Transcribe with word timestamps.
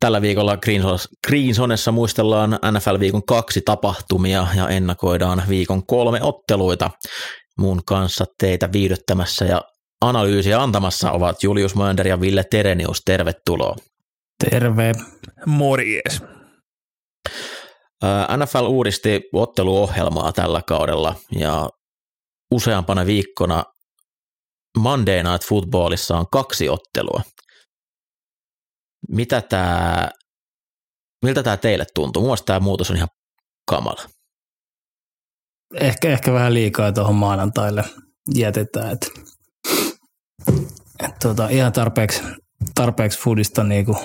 Tällä 0.00 0.22
viikolla 0.22 0.58
Green 1.26 1.54
Zonessa 1.54 1.92
muistellaan 1.92 2.50
NFL-viikon 2.50 3.26
kaksi 3.26 3.60
tapahtumia 3.60 4.46
ja 4.56 4.68
ennakoidaan 4.68 5.42
viikon 5.48 5.86
kolme 5.86 6.22
otteluita. 6.22 6.90
Mun 7.58 7.80
kanssa 7.86 8.24
teitä 8.38 8.72
viihdyttämässä 8.72 9.44
ja 9.44 9.62
analyysiä 10.00 10.62
antamassa 10.62 11.12
ovat 11.12 11.42
Julius 11.42 11.74
Mönder 11.74 12.08
ja 12.08 12.20
Ville 12.20 12.44
Terenius. 12.50 13.02
Tervetuloa. 13.04 13.76
Terve. 14.50 14.92
Morjes. 15.46 16.22
NFL 18.36 18.66
uudisti 18.66 19.20
otteluohjelmaa 19.32 20.32
tällä 20.32 20.62
kaudella 20.66 21.14
ja 21.38 21.68
useampana 22.50 23.06
viikkona 23.06 23.64
Monday 24.78 25.22
Night 25.22 25.48
Footballissa 25.48 26.16
on 26.16 26.26
kaksi 26.32 26.68
ottelua. 26.68 27.22
Mitä 29.10 29.40
tämä, 29.40 30.08
miltä 31.24 31.42
tämä 31.42 31.56
teille 31.56 31.84
tuntuu? 31.94 32.22
Mielestäni 32.22 32.46
tämä 32.46 32.60
muutos 32.60 32.90
on 32.90 32.96
ihan 32.96 33.08
kamala. 33.70 34.02
Ehkä, 35.74 36.08
ehkä 36.08 36.32
vähän 36.32 36.54
liikaa 36.54 36.92
tuohon 36.92 37.14
maanantaille 37.14 37.84
jätetään, 38.34 38.92
että 38.92 39.06
et 41.04 41.18
tuota, 41.22 41.48
ihan 41.48 41.72
tarpeeksi, 41.72 42.22
tarpeeksi 42.74 43.18
foodista 43.18 43.64
niinku 43.64 43.96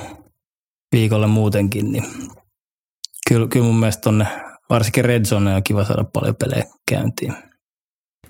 viikolle 0.91 1.27
muutenkin, 1.27 1.91
niin 1.91 2.05
kyllä, 3.29 3.47
kyllä 3.47 3.65
mun 3.65 3.79
mielestä 3.79 4.01
tonne, 4.01 4.27
varsinkin 4.69 5.05
Red 5.05 5.25
Zone 5.25 5.55
on 5.55 5.63
kiva 5.63 5.85
saada 5.85 6.03
paljon 6.13 6.35
pelejä 6.35 6.65
käyntiin. 6.89 7.33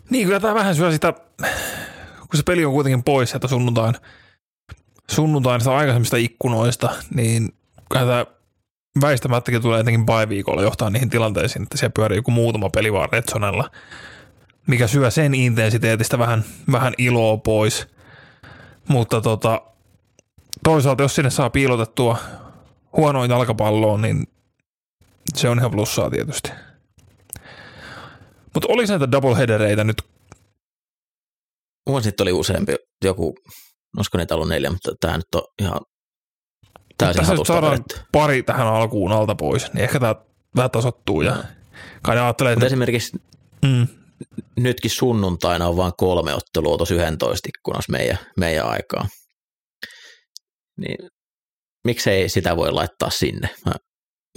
Niin, 0.10 0.26
kyllä 0.26 0.40
tämä 0.40 0.54
vähän 0.54 0.76
syö 0.76 0.92
sitä, 0.92 1.14
kun 2.20 2.38
se 2.38 2.44
peli 2.46 2.66
on 2.66 2.74
kuitenkin 2.74 3.04
pois 3.04 3.36
että 3.36 3.48
sunnuntain, 3.48 3.96
sunnuntain 5.12 5.62
sitä 5.62 5.76
aikaisemmista 5.76 6.18
ikkunoista, 6.18 6.90
niin 7.16 7.50
tämä 7.90 8.26
väistämättäkin 9.02 9.62
tulee 9.62 9.78
jotenkin 9.78 10.06
bye-viikolla 10.06 10.62
johtaa 10.62 10.90
niihin 10.90 11.10
tilanteisiin, 11.10 11.64
että 11.64 11.78
siellä 11.78 11.94
pyörii 11.94 12.18
joku 12.18 12.32
muutama 12.32 12.70
peli 12.70 12.94
vaan 12.94 13.10
Retsonella, 13.12 13.72
mikä 14.68 14.88
syö 14.88 15.12
sen 15.12 15.34
intensiteetistä 15.34 16.20
vähän, 16.20 16.44
vähän 16.72 16.94
iloa 16.98 17.38
pois. 17.38 17.88
Mutta 18.88 19.22
tota, 19.22 19.62
toisaalta 20.64 21.04
jos 21.04 21.16
sinne 21.16 21.30
saa 21.30 21.50
piilotettua 21.50 22.18
huonoin 22.98 23.32
jalkapalloon, 23.32 24.02
niin 24.02 24.28
se 25.36 25.50
on 25.50 25.60
ihan 25.60 25.72
plussaa 25.72 26.10
tietysti. 26.10 26.52
Mutta 28.54 28.68
olisi 28.70 28.94
näitä 28.94 29.12
doubleheadereita 29.12 29.84
nyt? 29.84 30.02
Mun 31.90 32.04
sitten 32.04 32.24
oli 32.24 32.32
useampi, 32.32 32.76
joku, 33.04 33.36
olisiko 33.98 34.18
niitä 34.18 34.36
ollut 34.36 34.50
neljä, 34.50 34.72
mutta 34.72 34.92
tämä 35.00 35.18
nyt 35.18 35.36
on 35.36 35.42
ihan 35.62 35.80
täysin 36.98 37.20
Tässä 37.20 37.34
hatusta 37.34 37.54
saadaan 37.54 37.74
vedetty. 37.74 38.00
pari 38.12 38.44
tähän 38.44 38.68
alkuun 38.68 39.12
alta 39.12 39.36
pois, 39.36 39.74
niin 39.74 39.84
ehkä 39.84 40.00
tämä 40.00 40.16
vähän 40.56 40.72
tasottuu 40.72 41.22
ja 41.22 41.44
kai 42.04 42.16
ne 42.16 42.22
ajattelee, 42.22 42.54
että 42.54 42.66
esimerkiksi 42.66 43.18
mm, 43.66 43.88
nytkin 44.58 44.92
sunnuntaina 44.92 45.68
on 45.68 45.78
vain 45.78 45.94
kolme 45.98 46.34
ottelua 46.34 46.78
tuossa 46.78 46.96
11 46.96 47.50
ikkunassa 47.50 47.92
meidän, 47.92 48.18
meidän 48.38 48.66
aikaa. 48.66 49.08
Niin 50.78 51.10
miksei 51.84 52.30
sitä 52.30 52.56
voi 52.56 52.72
laittaa 52.72 53.10
sinne? 53.10 53.50
Mä 53.66 53.72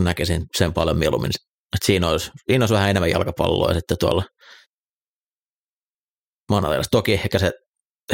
näkisin 0.01 0.47
sen 0.57 0.73
paljon 0.73 0.99
mieluummin, 0.99 1.31
että 1.77 1.87
siinä 1.87 2.09
olisi, 2.09 2.31
siinä 2.51 2.63
olisi 2.63 2.75
vähän 2.75 2.91
enemmän 2.91 3.11
jalkapalloa 3.11 3.71
ja 3.71 3.75
sitten 3.75 3.97
tuolla 4.01 4.25
maanantaina. 6.51 6.85
Toki 6.91 7.13
ehkä 7.13 7.39
se 7.39 7.53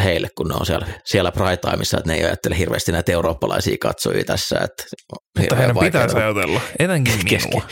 heille, 0.03 0.29
kun 0.37 0.49
ne 0.49 0.55
on 0.55 0.67
siellä, 0.67 0.87
siellä 1.05 1.33
prime-timeissa, 1.33 1.99
että 1.99 2.13
ne 2.13 2.19
ei 2.19 2.25
ajattele 2.25 2.59
hirveästi 2.59 2.93
näitä 2.93 3.13
eurooppalaisia 3.13 3.77
katsojia 3.81 4.25
tässä. 4.25 4.59
Että 4.59 4.85
mutta 5.13 5.57
heidän 5.57 5.79
pitäisi 5.79 6.15
niinku 6.15 6.39
ajatella, 6.39 6.61
etenkin 6.79 7.27
keski, 7.27 7.63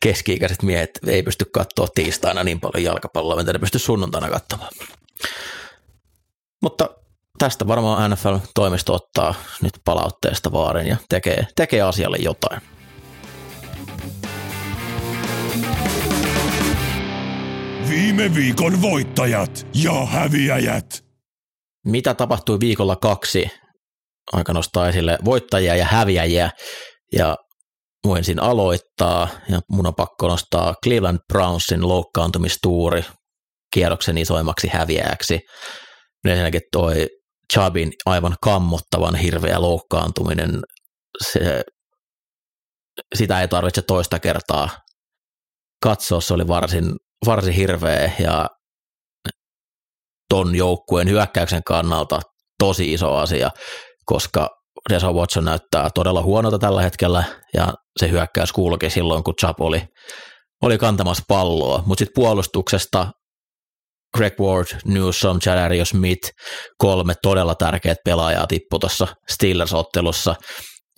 keski-ikäiset 0.00 0.62
miehet 0.62 0.90
ei 1.06 1.22
pysty 1.22 1.44
katsoa 1.44 1.88
tiistaina 1.94 2.44
niin 2.44 2.60
paljon 2.60 2.84
jalkapalloa, 2.84 3.36
mitä 3.36 3.52
ne 3.52 3.58
pysty 3.58 3.78
sunnuntaina 3.78 4.30
katsomaan. 4.30 4.72
Mutta 6.62 6.90
tästä 7.38 7.66
varmaan 7.66 8.10
NFL-toimisto 8.10 8.94
ottaa 8.94 9.34
nyt 9.62 9.74
palautteesta 9.84 10.52
vaarin 10.52 10.86
ja 10.86 10.96
tekee, 11.08 11.46
tekee 11.56 11.82
asialle 11.82 12.16
jotain. 12.20 12.60
Viime 17.88 18.34
viikon 18.34 18.82
voittajat 18.82 19.66
ja 19.74 20.06
häviäjät. 20.06 21.05
Mitä 21.86 22.14
tapahtui 22.14 22.60
viikolla 22.60 22.96
kaksi? 22.96 23.50
Aika 24.32 24.52
nostaa 24.52 24.88
esille 24.88 25.18
voittajia 25.24 25.76
ja 25.76 25.84
häviäjiä 25.84 26.50
ja 27.12 27.36
voin 28.04 28.24
siinä 28.24 28.42
aloittaa 28.42 29.28
ja 29.48 29.60
mun 29.70 29.86
on 29.86 29.94
pakko 29.94 30.28
nostaa 30.28 30.74
Cleveland 30.84 31.18
Brownsin 31.32 31.88
loukkaantumistuuri 31.88 33.04
kierroksen 33.74 34.18
isoimmaksi 34.18 34.68
häviäjäksi. 34.68 35.40
Ensinnäkin 36.28 36.60
toi 36.72 37.06
Chubbin 37.52 37.92
aivan 38.06 38.34
kammottavan 38.42 39.14
hirveä 39.14 39.60
loukkaantuminen, 39.60 40.60
se, 41.24 41.62
sitä 43.14 43.40
ei 43.40 43.48
tarvitse 43.48 43.82
toista 43.82 44.18
kertaa 44.18 44.68
katsoa, 45.82 46.20
se 46.20 46.34
oli 46.34 46.48
varsin, 46.48 46.92
varsin 47.26 47.52
hirveä 47.52 48.12
ja 48.18 48.48
ton 50.28 50.54
joukkueen 50.54 51.10
hyökkäyksen 51.10 51.62
kannalta 51.64 52.20
tosi 52.58 52.92
iso 52.92 53.14
asia, 53.14 53.50
koska 54.04 54.48
Deshaun 54.90 55.16
Watson 55.16 55.44
näyttää 55.44 55.90
todella 55.94 56.22
huonolta 56.22 56.58
tällä 56.58 56.82
hetkellä 56.82 57.24
ja 57.54 57.74
se 57.96 58.10
hyökkäys 58.10 58.52
kulki 58.52 58.90
silloin, 58.90 59.24
kun 59.24 59.34
Chubb 59.40 59.60
oli, 59.60 59.82
oli 60.62 60.78
kantamassa 60.78 61.22
palloa, 61.28 61.82
mutta 61.86 62.02
sitten 62.02 62.22
puolustuksesta 62.22 63.10
Greg 64.16 64.40
Ward, 64.40 64.66
Newsom, 64.84 65.38
Jadario 65.46 65.84
Smith, 65.84 66.30
kolme 66.78 67.14
todella 67.22 67.54
tärkeät 67.54 67.98
pelaajaa 68.04 68.46
tippui 68.46 68.78
tuossa 68.78 69.06
Steelers-ottelussa. 69.30 70.34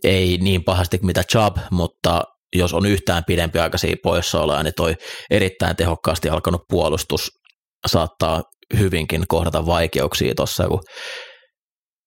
Ei 0.04 0.38
niin 0.40 0.64
pahasti 0.64 0.98
mitä 1.02 1.22
Chubb, 1.24 1.56
mutta 1.70 2.22
jos 2.56 2.74
on 2.74 2.86
yhtään 2.86 3.24
pidempiaikaisia 3.26 3.96
poissaoloja, 4.02 4.62
niin 4.62 4.74
toi 4.76 4.94
erittäin 5.30 5.76
tehokkaasti 5.76 6.28
alkanut 6.28 6.62
puolustus 6.68 7.30
saattaa 7.86 8.42
hyvinkin 8.78 9.24
kohdata 9.28 9.66
vaikeuksia 9.66 10.34
tuossa, 10.34 10.68
kun 10.68 10.80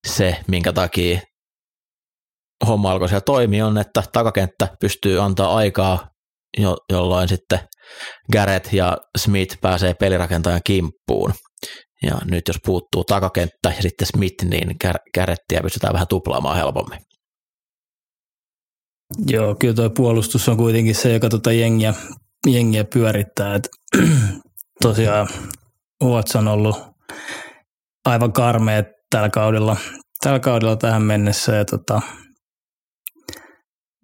se, 0.07 0.37
minkä 0.47 0.73
takia 0.73 1.19
homma 2.67 2.91
alkoi 2.91 3.09
siellä 3.09 3.21
toimia, 3.21 3.67
on, 3.67 3.77
että 3.77 4.03
takakenttä 4.13 4.67
pystyy 4.79 5.21
antaa 5.21 5.55
aikaa, 5.55 6.07
jo, 6.57 6.77
jolloin 6.91 7.27
sitten 7.27 7.59
Garrett 8.31 8.73
ja 8.73 8.97
Smith 9.17 9.57
pääsee 9.61 9.93
pelirakentajan 9.93 10.61
kimppuun. 10.63 11.33
Ja 12.03 12.17
nyt 12.25 12.47
jos 12.47 12.57
puuttuu 12.65 13.03
takakenttä 13.03 13.73
ja 13.75 13.81
sitten 13.81 14.07
Smith, 14.07 14.45
niin 14.45 14.75
Gar- 14.85 15.11
Garrettia 15.13 15.61
pystytään 15.63 15.93
vähän 15.93 16.07
tuplaamaan 16.07 16.57
helpommin. 16.57 16.99
Joo, 19.27 19.55
kyllä 19.55 19.73
tuo 19.73 19.89
puolustus 19.89 20.49
on 20.49 20.57
kuitenkin 20.57 20.95
se, 20.95 21.13
joka 21.13 21.29
tuota 21.29 21.51
jengiä, 21.51 21.93
jengiä 22.47 22.83
pyörittää. 22.83 23.55
Et, 23.55 23.69
tosiaan 24.81 25.27
Watson 26.03 26.47
on 26.47 26.53
ollut 26.53 26.81
aivan 28.05 28.33
karmea 28.33 28.83
tällä 29.09 29.29
kaudella, 29.29 29.77
tällä 30.23 30.39
kaudella 30.39 30.75
tähän 30.75 31.01
mennessä 31.01 31.55
ja 31.55 31.65
tota, 31.65 32.01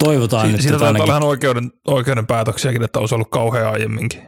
toivotaan 0.03 0.45
Si- 0.45 0.51
nyt, 0.51 0.61
siitä 0.61 0.77
taitaa 0.79 1.03
ainakin, 1.03 1.27
oikeuden, 1.27 1.71
oikeuden 1.87 2.27
päätöksiäkin, 2.27 2.83
että 2.83 2.99
olisi 2.99 3.15
ollut 3.15 3.29
kauhean 3.31 3.73
aiemminkin. 3.73 4.21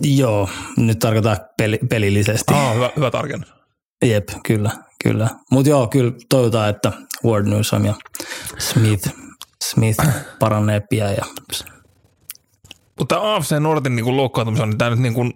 joo, 0.00 0.48
nyt 0.76 0.98
tarkoitan 0.98 1.36
peli, 1.58 1.78
pelillisesti. 1.90 2.54
Ah, 2.54 2.74
hyvä, 2.74 2.90
hyvä 2.96 3.10
tarkennus. 3.10 3.54
Jep, 4.04 4.28
kyllä, 4.46 4.70
kyllä. 5.04 5.28
Mutta 5.50 5.70
joo, 5.70 5.86
kyllä 5.86 6.12
toivotaan, 6.28 6.68
että 6.70 6.92
Ward 7.24 7.46
Newsom 7.46 7.84
ja 7.84 7.94
Smith, 8.58 9.08
Smith 9.64 10.06
paranee 10.38 10.80
pian 10.90 11.12
ja 11.12 11.24
Mutta 12.98 13.34
AFC 13.34 13.52
Nortin 13.60 13.96
niin 13.96 14.16
loukkaantumisen, 14.16 14.68
niin 14.68 14.78
tämä 14.78 14.90
nyt 14.90 14.98
niin 14.98 15.14
kuin 15.14 15.32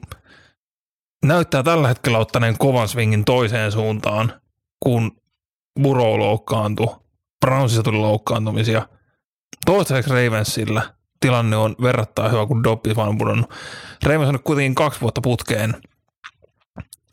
näyttää 1.25 1.63
tällä 1.63 1.89
hetkellä 1.89 2.19
ottaneen 2.19 2.59
kovan 2.59 2.89
swingin 2.89 3.25
toiseen 3.25 3.73
suuntaan, 3.73 4.41
kun 4.81 5.17
Burrow 5.83 6.19
loukkaantui. 6.19 6.97
Brownsissa 7.41 7.83
tuli 7.83 7.99
loukkaantumisia. 7.99 8.89
Toistaiseksi 9.67 10.11
Ravensillä 10.11 10.95
tilanne 11.21 11.57
on 11.57 11.77
verrattain 11.83 12.33
hyvä, 12.33 12.47
kun 12.47 12.65
Dobbs 12.65 12.97
vaan 12.97 13.09
on 13.09 13.19
pudonnut. 13.19 13.51
Ravens 14.05 14.29
on 14.29 14.35
nyt 14.35 14.43
kuitenkin 14.45 14.75
kaksi 14.75 15.01
vuotta 15.01 15.21
putkeen 15.21 15.75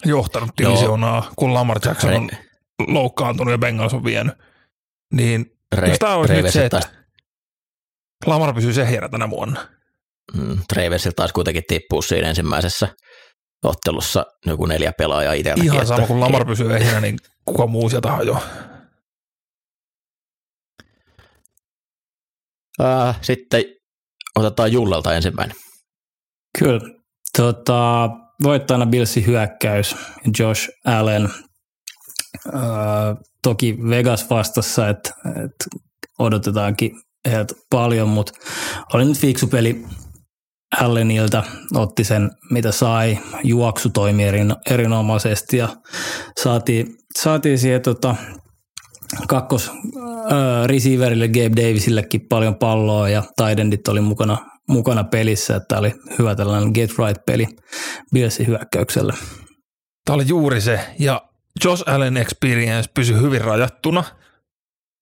johtanut 0.06 0.50
divisioonaa, 0.58 1.32
kun 1.36 1.54
Lamar 1.54 1.80
Jackson 1.86 2.14
on 2.14 2.30
loukkaantunut 2.88 3.52
ja 3.52 3.58
Bengals 3.58 3.94
on 3.94 4.04
vienyt. 4.04 4.34
Niin 5.14 5.58
Re- 5.76 5.90
jos 5.90 6.00
tämä 6.00 6.16
olisi 6.16 6.34
nyt 6.34 6.52
se, 6.52 6.66
että 6.66 6.82
Lamar 8.26 8.54
pysyy 8.54 8.74
sehjärä 8.74 9.10
tänä 9.10 9.30
vuonna. 9.30 9.68
Mm, 10.34 10.58
Traversilta 10.74 11.16
taisi 11.16 11.34
kuitenkin 11.34 11.64
tippua 11.68 12.02
siinä 12.02 12.30
ensimmäisessä 12.30 12.88
ottelussa 13.64 14.26
joku 14.46 14.66
neljä 14.66 14.94
pelaajaa 14.98 15.34
itselläkin. 15.34 15.66
Ihan 15.66 15.78
että- 15.82 15.96
sama, 15.96 16.08
kun 16.08 16.20
Lamar 16.20 16.46
pysyy 16.46 16.76
ehjänä, 16.76 17.02
niin 17.02 17.18
kuka 17.46 17.68
muu 17.68 17.90
sieltä 17.90 18.12
hajoaa. 18.12 18.42
Äh, 22.82 23.18
sitten 23.22 23.64
otetaan 24.36 24.72
Jullelta 24.72 25.14
ensimmäinen. 25.16 25.56
Kyllä. 26.60 26.80
Tota, 27.38 28.10
voittajana 28.44 28.86
Billsin 28.86 29.26
hyökkäys, 29.26 29.96
Josh 30.40 30.70
Allen. 30.86 31.30
Öö, 32.54 32.62
toki 33.44 33.78
Vegas 33.90 34.30
vastassa, 34.30 34.90
että 34.90 35.10
et 35.46 35.82
odotetaankin 36.20 36.92
heiltä 37.32 37.54
paljon, 37.70 38.10
mutta 38.10 38.34
oli 38.94 39.06
nyt 39.06 39.18
fiksu 39.18 39.48
peli 39.48 39.86
Allenilta, 40.80 41.44
otti 41.76 42.04
sen 42.04 42.32
mitä 42.52 42.72
sai, 42.72 43.20
juoksu 43.44 43.90
toimi 43.90 44.24
erin, 44.24 44.56
erinomaisesti 44.70 45.58
ja 45.58 45.70
saatiin, 46.42 46.88
saatiin 47.20 47.60
siihen 47.60 47.82
tota, 47.82 48.16
kakkos 49.28 49.72
äh, 49.72 50.66
receiverille 50.66 51.28
Gabe 51.28 51.62
Davisillekin 51.62 52.28
paljon 52.30 52.56
palloa 52.56 53.10
ja 53.10 53.24
Tidendit 53.38 53.88
oli 53.88 54.02
mukana, 54.02 54.38
mukana 54.70 55.04
pelissä, 55.04 55.56
että 55.56 55.78
oli 55.78 55.94
hyvä 56.20 56.36
tällainen 56.36 56.72
get 56.74 56.90
right 56.90 57.26
peli 57.26 57.48
Billsin 58.14 58.48
hyökkäykselle. 58.48 59.14
Tämä 60.06 60.16
oli 60.16 60.28
juuri 60.28 60.62
se, 60.62 60.80
ja 61.00 61.22
Josh 61.66 61.84
Allen 61.90 62.18
experience 62.18 62.90
pysyi 62.94 63.22
hyvin 63.22 63.42
rajattuna. 63.42 64.04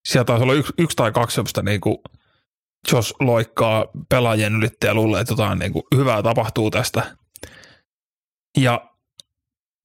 Sieltä 0.06 0.26
taisi 0.28 0.44
olla 0.44 0.54
yksi, 0.54 0.74
yksi 0.78 0.96
tai 0.96 1.12
kaksi 1.12 1.36
semmoista 1.36 1.62
niin 1.62 1.82
Josh 2.92 3.14
loikkaa 3.20 3.86
pelaajien 4.10 4.56
ylittäjä 4.56 4.94
luulee, 4.94 5.22
että 5.22 5.32
jotain 5.32 5.60
niin 5.60 5.74
kuin 5.74 5.84
hyvää 5.96 6.24
tapahtuu 6.24 6.72
tästä. 6.72 7.18
Ja 8.58 8.92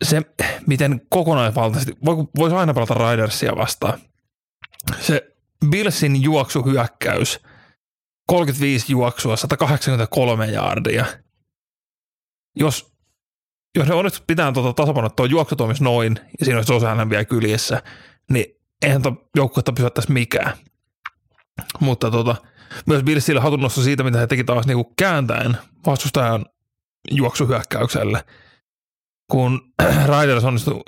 se, 0.05 0.23
miten 0.67 1.01
kokonaisvaltaisesti, 1.09 1.97
voi- 2.05 2.29
voisi 2.37 2.57
aina 2.57 2.75
pelata 2.75 2.95
Ridersia 2.95 3.57
vastaan. 3.57 3.99
Se 5.01 5.35
Billsin 5.71 6.23
juoksuhyökkäys, 6.23 7.41
35 8.27 8.93
juoksua, 8.93 9.37
183 9.37 10.47
jardia. 10.47 11.07
Jos 12.57 12.97
jos 13.77 13.89
ne 13.89 13.95
onnistuu 13.95 14.25
pitää 14.27 14.53
tuota 14.53 14.73
tasapainoa, 14.73 15.11
tuo 15.11 15.27
juoksu 15.27 15.57
toimisi 15.57 15.85
noin, 15.85 16.21
ja 16.39 16.45
siinä 16.45 16.59
olisi 16.59 16.73
Josh 16.73 17.11
vielä 17.11 17.25
kyljessä, 17.25 17.83
niin 18.31 18.47
eihän 18.83 19.03
tuo 19.03 19.29
joukkuetta 19.37 19.73
pysyttäisi 19.73 20.13
mikään. 20.13 20.53
Mutta 21.81 22.11
tota, 22.11 22.37
myös 22.87 23.03
Billsille 23.03 23.41
hatunnossa 23.41 23.83
siitä, 23.83 24.03
mitä 24.03 24.19
he 24.19 24.27
teki 24.27 24.45
taas 24.45 24.67
niinku 24.67 24.93
kääntäen 24.99 25.57
vastustajan 25.87 26.47
juoksuhyökkäykselle. 27.11 28.25
Kun 29.31 29.73
Riders 30.07 30.45
onnistui 30.45 30.81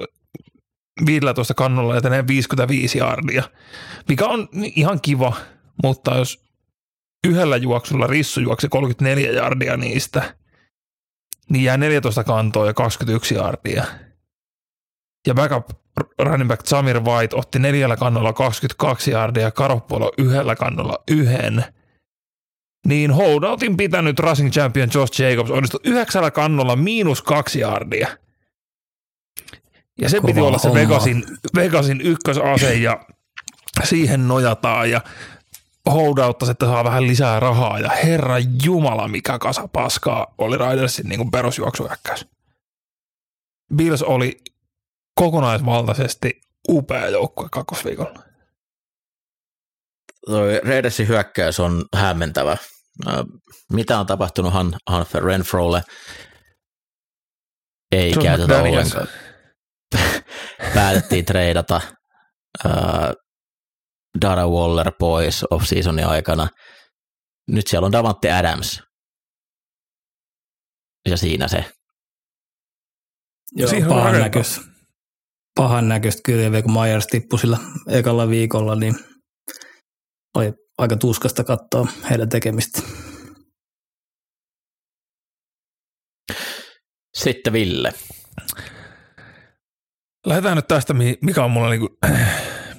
15 1.06 1.54
kannolla 1.54 1.96
etenee 1.96 2.26
55 2.26 2.98
jardia, 2.98 3.42
mikä 4.08 4.26
on 4.26 4.48
ihan 4.52 5.00
kiva, 5.00 5.36
mutta 5.82 6.18
jos 6.18 6.44
yhdellä 7.26 7.56
juoksulla 7.56 8.06
Rissu 8.06 8.40
juoksi 8.40 8.68
34 8.68 9.32
jardia 9.32 9.76
niistä, 9.76 10.34
niin 11.50 11.64
jää 11.64 11.76
14 11.76 12.24
kantoa 12.24 12.66
ja 12.66 12.74
21 12.74 13.34
jardia. 13.34 13.84
Ja 15.26 15.34
backup 15.34 15.70
running 16.18 16.48
back 16.48 16.66
Samir 16.66 17.00
White 17.00 17.36
otti 17.36 17.58
neljällä 17.58 17.96
kannolla 17.96 18.32
22 18.32 19.10
jardia 19.10 19.42
ja 19.42 19.50
Karoppolo 19.50 20.12
yhdellä 20.18 20.56
kannolla 20.56 20.98
yhden. 21.10 21.64
Niin 22.86 23.10
holdoutin 23.10 23.76
pitänyt 23.76 24.18
rushing 24.18 24.50
champion 24.50 24.88
Josh 24.94 25.20
Jacobs 25.20 25.50
onnistui 25.50 25.80
yhdeksällä 25.84 26.30
kannolla 26.30 26.76
miinus 26.76 27.22
kaksi 27.22 27.60
jardia. 27.60 28.08
Ja 30.00 30.08
se 30.08 30.16
Kova 30.16 30.26
piti 30.26 30.40
olla 30.40 30.58
se 30.58 30.68
homma. 30.68 30.80
Vegasin, 30.80 31.24
Vegasin 31.56 32.00
ykkösase 32.00 32.74
ja 32.74 33.00
siihen 33.84 34.28
nojataan 34.28 34.90
ja 34.90 35.00
holdauttaisi, 35.90 36.50
että 36.50 36.66
saa 36.66 36.84
vähän 36.84 37.06
lisää 37.06 37.40
rahaa 37.40 37.78
ja 37.78 37.90
herra 37.90 38.36
jumala 38.64 39.08
mikä 39.08 39.38
kasa 39.38 39.68
paskaa 39.68 40.34
oli 40.38 40.58
Ridersin 40.58 41.08
niin 41.08 41.18
kuin 41.18 41.30
perusjuoksuhyökkäys. 41.30 42.26
Bills 43.76 44.02
oli 44.02 44.40
kokonaisvaltaisesti 45.18 46.40
upea 46.68 47.08
joukkue 47.08 47.48
kakkosviikolla. 47.52 48.22
Toi 50.26 50.60
Raidersin 50.64 51.08
hyökkäys 51.08 51.60
on 51.60 51.84
hämmentävä. 51.94 52.56
Mitä 53.72 53.98
on 53.98 54.06
tapahtunut 54.06 54.52
Han, 54.52 54.76
Hanfer 54.90 55.22
Renfrolle? 55.24 55.82
Ei 57.92 58.10
Josh 58.10 58.22
käytetä 58.22 58.54
McDaniels. 58.54 58.94
ollenkaan. 58.94 59.18
Päätettiin 60.74 61.24
treidata 61.24 61.80
uh, 62.64 62.72
Dara 64.20 64.46
Waller 64.48 64.92
pois 64.98 65.44
off-seasonin 65.50 66.06
aikana. 66.06 66.48
Nyt 67.48 67.66
siellä 67.66 67.86
on 67.86 67.92
Davante 67.92 68.32
Adams. 68.32 68.82
Ja 71.08 71.16
siinä 71.16 71.48
se. 71.48 71.64
Joo, 73.52 73.70
Siihen 73.70 73.90
on 73.90 74.12
näköistä. 74.12 74.77
Pahan 75.58 75.88
näköistä 75.88 76.22
kyllä, 76.24 76.50
vielä 76.50 76.62
kun 76.62 76.72
Myers 76.72 77.06
tippui 77.06 77.38
sillä 77.38 77.58
ekalla 77.88 78.28
viikolla, 78.28 78.74
niin 78.74 78.94
oli 80.36 80.52
aika 80.78 80.96
tuskasta 80.96 81.44
katsoa 81.44 81.86
heidän 82.10 82.28
tekemistä. 82.28 82.82
Sitten 87.16 87.52
Ville. 87.52 87.92
Lähdetään 90.26 90.56
nyt 90.56 90.68
tästä, 90.68 90.94
mikä 91.22 91.44
on 91.44 91.50
mulla 91.50 91.70
niinku, 91.70 91.98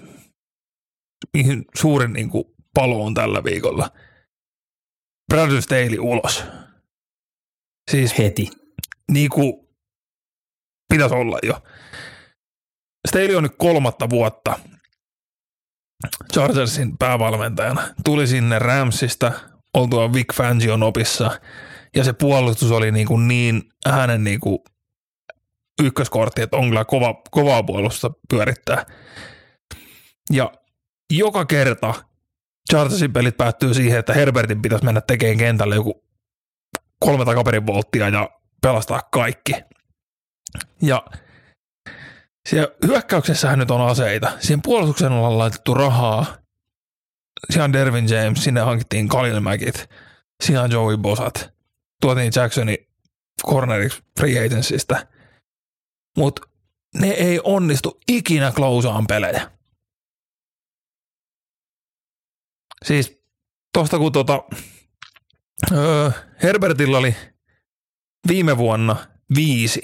mihin 1.34 1.66
suurin 1.76 2.14
niinku 2.14 2.56
palo 2.74 3.06
on 3.06 3.14
tällä 3.14 3.44
viikolla. 3.44 3.90
Brandon 5.30 5.62
Staley 5.62 6.00
ulos. 6.00 6.44
Siis 7.92 8.18
Heti. 8.18 8.50
niin 9.12 9.30
kuin 9.30 9.54
pitäisi 10.90 11.16
olla 11.16 11.40
jo. 11.44 11.62
Staley 13.08 13.36
on 13.36 13.44
nyt 13.44 13.56
kolmatta 13.58 14.10
vuotta 14.10 14.60
Chargersin 16.34 16.98
päävalmentajana. 16.98 17.88
Tuli 18.06 18.28
sinne 18.28 18.60
Ramsista, 18.60 19.32
oltua 19.74 20.14
Vic 20.14 20.34
Fangion 20.34 20.84
opissa, 20.84 21.40
ja 21.96 22.04
se 22.04 22.14
puolustus 22.14 22.72
oli 22.72 22.92
niin, 22.92 23.08
kuin 23.08 23.28
niin 23.28 23.64
hänen 23.88 24.24
niin 24.24 24.40
kuin 24.40 24.60
ykköskortti, 25.84 26.42
että 26.42 26.58
on 26.58 26.70
kyllä 26.70 26.86
kova, 26.86 27.22
kovaa 27.32 27.64
puolustusta 27.64 28.12
pyörittää. 28.30 28.86
Ja 30.34 30.52
joka 31.14 31.46
kerta 31.46 31.94
Chargersin 32.72 33.14
pelit 33.14 33.38
päättyy 33.38 33.74
siihen, 33.74 34.00
että 34.00 34.14
Herbertin 34.14 34.62
pitäisi 34.62 34.86
mennä 34.86 35.02
tekemään 35.02 35.38
kentälle 35.38 35.76
joku 35.76 36.04
kolme 37.00 37.26
takaperin 37.26 37.68
volttia 37.68 38.10
ja 38.10 38.30
pelastaa 38.62 39.02
kaikki. 39.12 39.54
Ja 40.82 41.04
siellä 42.50 42.76
hyökkäyksessähän 42.88 43.60
nyt 43.60 43.72
on 43.72 43.82
aseita. 43.82 44.32
Siihen 44.40 44.62
puolustukseen 44.62 45.12
ollaan 45.12 45.38
laitettu 45.38 45.74
rahaa. 45.74 46.26
Siellä 47.50 47.64
on 47.64 47.74
Dervin 47.74 48.10
James, 48.10 48.44
sinne 48.44 48.62
hankittiin 48.62 49.10
Khalil 49.10 49.40
Mackit, 49.40 49.90
siellä 50.44 50.64
on 50.64 50.72
Joey 50.72 50.98
Bosat, 50.98 51.54
tuotiin 52.02 52.32
Jacksoni 52.36 52.88
corneriksi 53.48 54.04
free 54.20 54.46
agencystä. 54.46 55.08
Mutta 56.18 56.42
ne 57.00 57.08
ei 57.08 57.40
onnistu 57.44 58.00
ikinä 58.08 58.52
klousaan 58.52 59.08
pelejä. 59.08 59.52
Siis 62.86 63.22
tosta 63.74 63.98
kun 63.98 64.12
tota, 64.12 64.44
öö, 65.72 66.12
Herbertillä 66.44 66.98
oli 66.98 67.16
viime 68.28 68.58
vuonna 68.58 68.96
viisi 69.36 69.82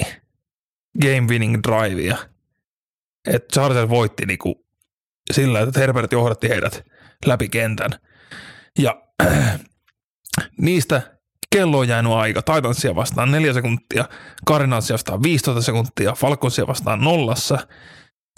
game 1.01 1.27
winning 1.29 1.59
drivea. 1.63 2.34
Että 3.27 3.53
Chargers 3.53 3.89
voitti 3.89 4.25
niinku 4.25 4.65
sillä, 5.33 5.59
että 5.59 5.79
Herbert 5.79 6.11
johdatti 6.11 6.49
heidät 6.49 6.85
läpi 7.25 7.49
kentän. 7.49 7.91
Ja 8.79 9.01
niistä 10.61 11.17
kello 11.55 11.79
on 11.79 11.87
jäänyt 11.87 12.11
aika. 12.11 12.41
Titansia 12.41 12.95
vastaan 12.95 13.31
neljä 13.31 13.53
sekuntia, 13.53 14.05
Cardinalsia 14.47 14.93
vastaan 14.93 15.23
15 15.23 15.61
sekuntia, 15.61 16.13
Falconsia 16.13 16.67
vastaan 16.67 17.01
nollassa 17.01 17.67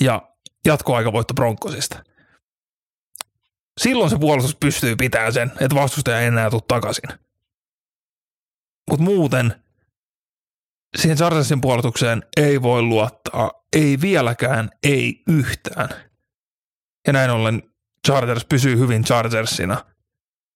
ja 0.01 0.22
jatkoaika 0.65 1.13
voitto 1.13 1.34
Broncosista. 1.34 2.03
Silloin 3.77 4.10
se 4.10 4.17
puolustus 4.20 4.56
pystyy 4.56 4.96
pitämään 4.96 5.34
sen, 5.34 5.51
että 5.60 5.75
vastustaja 5.75 6.20
ei 6.20 6.27
enää 6.27 6.50
tule 6.50 6.62
takaisin. 6.67 7.10
mutta 8.89 9.03
muuten 9.03 9.63
siihen 10.96 11.17
Chargersin 11.17 11.62
puolustukseen 11.62 12.24
ei 12.38 12.62
voi 12.62 12.82
luottaa, 12.82 13.51
ei 13.74 14.01
vieläkään, 14.01 14.70
ei 14.84 15.24
yhtään. 15.27 15.89
Ja 17.08 17.13
näin 17.13 17.29
ollen 17.32 17.63
Chargers 18.08 18.46
pysyy 18.46 18.79
hyvin 18.79 19.03
Chargersina. 19.03 19.86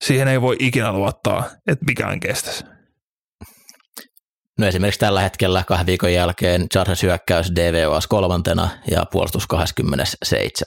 Siihen 0.03 0.27
ei 0.27 0.41
voi 0.41 0.55
ikinä 0.59 0.93
luottaa, 0.93 1.49
että 1.67 1.85
mikään 1.85 2.19
kestäisi. 2.19 2.63
No 4.59 4.67
esimerkiksi 4.67 4.99
tällä 4.99 5.21
hetkellä 5.21 5.63
kahden 5.67 5.85
viikon 5.85 6.13
jälkeen 6.13 6.69
Chargers 6.69 7.03
hyökkäys 7.03 7.51
DVOS 7.55 8.07
kolmantena 8.07 8.69
ja 8.91 9.05
puolustus 9.11 9.47
27. 9.47 10.65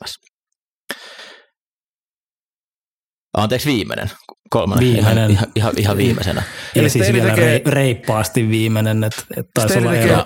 Anteeksi, 3.35 3.69
viimeinen. 3.73 4.11
Kolmannen, 4.51 4.93
Viimeinen. 4.95 5.31
Ihan, 5.31 5.47
ihan, 5.55 5.73
ihan 5.77 5.97
viimeisenä. 5.97 6.43
Eli 6.75 6.83
Eli 6.83 6.91
siis 6.91 7.13
vielä 7.13 7.31
tekee- 7.31 7.45
rei- 7.59 7.63
reippaasti 7.67 8.49
viimeinen, 8.49 9.05
että 9.05 9.23
et 9.37 9.47
taisi 9.55 9.73
Staley 9.73 9.89
olla 9.89 9.99
tekee 10.01 10.13
ero. 10.15 10.25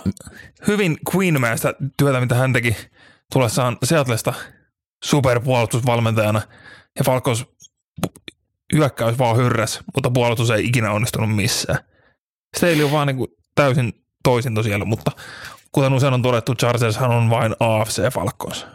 hyvin 0.67 0.97
Queenmäistä 1.15 1.75
työtä, 1.99 2.21
mitä 2.21 2.35
hän 2.35 2.53
teki 2.53 2.77
tullessaan 3.33 3.77
Seatlesta 3.85 4.35
superpuolustusvalmentajana. 5.05 6.43
Ja 6.99 7.05
Falcons 7.05 7.45
pu- 8.07 8.35
hyökkäys 8.75 9.19
vaan 9.19 9.37
hyrräs, 9.37 9.81
mutta 9.95 10.11
puolustus 10.11 10.51
ei 10.51 10.65
ikinä 10.65 10.91
onnistunut 10.93 11.37
missään. 11.37 11.79
Staley 12.57 12.83
on 12.85 12.93
vaan 12.93 13.07
niin 13.07 13.17
kuin 13.17 13.29
täysin 13.55 13.93
toisinto 14.25 14.63
siellä, 14.63 14.85
mutta 14.85 15.11
kuten 15.73 15.93
usein 15.93 16.15
on 16.15 16.23
todettu, 16.23 16.55
Chargershan 16.55 17.11
on 17.11 17.31
vain 17.31 17.55
AFC 17.61 18.13
Falcons. 18.13 18.67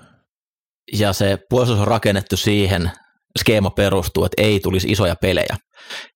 Ja 0.94 1.14
se 1.14 1.38
puolustus 1.50 1.80
on 1.80 1.88
rakennettu 1.88 2.38
siihen, 2.38 2.92
skeema 3.40 3.70
perustuu, 3.70 4.26
että 4.26 4.42
ei 4.42 4.60
tulisi 4.60 4.88
isoja 4.92 5.16
pelejä. 5.16 5.58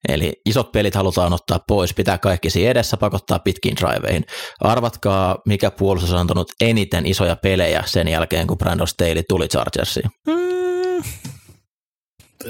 Eli 0.10 0.34
isot 0.46 0.72
pelit 0.72 0.96
halutaan 0.96 1.34
ottaa 1.34 1.60
pois, 1.68 1.94
pitää 1.94 2.18
kaikki 2.18 2.50
siinä 2.50 2.72
edessä, 2.72 2.98
pakottaa 2.98 3.40
pitkiin 3.40 3.76
driveihin. 3.76 4.26
Arvatkaa, 4.60 5.38
mikä 5.46 5.72
puolustus 5.72 6.14
on 6.14 6.20
antanut 6.20 6.52
eniten 6.62 7.06
isoja 7.06 7.36
pelejä 7.36 7.84
sen 7.86 8.08
jälkeen, 8.08 8.48
kun 8.48 8.58
Brandon 8.58 8.88
Staley 8.88 9.24
tuli 9.30 9.48
Chargersiin. 9.48 10.10
Mm, 10.28 11.04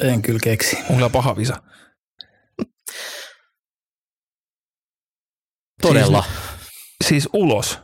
En 0.02 0.22
kyllä 0.22 0.40
keksi. 0.44 0.78
on 0.90 0.96
kyllä 0.96 1.10
paha 1.10 1.38
visa. 1.38 1.56
Todella. 5.82 6.24
Siis 7.08 7.30
ulos. 7.34 7.80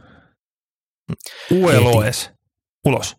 ULOS. 1.51 2.29
Ulos. 2.85 3.15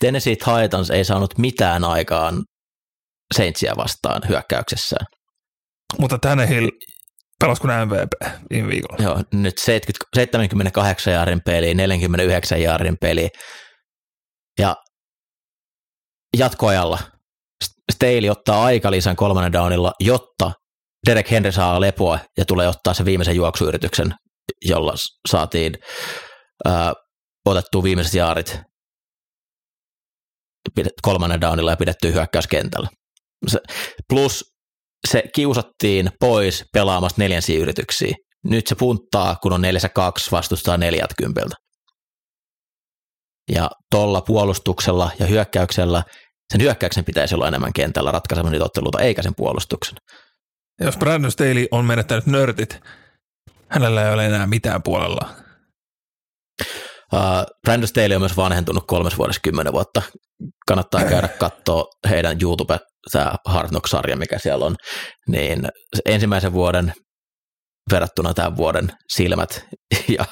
Tennessee 0.00 0.36
Titans 0.36 0.90
ei 0.90 1.04
saanut 1.04 1.38
mitään 1.38 1.84
aikaan 1.84 2.44
Saintsia 3.32 3.72
vastaan 3.76 4.22
hyökkäyksessään. 4.28 5.06
Mutta 5.98 6.18
Tannehill 6.18 6.70
pelasi 7.40 7.60
kuin 7.60 7.72
MVP 7.86 8.38
viime 8.50 8.68
viikolla. 8.68 9.04
Joo, 9.04 9.22
nyt 9.32 9.58
70, 9.58 10.04
78 10.14 11.12
jaarin 11.12 11.40
peli, 11.44 11.74
49 11.74 12.62
jaarin 12.62 12.96
peli. 13.00 13.28
Ja 14.58 14.76
jatkoajalla 16.36 16.98
Staley 17.92 18.30
ottaa 18.30 18.64
aikalisän 18.64 19.16
kolmannen 19.16 19.52
downilla, 19.52 19.92
jotta 20.00 20.52
Derek 21.06 21.30
Henry 21.30 21.52
saa 21.52 21.80
lepoa 21.80 22.18
ja 22.38 22.44
tulee 22.44 22.68
ottaa 22.68 22.94
sen 22.94 23.06
viimeisen 23.06 23.36
juoksuyrityksen, 23.36 24.14
jolla 24.64 24.92
saatiin 25.28 25.74
ää, 26.64 26.92
otettua 27.46 27.82
viimeiset 27.82 28.14
jaarit 28.14 28.60
kolmannen 31.02 31.40
downilla 31.40 31.70
ja 31.70 31.76
pidettyä 31.76 32.10
hyökkäyskentällä. 32.10 32.88
Se, 33.46 33.60
plus 34.08 34.44
se 35.08 35.22
kiusattiin 35.34 36.10
pois 36.20 36.64
pelaamasta 36.72 37.22
neljänsiä 37.22 37.60
yrityksiä. 37.60 38.14
Nyt 38.44 38.66
se 38.66 38.74
punttaa, 38.74 39.36
kun 39.42 39.52
on 39.52 39.62
4-2, 39.64 39.64
vastustaa 40.32 40.76
40. 40.76 41.40
Ja 43.52 43.70
tuolla 43.90 44.20
puolustuksella 44.20 45.10
ja 45.18 45.26
hyökkäyksellä, 45.26 46.02
sen 46.52 46.60
hyökkäyksen 46.60 47.04
pitäisi 47.04 47.34
olla 47.34 47.48
enemmän 47.48 47.72
kentällä 47.72 48.12
ratkaisemaan 48.12 48.52
niitä 48.52 48.64
otteluita, 48.64 49.00
eikä 49.00 49.22
sen 49.22 49.34
puolustuksen. 49.36 49.96
Jos 50.80 50.96
Brandon 50.96 51.32
Staley 51.32 51.66
on 51.70 51.84
menettänyt 51.84 52.26
nörtit, 52.26 52.80
hänellä 53.68 54.06
ei 54.06 54.14
ole 54.14 54.26
enää 54.26 54.46
mitään 54.46 54.82
puolella. 54.82 55.34
Uh, 57.12 57.20
Brandon 57.62 57.88
Staley 57.88 58.14
on 58.14 58.22
myös 58.22 58.36
vanhentunut 58.36 58.84
kolmes 58.86 59.18
vuodessa 59.18 59.40
kymmenen 59.44 59.72
vuotta. 59.72 60.02
Kannattaa 60.66 61.04
käydä 61.04 61.28
katsoa 61.28 61.84
heidän 62.10 62.38
YouTube, 62.42 62.78
tämä 63.12 63.34
Hard 63.46 63.68
Knock-sarja, 63.68 64.16
mikä 64.16 64.38
siellä 64.38 64.64
on. 64.64 64.76
Niin 65.28 65.68
se 65.96 66.02
ensimmäisen 66.06 66.52
vuoden 66.52 66.92
verrattuna 67.90 68.34
tämän 68.34 68.56
vuoden 68.56 68.92
silmät 69.14 69.64
ja 70.18 70.24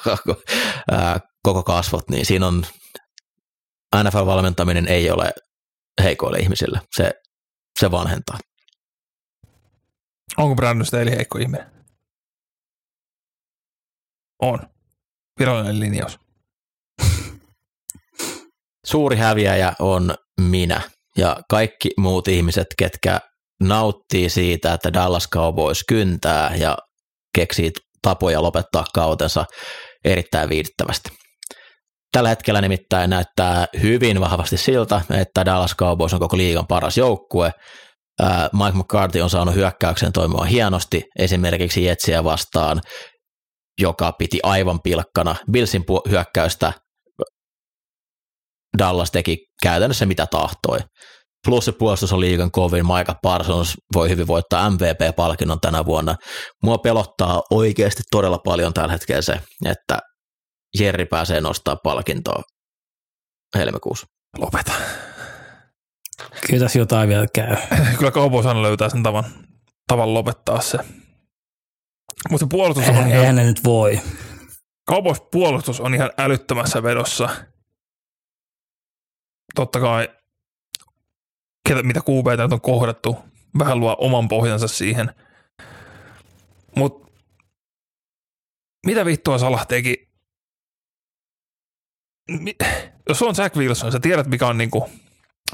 koko 1.43 1.63
kasvot, 1.63 2.09
niin 2.09 2.25
siinä 2.25 2.47
on 2.47 2.65
NFL-valmentaminen 3.95 4.87
ei 4.87 5.11
ole 5.11 5.31
heikoille 6.03 6.37
ihmisille. 6.37 6.81
Se, 6.95 7.11
se 7.79 7.91
vanhentaa. 7.91 8.37
Onko 10.37 10.55
Brandon 10.55 10.85
Staley 10.85 11.15
heikko 11.15 11.37
ihminen? 11.37 11.71
On. 14.41 14.59
Virallinen 15.39 15.79
linjaus. 15.79 16.19
Suuri 18.85 19.17
häviäjä 19.17 19.73
on 19.79 20.15
minä 20.41 20.81
ja 21.17 21.37
kaikki 21.49 21.89
muut 21.97 22.27
ihmiset, 22.27 22.67
ketkä 22.77 23.19
nauttii 23.63 24.29
siitä, 24.29 24.73
että 24.73 24.93
Dallas 24.93 25.29
Cowboys 25.29 25.83
kyntää 25.87 26.55
ja 26.55 26.77
keksii 27.35 27.71
tapoja 28.01 28.41
lopettaa 28.41 28.85
kautensa 28.93 29.45
erittäin 30.05 30.49
viihdyttävästi. 30.49 31.09
Tällä 32.11 32.29
hetkellä 32.29 32.61
nimittäin 32.61 33.09
näyttää 33.09 33.65
hyvin 33.81 34.21
vahvasti 34.21 34.57
siltä, 34.57 35.01
että 35.09 35.45
Dallas 35.45 35.75
Cowboys 35.75 36.13
on 36.13 36.19
koko 36.19 36.37
liigan 36.37 36.67
paras 36.67 36.97
joukkue. 36.97 37.51
Mike 38.53 38.77
McCarthy 38.77 39.21
on 39.21 39.29
saanut 39.29 39.55
hyökkäyksen 39.55 40.11
toimimaan 40.11 40.47
hienosti, 40.47 41.03
esimerkiksi 41.19 41.85
Jetsiä 41.85 42.23
vastaan, 42.23 42.81
joka 43.81 44.11
piti 44.11 44.39
aivan 44.43 44.79
pilkkana 44.81 45.35
Billsin 45.51 45.83
hyökkäystä 46.09 46.73
Dallas 48.77 49.11
teki 49.11 49.45
käytännössä 49.63 50.05
mitä 50.05 50.27
tahtoi. 50.27 50.79
Plus 51.47 51.65
se 51.65 51.71
puolustus 51.71 52.13
on 52.13 52.19
liigan 52.19 52.51
kovin, 52.51 52.85
Micah 52.85 53.17
Parsons 53.21 53.77
voi 53.93 54.09
hyvin 54.09 54.27
voittaa 54.27 54.69
MVP-palkinnon 54.69 55.59
tänä 55.61 55.85
vuonna. 55.85 56.15
Mua 56.63 56.77
pelottaa 56.77 57.41
oikeasti 57.51 58.03
todella 58.11 58.37
paljon 58.37 58.73
tällä 58.73 58.91
hetkellä 58.91 59.21
se, 59.21 59.41
että 59.65 59.99
Jerry 60.79 61.05
pääsee 61.05 61.41
nostaa 61.41 61.75
palkintoa 61.83 62.41
helmikuussa. 63.55 64.07
Lopeta. 64.37 64.71
Kyllä 66.47 66.63
tässä 66.63 66.79
jotain 66.79 67.09
vielä 67.09 67.25
käy. 67.35 67.55
Kyllä 67.97 68.11
Cowboys 68.11 68.45
aina 68.45 68.61
löytää 68.61 68.89
sen 68.89 69.03
tavan, 69.03 69.23
tavan 69.87 70.13
lopettaa 70.13 70.61
se. 70.61 70.77
Mutta 72.29 72.45
se 72.45 72.49
puolustus 72.49 72.83
on 72.83 72.89
Eihän, 72.89 73.07
ihan, 73.07 73.19
eihän 73.19 73.35
ne 73.35 73.43
nyt 73.43 73.63
voi. 73.63 74.01
Cowboys 74.89 75.17
puolustus 75.31 75.79
on 75.79 75.93
ihan 75.93 76.11
älyttömässä 76.17 76.83
vedossa. 76.83 77.29
Totta 79.55 79.79
kai, 79.79 80.09
ketä, 81.69 81.83
mitä 81.83 82.01
nyt 82.43 82.53
on 82.53 82.61
kohdattu, 82.61 83.17
vähän 83.59 83.79
luo 83.79 83.95
oman 83.99 84.27
pohjansa 84.27 84.67
siihen. 84.67 85.15
Mutta 86.75 87.11
mitä 88.85 89.05
vittua 89.05 89.37
Salah 89.37 89.67
teki? 89.67 90.11
Mi- 92.39 92.55
Jos 93.09 93.21
on 93.21 93.35
Zach 93.35 93.57
Wilson, 93.57 93.91
sä 93.91 93.99
tiedät 93.99 94.27
mikä 94.27 94.47
on 94.47 94.57
niinku 94.57 94.89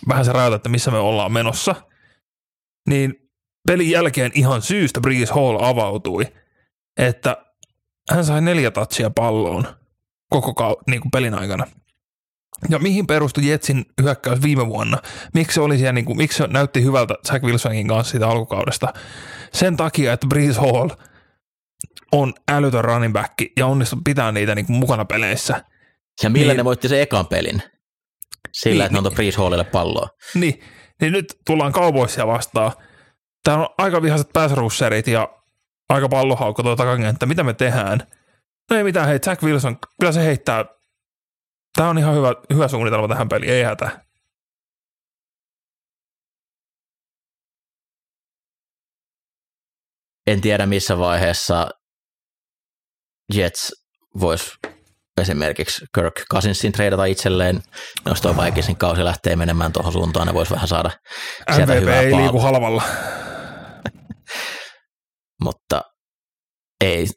vähän 0.08 0.26
se 0.26 0.32
rajoite, 0.32 0.56
että 0.56 0.70
missä 0.70 0.92
me 0.92 0.98
ollaan 0.98 1.32
menossa, 1.32 1.76
niin 2.90 3.30
pelin 3.68 3.92
jälkeen 3.92 4.32
ihan 4.36 4.62
syystä 4.62 5.02
Breeze 5.02 5.34
Hall 5.34 5.64
avautui, 5.64 6.24
että 6.98 7.46
hän 8.12 8.26
sai 8.26 8.42
neljä 8.42 8.72
tatsia 8.72 9.10
palloon 9.10 9.68
koko 10.30 10.52
kau- 10.52 10.84
niin 10.88 11.02
kuin 11.02 11.12
pelin 11.12 11.34
aikana. 11.34 11.68
Ja 12.70 12.80
mihin 12.80 13.08
perustui 13.08 13.48
Jetsin 13.48 13.86
hyökkäys 14.02 14.42
viime 14.42 14.68
vuonna? 14.68 14.98
Miksi 15.34 15.56
se, 15.56 15.62
oli 15.62 15.78
siellä, 15.78 15.94
niin 15.94 16.06
kuin, 16.06 16.18
miksi 16.18 16.38
se 16.38 16.48
näytti 16.48 16.84
hyvältä 16.84 17.16
Zach 17.28 17.46
Wilsonin 17.46 17.88
kanssa 17.88 18.12
siitä 18.12 18.28
alkukaudesta? 18.28 18.94
Sen 19.54 19.78
takia, 19.78 20.14
että 20.14 20.28
Breeze 20.28 20.60
Hall 20.60 20.90
on 22.12 22.34
älytön 22.52 22.84
running 22.86 23.14
back 23.14 23.34
ja 23.58 23.68
onnistui 23.68 24.00
pitää 24.04 24.32
niitä 24.32 24.56
niin 24.56 24.66
kuin 24.66 24.78
mukana 24.78 25.06
peleissä. 25.06 25.64
Ja 26.24 26.30
millä 26.30 26.54
Niin. 26.54 26.58
ne 26.58 26.66
voitti 26.66 26.88
sen 26.90 27.02
ekan 27.02 27.28
pelin? 27.28 27.62
Sillä, 28.52 28.74
Niin, 28.74 28.82
että 28.86 28.94
ne 28.94 28.98
antoi 28.98 29.12
Breeze 29.16 29.38
Hallille 29.38 29.64
palloa. 29.64 30.10
Niin, 30.34 30.62
niin 31.02 31.14
nyt 31.14 31.40
tullaan 31.46 31.74
Cowboysia 31.74 32.28
vastaan. 32.28 32.72
Täällä 33.44 33.64
on 33.68 33.74
aika 33.78 34.02
vihaiset 34.02 34.34
pääsrusserit 34.34 35.08
ja 35.08 35.30
aika 35.90 36.10
pallohaukko 36.10 36.64
tuo 36.64 36.76
takakenttä. 36.76 37.26
Mitä 37.26 37.44
me 37.44 37.54
tehdään? 37.54 38.00
No 38.72 38.78
ei 38.78 38.84
mitään, 38.84 39.08
hei 39.08 39.20
Jack 39.26 39.44
Wilson, 39.44 39.78
kyllä 40.00 40.12
se 40.12 40.24
heittää. 40.24 40.66
Tämä 41.78 41.90
on 41.90 41.98
ihan 41.98 42.16
hyvä, 42.16 42.34
hyvä 42.54 42.68
suunnitelma 42.68 43.08
tähän 43.08 43.30
peliin, 43.30 43.52
ei 43.52 43.64
hätä. 43.64 44.06
En 50.28 50.42
tiedä 50.42 50.66
missä 50.66 50.98
vaiheessa 50.98 51.70
Jets 53.34 53.72
voisi 54.20 54.52
esimerkiksi 55.22 55.86
Kirk 55.96 56.14
Cousinsin 56.34 56.72
treidata 56.72 57.06
itselleen, 57.06 57.64
jos 58.06 58.22
tuo 58.22 58.36
Vikinsin 58.38 58.78
kausi 58.78 59.04
lähtee 59.04 59.36
menemään 59.36 59.74
tuohon 59.74 59.94
suuntaan, 59.94 60.28
ne 60.28 60.34
voisi 60.34 60.54
vähän 60.54 60.68
saada 60.68 60.92
sieltä 61.56 61.74
MVP 61.74 61.82
hyvää 61.82 62.02
ei 62.02 62.12
paalta. 62.12 62.24
liiku 62.24 62.40
halvalla. 62.40 62.84
mutta 65.44 65.82
ei. 66.82 67.08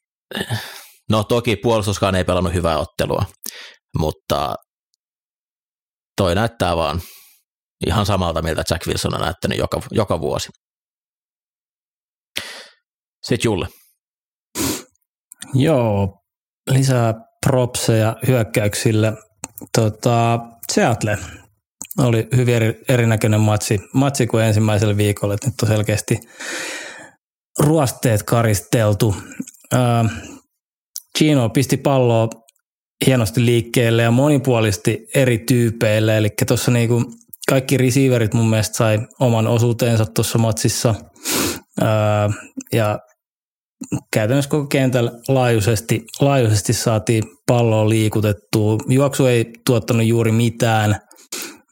No 1.11 1.25
toki 1.25 1.57
puolustuskaan 1.57 2.15
ei 2.15 2.25
pelannut 2.25 2.55
hyvää 2.55 2.79
ottelua, 2.79 3.25
mutta 3.99 4.55
toi 6.17 6.35
näyttää 6.35 6.77
vaan 6.77 7.01
ihan 7.87 8.07
samalta, 8.07 8.43
miltä 8.43 8.65
Jack 8.71 8.87
Wilson 8.87 9.15
on 9.15 9.21
näyttänyt 9.21 9.59
joka, 9.59 9.81
joka 9.91 10.21
vuosi. 10.21 10.49
Sitten 13.23 13.49
Julle. 13.49 13.69
Joo, 15.55 16.21
lisää 16.71 17.15
propseja 17.47 18.17
hyökkäyksille. 18.27 19.13
Tota, 19.77 20.39
Seattle 20.73 21.19
oli 21.99 22.29
hyvin 22.37 22.55
eri, 22.55 22.83
erinäköinen 22.89 23.41
matsi, 23.41 23.81
matsi 23.95 24.27
kuin 24.27 24.45
ensimmäisellä 24.45 24.97
viikolla, 24.97 25.35
että 25.35 25.47
nyt 25.47 25.61
on 25.63 25.69
selkeästi 25.69 26.19
ruosteet 27.59 28.23
karisteltu. 28.23 29.17
Ää, 29.73 30.05
Gino 31.19 31.49
pisti 31.49 31.77
palloa 31.77 32.29
hienosti 33.07 33.45
liikkeelle 33.45 34.03
ja 34.03 34.11
monipuolisti 34.11 34.99
eri 35.15 35.39
tyypeille, 35.39 36.17
eli 36.17 36.29
tuossa 36.47 36.71
niinku 36.71 37.05
kaikki 37.49 37.77
receiverit 37.77 38.35
mun 38.35 38.51
mielestä 38.51 38.77
sai 38.77 38.99
oman 39.21 39.47
osuutensa 39.47 40.07
tuossa 40.07 40.39
matsissa. 40.39 40.95
Ää, 41.81 42.31
ja 42.73 42.99
käytännössä 44.13 44.51
koko 44.51 44.67
kentällä 44.67 45.13
laajuisesti, 45.29 46.05
laajuisesti 46.21 46.73
saatiin 46.73 47.25
palloa 47.47 47.89
liikutettua. 47.89 48.79
Juoksu 48.89 49.27
ei 49.27 49.45
tuottanut 49.67 50.07
juuri 50.07 50.33
mitään, 50.33 50.97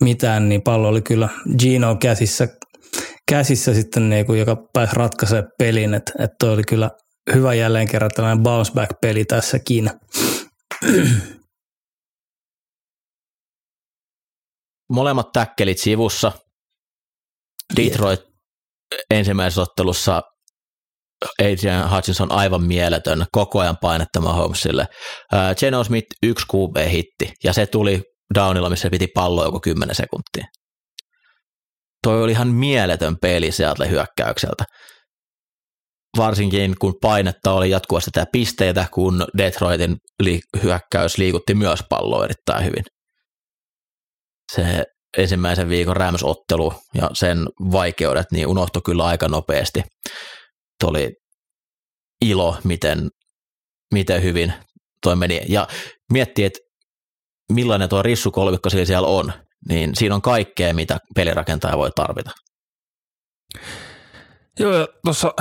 mitään 0.00 0.48
niin 0.48 0.62
pallo 0.62 0.88
oli 0.88 1.02
kyllä 1.02 1.28
Gino 1.58 1.96
käsissä, 1.96 2.48
käsissä 3.28 3.74
sitten, 3.74 4.10
niin 4.10 4.26
kuin, 4.26 4.38
joka 4.38 4.56
pääsi 4.72 4.96
ratkaisemaan 4.96 5.52
pelin. 5.58 5.94
Että 5.94 6.12
et 6.18 6.42
oli 6.42 6.62
kyllä 6.68 6.90
hyvä 7.34 7.54
jälleen 7.54 7.88
kerran 7.88 8.10
tällainen 8.14 8.42
bounce 8.42 8.72
back 8.72 8.90
peli 9.00 9.24
tässäkin. 9.24 9.90
Molemmat 14.92 15.32
täkkelit 15.32 15.78
sivussa. 15.78 16.32
Detroit 17.76 18.20
ensimmäisessä 19.10 19.62
ottelussa 19.62 20.22
Adrian 21.42 21.90
Hutchinson 21.90 22.32
aivan 22.32 22.62
mieletön, 22.62 23.26
koko 23.32 23.60
ajan 23.60 23.76
painettama 23.80 24.32
Holmesille. 24.32 24.86
Uh, 25.32 25.56
Geno 25.58 25.84
Smith 25.84 26.06
yksi 26.22 26.46
QB-hitti, 26.52 27.32
ja 27.44 27.52
se 27.52 27.66
tuli 27.66 28.02
downilla, 28.34 28.70
missä 28.70 28.90
piti 28.90 29.06
palloa 29.14 29.44
joku 29.44 29.60
10 29.60 29.94
sekuntia. 29.94 30.44
Toi 32.02 32.22
oli 32.22 32.32
ihan 32.32 32.48
mieletön 32.48 33.16
peli 33.18 33.52
sieltä 33.52 33.84
hyökkäykseltä. 33.84 34.64
Varsinkin 36.16 36.74
kun 36.78 36.94
painetta 37.00 37.52
oli 37.52 37.70
jatkuvasti 37.70 38.10
tätä 38.10 38.26
pisteitä, 38.32 38.86
kun 38.92 39.26
Detroitin 39.38 39.96
li- 40.22 40.40
hyökkäys 40.62 41.18
liikutti 41.18 41.54
myös 41.54 41.80
palloa 41.88 42.24
erittäin 42.24 42.64
hyvin. 42.64 42.84
Se 44.56 44.84
ensimmäisen 45.18 45.68
viikon 45.68 45.96
Rams-ottelu 45.96 46.72
ja 46.94 47.10
sen 47.12 47.38
vaikeudet 47.72 48.26
niin 48.32 48.46
unohtui 48.46 48.82
kyllä 48.84 49.04
aika 49.04 49.28
nopeasti. 49.28 49.82
Tuo 50.80 50.90
oli 50.90 51.12
ilo, 52.24 52.56
miten, 52.64 53.08
miten 53.94 54.22
hyvin 54.22 54.52
toi 55.02 55.16
meni. 55.16 55.40
Ja 55.48 55.68
miettii, 56.12 56.44
että 56.44 56.58
millainen 57.52 57.88
tuo 57.88 58.02
rissukolmikko 58.02 58.70
siellä 58.70 59.08
on, 59.08 59.32
niin 59.68 59.90
siinä 59.94 60.14
on 60.14 60.22
kaikkea, 60.22 60.74
mitä 60.74 60.98
pelirakentaja 61.14 61.78
voi 61.78 61.90
tarvita. 61.90 62.30
Joo, 64.58 64.72
ja 64.72 64.88
tuossa 65.04 65.34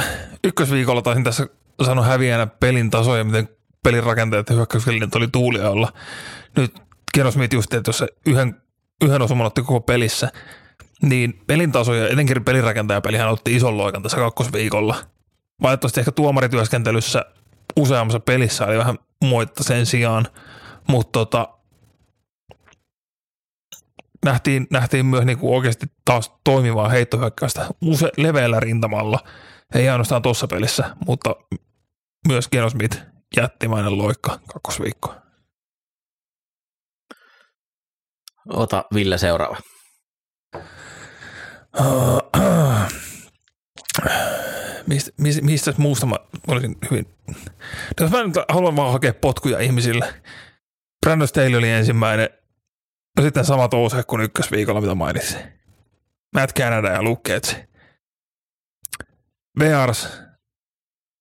ykkösviikolla 0.43 1.01
taisin 1.01 1.23
tässä 1.23 1.47
sanoa 1.85 2.05
häviänä 2.05 2.47
pelin 2.47 2.89
tasoja, 2.89 3.23
miten 3.23 3.49
pelirakentajat 3.83 4.49
ja 4.49 4.55
hyökkäyskelinät 4.55 5.15
oli 5.15 5.27
tuulia 5.27 5.69
olla. 5.69 5.93
Nyt 6.57 6.75
Keno 7.13 7.31
Smith 7.31 7.53
just, 7.53 7.73
että 7.73 7.89
jos 7.89 8.03
yhden, 8.25 8.61
yhden 9.05 9.21
osuman 9.21 9.47
otti 9.47 9.61
koko 9.61 9.81
pelissä, 9.81 10.31
niin 11.01 11.41
pelin 11.47 11.71
tasoja, 11.71 12.09
etenkin 12.09 12.43
pelirakentajapelihän 12.43 13.29
otti 13.29 13.55
ison 13.55 13.77
loikan 13.77 14.03
tässä 14.03 14.17
kakkosviikolla. 14.17 14.95
Valitettavasti 15.61 15.99
ehkä 15.99 16.11
tuomarityöskentelyssä 16.11 17.25
useammassa 17.75 18.19
pelissä 18.19 18.65
oli 18.65 18.77
vähän 18.77 18.97
moitta 19.23 19.63
sen 19.63 19.85
sijaan, 19.85 20.27
mutta 20.87 21.11
tota, 21.11 21.56
nähtiin, 24.25 24.67
nähtiin 24.71 25.05
myös 25.05 25.25
niinku 25.25 25.55
oikeasti 25.55 25.85
taas 26.05 26.31
toimivaa 26.43 26.89
heittohyökkäystä 26.89 27.67
use, 27.81 28.09
leveällä 28.17 28.59
rintamalla. 28.59 29.19
Ei 29.75 29.89
ainoastaan 29.89 30.21
tuossa 30.21 30.47
pelissä, 30.47 30.95
mutta 31.07 31.35
myös 32.27 32.49
Geno 32.49 32.69
Smith 32.69 32.97
jättimäinen 33.37 33.97
loikka 33.97 34.39
kakkosviikko. 34.53 35.15
Ota 38.49 38.85
Ville 38.93 39.17
seuraava. 39.17 39.57
mistä, 44.87 45.11
mistä, 45.17 45.41
mistä 45.41 45.73
muusta 45.77 46.05
mä 46.05 46.15
olisin 46.47 46.75
hyvin... 46.91 47.05
Jos 48.01 48.11
mä 48.11 48.23
nyt 48.23 48.35
haluan 48.49 48.75
vaan 48.75 48.91
hakea 48.91 49.13
potkuja 49.13 49.59
ihmisille. 49.59 50.13
Brandon 51.05 51.27
Staley 51.27 51.55
oli 51.55 51.69
ensimmäinen. 51.69 52.29
No 53.17 53.23
sitten 53.23 53.45
sama 53.45 53.67
touse 53.67 54.03
kuin 54.03 54.21
ykkösviikolla, 54.21 54.81
mitä 54.81 54.95
mainitsin. 54.95 55.39
Matt 56.33 56.57
Canada 56.57 56.87
ja 56.87 57.03
Luke 57.03 57.33
Getsi. 57.33 57.55
Bears. 59.59 60.19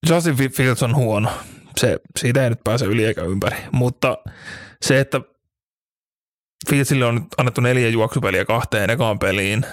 Justin 0.09 0.37
Fields 0.37 0.83
on 0.83 0.95
huono. 0.95 1.31
Se, 1.81 1.99
siitä 2.19 2.45
ei 2.45 2.51
nyt 2.51 2.65
pääse 2.65 2.85
yli 2.85 3.05
eikä 3.05 3.23
ympäri. 3.23 3.57
Mutta 3.73 4.19
se, 4.83 5.01
että 5.01 5.21
Fieldsille 6.71 7.05
on 7.05 7.15
nyt 7.15 7.25
annettu 7.37 7.61
neljä 7.61 7.89
juoksupeliä 7.89 8.45
kahteen 8.45 8.91
ekaan 8.91 9.19
peliin, 9.19 9.67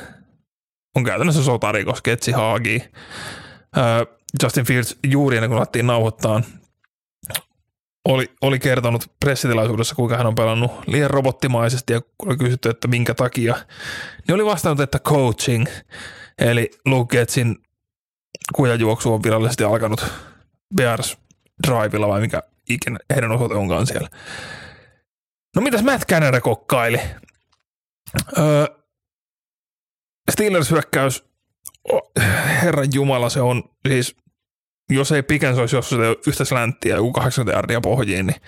on 0.95 1.03
käytännössä 1.03 1.43
sotarikos, 1.43 2.01
Ketsi 2.01 2.31
Haagi. 2.31 2.83
Justin 4.43 4.65
Fields 4.65 4.97
juuri 5.03 5.37
ennen 5.37 5.49
kuin 5.49 5.57
alettiin 5.57 5.87
nauhoittaa, 5.87 6.41
oli, 8.05 8.31
oli 8.41 8.59
kertonut 8.59 9.11
pressitilaisuudessa, 9.19 9.95
kuinka 9.95 10.17
hän 10.17 10.27
on 10.27 10.35
pelannut 10.35 10.71
liian 10.87 11.09
robottimaisesti 11.09 11.93
ja 11.93 12.01
kun 12.01 12.29
oli 12.29 12.37
kysytty, 12.37 12.69
että 12.69 12.87
minkä 12.87 13.13
takia, 13.13 13.55
niin 14.27 14.35
oli 14.35 14.45
vastannut, 14.45 14.79
että 14.79 14.99
coaching, 14.99 15.65
eli 16.39 16.71
Luke 16.85 17.17
Getsin 17.17 17.55
kujajuoksu 18.55 19.13
on 19.13 19.23
virallisesti 19.23 19.63
alkanut 19.63 20.05
Bears 20.75 21.17
Drivella 21.67 22.07
vai 22.07 22.21
mikä 22.21 22.43
ikinä 22.69 22.99
heidän 23.13 23.31
osoite 23.31 23.55
onkaan 23.55 23.87
siellä. 23.87 24.09
No 25.55 25.61
mitäs 25.61 25.83
Matt 25.83 26.05
Canada 26.09 26.41
kokkaili? 26.41 26.99
Öö, 28.37 28.65
Steelers 30.31 30.71
hyökkäys, 30.71 31.23
oh, 31.91 32.11
herran 32.61 32.87
jumala 32.93 33.29
se 33.29 33.41
on 33.41 33.63
siis, 33.87 34.15
jos 34.89 35.11
ei 35.11 35.23
Pikens 35.23 35.57
olisi 35.57 35.75
jos 35.75 35.91
yhtä 36.27 36.45
slänttiä 36.45 36.95
joku 36.95 37.11
80 37.11 37.57
jardia 37.57 37.81
pohjiin, 37.81 38.27
niin 38.27 38.41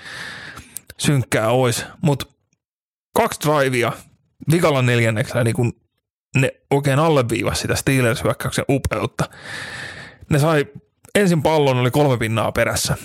synkkää 0.98 1.50
ois. 1.50 1.86
Mutta 2.02 2.26
kaksi 3.15 3.39
drivea 3.39 3.91
vikalla 4.52 4.82
neljänneksellä, 4.82 5.43
niin 5.43 5.56
kun 5.56 5.74
ne 6.36 6.52
oikein 6.71 7.00
alleviivasi 7.00 7.62
sitä 7.62 7.76
Steelers 7.76 8.24
hyökkäyksen 8.24 8.65
upeutta. 8.69 9.30
Ne 10.30 10.39
sai 10.39 10.65
ensin 11.15 11.43
pallon, 11.43 11.78
oli 11.78 11.91
kolme 11.91 12.17
pinnaa 12.17 12.52
perässä. 12.52 12.98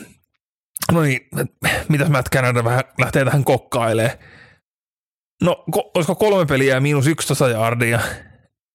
No 0.93 1.03
niin, 1.03 1.29
mitäs 1.88 2.09
Matt 2.09 2.29
Canada 2.29 2.64
vähän 2.64 2.85
lähtee 2.99 3.25
tähän 3.25 3.45
kokkailemaan. 3.45 4.19
No, 5.43 5.64
ko, 5.71 5.90
olisiko 5.95 6.14
kolme 6.14 6.47
peliä 6.47 6.75
ja 6.75 6.81
miinus 6.81 7.07
11 7.07 7.49
jardia? 7.49 8.01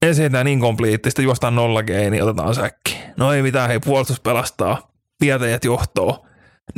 Ensin 0.01 0.47
incompleteista, 0.47 1.09
sitten 1.09 1.23
juostaan 1.23 1.55
nolla 1.55 1.83
geini, 1.83 2.21
otetaan 2.21 2.55
säkki. 2.55 2.94
No 3.17 3.33
ei 3.33 3.41
mitään, 3.41 3.69
hei 3.69 3.79
puolustus 3.79 4.19
pelastaa. 4.19 4.91
Vietäjät 5.21 5.65
johtoo. 5.65 6.25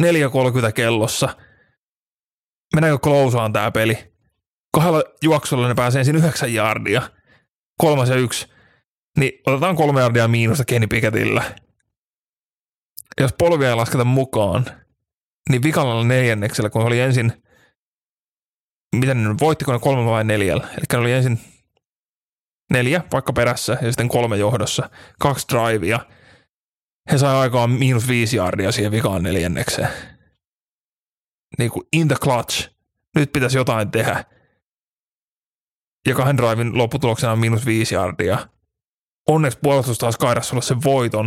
4.30 0.02 0.72
kellossa. 0.72 1.38
Mennäänkö 2.76 3.00
klousaan 3.00 3.54
tää 3.54 3.72
peli? 3.72 4.14
Kahdella 4.74 5.04
juoksulla 5.22 5.68
ne 5.68 5.76
pääsee 5.76 6.00
ensin 6.00 6.16
yhdeksän 6.16 6.54
jardia. 6.54 7.02
Kolmas 7.78 8.10
ja 8.10 8.16
yksi. 8.16 8.48
Niin 9.18 9.32
otetaan 9.46 9.76
kolme 9.76 10.02
jardia 10.02 10.28
miinusta 10.28 10.66
Kenny 10.66 10.88
Pickettillä. 10.88 11.44
Jos 13.22 13.34
polvia 13.38 13.70
ei 13.70 13.76
lasketa 13.76 14.04
mukaan, 14.04 14.66
niin 15.50 15.64
vikalla 15.64 16.04
neljänneksellä, 16.04 16.70
kun 16.70 16.82
oli 16.82 17.00
ensin, 17.00 17.44
miten 18.96 19.24
ne 19.24 19.36
voittiko 19.42 19.74
ne 19.74 19.80
kolme 19.80 20.12
vai 20.12 20.24
neljällä? 20.24 20.68
Eli 20.68 20.84
ne 20.94 21.00
oli 21.00 21.12
ensin 21.12 21.40
neljä 22.72 23.04
vaikka 23.12 23.34
perässä 23.34 23.78
ja 23.82 23.92
sitten 23.92 24.10
kolme 24.10 24.38
johdossa, 24.38 24.90
kaksi 25.20 25.48
drivea. 25.48 26.00
He 27.12 27.18
sai 27.18 27.36
aikaan 27.36 27.72
miinus 27.72 28.08
viisi 28.08 28.38
jardia 28.38 28.72
siihen 28.72 28.92
vikaan 28.92 29.24
neljännekseen. 29.24 29.90
niin 31.58 31.72
kuin 31.72 31.88
in 31.94 32.08
the 32.08 32.16
clutch. 32.16 32.70
Nyt 33.16 33.34
pitäisi 33.34 33.58
jotain 33.58 33.92
tehdä. 33.92 34.26
Ja 36.08 36.16
kahden 36.16 36.38
drivein 36.38 36.78
lopputuloksena 36.78 37.32
on 37.32 37.40
miinus 37.40 37.66
viisi 37.66 37.96
jardia. 37.96 38.48
Onneksi 39.28 39.60
puolustus 39.64 39.98
taas 39.98 40.18
kairassa 40.18 40.54
olla 40.56 40.62
sen 40.62 40.84
voiton. 40.84 41.26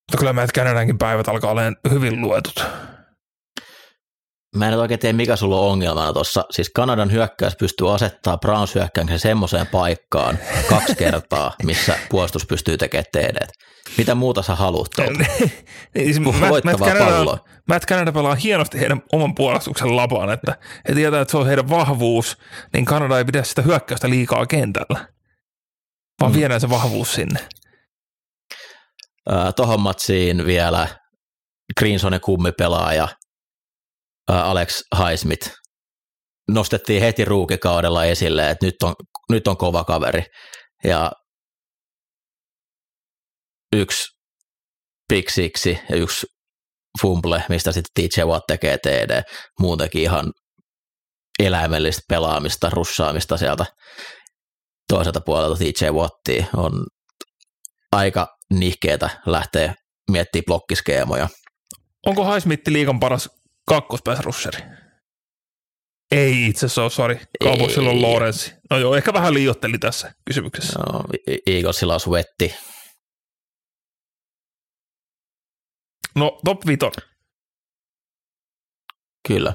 Mutta 0.00 0.18
kyllä 0.18 0.32
meidät 0.32 0.52
Kanadankin 0.52 0.98
päivät 0.98 1.28
alkaa 1.28 1.50
olemaan 1.50 1.76
hyvin 1.90 2.20
luetut. 2.20 2.64
Mä 4.56 4.68
en 4.68 4.78
oikein 4.78 5.00
tiedä, 5.00 5.16
mikä 5.16 5.36
sulla 5.36 5.60
on 5.60 5.70
ongelmana 5.70 6.12
tuossa. 6.12 6.44
Siis 6.50 6.70
Kanadan 6.74 7.12
hyökkäys 7.12 7.56
pystyy 7.56 7.94
asettaa 7.94 8.38
Browns 8.38 8.74
hyökkäyksen 8.74 9.18
semmoiseen 9.18 9.66
paikkaan 9.66 10.38
kaksi 10.68 10.94
kertaa, 10.94 11.54
missä 11.62 11.98
puolustus 12.08 12.46
pystyy 12.46 12.78
tekemään 12.78 13.04
TD. 13.12 13.46
Mitä 13.98 14.14
muuta 14.14 14.42
sä 14.42 14.54
haluat 14.54 14.88
niin, 14.98 16.04
siis 16.04 16.20
Matt, 16.20 16.64
Matt, 16.64 16.78
Canada, 16.78 17.38
Matt 17.68 17.86
Canada 17.86 18.12
pelaa 18.12 18.34
hienosti 18.34 18.80
heidän 18.80 19.02
oman 19.12 19.34
puolustuksen 19.34 19.96
lapaan, 19.96 20.32
että 20.32 20.56
he 20.88 20.94
tietää, 20.94 21.20
että 21.20 21.30
se 21.32 21.36
on 21.36 21.46
heidän 21.46 21.68
vahvuus, 21.68 22.38
niin 22.72 22.84
Kanada 22.84 23.18
ei 23.18 23.24
pidä 23.24 23.42
sitä 23.42 23.62
hyökkäystä 23.62 24.10
liikaa 24.10 24.46
kentällä, 24.46 25.08
vaan 26.20 26.32
mm. 26.32 26.38
viedään 26.38 26.60
se 26.60 26.70
vahvuus 26.70 27.14
sinne. 27.14 27.40
Äh, 29.32 29.54
tohon 29.56 29.80
matsiin 29.80 30.46
vielä 30.46 30.88
Greensonen 31.78 32.20
kummipelaaja 32.20 33.08
Alex 34.30 34.82
Highsmith 34.98 35.50
nostettiin 36.50 37.02
heti 37.02 37.24
ruukikaudella 37.24 38.04
esille, 38.04 38.50
että 38.50 38.66
nyt 38.66 38.82
on, 38.82 38.94
nyt 39.30 39.48
on 39.48 39.56
kova 39.56 39.84
kaveri. 39.84 40.22
Ja 40.84 41.12
yksi 43.76 44.02
piksiksi 45.08 45.78
ja 45.90 45.96
yksi 45.96 46.26
fumble, 47.02 47.44
mistä 47.48 47.72
sitten 47.72 48.08
TJ 48.08 48.22
Watt 48.22 48.46
tekee 48.46 48.78
TD. 48.78 49.22
Muutenkin 49.60 50.02
ihan 50.02 50.32
eläimellistä 51.38 52.02
pelaamista, 52.08 52.70
russaamista 52.70 53.36
sieltä 53.36 53.64
toiselta 54.88 55.20
puolelta 55.20 55.58
TJ 55.58 55.90
Wattiin. 55.90 56.46
On 56.56 56.72
aika 57.92 58.26
nihkeetä 58.50 59.10
lähteä 59.26 59.74
miettimään 60.10 60.44
blokkiskeemoja. 60.46 61.28
Onko 62.06 62.24
Haismitti 62.24 62.72
liikan 62.72 63.00
paras 63.00 63.28
kakkospääsrusseri? 63.68 64.58
Ei 66.10 66.46
itse 66.46 66.66
asiassa 66.66 66.82
ole, 66.82 66.90
sori. 66.90 67.20
Cowboysilla 67.44 67.90
on 67.90 68.02
Lawrence. 68.02 68.60
No 68.70 68.78
joo, 68.78 68.96
ehkä 68.96 69.12
vähän 69.12 69.34
liiotteli 69.34 69.78
tässä 69.78 70.12
kysymyksessä. 70.26 70.78
No, 70.78 71.04
Eaglesilla 71.46 71.94
on 71.94 72.00
Swetti. 72.00 72.54
No, 76.16 76.40
top 76.44 76.66
5. 76.66 76.78
Kyllä. 79.28 79.54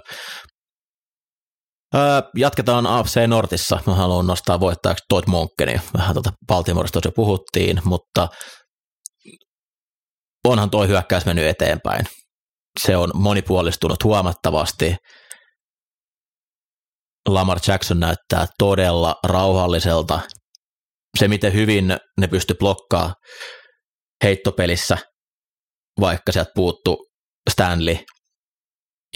Öö, 1.96 2.22
jatketaan 2.36 2.88
AFC 2.88 3.28
Nortissa. 3.28 3.80
Mä 3.88 3.96
haluan 3.96 4.28
nostaa 4.28 4.60
voittajaksi 4.60 5.04
Todd 5.10 5.24
Monkkeni. 5.28 5.82
Vähän 5.98 6.13
tuota 6.15 6.32
Baltimoresta 6.48 7.00
jo 7.06 7.12
puhuttiin, 7.12 7.82
mutta 7.84 8.28
onhan 10.48 10.70
toi 10.70 10.88
hyökkäys 10.88 11.26
mennyt 11.26 11.46
eteenpäin. 11.46 12.06
Se 12.80 12.98
on 12.98 13.12
monipuolistunut 13.14 14.04
huomattavasti. 14.04 14.96
Lamar 17.30 17.60
Jackson 17.68 18.00
näyttää 18.00 18.46
todella 18.58 19.16
rauhalliselta. 19.24 20.20
Se, 21.20 21.28
miten 21.28 21.54
hyvin 21.54 21.98
ne 22.18 22.28
pysty 22.28 22.54
blokkaa 22.54 23.14
heittopelissä– 24.24 24.98
vaikka 26.00 26.32
sieltä 26.32 26.52
puuttu 26.56 27.08
Stanley 27.50 27.98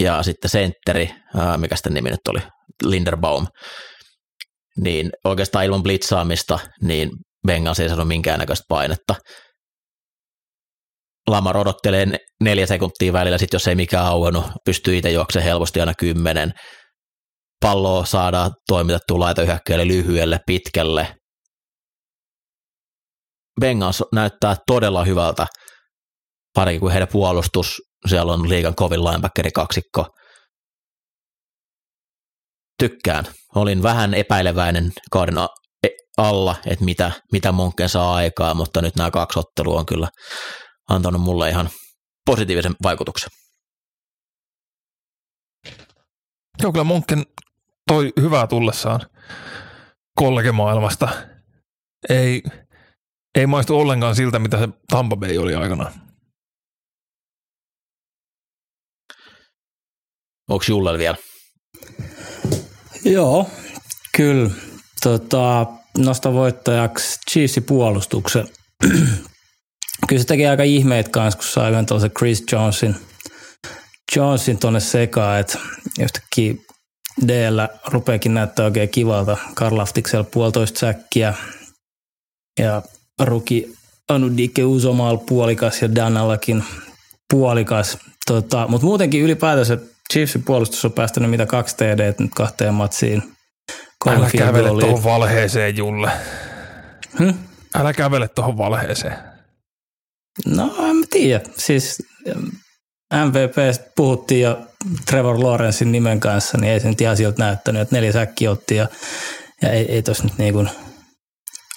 ja 0.00 0.22
sitten 0.22 0.50
sentteri, 0.50 1.10
mikä 1.56 1.76
sitten 1.76 1.94
nimi 1.94 2.10
nyt 2.10 2.28
oli, 2.28 2.40
Linderbaum, 2.82 3.46
niin 4.76 5.10
oikeastaan 5.24 5.64
ilman 5.64 5.82
blitzaamista, 5.82 6.58
niin 6.82 7.10
Bengals 7.46 7.80
ei 7.80 7.88
saanut 7.88 8.08
minkäännäköistä 8.08 8.64
painetta. 8.68 9.14
Lamar 11.30 11.56
odottelee 11.56 12.06
neljä 12.40 12.66
sekuntia 12.66 13.12
välillä, 13.12 13.38
sitten 13.38 13.58
jos 13.58 13.68
ei 13.68 13.74
mikään 13.74 14.06
auennut, 14.06 14.44
pystyy 14.64 14.96
itse 14.96 15.10
juoksemaan 15.10 15.44
helposti 15.44 15.80
aina 15.80 15.94
kymmenen. 15.98 16.52
Palloa 17.60 18.04
saadaan 18.04 18.50
toimitettua 18.68 19.18
laitohyökkäjälle 19.18 19.88
lyhyelle, 19.88 20.40
pitkälle. 20.46 21.14
Bengals 23.60 24.04
näyttää 24.12 24.56
todella 24.66 25.04
hyvältä 25.04 25.46
pari 26.54 26.78
kuin 26.78 26.92
heidän 26.92 27.08
puolustus, 27.08 27.82
siellä 28.08 28.32
on 28.32 28.48
liigan 28.48 28.74
kovin 28.74 29.04
linebackeri 29.04 29.50
kaksikko. 29.50 30.06
Tykkään. 32.78 33.24
Olin 33.54 33.82
vähän 33.82 34.14
epäileväinen 34.14 34.92
kauden 35.10 35.38
e, 35.82 35.88
alla, 36.16 36.56
että 36.66 36.84
mitä, 36.84 37.12
mitä 37.32 37.52
Monken 37.52 37.88
saa 37.88 38.14
aikaa, 38.14 38.54
mutta 38.54 38.82
nyt 38.82 38.96
nämä 38.96 39.10
kaksi 39.10 39.38
ottelua 39.38 39.78
on 39.78 39.86
kyllä 39.86 40.08
antanut 40.90 41.22
mulle 41.22 41.48
ihan 41.48 41.70
positiivisen 42.26 42.74
vaikutuksen. 42.82 43.30
Joo, 46.62 46.72
kyllä 46.72 46.84
Monken 46.84 47.26
toi 47.88 48.12
hyvää 48.20 48.46
tullessaan 48.46 49.00
kollegemaailmasta. 50.14 51.08
Ei, 52.08 52.42
ei 53.34 53.46
maistu 53.46 53.78
ollenkaan 53.78 54.16
siltä, 54.16 54.38
mitä 54.38 54.58
se 54.58 54.68
Tampa 54.90 55.16
Bay 55.16 55.38
oli 55.38 55.54
aikanaan. 55.54 55.92
Onko 60.48 60.64
Jullel 60.68 60.98
vielä? 60.98 61.16
Joo, 63.04 63.50
kyllä. 64.16 64.50
Tota, 65.02 65.66
nosta 65.98 66.32
voittajaksi 66.32 67.18
Chiefsin 67.30 67.64
puolustuksen. 67.64 68.48
Kyllä 70.10 70.22
se 70.22 70.26
teki 70.26 70.46
aika 70.46 70.62
ihmeet 70.62 71.08
kanssa, 71.08 71.38
kun 71.38 71.48
sai 71.48 71.70
yhden 71.70 71.86
tuollaisen 71.86 72.10
Chris 72.10 72.44
Jonesin, 72.52 72.96
Jonesin 74.16 74.58
tuonne 74.58 74.80
sekaan, 74.80 75.40
että 75.40 75.58
jostakin 75.98 76.64
DL 77.26 77.60
rupeakin 77.86 78.34
näyttää 78.34 78.64
oikein 78.64 78.88
kivalta. 78.88 79.36
Karlaftiksella 79.54 80.24
puolitoista 80.24 80.78
säkkiä 80.78 81.34
ja 82.58 82.82
ruki 83.20 83.74
Anudike 84.08 84.64
Usomaal 84.64 85.16
puolikas 85.16 85.82
ja 85.82 85.94
Danallakin 85.94 86.64
puolikas. 87.32 87.98
Tota, 88.26 88.66
Mutta 88.68 88.86
muutenkin 88.86 89.22
ylipäätänsä 89.22 89.78
Chiefsin 90.12 90.42
puolustus 90.42 90.84
on 90.84 90.92
päästänyt 90.92 91.30
mitä 91.30 91.46
kaksi 91.46 91.76
TD 91.76 92.14
nyt 92.18 92.30
kahteen 92.34 92.74
matsiin. 92.74 93.22
Älä 94.06 94.30
kävele 94.36 94.68
tuohon 94.68 95.04
valheeseen, 95.04 95.76
Julle. 95.76 96.10
Hm? 97.18 97.30
Älä 97.74 97.92
kävele 97.92 98.28
tuohon 98.28 98.58
valheeseen. 98.58 99.29
No 100.46 100.74
en 100.88 100.96
mä 100.96 101.04
tiedä. 101.10 101.40
Siis 101.56 102.02
MVP 103.12 103.56
puhuttiin 103.96 104.40
jo 104.40 104.58
Trevor 105.06 105.44
Lawrencein 105.44 105.92
nimen 105.92 106.20
kanssa, 106.20 106.58
niin 106.58 106.72
ei 106.72 106.80
se 106.80 106.88
nyt 106.88 107.00
ihan 107.00 107.16
siltä 107.16 107.44
näyttänyt, 107.44 107.82
että 107.82 107.96
neljä 107.96 108.12
säkki 108.12 108.48
otti 108.48 108.76
ja, 108.76 108.88
ja 109.62 109.70
ei, 109.70 109.92
ei 109.92 110.02
tossa 110.02 110.24
nyt 110.24 110.38
niin 110.38 110.54
kuin, 110.54 110.70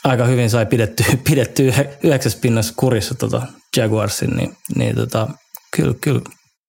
aika 0.03 0.25
hyvin 0.25 0.49
sai 0.49 0.65
pidetty, 0.65 1.03
pidetty 1.29 1.73
yhdeksäs 2.03 2.35
pinnassa 2.35 2.73
kurissa 2.77 3.15
tota 3.15 3.41
Jaguarsin, 3.77 4.29
niin, 4.29 4.57
niin 4.75 4.95
tota, 4.95 5.27
kyllä, 5.75 5.93
kyllä 6.01 6.21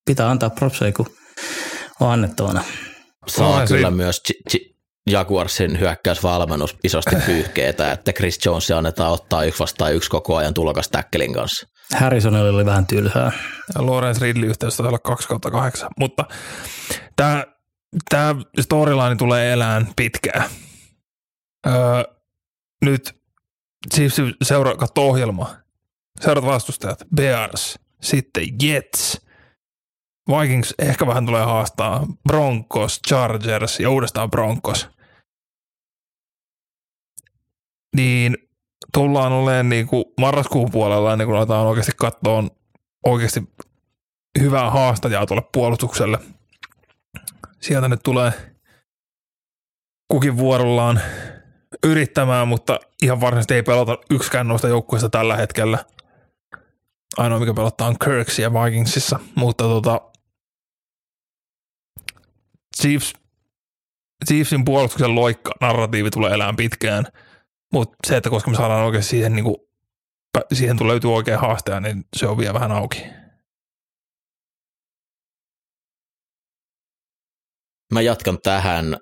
pitää 0.07 0.31
antaa 0.31 0.51
propseja, 0.51 0.93
kun 0.93 1.07
on 2.01 2.11
annettavana. 2.11 2.65
Saa 3.27 3.61
no, 3.61 3.67
kyllä 3.67 3.91
myös 3.91 4.23
Jaguarsin 5.11 5.81
hyökkäysvalmennus 5.81 6.77
isosti 6.85 7.17
pyyhkeetä, 7.27 7.93
että 7.93 8.13
Chris 8.13 8.39
Jones 8.45 8.71
annetaan 8.71 9.13
ottaa 9.13 9.45
yksi 9.45 9.61
vastaan 9.61 9.95
yksi 9.95 10.11
koko 10.11 10.37
ajan 10.37 10.55
tulokas 10.55 10.89
täkkelin 10.89 11.33
kanssa. 11.33 11.67
Harrisonilla 11.93 12.51
oli 12.51 12.67
vähän 12.67 12.87
tylsää. 12.87 13.33
Ja 13.75 13.87
Lawrence 13.87 14.25
Ridley 14.25 14.49
yhteydessä 14.49 14.83
olla 14.83 14.99
2 14.99 15.29
kautta 15.29 15.51
8, 15.51 15.91
mutta 15.99 16.25
tämä, 17.17 18.35
storyline 18.61 19.17
tulee 19.17 19.53
elään 19.53 19.89
pitkään. 19.97 20.51
Öö, 21.67 22.05
nyt 22.85 23.17
Chiefs 23.95 24.17
seuraa, 24.43 24.75
ohjelma. 24.99 25.57
Seuraat 26.21 26.47
vastustajat, 26.47 27.05
Bears, 27.17 27.79
sitten 28.03 28.47
Jets, 28.63 29.25
Vikings 30.29 30.75
ehkä 30.79 31.07
vähän 31.07 31.27
tulee 31.27 31.45
haastaa 31.45 32.07
Broncos, 32.29 33.01
Chargers 33.09 33.81
ja 33.81 33.91
uudestaan 33.91 34.31
Broncos. 34.31 34.89
Niin 37.97 38.37
tullaan 38.95 39.33
olemaan 39.33 39.69
niin 39.69 39.87
kuin 39.87 40.05
marraskuun 40.21 40.71
puolella 40.71 41.13
ennen 41.13 41.27
kuin 41.27 41.37
aletaan 41.37 41.67
oikeasti 41.67 41.93
katsoa 41.97 42.45
oikeasti 43.07 43.43
hyvää 44.41 44.71
haastajaa 44.71 45.27
tuolle 45.27 45.49
puolustukselle. 45.53 46.19
Sieltä 47.61 47.89
nyt 47.89 48.01
tulee 48.03 48.33
kukin 50.09 50.37
vuorollaan 50.37 51.01
yrittämään, 51.87 52.49
mutta 52.49 52.81
ihan 53.03 53.21
varsinaisesti 53.21 53.55
ei 53.55 53.63
pelata 53.63 53.99
yksikään 54.11 54.49
noista 54.49 54.69
joukkueista 54.69 55.09
tällä 55.09 55.37
hetkellä. 55.37 55.79
Ainoa 57.17 57.39
mikä 57.39 57.55
pelottaa 57.55 57.89
on 57.89 57.97
Kirks 58.05 58.39
ja 58.39 58.53
Vikingsissa, 58.53 59.19
mutta 59.35 59.65
tota, 59.65 60.01
Chiefs, 62.81 63.13
Chiefsin 64.27 64.65
puolustuksen 64.65 65.15
loikka 65.15 65.53
narratiivi 65.61 66.11
tulee 66.11 66.35
elämään 66.35 66.57
pitkään, 66.57 67.05
mutta 67.73 67.97
se, 68.07 68.17
että 68.17 68.31
koska 68.31 68.51
me 68.51 68.57
saadaan 68.57 68.87
oikein 68.87 69.03
siihen, 69.03 69.35
niin 69.35 69.45
kuin, 69.45 69.57
siihen 70.53 70.77
löytyy 70.87 71.15
oikea 71.15 71.39
haastaja, 71.39 71.81
niin 71.81 72.05
se 72.17 72.27
on 72.27 72.39
vielä 72.39 72.55
vähän 72.55 72.73
auki. 72.73 73.03
Mä 77.93 78.01
jatkan 78.01 78.39
tähän. 78.43 78.97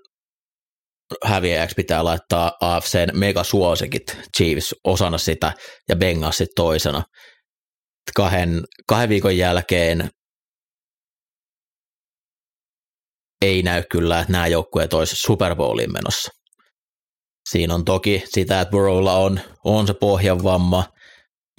Häviäjäksi 1.25 1.75
pitää 1.75 2.05
laittaa 2.05 2.53
AFCn 2.61 3.19
megasuosikit, 3.19 4.19
Chiefs 4.37 4.75
osana 4.85 5.19
sitä 5.19 5.53
ja 5.89 5.97
Bengalsit 5.97 6.49
toisena. 6.57 7.03
Kahden, 8.17 8.61
kahden 8.89 9.09
viikon 9.09 9.37
jälkeen 9.37 10.11
ei 13.43 13.63
näy 13.63 13.83
kyllä, 13.91 14.21
että 14.21 14.33
nämä 14.33 14.47
joukkueet 14.47 14.93
olisi 14.93 15.17
Super 15.17 15.57
Bowliin 15.57 15.93
menossa. 15.93 16.42
Siinä 17.49 17.75
on 17.75 17.85
toki 17.85 18.23
sitä, 18.27 18.61
että 18.61 18.71
Burrowlla 18.71 19.17
on, 19.17 19.41
on 19.65 19.87
se 19.87 19.95
pohjavamma. 19.95 20.85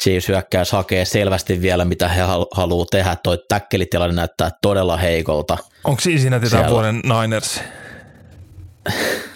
Chiefs 0.04 0.28
hyökkäys 0.28 0.72
hakee 0.72 1.06
selvästi 1.06 1.62
vielä, 1.62 1.86
mitä 1.86 2.08
he 2.08 2.22
haluaa 2.52 2.86
tehdä. 2.92 3.18
Toi 3.24 3.38
täkkelitilanne 3.50 4.16
näyttää 4.16 4.50
todella 4.62 4.98
heikolta. 4.98 5.58
Onko 5.84 6.02
siinä 6.02 6.40
tätä 6.40 6.70
vuoden 6.70 7.02
Niners? 7.04 7.62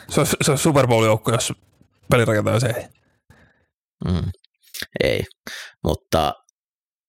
Se 0.09 0.19
on, 0.21 0.27
se 0.41 0.51
on 0.51 0.57
Super 0.57 0.87
Bowl-joukko, 0.87 1.31
jos 1.31 1.53
pelirakentaja 2.09 2.59
se 2.59 2.67
ei. 2.67 2.87
Mm, 4.05 4.31
ei, 5.03 5.23
mutta 5.83 6.33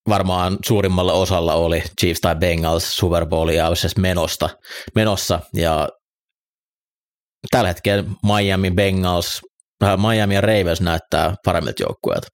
varmaan 0.09 0.59
suurimmalla 0.66 1.12
osalla 1.12 1.55
oli 1.55 1.83
Chiefs 2.01 2.20
tai 2.20 2.37
Bengals 2.37 2.96
Super 2.96 3.27
Bowlia 3.27 3.66
menosta, 3.98 4.51
menossa 4.94 5.40
ja 5.55 5.88
tällä 7.51 7.68
hetkellä 7.68 8.05
Miami 8.22 8.70
Bengals, 8.70 9.40
äh, 9.85 9.96
Miami 9.96 10.35
ja 10.35 10.40
Ravens 10.40 10.81
näyttää 10.81 11.35
paremmilta 11.44 11.83
joukkueilta. 11.83 12.29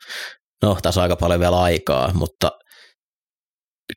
No, 0.62 0.78
tässä 0.82 1.00
on 1.00 1.02
aika 1.02 1.16
paljon 1.16 1.40
vielä 1.40 1.60
aikaa, 1.60 2.10
mutta 2.14 2.50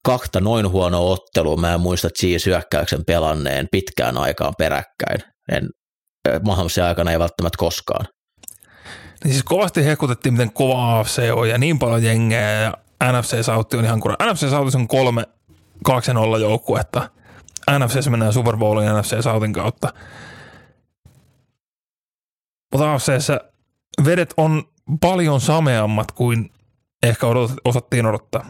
kahta 0.05 0.41
noin 0.41 0.69
huonoa 0.69 1.11
ottelua 1.11 1.57
mä 1.57 1.73
en 1.73 1.81
muista 1.81 2.09
Chiefs 2.09 2.45
hyökkäyksen 2.45 3.05
pelanneen 3.07 3.67
pitkään 3.71 4.17
aikaan 4.17 4.53
peräkkäin. 4.57 5.19
En, 5.51 5.69
Mahomesin 6.45 6.83
aikana 6.83 7.11
ei 7.11 7.19
välttämättä 7.19 7.57
koskaan. 7.57 8.05
Niin 9.23 9.33
siis 9.33 9.43
kovasti 9.43 9.85
hekutettiin, 9.85 10.33
miten 10.33 10.53
kova 10.53 10.99
AFC 10.99 11.31
on 11.33 11.49
ja 11.49 11.57
niin 11.57 11.79
paljon 11.79 12.03
jengejä 12.03 12.51
ja 12.51 12.73
NFC 13.11 13.45
South 13.45 13.75
on 13.75 13.85
ihan 13.85 13.99
kurva. 13.99 14.33
NFC 14.33 14.49
South 14.49 14.75
on 14.75 14.87
kolme 14.87 15.23
2-0 15.89 16.39
joukkuetta. 16.39 17.09
NFC 17.79 18.09
mennään 18.09 18.33
Super 18.33 18.57
Bowlin 18.57 18.89
NFC 18.99 19.23
Southin 19.23 19.53
kautta. 19.53 19.93
Mutta 22.71 22.93
AFCssä 22.93 23.41
vedet 24.05 24.33
on 24.37 24.63
paljon 25.01 25.41
sameammat 25.41 26.11
kuin 26.11 26.53
ehkä 27.03 27.27
odot, 27.27 27.51
osattiin 27.65 28.05
odottaa. 28.05 28.45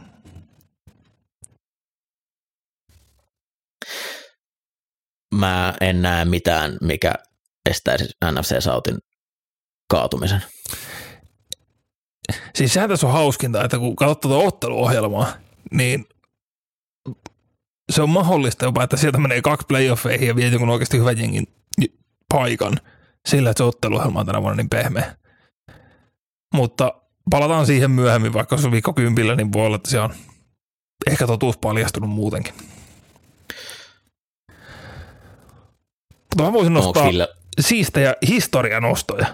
Mä 5.35 5.73
en 5.81 6.01
näe 6.01 6.25
mitään, 6.25 6.77
mikä 6.81 7.13
estäisi 7.69 8.05
NFC 8.31 8.63
Southin 8.63 8.97
kaatumisen. 9.89 10.43
Siis 12.55 12.73
sehän 12.73 12.89
tässä 12.89 13.07
on 13.07 13.13
hauskinta, 13.13 13.63
että 13.63 13.77
kun 13.77 13.95
katsot 13.95 14.19
tuota 14.19 14.47
otteluohjelmaa, 14.47 15.33
niin 15.71 16.05
se 17.91 18.01
on 18.01 18.09
mahdollista 18.09 18.65
jopa, 18.65 18.83
että 18.83 18.97
sieltä 18.97 19.17
menee 19.17 19.41
kaksi 19.41 19.67
playoffeihin 19.67 20.27
ja 20.27 20.35
vie 20.35 20.47
jonkun 20.47 20.69
oikeasti 20.69 20.97
hyvän 20.99 21.17
jengin 21.17 21.47
paikan 22.33 22.79
sillä, 23.27 23.49
että 23.49 23.59
se 23.59 23.63
otteluohjelma 23.63 24.19
on 24.19 24.25
tänä 24.25 24.41
vuonna 24.41 24.55
niin 24.55 24.69
pehmeä. 24.69 25.15
Mutta 26.53 27.01
palataan 27.29 27.65
siihen 27.65 27.91
myöhemmin, 27.91 28.33
vaikka 28.33 28.57
se 28.57 28.65
on 28.65 28.71
viikko 28.71 28.93
kympillä, 28.93 29.35
niin 29.35 29.53
voi 29.53 29.65
olla, 29.65 29.75
että 29.75 29.91
se 29.91 29.99
on 29.99 30.13
ehkä 31.07 31.27
totuus 31.27 31.57
paljastunut 31.57 32.09
muutenkin. 32.09 32.53
Mutta 36.09 36.43
mä 36.43 36.53
voisin 36.53 36.73
nostaa 36.73 37.09
siistejä 37.59 38.15
historianostoja. 38.27 39.27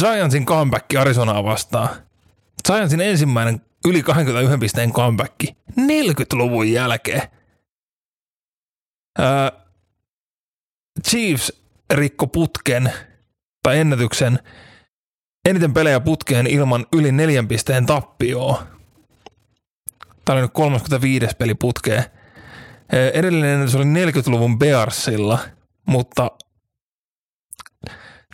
Giantsin 0.00 0.46
comeback 0.46 0.94
Arizonaa 1.00 1.44
vastaan. 1.44 1.88
Giantsin 2.66 3.00
ensimmäinen 3.00 3.60
yli 3.88 4.02
21 4.02 4.58
pisteen 4.58 4.92
comeback 4.92 5.34
40-luvun 5.80 6.72
jälkeen. 6.72 7.22
Öö, 9.20 9.63
Chiefs 11.02 11.52
rikko 11.90 12.26
putken 12.26 12.92
tai 13.62 13.78
ennätyksen 13.78 14.38
eniten 15.48 15.74
pelejä 15.74 16.00
putkeen 16.00 16.46
ilman 16.46 16.86
yli 16.92 17.12
neljän 17.12 17.48
pisteen 17.48 17.86
tappioa. 17.86 18.66
Tämä 20.24 20.34
oli 20.34 20.42
nyt 20.42 20.52
35. 20.52 21.26
peli 21.38 21.54
putkeen. 21.54 22.04
Edellinen 23.14 23.70
se 23.70 23.76
oli 23.76 23.84
40-luvun 23.84 24.58
Bearsilla, 24.58 25.38
mutta 25.86 26.30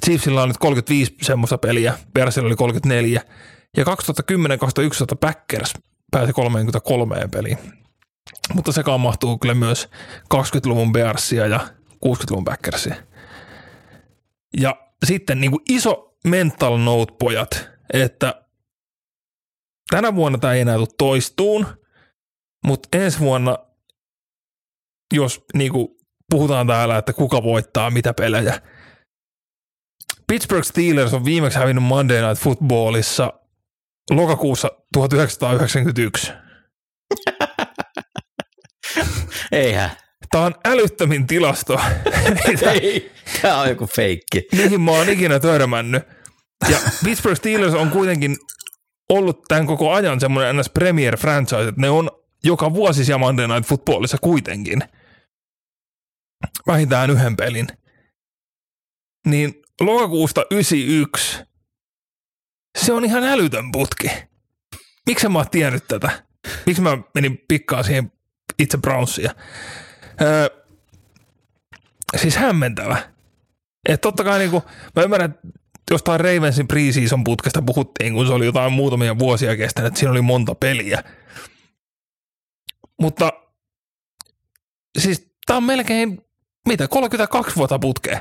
Chiefsillä 0.05 0.43
on 0.43 0.49
nyt 0.49 0.59
35 0.59 1.15
semmoista 1.23 1.59
peliä, 1.59 1.99
Bearsilla 2.15 2.47
oli 2.47 2.57
34. 2.57 3.23
Ja 3.77 3.85
2010-2011 3.85 3.89
Packers 5.21 5.75
pääsi 6.11 6.33
33 6.33 7.29
peliin. 7.31 7.59
Mutta 8.55 8.73
sekaan 8.73 9.01
mahtuu 9.01 9.39
kyllä 9.39 9.55
myös 9.55 9.89
20-luvun 10.35 10.93
Bearsia 10.93 11.47
ja 11.47 11.61
60-luvun 12.07 12.45
Packersia. 12.45 12.95
Ja 14.61 14.91
sitten 15.07 15.41
niin 15.41 15.51
kuin 15.51 15.63
iso 15.69 16.17
mental 16.27 16.77
note, 16.77 17.13
pojat, 17.19 17.71
että 17.93 18.45
tänä 19.91 20.15
vuonna 20.15 20.39
tämä 20.39 20.53
ei 20.53 20.61
enää 20.61 20.77
tule 20.77 20.89
toistuun, 20.99 21.67
mutta 22.67 22.99
ensi 22.99 23.19
vuonna, 23.19 23.59
jos 25.15 25.45
niin 25.55 25.73
kuin 25.73 25.89
puhutaan 26.31 26.67
täällä, 26.67 26.99
että 26.99 27.13
kuka 27.13 27.43
voittaa 27.43 27.91
mitä 27.91 28.15
pelejä, 28.15 28.61
Pittsburgh 30.27 30.67
Steelers 30.67 31.15
on 31.15 31.25
viimeksi 31.25 31.59
hävinnyt 31.59 31.85
Monday 31.85 32.27
Night 32.27 32.43
Footballissa 32.43 33.33
lokakuussa 34.11 34.71
1991. 34.93 36.33
Eihän. 39.53 39.91
Tämä 40.31 40.45
on 40.45 40.55
älyttömin 40.65 41.27
tilasto. 41.27 41.81
Ei, 42.73 43.13
tämä 43.43 43.61
on 43.61 43.69
joku 43.69 43.87
feikki. 43.87 44.47
Mihin 44.53 44.81
mä 44.81 44.91
oon 44.91 45.09
ikinä 45.09 45.41
törmännyt. 45.41 46.03
Ja 46.69 46.79
Pittsburgh 47.05 47.39
Steelers 47.39 47.75
on 47.75 47.91
kuitenkin 47.91 48.37
ollut 49.09 49.43
tämän 49.49 49.67
koko 49.67 49.93
ajan 49.93 50.21
semmoinen 50.21 50.57
ns. 50.57 50.71
premier 50.71 51.17
franchise, 51.17 51.69
että 51.69 51.81
ne 51.81 51.91
on 51.91 52.11
joka 52.45 52.75
vuosi 52.75 53.05
siellä 53.05 53.19
Monday 53.19 53.49
Night 53.49 53.69
Footballissa 53.69 54.19
kuitenkin. 54.21 54.79
Vähintään 56.67 57.11
yhden 57.11 57.37
pelin. 57.37 57.67
Niin 59.27 59.63
lokakuusta 59.81 60.45
91 60.51 61.39
se 62.79 62.93
on 62.93 63.05
ihan 63.05 63.25
älytön 63.25 63.73
putki. 63.73 64.11
Miksi 65.07 65.29
mä 65.29 65.39
oon 65.39 65.51
tiennyt 65.51 65.89
tätä? 65.89 66.25
Miksi 66.67 66.83
mä 66.83 66.99
menin 67.15 67.45
pikkaan 67.49 67.85
siihen 67.85 68.13
itse 68.59 68.79
Brownsia? 68.79 69.35
Öö, 70.23 70.49
siis 72.17 72.37
hämmentävä. 72.37 73.11
Että 73.89 74.03
totta 74.03 74.25
kai 74.25 74.39
niinku, 74.39 74.63
mä 74.97 75.03
ymmärrän, 75.03 75.31
että 75.31 75.49
jostain 75.91 76.21
Ravensin 76.21 76.69
preseason 76.69 77.25
putkesta 77.25 77.63
puhuttiin, 77.63 78.15
kun 78.15 78.27
se 78.27 78.33
oli 78.33 78.47
jotain 78.47 78.73
muutamia 78.73 79.19
vuosia 79.19 79.57
kestänyt, 79.57 79.89
että 79.89 80.01
siinä 80.01 80.11
oli 80.13 80.23
monta 80.23 80.55
peliä. 80.55 81.05
Mutta 83.01 83.33
siis 84.99 85.33
tää 85.47 85.57
on 85.57 85.65
melkein, 85.65 86.25
mitä, 86.69 86.89
32 86.89 87.57
vuotta 87.57 87.79
putkea. 87.79 88.21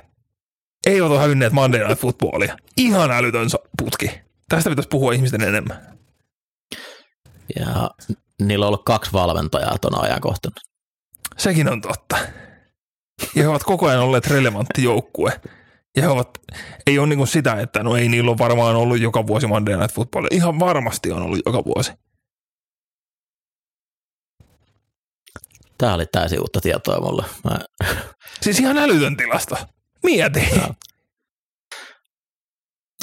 Ei 0.85 1.01
ole 1.01 1.19
hävinneet 1.19 1.53
Monday 1.53 1.87
Night 1.87 2.01
Footballia. 2.01 2.57
Ihan 2.77 3.11
älytön 3.11 3.49
putki. 3.77 4.21
Tästä 4.49 4.69
pitäisi 4.69 4.89
puhua 4.89 5.13
ihmisten 5.13 5.41
enemmän. 5.41 5.97
Ja 7.59 7.91
niillä 8.41 8.65
on 8.65 8.67
ollut 8.67 8.85
kaksi 8.85 9.13
valmentajaa 9.13 9.77
tuona 9.77 9.99
ajankohtana. 9.99 10.55
Sekin 11.39 11.71
on 11.71 11.81
totta. 11.81 12.17
Ja 13.35 13.43
he 13.43 13.47
ovat 13.47 13.63
koko 13.63 13.87
ajan 13.87 14.01
olleet 14.01 14.27
relevantti 14.27 14.83
joukkue. 14.83 15.41
Ja 15.95 16.01
he 16.01 16.07
ovat, 16.07 16.29
ei 16.87 16.99
ole 16.99 17.07
niin 17.07 17.17
kuin 17.17 17.27
sitä, 17.27 17.53
että 17.53 17.83
no 17.83 17.95
ei 17.95 18.09
niillä 18.09 18.31
ole 18.31 18.37
varmaan 18.37 18.75
ollut 18.75 18.99
joka 18.99 19.27
vuosi 19.27 19.47
Monday 19.47 19.77
Night 19.77 19.95
Football. 19.95 20.27
Ihan 20.31 20.59
varmasti 20.59 21.11
on 21.11 21.21
ollut 21.21 21.39
joka 21.45 21.63
vuosi. 21.65 21.91
Tämä 25.77 25.93
oli 25.93 26.05
täysin 26.05 26.39
uutta 26.39 26.61
tietoa 26.61 27.01
mulle. 27.01 27.25
Mä... 27.43 27.59
Siis 28.41 28.59
ihan 28.59 28.77
älytön 28.77 29.17
tilasto. 29.17 29.55
Mieti. 30.03 30.39
No. 30.39 30.73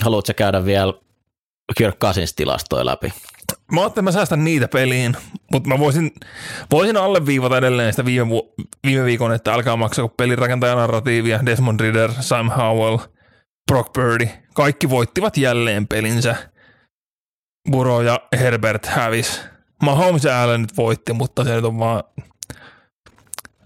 Haluatko 0.03 0.33
käydä 0.37 0.65
vielä 0.65 0.93
Kirk 1.77 1.99
Cousins 1.99 2.35
tilastoja 2.35 2.87
läpi? 2.87 3.13
Mä 3.73 3.81
ajattelin, 3.81 4.05
mä 4.05 4.13
säästän 4.13 4.45
niitä 4.45 4.69
peliin, 4.69 5.17
mutta 5.53 5.69
mä 5.69 5.79
voisin, 5.79 6.11
voisin 6.71 6.97
alleviivata 6.97 7.59
edelleen 7.59 7.93
sitä 7.93 8.05
viime, 8.05 8.29
vu- 8.29 8.55
viime 8.87 9.05
viikon, 9.05 9.33
että 9.33 9.55
älkää 9.55 9.77
maksaa 9.77 10.09
pelirakentajan 10.09 10.79
narratiivia, 10.79 11.47
Desmond 11.47 11.81
Ritter, 11.81 12.11
Sam 12.21 12.51
Howell, 12.51 12.99
Brock 13.73 13.93
Purdy, 13.93 14.29
kaikki 14.55 14.91
voittivat 14.91 15.37
jälleen 15.37 15.87
pelinsä. 15.87 16.37
Buro 17.71 18.03
ja 18.03 18.21
Herbert 18.39 18.87
hävis. 18.87 19.41
Mahomes 19.83 20.25
ja 20.25 20.43
Allen 20.43 20.61
nyt 20.61 20.77
voitti, 20.77 21.13
mutta 21.13 21.45
se 21.45 21.55
nyt 21.55 21.65
on 21.65 21.79
vaan 21.79 22.05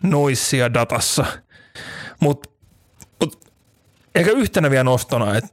noissia 0.02 0.74
datassa. 0.74 1.24
Mutta 2.20 2.50
mut, 3.20 3.44
ehkä 4.14 4.30
yhtenä 4.30 4.70
vielä 4.70 4.84
nostona, 4.84 5.36
että 5.36 5.50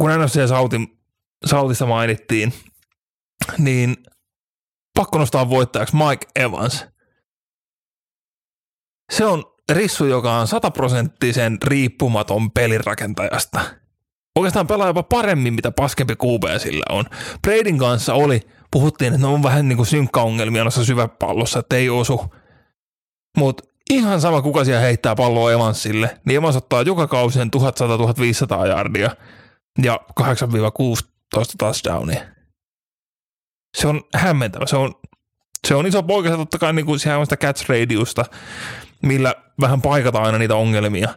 kun 0.00 0.10
NFC 0.10 0.48
Sautin, 0.48 0.98
Sautista 1.46 1.86
mainittiin, 1.86 2.52
niin 3.58 3.96
pakko 4.94 5.18
nostaa 5.18 5.50
voittajaksi 5.50 5.96
Mike 5.96 6.26
Evans. 6.36 6.86
Se 9.12 9.24
on 9.24 9.44
rissu, 9.72 10.04
joka 10.04 10.36
on 10.36 10.46
sataprosenttisen 10.46 11.58
riippumaton 11.64 12.50
pelirakentajasta. 12.50 13.60
Oikeastaan 14.36 14.66
pelaa 14.66 14.86
jopa 14.86 15.02
paremmin, 15.02 15.54
mitä 15.54 15.70
paskempi 15.70 16.14
QB 16.14 16.44
sillä 16.58 16.84
on. 16.90 17.04
Bradyn 17.42 17.78
kanssa 17.78 18.14
oli, 18.14 18.40
puhuttiin, 18.70 19.14
että 19.14 19.26
ne 19.26 19.32
on 19.32 19.42
vähän 19.42 19.68
niin 19.68 19.76
kuin 19.76 19.86
synkkaongelmia 19.86 20.64
noissa 20.64 20.84
syväpallossa, 20.84 21.58
että 21.58 21.76
ei 21.76 21.88
osu. 21.88 22.34
Mutta 23.36 23.64
ihan 23.90 24.20
sama, 24.20 24.42
kuka 24.42 24.64
siellä 24.64 24.80
heittää 24.80 25.14
palloa 25.14 25.52
Evansille, 25.52 26.20
niin 26.26 26.36
Evans 26.36 26.56
ottaa 26.56 26.82
joka 26.82 27.06
kausi 27.06 27.38
1100-1500 27.38 28.66
yardia 28.66 29.10
ja 29.82 30.00
8-16 30.20 30.22
touchdownia. 31.58 32.37
Se 33.76 33.88
on 33.88 34.02
hämmentävä. 34.14 34.66
Se 34.66 34.76
on, 34.76 34.94
se 35.66 35.74
on 35.74 35.86
iso 35.86 36.02
poika, 36.02 36.30
se 36.30 36.36
totta 36.36 36.58
kai 36.58 36.72
niin 36.72 36.86
kuin 36.86 36.98
siellä 36.98 37.18
on 37.18 37.26
sitä 37.26 37.36
catch 37.36 37.68
radiusta, 37.68 38.24
millä 39.02 39.34
vähän 39.60 39.82
paikataan 39.82 40.24
aina 40.24 40.38
niitä 40.38 40.54
ongelmia. 40.54 41.08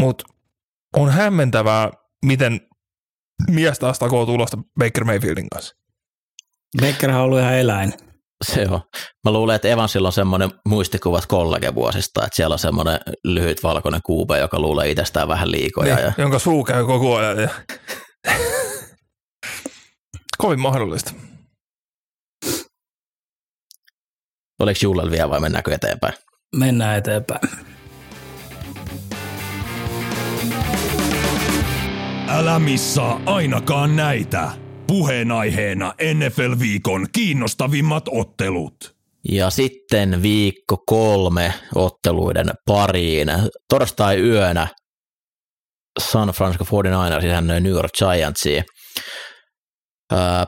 Mutta 0.00 0.24
on 0.96 1.10
hämmentävää, 1.10 1.90
miten 2.24 2.60
mies 3.50 3.78
taas 3.78 3.98
takoo 3.98 4.26
tulosta 4.26 4.58
Baker 4.78 5.04
Mayfieldin 5.04 5.48
kanssa. 5.48 5.74
Bakerhan 6.80 7.20
on 7.20 7.24
ollut 7.24 7.40
ihan 7.40 7.54
eläin. 7.54 7.94
Se 8.44 8.66
on. 8.70 8.80
Mä 9.24 9.32
luulen, 9.32 9.56
että 9.56 9.68
Evansilla 9.68 10.08
on 10.08 10.12
semmoinen 10.12 10.50
muistikuvat 10.68 11.26
kollegevuosista, 11.26 12.24
että 12.24 12.36
siellä 12.36 12.52
on 12.52 12.58
semmoinen 12.58 13.00
lyhyt 13.24 13.62
valkoinen 13.62 14.00
kuube, 14.06 14.38
joka 14.38 14.60
luulee 14.60 14.90
itsestään 14.90 15.28
vähän 15.28 15.50
liikoja. 15.50 15.96
Niin, 15.96 16.06
Ja 16.06 16.12
Jonka 16.18 16.38
suu 16.38 16.64
käy 16.64 16.84
koko 16.84 17.16
ajan. 17.16 17.38
Ja... 17.42 17.48
Kovin 20.38 20.60
mahdollista. 20.60 21.12
oliko 24.60 24.78
Jullel 24.82 25.10
vielä 25.10 25.30
vai 25.30 25.40
mennäänkö 25.40 25.74
eteenpäin? 25.74 26.14
Mennään 26.56 26.98
eteenpäin. 26.98 27.40
Älä 32.28 32.58
missaa 32.58 33.20
ainakaan 33.26 33.96
näitä. 33.96 34.50
Puheenaiheena 34.86 35.94
NFL-viikon 36.14 37.06
kiinnostavimmat 37.12 38.04
ottelut. 38.10 38.94
Ja 39.28 39.50
sitten 39.50 40.22
viikko 40.22 40.76
kolme 40.86 41.54
otteluiden 41.74 42.50
pariin. 42.66 43.28
Torstai 43.68 44.20
yönä 44.20 44.68
San 46.00 46.28
Francisco 46.28 46.64
49ers 46.64 47.24
isännöi 47.26 47.60
New 47.60 47.72
York 47.72 47.92
Giantsiin. 47.98 48.64
Öö, 50.14 50.44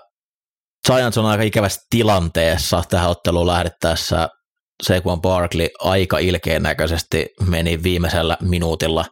Giants 0.86 1.18
on 1.18 1.26
aika 1.26 1.42
ikävässä 1.42 1.80
tilanteessa 1.90 2.82
tähän 2.88 3.10
otteluun 3.10 3.46
lähdettäessä. 3.46 4.28
Saquon 4.82 5.20
Barkley 5.20 5.68
aika 5.80 6.18
ilkeän 6.18 6.62
näköisesti 6.62 7.26
meni 7.46 7.82
viimeisellä 7.82 8.36
minuutilla 8.40 9.04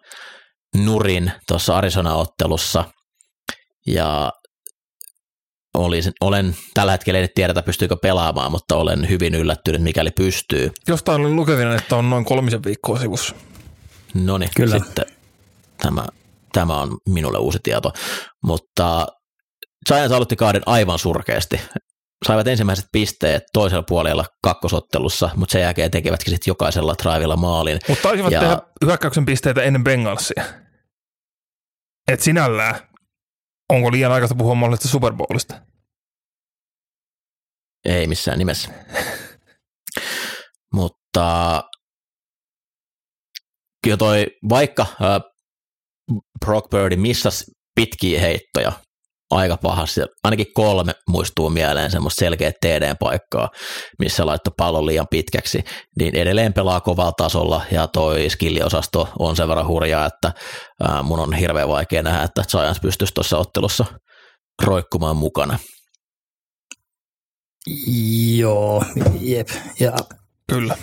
nurin 0.77 1.33
tuossa 1.49 1.77
Arizona-ottelussa. 1.77 2.85
Ja 3.87 4.33
olisin, 5.75 6.13
olen 6.21 6.57
tällä 6.75 6.93
hetkellä 6.93 7.21
en 7.21 7.29
tiedetä 7.35 7.63
pystyykö 7.63 7.97
pelaamaan, 7.97 8.51
mutta 8.51 8.77
olen 8.77 9.09
hyvin 9.09 9.35
yllättynyt, 9.35 9.83
mikäli 9.83 10.11
pystyy. 10.11 10.73
Jostain 10.89 11.21
olin 11.21 11.37
lukevina, 11.37 11.75
että 11.75 11.97
on 11.97 12.11
noin 12.11 12.25
kolmisen 12.25 12.65
viikkoa 12.65 12.99
sivussa. 12.99 13.35
No 14.15 14.39
niin, 14.39 14.51
Kyllä. 14.57 14.79
sitten 14.79 15.05
tämä, 15.83 16.07
tämä 16.53 16.81
on 16.81 16.99
minulle 17.09 17.39
uusi 17.39 17.59
tieto. 17.63 17.93
Mutta 18.43 19.07
Giants 19.89 20.13
aloitti 20.13 20.37
kauden 20.37 20.63
aivan 20.67 20.99
surkeasti. 20.99 21.61
Saivat 22.27 22.47
ensimmäiset 22.47 22.85
pisteet 22.93 23.43
toisella 23.53 23.83
puolella 23.89 24.25
kakkosottelussa, 24.43 25.31
mutta 25.37 25.53
sen 25.53 25.63
jälkeen 25.63 25.91
tekivätkin 25.91 26.31
sitten 26.31 26.51
jokaisella 26.51 26.95
drivilla 27.03 27.37
maalin. 27.37 27.79
Mutta 27.89 28.03
taisivat 28.03 28.33
Ja- 28.33 28.41
tehdä 28.41 28.59
hyökkäyksen 28.85 29.27
pisteitä 29.27 29.63
ennen 29.63 29.85
Bengalsia. 29.85 30.45
Et 32.09 32.21
sinällään, 32.21 32.75
onko 33.69 33.93
liian 33.93 34.13
aikaista 34.13 34.35
puhua 34.39 34.55
mahdollisesta 34.55 34.89
Super 34.89 35.13
Bowlista? 35.13 35.61
Ei 37.85 38.07
missään 38.07 38.39
nimessä. 38.39 38.71
Mutta 40.75 41.63
kyllä 43.85 43.97
toi, 43.97 44.27
vaikka 44.49 44.83
äh, 44.83 45.21
Brock 46.45 46.71
Purdy 46.71 46.97
missasi 46.97 47.45
pitkiä 47.75 48.21
heittoja 48.21 48.73
aika 49.35 49.57
pahasti, 49.57 50.01
ainakin 50.25 50.47
kolme 50.55 50.93
muistuu 51.09 51.51
mieleen 51.51 51.91
semmoista 51.91 52.19
selkeä 52.19 52.53
TD-paikkaa, 52.61 53.49
missä 53.99 54.27
laittoi 54.27 54.53
pallon 54.57 54.87
liian 54.87 55.07
pitkäksi, 55.11 55.65
niin 55.99 56.17
edelleen 56.17 56.53
pelaa 56.53 56.81
kovalla 56.81 57.13
tasolla 57.13 57.63
ja 57.71 57.87
toi 57.87 58.31
skilliosasto 58.31 59.09
on 59.19 59.37
sen 59.37 59.49
verran 59.49 59.67
hurjaa, 59.67 60.07
että 60.07 60.33
mun 61.03 61.21
on 61.21 61.33
hirveän 61.33 61.69
vaikea 61.69 62.03
nähdä, 62.03 62.23
että 62.23 62.43
Giants 62.51 62.81
pystyisi 62.81 63.15
tuossa 63.15 63.39
ottelussa 63.39 63.85
roikkumaan 64.63 65.17
mukana. 65.17 65.59
Joo, 68.37 68.85
jep. 69.21 69.49
Ja 69.81 69.93
Kyllä. 70.49 70.77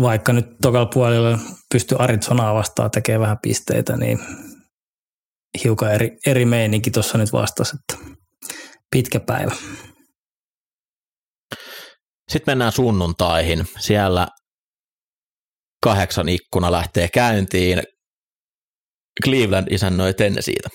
vaikka 0.00 0.32
nyt 0.32 0.46
tokalla 0.62 0.86
puolella 0.86 1.38
pystyy 1.72 1.98
Arizonaa 2.00 2.54
vastaan 2.54 2.90
tekemään 2.90 3.20
vähän 3.20 3.38
pisteitä, 3.42 3.96
niin 3.96 4.18
hiukan 5.64 5.92
eri, 5.94 6.18
eri 6.26 6.44
meininki 6.44 6.90
tuossa 6.90 7.18
nyt 7.18 7.32
vastasi, 7.32 7.76
että 7.76 8.04
pitkä 8.90 9.20
päivä. 9.20 9.52
Sitten 12.28 12.52
mennään 12.52 12.72
sunnuntaihin. 12.72 13.64
Siellä 13.78 14.28
kahdeksan 15.82 16.28
ikkuna 16.28 16.72
lähtee 16.72 17.08
käyntiin. 17.08 17.82
Cleveland 19.24 19.66
isännöi 19.70 20.14
Tennesseeitä. 20.14 20.68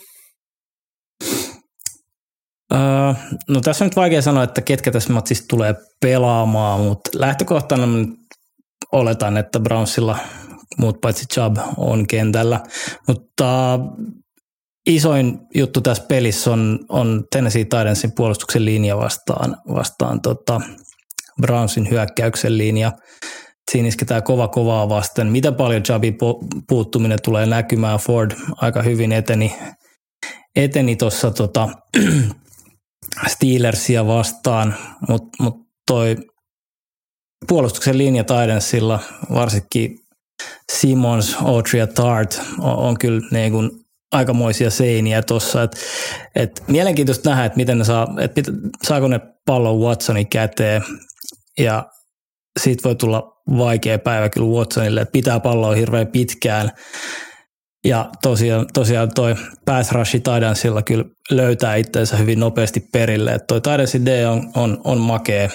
Öö, 2.73 2.79
no 3.49 3.61
tässä 3.61 3.85
on 3.85 3.87
nyt 3.87 3.95
vaikea 3.95 4.21
sanoa, 4.21 4.43
että 4.43 4.61
ketkä 4.61 4.91
tässä 4.91 5.13
matsissa 5.13 5.45
tulee 5.47 5.75
pelaamaan, 6.01 6.79
mutta 6.79 7.09
lähtökohtana 7.15 7.87
mä 7.87 7.97
nyt 7.97 8.09
oletan, 8.91 9.37
että 9.37 9.59
Brownsilla 9.59 10.17
muut 10.77 11.01
paitsi 11.01 11.25
Chubb 11.25 11.57
on 11.77 12.07
kentällä, 12.07 12.59
mutta 13.07 13.79
isoin 14.85 15.39
juttu 15.55 15.81
tässä 15.81 16.03
pelissä 16.07 16.51
on, 16.51 16.79
on 16.89 17.23
Tennessee 17.31 17.63
Titansin 17.63 18.11
puolustuksen 18.15 18.65
linja 18.65 18.97
vastaan, 18.97 19.57
vastaan 19.73 20.21
tota 20.21 20.61
Brownsin 21.41 21.89
hyökkäyksen 21.89 22.57
linja. 22.57 22.91
Siinä 23.71 23.87
isketään 23.87 24.23
kova 24.23 24.47
kovaa 24.47 24.89
vasten. 24.89 25.27
Mitä 25.27 25.51
paljon 25.51 25.83
po- 25.83 26.63
puuttuminen 26.67 27.19
tulee 27.23 27.45
näkymään, 27.45 27.99
Ford 27.99 28.31
aika 28.55 28.81
hyvin 28.81 29.11
eteni, 29.11 29.55
eteni 30.55 30.95
tuossa 30.95 31.31
tota, 31.31 31.69
Steelersia 33.27 34.07
vastaan, 34.07 34.75
mutta 35.09 35.43
mut 35.43 35.55
toi 35.87 36.15
puolustuksen 37.47 37.97
linja 37.97 38.23
Titansilla, 38.23 38.99
varsinkin 39.33 39.97
Simons, 40.71 41.35
Autry 41.43 41.79
ja 41.79 41.87
Tart 41.87 42.41
on, 42.59 42.75
on 42.75 42.97
kyllä 42.97 43.27
niin 43.31 43.51
kuin 43.51 43.71
aikamoisia 44.11 44.69
seiniä 44.69 45.21
tuossa. 45.21 45.63
Et, 45.63 45.71
et 46.35 46.63
mielenkiintoista 46.67 47.29
nähdä, 47.29 47.45
että 47.45 47.57
miten 47.57 47.77
ne 47.77 47.83
saa, 47.83 48.07
et 48.19 48.35
mit, 48.35 48.45
saako 48.83 49.07
ne 49.07 49.19
pallon 49.45 49.79
Watsonin 49.79 50.27
käteen 50.27 50.83
ja 51.59 51.85
siitä 52.59 52.83
voi 52.83 52.95
tulla 52.95 53.41
vaikea 53.57 53.99
päivä 53.99 54.29
kyllä 54.29 54.47
Watsonille, 54.47 55.01
että 55.01 55.11
pitää 55.11 55.39
palloa 55.39 55.75
hirveän 55.75 56.07
pitkään. 56.07 56.71
Ja 57.85 58.09
tosiaan, 58.21 58.65
tosiaan 58.73 59.11
toi 59.15 59.35
pass 59.65 59.91
rush 59.91 60.15
Tidansilla 60.15 60.81
kyllä 60.81 61.05
löytää 61.31 61.75
itseensä 61.75 62.17
hyvin 62.17 62.39
nopeasti 62.39 62.79
perille. 62.91 63.31
Että 63.31 63.47
toi 63.47 63.61
Tidansin 63.61 64.05
D 64.05 64.25
on, 64.25 64.51
on, 64.55 64.81
on 64.83 64.97
makea. 64.97 65.49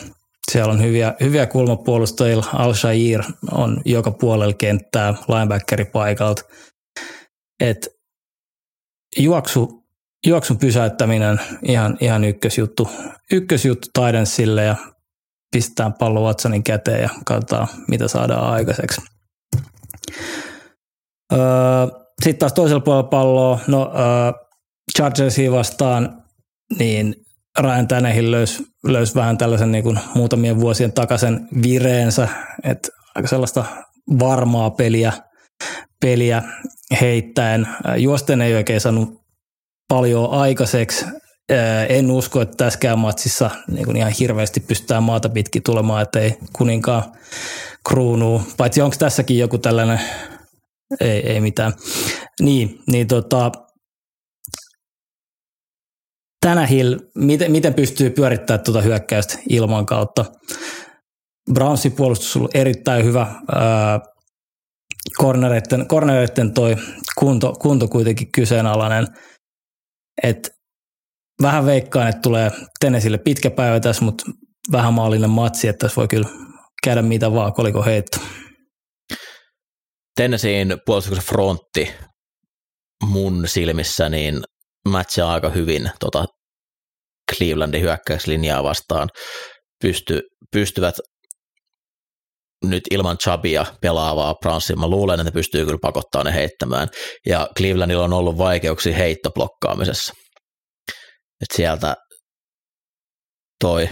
Siellä 0.53 0.73
on 0.73 0.83
hyviä, 0.83 1.15
hyviä 1.21 1.47
kulmapuolustajia. 1.47 2.43
al 2.53 2.75
Shair 2.75 3.23
on 3.53 3.81
joka 3.85 4.11
puolella 4.11 4.55
kenttää 4.55 5.15
linebackeri 5.29 5.85
paikalta. 5.85 6.43
Et 7.61 7.96
juoksu, 9.19 9.85
juoksun 10.27 10.59
pysäyttäminen 10.59 11.41
ihan, 11.63 11.97
ihan 12.01 12.25
ykkösjuttu, 12.25 12.91
ykkösjuttu 13.33 13.89
Tidensille 13.95 14.65
ja 14.65 14.77
pistetään 15.53 15.95
pallo 15.95 16.23
Watsonin 16.25 16.63
käteen 16.63 17.03
ja 17.03 17.09
katsotaan, 17.25 17.69
mitä 17.89 18.09
saadaan 18.09 18.53
aikaiseksi. 18.53 19.01
Öö, 21.33 21.39
Sitten 22.23 22.39
taas 22.39 22.53
toisella 22.53 22.81
puolella 22.81 23.09
palloa, 23.09 23.61
no 23.67 23.93
öö, 23.95 24.47
Chargersiin 24.97 25.53
vastaan, 25.53 26.23
niin 26.79 27.15
Ryan 27.59 27.89
Tannehill 27.89 28.31
löysi, 28.31 28.67
löysi 28.85 29.15
vähän 29.15 29.39
tällaisen 29.39 29.73
niin 29.73 29.85
kuin 29.85 29.99
muutamien 30.15 30.61
vuosien 30.61 30.93
takaisen 30.93 31.49
vireensä, 31.63 32.29
että 32.65 32.89
aika 33.15 33.29
sellaista 33.29 33.65
varmaa 34.19 34.71
peliä, 34.71 35.13
peliä 36.01 36.43
heittäen. 37.01 37.69
Juosten 37.97 38.41
ei 38.41 38.55
oikein 38.55 38.81
saanut 38.81 39.23
paljon 39.89 40.31
aikaiseksi. 40.31 41.05
En 41.89 42.11
usko, 42.11 42.41
että 42.41 42.57
tässäkään 42.57 42.99
matsissa 42.99 43.51
niin 43.69 43.85
kuin 43.85 43.97
ihan 43.97 44.13
hirveästi 44.21 44.61
pystytään 44.61 45.03
maata 45.03 45.29
pitkin 45.29 45.63
tulemaan, 45.63 46.03
ettei 46.03 46.39
kuninkaan 46.53 47.03
kruunuu. 47.89 48.43
Paitsi 48.57 48.83
onko 48.83 48.97
tässäkin 48.99 49.39
joku 49.39 49.59
tällainen, 49.59 50.01
ei, 51.01 51.33
ei 51.33 51.41
mitään. 51.41 51.73
Niin, 52.41 52.79
niin 52.87 53.07
tota, 53.07 53.53
Hill, 56.71 56.99
miten, 57.15 57.53
miten 57.53 57.75
pystyy 57.75 58.11
pyörittämään 58.11 58.65
tuota 58.65 58.81
hyökkäystä 58.81 59.39
ilman 59.49 59.87
kautta? 59.87 60.25
Brownsin 61.53 61.93
puolustus 61.93 62.37
on 62.37 62.41
ollut 62.41 62.57
erittäin 62.57 63.05
hyvä. 63.05 63.27
Cornereiden, 65.23 65.89
cornereiden 65.89 66.55
toi 66.55 66.77
kunto, 67.19 67.53
kunto 67.53 67.89
kuitenkin 67.89 68.33
kyseenalainen. 68.33 69.07
Et 70.23 70.51
vähän 71.43 71.67
veikkaan, 71.67 72.09
että 72.09 72.23
tulee 72.23 72.51
Tennesille 72.81 73.19
pitkä 73.19 73.51
päivä 73.51 73.81
tässä, 73.81 74.05
mutta 74.05 74.25
vähän 74.73 74.95
maallinen 74.95 75.31
matsi, 75.31 75.69
että 75.69 75.87
tässä 75.87 75.97
voi 75.97 76.09
kyllä 76.09 76.29
käydä 76.85 77.03
mitä 77.03 77.33
vaan, 77.33 77.53
koliko 77.53 77.85
heitto. 77.85 78.19
Tennesseein 80.17 80.79
puolustuksen 80.87 81.25
frontti 81.25 81.95
mun 83.05 83.49
silmissä 83.49 84.09
niin 84.09 84.41
matchaa 84.89 85.33
aika 85.35 85.51
hyvin 85.51 85.91
tota 86.01 86.25
Clevelandin 87.33 87.83
hyökkäyslinjaa 87.83 88.63
vastaan. 88.63 89.09
Pysty, 89.83 90.23
pystyvät 90.53 90.95
nyt 92.71 92.83
ilman 92.91 93.19
Chabia 93.19 93.67
pelaavaa 93.81 94.35
Brownsia. 94.35 94.77
Mä 94.77 94.89
luulen, 94.89 95.21
että 95.21 95.25
ne 95.25 95.31
pystyy 95.31 95.65
kyllä 95.65 95.79
pakottaa 95.83 96.25
ne 96.25 96.35
heittämään. 96.35 96.89
Ja 97.27 97.49
Clevelandilla 97.59 98.05
on 98.05 98.13
ollut 98.13 98.39
vaikeuksia 98.39 98.97
heittoblokkaamisessa. 98.97 100.13
Et 101.43 101.49
sieltä 101.55 101.97
toi 103.61 103.89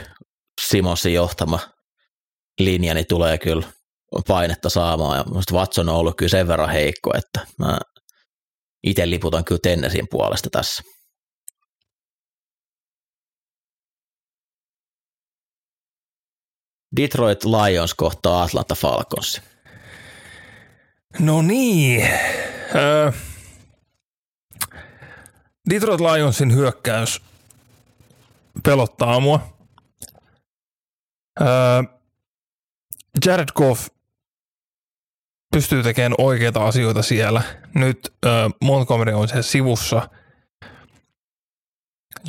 Simonsin 0.61 1.15
johtama 1.15 1.59
linja 2.61 2.95
niin 2.95 3.07
tulee 3.09 3.39
kyllä 3.39 3.67
painetta 4.29 4.69
saamaan. 4.69 5.19
Ja 5.19 5.25
Watson 5.53 5.89
on 5.89 5.97
ollut 5.97 6.17
kyllä 6.17 6.31
sen 6.31 6.49
verran 6.49 6.71
heikko, 6.71 7.11
että 7.17 7.47
mä 7.59 7.79
itse 8.87 9.11
liputan 9.11 9.45
kyllä 9.45 9.59
Tennesin 9.63 10.07
puolesta 10.11 10.51
tässä. 10.51 10.83
Detroit 16.97 17.45
Lions 17.45 17.95
kohtaa 17.95 18.43
Atlanta 18.43 18.75
Falcons. 18.75 19.43
No 21.19 21.43
niin. 21.43 22.09
Öö, 22.75 23.13
Detroit 25.71 26.01
Lionsin 26.01 26.55
hyökkäys 26.55 27.23
pelottaa 28.63 29.21
mua. 29.21 29.41
Öö, 31.41 31.47
Jared 33.27 33.49
Goff 33.55 33.89
pystyy 35.53 35.83
tekemään 35.83 36.15
oikeita 36.19 36.67
asioita 36.67 37.03
siellä. 37.03 37.43
Nyt 37.75 38.13
öö, 38.27 38.49
Montgomery 38.63 39.13
on 39.13 39.29
siellä 39.29 39.43
sivussa. 39.43 40.09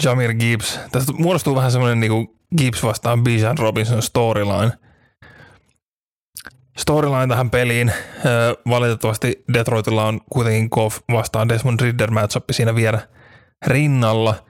Jamir 0.03 0.33
Gibbs. 0.33 0.79
Tästä 0.91 1.13
muodostuu 1.13 1.55
vähän 1.55 1.71
semmoinen 1.71 1.99
niinku 1.99 2.39
Gibbs 2.57 2.83
vastaan 2.83 3.23
Bijan 3.23 3.57
Robinson 3.57 4.01
storyline. 4.01 4.71
Storyline 6.77 7.27
tähän 7.27 7.49
peliin. 7.49 7.91
Valitettavasti 8.69 9.43
Detroitilla 9.53 10.05
on 10.05 10.21
kuitenkin 10.29 10.67
Goff 10.71 10.99
vastaan 11.11 11.49
Desmond 11.49 11.79
Ridder 11.79 12.11
matchup 12.11 12.43
siinä 12.51 12.75
vielä 12.75 13.07
rinnalla, 13.65 14.45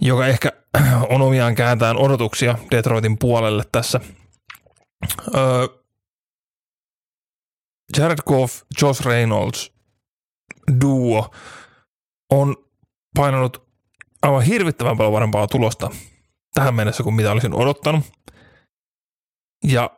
joka 0.00 0.26
ehkä 0.26 0.52
on 1.08 1.22
omiaan 1.22 1.54
kääntään 1.54 1.96
odotuksia 1.96 2.58
Detroitin 2.70 3.18
puolelle 3.18 3.62
tässä. 3.72 4.00
Jared 7.96 8.18
Goff, 8.26 8.62
Josh 8.82 9.06
Reynolds 9.06 9.72
duo 10.80 11.30
on 12.32 12.56
painanut 13.16 13.63
aivan 14.24 14.42
hirvittävän 14.42 14.96
paljon 14.96 15.12
parempaa 15.12 15.46
tulosta 15.46 15.90
tähän 16.54 16.74
mennessä 16.74 17.02
kuin 17.02 17.14
mitä 17.14 17.32
olisin 17.32 17.54
odottanut. 17.54 18.04
Ja 19.64 19.90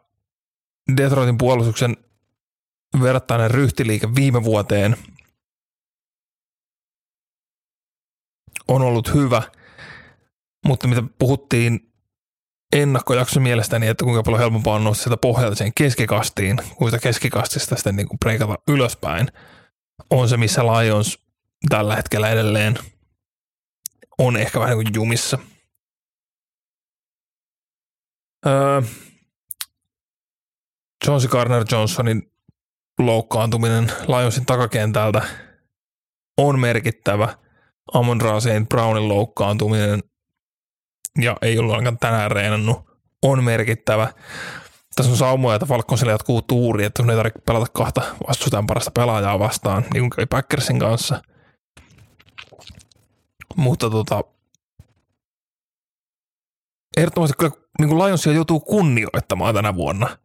Detroitin 0.96 1.38
puolustuksen 1.38 1.96
verrattainen 3.02 3.50
ryhtiliike 3.50 4.14
viime 4.14 4.44
vuoteen 4.44 4.96
on 8.68 8.82
ollut 8.82 9.14
hyvä, 9.14 9.42
mutta 10.66 10.88
mitä 10.88 11.02
puhuttiin 11.18 11.92
ennakkojakson 12.72 13.42
mielestäni, 13.42 13.86
että 13.86 14.04
kuinka 14.04 14.22
paljon 14.22 14.40
helpompaa 14.40 14.74
on 14.74 14.84
nousta 14.84 15.02
sieltä 15.02 15.16
pohjalta 15.16 15.56
sen 15.56 15.72
keskikastiin, 15.74 16.56
kuin 16.76 16.90
sitä 16.90 17.02
keskikastista 17.02 17.76
sitten 17.76 17.96
niin 17.96 18.08
kuin 18.08 18.18
ylöspäin, 18.68 19.28
on 20.10 20.28
se, 20.28 20.36
missä 20.36 20.62
Lions 20.62 21.18
tällä 21.68 21.96
hetkellä 21.96 22.30
edelleen 22.30 22.78
on 24.18 24.36
ehkä 24.36 24.60
vähän 24.60 24.76
kuin 24.76 24.94
jumissa– 24.94 25.38
Öö, 28.46 28.82
Jonesy 31.06 31.28
Garner 31.28 31.64
Johnsonin 31.72 32.32
loukkaantuminen 32.98 33.92
Lionsin 34.08 34.46
takakentältä 34.46 35.22
on 36.38 36.60
merkittävä. 36.60 37.34
Amon 37.94 38.20
Raaseen 38.20 38.66
Brownin 38.66 39.08
loukkaantuminen 39.08 40.02
ja 41.20 41.36
ei 41.42 41.58
ollut 41.58 41.74
ainakaan 41.74 41.98
tänään 41.98 42.30
reenannut, 42.30 42.78
on 43.22 43.44
merkittävä. 43.44 44.12
Tässä 44.96 45.12
on 45.12 45.18
saumoja, 45.18 45.56
että 45.56 45.66
Falconsille 45.66 46.12
jatkuu 46.12 46.42
tuuri, 46.42 46.84
että 46.84 47.02
sun 47.02 47.10
ei 47.10 47.16
tarvitse 47.16 47.40
pelata 47.46 47.66
kahta 47.72 48.02
vastustajan 48.28 48.66
parasta 48.66 48.90
pelaajaa 48.90 49.38
vastaan, 49.38 49.84
niin 49.92 50.02
kuin 50.02 50.10
kävi 50.10 50.26
Packersin 50.26 50.78
kanssa. 50.78 51.22
Mutta 53.56 53.90
tota, 53.90 54.24
ehdottomasti 56.96 57.36
kyllä 57.38 57.52
niin 57.78 57.88
kuin 57.88 58.04
Lionsia 58.04 58.32
joutuu 58.32 58.60
kunnioittamaan 58.60 59.54
tänä 59.54 59.74
vuonna, 59.74 60.18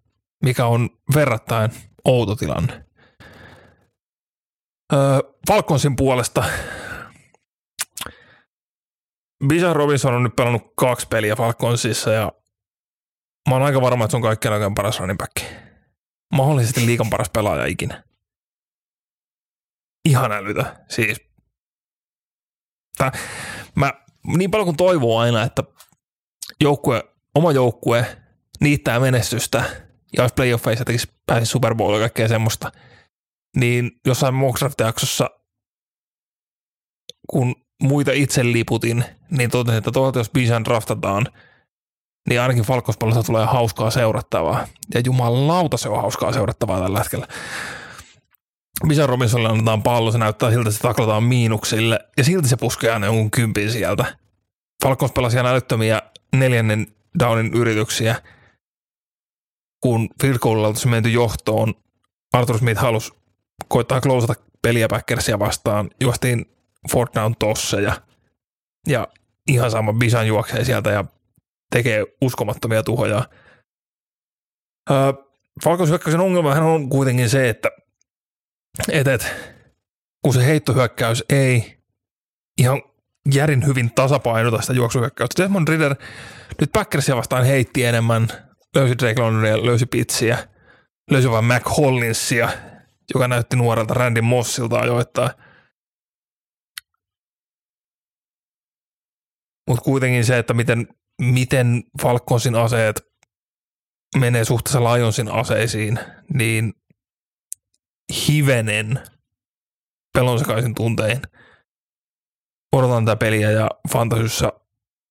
mikä 0.44 0.66
on 0.66 0.90
verrattain 1.16 1.72
outo 2.06 2.36
tilanne. 2.36 2.86
Öö, 4.94 5.20
Falconsin 5.48 5.96
puolesta 5.96 6.44
Bijan 9.48 9.76
Robinson 9.76 10.14
on 10.14 10.24
nyt 10.24 10.36
pelannut 10.36 10.74
kaksi 10.76 11.08
peliä 11.08 11.36
Falconsissa 11.36 12.12
ja 12.12 12.32
mä 13.50 13.56
oon 13.56 13.64
aika 13.64 13.82
varma, 13.82 14.04
että 14.06 14.12
se 14.12 14.18
on 14.18 14.24
kaikkien 14.24 14.54
aikojen 14.54 14.76
paras 14.76 15.00
running 15.00 15.18
back. 15.18 15.36
Mahdollisesti 16.34 16.86
liikan 16.86 17.10
paras 17.10 17.30
pelaaja 17.30 17.66
ikinä. 17.66 18.04
Ihan 20.06 20.32
älytä. 20.32 20.86
Siis 20.90 21.31
Tää, 22.98 23.12
mä 23.76 23.94
niin 24.38 24.52
paljon 24.52 24.66
kuin 24.66 24.78
toivoo 24.78 25.20
aina, 25.20 25.44
että 25.44 25.64
joukkue, 26.62 27.04
oma 27.36 27.52
joukkue 27.52 28.18
niittää 28.60 29.00
menestystä 29.00 29.64
ja 30.18 30.24
olisi 30.24 30.36
playoffeissa 30.36 30.86
tekisi 30.86 31.08
pääsisi 31.26 31.52
Super 31.52 31.76
Bowl 31.76 31.94
ja 31.94 32.00
kaikkea 32.00 32.28
semmoista, 32.28 32.72
niin 33.56 33.92
jossain 34.06 34.34
Moxraft-jaksossa, 34.34 35.30
kun 37.30 37.56
muita 37.84 38.12
itse 38.12 38.44
liputin, 38.44 39.06
niin 39.32 39.50
totesin, 39.50 39.78
että 39.78 39.92
toivottavasti 39.92 40.40
jos 40.40 40.46
Bijan 40.48 40.66
draftataan, 40.66 41.28
niin 42.30 42.42
ainakin 42.42 42.64
Falkospallosta 42.64 43.24
tulee 43.24 43.46
hauskaa 43.46 43.92
seurattavaa. 43.92 44.68
Ja 44.94 45.02
jumalauta 45.06 45.78
se 45.78 45.90
on 45.90 46.02
hauskaa 46.02 46.34
seurattavaa 46.34 46.80
tällä 46.80 47.00
hetkellä. 47.00 47.28
Bijan 48.88 49.10
Robinsonille 49.10 49.50
annetaan 49.50 49.84
pallo, 49.84 50.12
se 50.12 50.18
näyttää 50.18 50.50
siltä, 50.50 50.70
että 50.70 50.78
se 50.78 50.82
taklataan 50.82 51.24
miinuksille, 51.24 52.00
ja 52.18 52.24
silti 52.24 52.48
se 52.48 52.58
puskee 52.58 52.92
aina 52.92 53.06
jonkun 53.06 53.32
kympin 53.32 53.72
sieltä. 53.72 54.18
Falcons 54.84 55.12
pelasi 55.12 55.36
ihan 55.38 55.46
älyttömiä 55.52 56.02
neljännen 56.36 56.88
downin 57.20 57.54
yrityksiä, 57.54 58.16
kun 59.84 60.10
field 60.22 60.40
goalilla 60.40 60.90
menty 60.90 61.10
johtoon, 61.10 61.74
Arthur 62.34 62.58
Smith 62.58 62.82
halusi 62.82 63.12
koittaa 63.68 64.02
klousata 64.02 64.34
peliä 64.62 64.88
Packersia 64.88 65.40
vastaan, 65.40 65.90
juostiin 66.02 66.46
fourth 66.92 67.16
down 67.16 67.36
tossa 67.40 67.80
ja 67.80 68.02
Ja 68.88 69.08
ihan 69.48 69.72
sama 69.72 69.94
Bisan 69.94 70.28
juoksee 70.28 70.64
sieltä 70.64 70.90
ja 70.92 71.06
tekee 71.72 72.06
uskomattomia 72.22 72.84
tuhoja. 72.84 73.30
Öö, 74.92 75.14
Falcons 75.64 75.90
hyökkäyksen 75.90 76.22
ongelmahan 76.22 76.64
on 76.64 76.90
kuitenkin 76.90 77.30
se, 77.30 77.50
että 77.50 77.72
et, 78.92 79.08
et, 79.08 79.36
kun 80.24 80.34
se 80.34 80.46
heittohyökkäys 80.46 81.24
ei 81.30 81.78
ihan 82.58 82.82
järin 83.34 83.66
hyvin 83.66 83.92
tasapainota 83.94 84.62
sitä 84.62 84.74
juoksuhyökkäystä. 84.74 85.44
Desmond 85.44 85.68
Ritter 85.68 85.96
nyt 86.62 86.72
Packersia 86.72 87.16
vastaan 87.16 87.46
heitti 87.46 87.86
enemmän, 87.86 88.28
löysi 88.76 88.98
Drake 88.98 89.22
Londonia, 89.22 89.66
löysi 89.66 89.86
pitsiä, 89.86 90.48
löysi 91.12 91.30
vain 91.32 91.46
Mac 91.46 91.78
Hollinsia, 91.78 92.50
joka 93.14 93.28
näytti 93.28 93.56
nuorelta 93.56 93.94
Randy 93.94 94.22
Mossilta 94.22 94.80
ajoittaa. 94.80 95.30
Mutta 99.68 99.84
kuitenkin 99.84 100.26
se, 100.26 100.38
että 100.38 100.54
miten, 100.54 100.88
miten 101.22 101.84
Falconsin 102.02 102.56
aseet 102.56 103.02
menee 104.18 104.46
suhteessa 104.46 104.94
Lionsin 104.94 105.32
aseisiin, 105.32 106.00
niin 106.34 106.74
hivenen 108.12 109.04
pelonsekaisin 110.14 110.76
tuntein 110.76 111.22
odotan 112.72 113.06
tätä 113.06 113.16
peliä 113.16 113.52
ja 113.52 113.70
fantasyssä, 113.94 114.52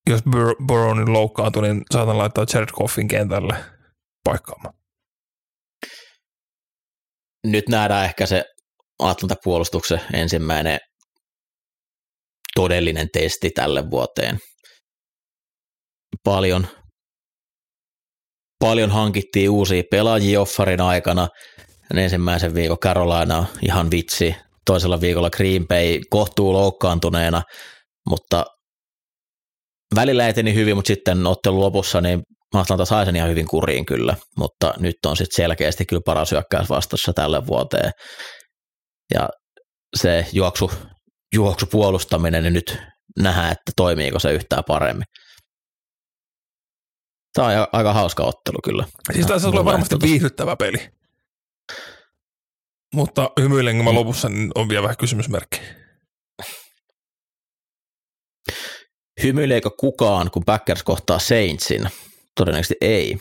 jos 0.09 0.21
Bur- 0.21 0.67
Burrownin 0.67 1.13
loukkaantuu, 1.13 1.63
niin 1.63 1.83
saatan 1.91 2.19
laittaa 2.19 2.47
Jared 2.55 2.69
Goffin 2.69 3.09
kentälle 3.09 3.65
paikkaamaan. 4.25 4.75
Nyt 7.47 7.69
nähdään 7.69 8.05
ehkä 8.05 8.27
se 8.27 8.45
Atlanta-puolustuksen 8.99 10.01
ensimmäinen 10.13 10.79
todellinen 12.55 13.09
testi 13.13 13.51
tälle 13.51 13.91
vuoteen. 13.91 14.39
Paljon, 16.25 16.67
paljon 18.59 18.91
hankittiin 18.91 19.51
uusia 19.51 19.83
pelaajia 19.91 20.41
offarin 20.41 20.81
aikana. 20.81 21.29
Ensimmäisen 21.95 22.55
viikon 22.55 22.79
Carolina 22.79 23.47
ihan 23.63 23.91
vitsi, 23.91 24.37
toisella 24.67 25.01
viikolla 25.01 25.31
Green 25.31 25.69
Bay 25.69 26.01
kohtuu 26.11 26.53
loukkaantuneena, 26.53 27.43
mutta 28.09 28.45
välillä 29.95 30.29
eteni 30.29 30.55
hyvin, 30.55 30.77
mutta 30.77 30.89
sitten 30.89 31.27
ottelun 31.27 31.61
lopussa 31.61 32.01
niin 32.01 32.23
Atlanta 32.55 32.85
sai 32.85 33.07
sen 33.07 33.17
ihan 33.17 33.31
hyvin 33.31 33.47
kuriin 33.47 33.87
kyllä, 33.87 34.17
mutta 34.37 34.75
nyt 34.79 34.97
on 35.07 35.17
sitten 35.17 35.37
selkeästi 35.37 35.87
kyllä 35.87 36.03
paras 36.05 36.31
hyökkäys 36.31 36.69
vastassa 36.69 37.13
tälle 37.13 37.47
vuoteen. 37.47 37.93
Ja 39.15 39.29
se 39.97 40.27
juoksu, 40.33 40.71
juoksu 41.35 41.67
puolustaminen, 41.67 42.43
niin 42.43 42.53
nyt 42.53 42.79
nähdään, 43.19 43.53
että 43.53 43.73
toimiiko 43.77 44.19
se 44.19 44.33
yhtään 44.33 44.65
paremmin. 44.67 45.07
Tämä 47.35 47.49
on 47.49 47.69
aika 47.73 47.93
hauska 47.93 48.23
ottelu 48.23 48.59
kyllä. 48.65 48.85
Siis 49.13 49.27
tässä 49.27 49.49
tulee 49.49 49.65
varmasti 49.65 49.97
viihdyttävä 50.03 50.57
peli. 50.57 51.00
Mutta 52.95 53.31
hymyilenkö 53.41 53.83
mä 53.83 53.95
lopussa, 53.95 54.29
niin 54.29 54.51
on 54.55 54.69
vielä 54.69 54.83
vähän 54.83 54.97
kysymysmerkki. 54.97 55.61
Hymyileekö 59.23 59.71
kukaan, 59.81 60.31
kun 60.31 60.45
Packers 60.47 60.83
kohtaa 60.83 61.19
Saintsin? 61.19 61.91
Todennäköisesti 62.37 62.75
ei. 62.81 63.19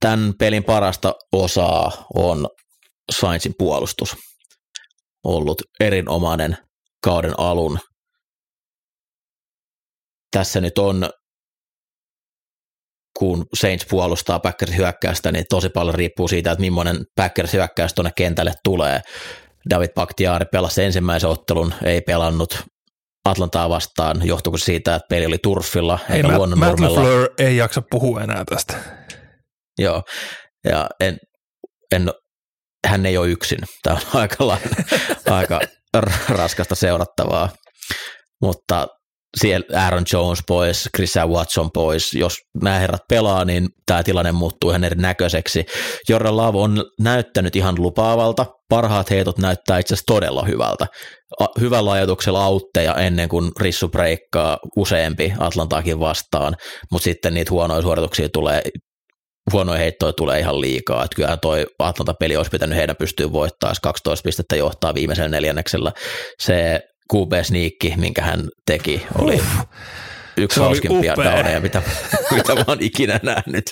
Tämän 0.00 0.34
pelin 0.38 0.64
parasta 0.64 1.14
osaa 1.32 2.06
on 2.14 2.48
Saintsin 3.12 3.54
puolustus. 3.58 4.16
Ollut 5.24 5.62
erinomainen 5.80 6.56
kauden 7.04 7.34
alun. 7.38 7.78
Tässä 10.30 10.60
nyt 10.60 10.78
on 10.78 11.10
kun 13.18 13.46
Saints 13.54 13.86
puolustaa 13.90 14.40
Packersin 14.40 14.76
hyökkäystä, 14.76 15.32
niin 15.32 15.44
tosi 15.48 15.68
paljon 15.68 15.94
riippuu 15.94 16.28
siitä, 16.28 16.52
että 16.52 16.60
millainen 16.60 17.04
Packers 17.16 17.52
hyökkäys 17.52 17.94
tuonne 17.94 18.10
kentälle 18.16 18.52
tulee. 18.64 19.00
David 19.70 19.90
Bakhtiari 19.94 20.44
pelasi 20.52 20.84
ensimmäisen 20.84 21.30
ottelun, 21.30 21.74
ei 21.84 22.00
pelannut 22.00 22.64
Atlantaa 23.24 23.68
vastaan, 23.68 24.26
johtuuko 24.26 24.58
siitä, 24.58 24.94
että 24.94 25.06
peli 25.08 25.26
oli 25.26 25.38
turfilla 25.38 25.98
ei, 26.10 26.16
eikä 26.16 26.36
luonnonnurmella. 26.36 27.00
Matt 27.00 27.40
ei 27.40 27.56
jaksa 27.56 27.82
puhua 27.90 28.22
enää 28.22 28.44
tästä. 28.44 28.74
Joo, 29.78 30.02
ja 30.64 30.86
en, 31.00 31.18
en, 31.92 32.10
hän 32.86 33.06
ei 33.06 33.18
ole 33.18 33.28
yksin. 33.28 33.58
Tämä 33.82 33.96
on 33.96 34.20
aika, 34.20 34.58
aika 35.30 35.60
raskasta 36.28 36.74
seurattavaa. 36.74 37.48
Mutta 38.42 38.86
siellä 39.40 39.84
Aaron 39.84 40.04
Jones 40.12 40.38
pois, 40.48 40.88
Chris 40.96 41.14
Watson 41.26 41.70
pois. 41.74 42.14
Jos 42.14 42.36
nämä 42.62 42.78
herrat 42.78 43.02
pelaa, 43.08 43.44
niin 43.44 43.68
tämä 43.86 44.02
tilanne 44.02 44.32
muuttuu 44.32 44.70
ihan 44.70 44.84
erinäköiseksi. 44.84 45.66
Jordan 46.08 46.36
Love 46.36 46.58
on 46.58 46.84
näyttänyt 47.00 47.56
ihan 47.56 47.74
lupaavalta. 47.78 48.46
Parhaat 48.68 49.10
heitot 49.10 49.38
näyttää 49.38 49.78
itse 49.78 49.94
asiassa 49.94 50.14
todella 50.14 50.44
hyvältä. 50.44 50.86
Hyvällä 51.60 51.92
ajatuksella 51.92 52.44
autteja 52.44 52.94
ennen 52.94 53.28
kuin 53.28 53.52
Rissu 53.60 53.88
breikkaa 53.88 54.58
useampi 54.76 55.32
Atlantaakin 55.38 56.00
vastaan, 56.00 56.56
mutta 56.92 57.04
sitten 57.04 57.34
niitä 57.34 57.50
huonoja 57.50 57.82
suorituksia 57.82 58.28
tulee 58.28 58.62
huonoja 59.52 59.78
heittoja 59.78 60.12
tulee 60.12 60.38
ihan 60.38 60.60
liikaa. 60.60 61.04
Että 61.04 61.16
kyllähän 61.16 61.40
toi 61.40 61.66
Atlanta-peli 61.78 62.36
olisi 62.36 62.50
pitänyt 62.50 62.78
heidän 62.78 62.96
pystyä 62.96 63.32
voittamaan, 63.32 63.76
12 63.82 64.22
pistettä 64.24 64.56
johtaa 64.56 64.94
viimeisellä 64.94 65.28
neljänneksellä. 65.28 65.92
Se 66.42 66.80
QB-sniikki, 67.14 67.94
minkä 67.96 68.22
hän 68.22 68.48
teki, 68.66 69.06
oli 69.18 69.34
Uff. 69.34 69.60
yksi 70.36 70.60
hauskimpia 70.60 71.16
downeja, 71.16 71.60
mitä, 71.60 71.82
mitä 72.34 72.54
mä 72.54 72.64
oon 72.68 72.78
ikinä 72.80 73.20
nähnyt. 73.22 73.64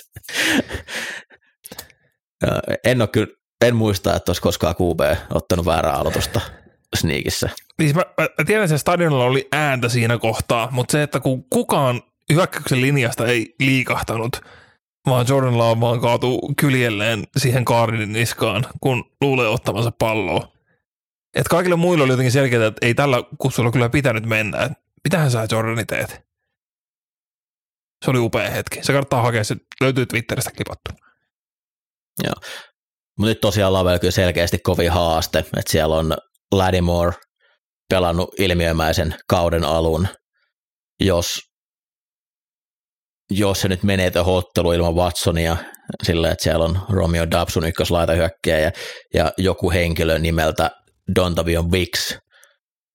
en, 2.85 3.01
ole 3.01 3.07
kyllä, 3.07 3.27
en 3.65 3.75
muista, 3.75 4.15
että 4.15 4.29
olisi 4.29 4.41
koskaan 4.41 4.75
QB 4.75 4.99
ottanut 5.33 5.65
väärää 5.65 5.93
aloitusta 5.93 6.41
sniikissä. 6.95 7.49
Siis 7.81 7.95
mä, 7.95 8.03
mä, 8.17 8.27
tiedän, 8.45 8.63
että 8.63 8.77
stadionilla 8.77 9.25
oli 9.25 9.47
ääntä 9.51 9.89
siinä 9.89 10.17
kohtaa, 10.17 10.67
mutta 10.71 10.91
se, 10.91 11.03
että 11.03 11.19
kun 11.19 11.45
kukaan 11.49 12.01
hyökkäyksen 12.33 12.81
linjasta 12.81 13.25
ei 13.25 13.55
liikahtanut, 13.59 14.41
vaan 15.05 15.25
Jordan 15.29 15.57
Love 15.57 15.81
vaan 15.81 16.01
kaatuu 16.01 16.53
kyljelleen 16.57 17.23
siihen 17.37 17.65
Kaarinin 17.65 18.13
niskaan, 18.13 18.65
kun 18.81 19.03
luulee 19.21 19.47
ottamansa 19.47 19.91
palloa. 19.99 20.53
Et 21.35 21.47
kaikille 21.47 21.75
muille 21.75 22.03
oli 22.03 22.13
jotenkin 22.13 22.31
selkeää, 22.31 22.67
että 22.67 22.85
ei 22.85 22.93
tällä 22.93 23.17
kutsulla 23.37 23.71
kyllä 23.71 23.89
pitänyt 23.89 24.25
mennä. 24.25 24.63
Et 24.63 24.71
mitähän 25.03 25.31
sä 25.31 25.47
Jordani 25.51 25.85
teet? 25.85 26.21
Se 28.05 28.11
oli 28.11 28.19
upea 28.19 28.49
hetki. 28.49 28.83
Se 28.83 28.93
kannattaa 28.93 29.21
hakea, 29.21 29.43
se 29.43 29.55
löytyy 29.81 30.05
Twitteristä 30.05 30.51
klipattu. 30.51 30.91
Joo. 32.23 32.33
Mutta 33.17 33.29
nyt 33.29 33.41
tosiaan 33.41 33.73
Lavelle 33.73 33.99
kyllä 33.99 34.11
selkeästi 34.11 34.59
kovin 34.59 34.91
haaste, 34.91 35.39
että 35.39 35.61
siellä 35.71 35.95
on 35.95 36.17
Ladimore 36.51 37.13
pelannut 37.89 38.29
ilmiömäisen 38.39 39.15
kauden 39.29 39.63
alun. 39.63 40.07
Jos, 40.99 41.39
jos 43.31 43.61
se 43.61 43.67
nyt 43.67 43.83
menee 43.83 44.11
tuohon 44.11 44.37
otteluun 44.37 44.75
ilman 44.75 44.95
Watsonia, 44.95 45.57
sillä 46.03 46.31
että 46.31 46.43
siellä 46.43 46.65
on 46.65 46.79
Romeo 46.89 47.31
Dabsun 47.31 47.67
ykköslaitahyökkäjä 47.67 48.59
ja, 48.59 48.71
ja 49.13 49.31
joku 49.37 49.71
henkilö 49.71 50.19
nimeltä 50.19 50.71
Dontavion 51.15 51.71
Wicks, 51.71 52.17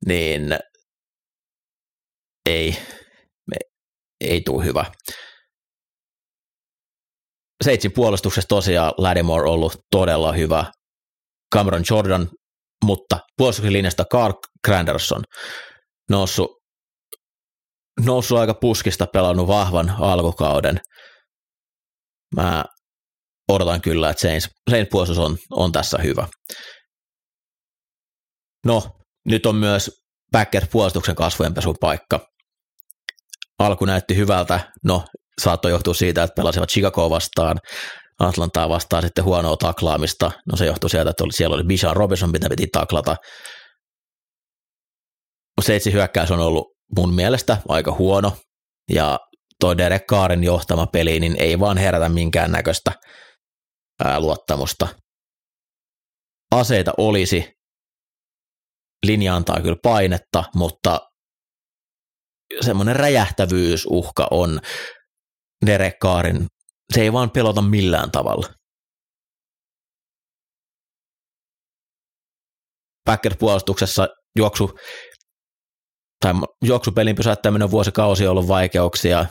niin 0.06 0.58
ei, 2.46 2.76
ei 4.20 4.40
tule 4.40 4.64
hyvä. 4.64 4.84
Seitsin 7.64 7.92
puolustuksessa 7.92 8.48
tosiaan 8.48 8.92
Lattimore 8.96 9.50
ollut 9.50 9.76
todella 9.90 10.32
hyvä. 10.32 10.72
Cameron 11.54 11.84
Jordan, 11.90 12.28
mutta 12.84 13.18
puolustuksen 13.36 13.72
linjasta 13.72 14.04
Carl 14.12 14.32
Granderson 14.64 15.22
noussut, 16.10 16.50
noussut 18.06 18.38
aika 18.38 18.54
puskista, 18.54 19.06
pelannut 19.06 19.48
vahvan 19.48 19.94
alkukauden. 19.98 20.80
Mä 22.36 22.64
odotan 23.48 23.80
kyllä, 23.80 24.10
että 24.10 24.20
Saints, 24.20 24.48
Saints 24.70 24.88
puolustus 24.90 25.18
on, 25.18 25.36
on 25.50 25.72
tässä 25.72 25.98
hyvä. 25.98 26.28
No, 28.66 28.82
nyt 29.24 29.46
on 29.46 29.56
myös 29.56 29.90
Packers 30.32 30.68
puolustuksen 30.72 31.14
kasvujenpesun 31.14 31.76
paikka. 31.80 32.28
Alku 33.58 33.84
näytti 33.84 34.16
hyvältä, 34.16 34.72
no 34.84 35.04
saattoi 35.40 35.70
johtua 35.70 35.94
siitä, 35.94 36.22
että 36.22 36.34
pelasivat 36.34 36.68
Chicago 36.68 37.10
vastaan, 37.10 37.58
Atlantaa 38.18 38.68
vastaan 38.68 39.02
sitten 39.02 39.24
huonoa 39.24 39.56
taklaamista. 39.56 40.30
No 40.50 40.56
se 40.56 40.66
johtui 40.66 40.90
sieltä, 40.90 41.10
että 41.10 41.24
oli, 41.24 41.32
siellä 41.32 41.54
oli 41.54 41.64
Bishan 41.64 41.96
Robinson, 41.96 42.30
mitä 42.30 42.48
piti 42.48 42.66
taklata. 42.72 43.16
Seitsi 45.60 45.92
hyökkäys 45.92 46.30
on 46.30 46.40
ollut 46.40 46.66
mun 46.96 47.14
mielestä 47.14 47.56
aika 47.68 47.92
huono, 47.92 48.36
ja 48.90 49.18
toi 49.60 49.78
Derek 49.78 50.06
Kaarin 50.06 50.44
johtama 50.44 50.86
peli, 50.86 51.20
niin 51.20 51.36
ei 51.38 51.60
vaan 51.60 51.78
herätä 51.78 52.08
minkään 52.08 52.52
näköistä 52.52 52.92
luottamusta. 54.18 54.88
Aseita 56.50 56.92
olisi, 56.98 57.57
linja 59.06 59.36
antaa 59.36 59.60
kyllä 59.60 59.76
painetta, 59.82 60.44
mutta 60.54 61.00
semmoinen 62.60 62.96
räjähtävyysuhka 62.96 64.28
on 64.30 64.60
Derek 65.66 65.98
Carrin. 66.02 66.46
Se 66.94 67.00
ei 67.00 67.12
vaan 67.12 67.30
pelota 67.30 67.62
millään 67.62 68.10
tavalla. 68.10 68.46
Packers-puolustuksessa 73.04 74.08
juoksu 74.38 74.70
tai 76.20 76.34
juoksupelin 76.64 77.16
pysäyttäminen 77.16 77.64
on 77.64 77.70
vuosikausi 77.70 78.26
ollut 78.26 78.48
vaikeuksia. 78.48 79.26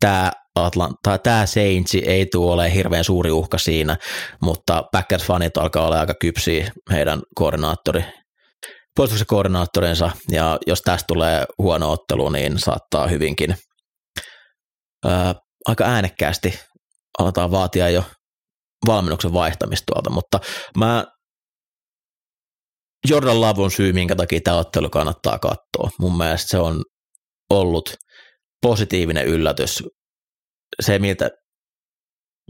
Tämä, 0.00 0.32
Atlanta, 0.54 1.18
tämä 1.18 1.46
Saints 1.46 1.94
ei 1.94 2.26
tule 2.26 2.52
ole 2.52 2.74
hirveän 2.74 3.04
suuri 3.04 3.30
uhka 3.30 3.58
siinä, 3.58 3.96
mutta 4.42 4.84
Packers-fanit 4.96 5.62
alkaa 5.62 5.86
olla 5.86 6.00
aika 6.00 6.14
kypsiä 6.20 6.72
heidän 6.90 7.22
koordinaattori, 7.34 8.04
puolustuksen 8.96 9.26
koordinaattorinsa, 9.26 10.10
ja 10.30 10.58
jos 10.66 10.82
tästä 10.82 11.04
tulee 11.06 11.44
huono 11.58 11.92
ottelu, 11.92 12.28
niin 12.28 12.58
saattaa 12.58 13.06
hyvinkin 13.06 13.56
ää, 15.04 15.34
aika 15.68 15.84
äänekkäästi 15.84 16.60
aletaan 17.18 17.50
vaatia 17.50 17.90
jo 17.90 18.04
valmennuksen 18.86 19.32
vaihtamista 19.32 19.84
tuolta, 19.86 20.10
mutta 20.10 20.40
mä 20.78 21.04
Jordan 23.08 23.40
Love 23.40 23.62
on 23.62 23.70
syy, 23.70 23.92
minkä 23.92 24.16
takia 24.16 24.40
tämä 24.44 24.56
ottelu 24.56 24.90
kannattaa 24.90 25.38
katsoa. 25.38 25.90
Mun 25.98 26.16
mielestä 26.16 26.48
se 26.48 26.58
on 26.58 26.82
ollut 27.50 27.94
positiivinen 28.62 29.26
yllätys. 29.26 29.82
Se, 30.82 30.98
miltä 30.98 31.30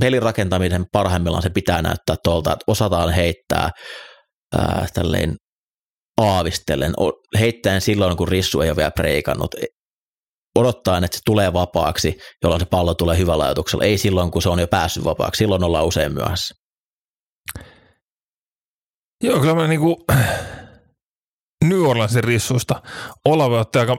pelin 0.00 0.22
rakentamisen 0.22 0.84
parhaimmillaan 0.92 1.42
se 1.42 1.50
pitää 1.50 1.82
näyttää 1.82 2.16
tuolta, 2.24 2.52
että 2.52 2.64
osataan 2.66 3.12
heittää 3.12 3.70
ää, 4.58 4.86
tälleen 4.94 5.36
aavistellen, 6.20 6.94
heittäen 7.38 7.80
silloin, 7.80 8.16
kun 8.16 8.28
Rissu 8.28 8.60
ei 8.60 8.70
ole 8.70 8.76
vielä 8.76 8.90
preikannut, 8.90 9.54
odottaa, 10.58 10.98
että 10.98 11.16
se 11.16 11.22
tulee 11.24 11.52
vapaaksi, 11.52 12.18
jolloin 12.42 12.60
se 12.60 12.66
pallo 12.66 12.94
tulee 12.94 13.18
hyvällä 13.18 13.44
ajatuksella, 13.44 13.84
ei 13.84 13.98
silloin, 13.98 14.30
kun 14.30 14.42
se 14.42 14.48
on 14.48 14.58
jo 14.58 14.66
päässyt 14.66 15.04
vapaaksi, 15.04 15.38
silloin 15.38 15.64
ollaan 15.64 15.86
usein 15.86 16.14
myöhässä. 16.14 16.54
Joo, 19.24 19.40
kyllä 19.40 19.54
mä 19.54 19.68
niinku 19.68 20.04
New 21.68 21.80
Orleansin 21.86 22.24
rissuista 22.24 22.82
Olave 23.24 23.58
otti 23.58 23.78
aika 23.78 23.96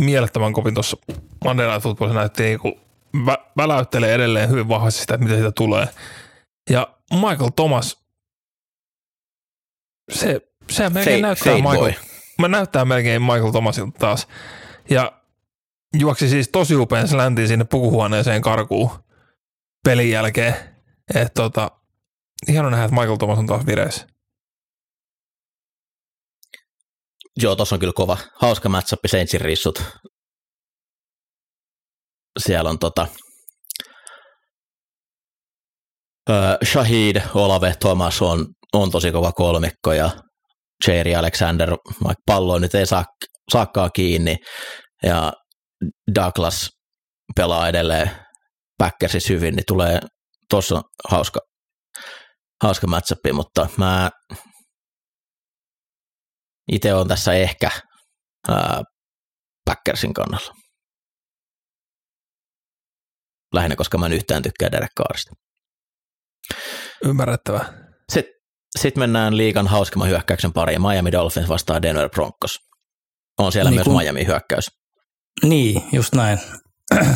mielettömän 0.00 0.52
kovin 0.52 0.74
tuossa 0.74 0.96
Monday 1.44 1.66
Night 1.66 1.82
Footballissa 1.82 2.18
näytti 2.18 2.42
niinku 2.42 2.80
vä- 3.16 3.50
väläyttelee 3.56 4.14
edelleen 4.14 4.50
hyvin 4.50 4.68
vahvasti 4.68 5.00
sitä, 5.00 5.14
että 5.14 5.24
mitä 5.24 5.36
siitä 5.36 5.52
tulee. 5.52 5.88
Ja 6.70 6.98
Michael 7.12 7.50
Thomas, 7.56 8.04
se, 10.12 10.40
se 10.70 10.90
melkein 10.90 11.04
fade, 11.04 11.22
näyttää 11.22 11.54
Michael, 11.54 11.78
boy. 11.78 11.92
mä 12.40 12.48
näyttää 12.48 12.84
melkein 12.84 13.22
Michael 13.22 13.50
Thomasilta 13.50 13.98
taas. 13.98 14.28
Ja 14.90 15.22
juoksi 15.94 16.28
siis 16.28 16.48
tosi 16.48 16.76
upean 16.76 17.08
släntiin 17.08 17.48
sinne 17.48 17.64
pukuhuoneeseen 17.64 18.42
karkuun 18.42 18.90
pelin 19.84 20.10
jälkeen. 20.10 20.54
Että 21.14 21.42
tota, 21.42 21.70
hieno 22.48 22.70
nähdä, 22.70 22.84
että 22.84 22.96
Michael 22.96 23.16
Thomas 23.16 23.38
on 23.38 23.46
taas 23.46 23.66
vireessä. 23.66 24.06
Joo, 27.42 27.56
tuossa 27.56 27.76
on 27.76 27.80
kyllä 27.80 27.92
kova. 27.92 28.18
Hauska 28.34 28.68
matchup 28.68 29.00
Saintsin 29.06 29.40
rissut. 29.40 29.82
Siellä 32.38 32.70
on 32.70 32.78
tota, 32.78 33.06
uh, 36.30 36.68
Shahid, 36.72 37.16
Olave, 37.34 37.74
Thomas 37.80 38.22
on, 38.22 38.46
on 38.72 38.90
tosi 38.90 39.12
kova 39.12 39.32
kolmikko 39.32 39.92
ja 39.92 40.10
Jerry 40.88 41.14
Alexander, 41.14 41.70
vaikka 42.04 42.22
pallo 42.26 42.58
nyt 42.58 42.74
ei 42.74 42.86
saa, 42.86 43.04
saakkaa 43.52 43.90
kiinni 43.90 44.36
ja 45.02 45.32
Douglas 46.14 46.70
pelaa 47.36 47.68
edelleen 47.68 48.10
Packersis 48.78 49.28
hyvin, 49.28 49.56
niin 49.56 49.66
tulee 49.66 50.00
tuossa 50.50 50.82
hauska, 51.08 51.40
hauska 52.62 52.86
matchup, 52.86 53.18
mutta 53.32 53.68
mä 53.76 54.10
itse 56.72 56.94
on 56.94 57.08
tässä 57.08 57.34
ehkä 57.34 57.70
ää, 58.48 58.82
Packersin 59.64 60.14
kannalla. 60.14 60.54
Lähinnä, 63.54 63.76
koska 63.76 63.98
mä 63.98 64.06
en 64.06 64.12
yhtään 64.12 64.42
tykkää 64.42 64.72
Derek 64.72 64.92
Carrista. 64.98 65.30
Ymmärrettävä. 67.04 67.72
Sitten 68.12 68.35
sit 68.76 68.96
mennään 68.96 69.36
liikan 69.36 69.66
hauskimman 69.66 70.08
hyökkäyksen 70.08 70.52
pariin. 70.52 70.82
Miami 70.82 71.12
Dolphins 71.12 71.48
vastaa 71.48 71.82
Denver 71.82 72.10
Broncos. 72.10 72.58
On 73.38 73.52
siellä 73.52 73.70
niin 73.70 73.76
myös 73.76 73.84
kun, 73.84 73.96
Miami 73.96 74.26
hyökkäys. 74.26 74.66
Niin, 75.42 75.82
just 75.92 76.14
näin. 76.14 76.38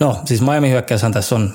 No, 0.00 0.22
siis 0.24 0.40
Miami 0.40 0.70
hyökkäyshän 0.70 1.12
tässä 1.12 1.34
on 1.34 1.54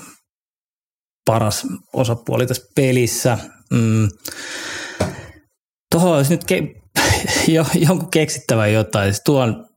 paras 1.26 1.68
osapuoli 1.94 2.48
tässä 2.48 2.64
pelissä. 2.76 3.38
Mm. 3.72 4.08
Tuohon 5.92 6.18
olisi 6.18 6.32
nyt 6.32 6.44
ke- 6.44 6.82
jo, 7.54 7.66
jonkun 7.76 8.12
keksittävä 8.12 8.68
jotain. 8.68 9.14
Siis 9.14 9.22
tuon 9.26 9.68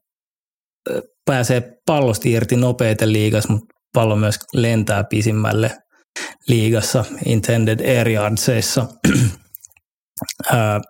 pääsee 1.25 1.73
pallosta 1.87 2.29
irti 2.29 2.57
nopeiten 2.57 3.13
liigas, 3.13 3.49
mutta 3.49 3.67
pallo 3.93 4.17
myös 4.17 4.39
lentää 4.53 5.05
pisimmälle 5.05 5.77
liigassa 6.49 7.05
intended 7.27 7.81
air 7.81 8.09
yardseissa. 8.09 8.87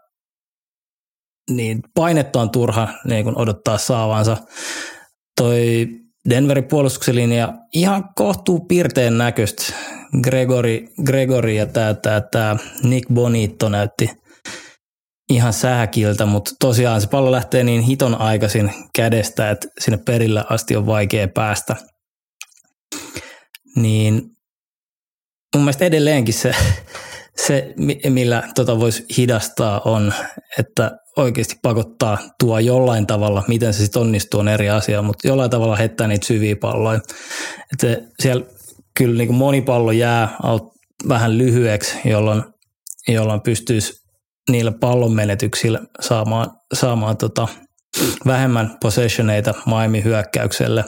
niin 1.51 1.81
painetta 1.95 2.41
on 2.41 2.51
turha 2.51 2.89
niin 3.05 3.25
kun 3.25 3.39
odottaa 3.39 3.79
saavansa. 3.79 4.37
Toi 5.41 5.89
Denverin 6.29 6.65
puolustuksen 6.65 7.15
linja 7.15 7.53
ihan 7.75 8.09
kohtuu 8.15 8.61
piirteen 8.61 9.19
näköistä. 9.19 9.73
Gregory, 10.23 10.89
Gregory 11.05 11.53
ja 11.53 11.67
tämä 11.67 11.95
tää, 11.95 12.21
tää 12.21 12.57
Nick 12.83 13.09
Bonito 13.15 13.69
näytti– 13.69 14.11
ihan 15.29 15.53
sähkiltä, 15.53 16.27
mutta 16.27 16.51
tosiaan 16.61 17.01
se 17.01 17.09
pallo 17.09 17.33
lähtee 17.33 17.65
niin 17.65 17.83
hiton 17.83 18.21
aikaisin 18.21 18.71
kädestä, 18.97 19.51
että 19.51 19.69
sinne 19.81 19.99
perillä 19.99 20.45
asti 20.51 20.77
on 20.77 20.87
vaikea 20.87 21.29
päästä. 21.29 21.77
Niin 23.77 24.23
mun 25.55 25.65
mielestä 25.65 25.85
edelleenkin 25.85 26.35
se, 26.35 26.55
se 27.37 27.75
millä 28.09 28.43
tota 28.55 28.81
voisi 28.81 29.05
hidastaa 29.17 29.81
on, 29.85 30.15
että 30.59 30.91
oikeasti 31.17 31.57
pakottaa 31.63 32.19
tuo 32.41 32.59
jollain 32.59 33.07
tavalla, 33.07 33.45
miten 33.49 33.75
se 33.75 33.79
sitten 33.79 34.03
onnistuu 34.03 34.41
on 34.41 34.49
eri 34.49 34.71
asia, 34.71 35.03
mutta 35.03 35.29
jollain 35.29 35.51
tavalla 35.51 35.77
heittää 35.77 36.07
niitä 36.07 36.27
syviä 36.27 36.57
palloja. 36.57 37.01
Että 37.73 38.03
siellä 38.23 38.45
kyllä 38.97 39.19
niin 39.19 39.29
kuin 39.29 39.37
moni 39.37 39.63
pallo 39.63 39.93
jää 39.93 40.37
vähän 41.09 41.39
lyhyeksi, 41.39 41.99
jolloin, 42.05 42.43
jolloin 43.09 43.41
pystyisi 43.41 43.93
niillä 44.51 44.73
pallon 44.81 45.13
menetyksillä 45.13 45.81
saamaan, 46.01 46.51
saamaan 46.75 47.17
tota, 47.17 47.49
vähemmän 48.27 48.77
possessioneita 48.83 49.55
Miami 49.67 50.05
hyökkäykselle. 50.05 50.85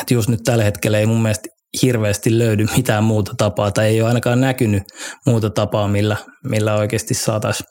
Et 0.00 0.10
just 0.10 0.28
nyt 0.28 0.40
tällä 0.44 0.64
hetkellä 0.64 0.98
ei 0.98 1.06
mun 1.06 1.22
mielestä 1.22 1.48
hirveästi 1.82 2.38
löydy 2.38 2.66
mitään 2.76 3.04
muuta 3.04 3.32
tapaa, 3.38 3.70
tai 3.70 3.86
ei 3.86 4.00
ole 4.00 4.08
ainakaan 4.08 4.40
näkynyt 4.40 4.82
muuta 5.26 5.50
tapaa, 5.50 5.88
millä, 5.88 6.16
millä 6.44 6.74
oikeasti 6.74 7.14
saataisiin 7.14 7.68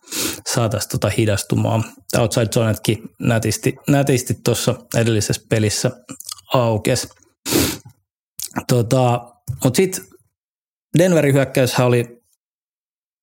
saatais 0.53 0.87
tota 0.87 1.09
hidastumaan. 1.09 1.83
Outside 2.17 2.45
zonetkin 2.45 2.97
nätisti, 3.19 3.75
nätisti 3.87 4.33
tuossa 4.45 4.75
edellisessä 4.95 5.41
pelissä 5.49 5.91
aukes. 6.53 7.07
Tota, 8.67 9.21
Mutta 9.63 9.77
sitten 9.77 10.05
Denverin 10.97 11.33
hyökkäyshän 11.35 11.87
oli 11.87 12.05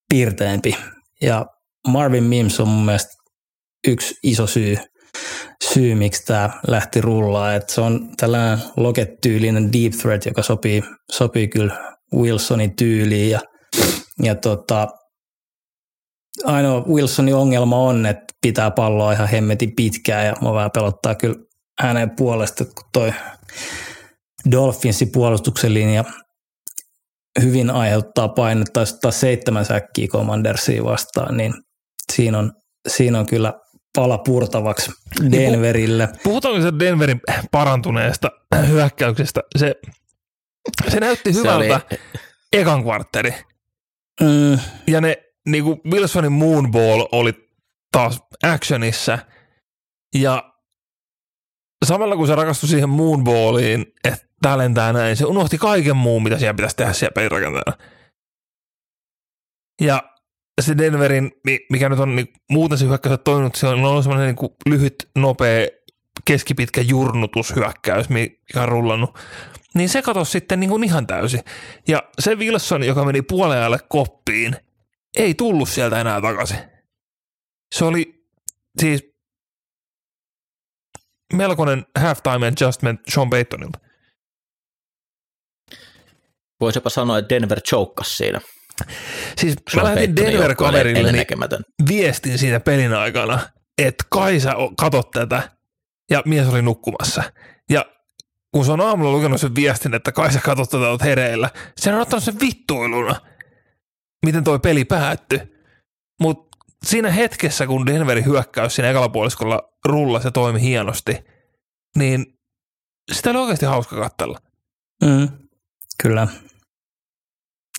piirteempi 0.08 0.76
ja 1.22 1.46
Marvin 1.88 2.24
Mims 2.24 2.60
on 2.60 2.68
mun 2.68 2.84
mielestä 2.84 3.12
yksi 3.86 4.14
iso 4.22 4.46
syy, 4.46 4.76
syy 5.76 5.94
miksi 5.94 6.24
tämä 6.26 6.50
lähti 6.66 7.00
rullaa. 7.00 7.54
Et 7.54 7.68
se 7.68 7.80
on 7.80 8.08
tällainen 8.16 8.58
loket-tyylinen 8.76 9.72
deep 9.72 9.92
threat, 9.92 10.26
joka 10.26 10.42
sopii, 10.42 10.82
sopii 11.12 11.48
kyllä 11.48 11.96
Wilsonin 12.14 12.76
tyyliin. 12.76 13.30
Ja, 13.30 13.40
ja 14.22 14.34
tota, 14.34 14.88
ainoa 16.44 16.80
Wilsonin 16.80 17.34
ongelma 17.34 17.78
on, 17.78 18.06
että 18.06 18.24
pitää 18.42 18.70
palloa 18.70 19.12
ihan 19.12 19.28
hemmetin 19.28 19.72
pitkään 19.76 20.26
ja 20.26 20.34
mua 20.40 20.54
vähän 20.54 20.70
pelottaa 20.74 21.14
kyllä 21.14 21.36
hänen 21.80 22.10
puolesta, 22.16 22.64
kun 22.64 22.84
toi 22.92 23.12
Dolphinsin 24.50 25.12
puolustuksen 25.12 25.74
linja 25.74 26.04
hyvin 27.42 27.70
aiheuttaa 27.70 28.28
painetta, 28.28 28.84
taas 29.00 29.20
seitsemän 29.20 29.64
säkkiä 29.64 30.08
Commandersia 30.08 30.84
vastaan, 30.84 31.36
niin 31.36 31.54
siinä 32.12 32.38
on, 32.38 32.52
siinä 32.88 33.18
on 33.18 33.26
kyllä 33.26 33.52
pala 33.96 34.18
purtavaksi 34.18 34.92
niin 35.20 35.32
Denverille. 35.32 36.08
Puhutaanko 36.22 36.62
se 36.62 36.72
Denverin 36.78 37.20
parantuneesta 37.50 38.30
hyökkäyksestä? 38.66 39.40
Se, 39.58 39.74
se 40.88 41.00
näytti 41.00 41.34
hyvältä 41.34 41.80
se 41.88 41.96
oli... 41.96 42.20
ekan 42.52 42.82
kvartteri. 42.82 43.34
Mm. 44.20 44.58
Ja 44.86 45.00
ne 45.00 45.16
niin 45.48 45.64
kuin 45.64 45.80
Wilsonin 45.90 46.32
moonball 46.32 47.06
oli 47.12 47.50
taas 47.92 48.22
actionissa. 48.42 49.18
Ja 50.14 50.54
samalla 51.84 52.16
kun 52.16 52.26
se 52.26 52.34
rakastui 52.34 52.68
siihen 52.68 52.88
moonballiin, 52.88 53.86
että 54.04 54.26
tää 54.42 54.58
lentää 54.58 54.92
näin, 54.92 55.16
se 55.16 55.24
unohti 55.24 55.58
kaiken 55.58 55.96
muun, 55.96 56.22
mitä 56.22 56.38
siellä 56.38 56.54
pitäisi 56.54 56.76
tehdä 56.76 56.92
siellä 56.92 57.14
pelirakenteella. 57.14 57.78
Ja 59.80 60.15
se 60.62 60.78
Denverin, 60.78 61.32
mikä 61.70 61.88
nyt 61.88 61.98
on 61.98 62.16
niin, 62.16 62.32
muuten 62.50 62.78
se 62.78 62.86
hyökkäys 62.86 63.20
toiminut, 63.24 63.54
se 63.54 63.66
on 63.66 63.84
ollut 63.84 64.04
semmoinen 64.04 64.34
niin 64.34 64.56
lyhyt, 64.66 65.10
nopea, 65.14 65.68
keskipitkä 66.24 66.80
jurnutushyökkäys, 66.80 68.08
mikä 68.08 68.62
on 68.62 68.68
rullannut. 68.68 69.18
Niin 69.74 69.88
se 69.88 70.02
katosi 70.02 70.30
sitten 70.30 70.60
niin 70.60 70.70
kuin 70.70 70.84
ihan 70.84 71.06
täysin. 71.06 71.40
Ja 71.88 72.02
se 72.18 72.34
Wilson, 72.34 72.82
joka 72.82 73.04
meni 73.04 73.22
puoleajalle 73.22 73.78
koppiin, 73.88 74.56
ei 75.16 75.34
tullut 75.34 75.68
sieltä 75.68 76.00
enää 76.00 76.20
takaisin. 76.20 76.58
Se 77.74 77.84
oli 77.84 78.26
siis 78.80 79.16
melkoinen 81.32 81.86
halftime 81.98 82.46
adjustment 82.46 83.00
Sean 83.08 83.30
Paytonilta. 83.30 83.78
Voisi 86.60 86.76
jopa 86.76 86.90
sanoa, 86.90 87.18
että 87.18 87.34
Denver 87.34 87.60
choukkas 87.60 88.16
siinä. 88.16 88.40
Siis 89.36 89.56
mä 89.76 89.84
lähetin 89.84 90.16
Denver-kaverille 90.16 91.12
niin 91.12 91.26
viestin 91.88 92.38
siinä 92.38 92.60
pelin 92.60 92.94
aikana, 92.94 93.40
että 93.78 94.04
kai 94.08 94.40
sä 94.40 94.54
katot 94.76 95.10
tätä, 95.10 95.50
ja 96.10 96.22
mies 96.24 96.48
oli 96.48 96.62
nukkumassa. 96.62 97.22
Ja 97.70 97.84
kun 98.52 98.64
se 98.64 98.72
on 98.72 98.80
aamulla 98.80 99.12
lukenut 99.12 99.40
sen 99.40 99.54
viestin, 99.54 99.94
että 99.94 100.12
kai 100.12 100.32
sä 100.32 100.40
katot 100.40 100.70
tätä, 100.70 100.88
oot 100.88 101.02
hereillä, 101.02 101.50
se 101.76 101.94
on 101.94 102.00
ottanut 102.00 102.24
sen 102.24 102.40
vittuiluna, 102.40 103.20
miten 104.26 104.44
toi 104.44 104.58
peli 104.58 104.84
päättyi. 104.84 105.40
Mutta 106.20 106.58
siinä 106.84 107.10
hetkessä, 107.10 107.66
kun 107.66 107.86
Denverin 107.86 108.24
hyökkäys 108.24 108.74
siinä 108.74 108.90
ekalla 108.90 109.08
puoliskolla 109.08 109.72
rullasi 109.84 110.26
ja 110.26 110.30
toimi 110.30 110.60
hienosti, 110.60 111.24
niin 111.96 112.38
sitä 113.12 113.30
oli 113.30 113.38
oikeasti 113.38 113.66
hauska 113.66 113.96
katsella. 113.96 114.38
Mm, 115.04 115.28
kyllä. 116.02 116.28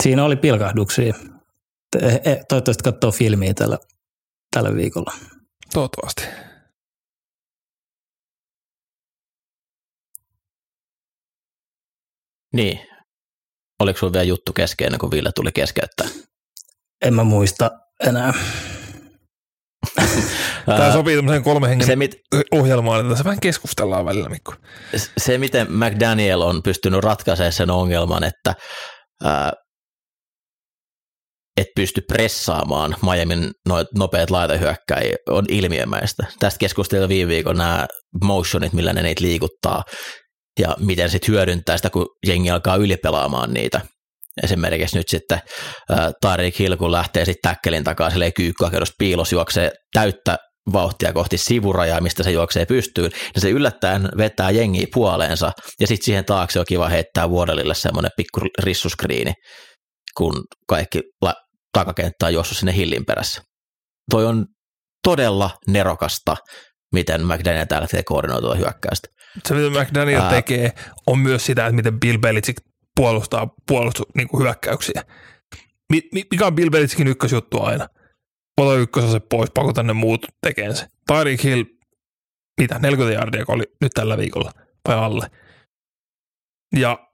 Siinä 0.04 0.24
oli 0.24 0.36
pilkahduksia. 0.36 1.14
Toivottavasti 2.50 2.84
katsoo 2.84 3.12
filmiä 3.12 3.54
tällä, 3.54 3.78
tällä 4.56 4.76
viikolla. 4.76 5.14
Toivottavasti. 5.74 6.24
Niin. 12.54 12.80
Oliko 13.80 14.00
sulla 14.00 14.14
vielä 14.14 14.24
juttu 14.24 14.54
kesken 14.54 14.86
ennen 14.86 15.00
kuin 15.00 15.12
Ville 15.12 15.32
tuli 15.36 15.52
keskeyttää? 15.52 16.08
En 17.06 17.14
mä 17.14 17.24
muista 17.24 17.72
enää. 18.04 18.34
Tämä 20.66 20.93
sopii 20.93 21.16
tämmöiseen 21.16 21.43
kolme 21.43 21.70
hengen 21.70 21.88
se, 21.88 21.95
mit, 21.95 22.16
ohjelmaan, 22.52 23.00
että 23.00 23.10
tässä 23.10 23.24
vähän 23.24 23.39
keskustellaan 23.39 24.06
välillä, 24.06 24.30
Mikko. 24.30 24.54
Se, 25.18 25.38
miten 25.38 25.68
McDaniel 25.70 26.41
on 26.41 26.64
pystynyt 26.64 27.04
ratkaisemaan 27.04 27.52
sen 27.52 27.70
ongelman, 27.70 28.24
että 28.24 28.56
ää, 29.24 29.54
et 31.58 31.68
pysty 31.76 32.01
pressaamaan 32.08 32.95
Miamin 33.01 33.51
nopeat 33.97 34.30
laitahyökkäjiä, 34.30 35.16
on 35.30 35.45
ilmiömäistä. 35.49 36.26
Tästä 36.39 36.60
keskusteltiin 36.60 37.10
viime 37.10 37.30
viikon 37.30 37.58
nämä 37.58 37.88
motionit, 38.24 38.74
millä 38.74 38.93
ne 38.93 39.01
niitä 39.01 39.24
liikuttaa, 39.24 39.84
ja 40.60 40.76
miten 40.80 41.10
sitten 41.10 41.34
hyödyntää 41.34 41.78
sitä, 41.78 41.89
kun 41.89 42.08
jengi 42.28 42.51
alkaa 42.51 42.76
ylipelaamaan 42.76 43.53
niitä. 43.53 43.82
Esimerkiksi 44.43 44.97
nyt 44.97 45.10
sitten 45.10 45.39
äh, 45.91 46.10
Tarik 46.22 46.60
Hill, 46.60 46.76
kun 46.76 46.91
lähtee 46.91 47.26
sitten 47.26 47.51
täkkelin 47.51 47.84
takaa, 47.84 48.10
silleen 48.10 48.34
kyykkyhakeudesta 48.34 48.95
piilos 48.99 49.32
juoksee 49.32 49.72
täyttä 49.93 50.38
vauhtia 50.74 51.14
kohti 51.14 51.38
sivurajaa, 51.38 52.01
mistä 52.01 52.24
se 52.24 52.32
juoksee 52.32 52.66
pystyyn, 52.66 53.12
niin 53.12 53.41
se 53.41 53.49
yllättäen 53.49 54.10
vetää 54.18 54.51
jengiä 54.51 54.88
puoleensa, 54.93 55.51
ja 55.80 55.88
sitten 55.88 56.05
siihen 56.05 56.26
taakse 56.26 56.60
on 56.60 56.66
kiva 56.68 56.89
heittää 56.89 57.30
vuodelille 57.30 57.76
semmoinen 57.76 58.12
pikku 58.18 58.39
rissuskriini, 58.64 59.34
kun 60.18 60.43
kaikki 60.68 61.01
takakenttä 61.20 61.47
on 62.23 62.34
juossut 62.34 62.57
sinne 62.57 62.75
hillin 62.75 63.05
perässä. 63.05 63.41
Toi 64.11 64.25
on 64.25 64.45
todella 65.03 65.49
nerokasta, 65.67 66.38
miten 66.93 67.25
McDaniel 67.25 67.65
täällä 67.65 67.88
tekee 67.88 68.03
koordinoitua 68.03 68.55
hyökkäystä. 68.55 69.07
Se, 69.47 69.53
mitä 69.53 69.84
McDaniel 69.84 70.21
Ää... 70.21 70.30
tekee, 70.30 70.73
on 71.07 71.19
myös 71.19 71.45
sitä, 71.45 71.65
että 71.65 71.75
miten 71.75 71.99
Bill 71.99 72.17
Belichick 72.17 72.65
puolustaa 72.95 73.47
puolustus, 73.67 74.05
niin 74.15 74.28
kuin 74.28 74.43
hyökkäyksiä. 74.43 75.03
Mikä 76.13 76.45
on 76.45 76.55
Bill 76.55 76.69
Belichickin 76.69 77.07
ykkösjuttu 77.07 77.61
aina? 77.61 77.88
Ota 78.57 78.75
ykkösase 78.75 79.19
pois, 79.19 79.51
pakota 79.53 79.84
ne 79.84 79.93
muut 79.93 80.25
tekeen 80.41 80.75
se. 80.75 80.88
Tyreek 81.07 81.43
Hill, 81.43 81.63
mitä, 82.61 82.80
40 82.80 83.19
jardia 83.19 83.45
oli 83.47 83.63
nyt 83.82 83.91
tällä 83.93 84.17
viikolla, 84.17 84.51
vai 84.88 84.95
alle. 84.95 85.32
Ja 86.75 87.07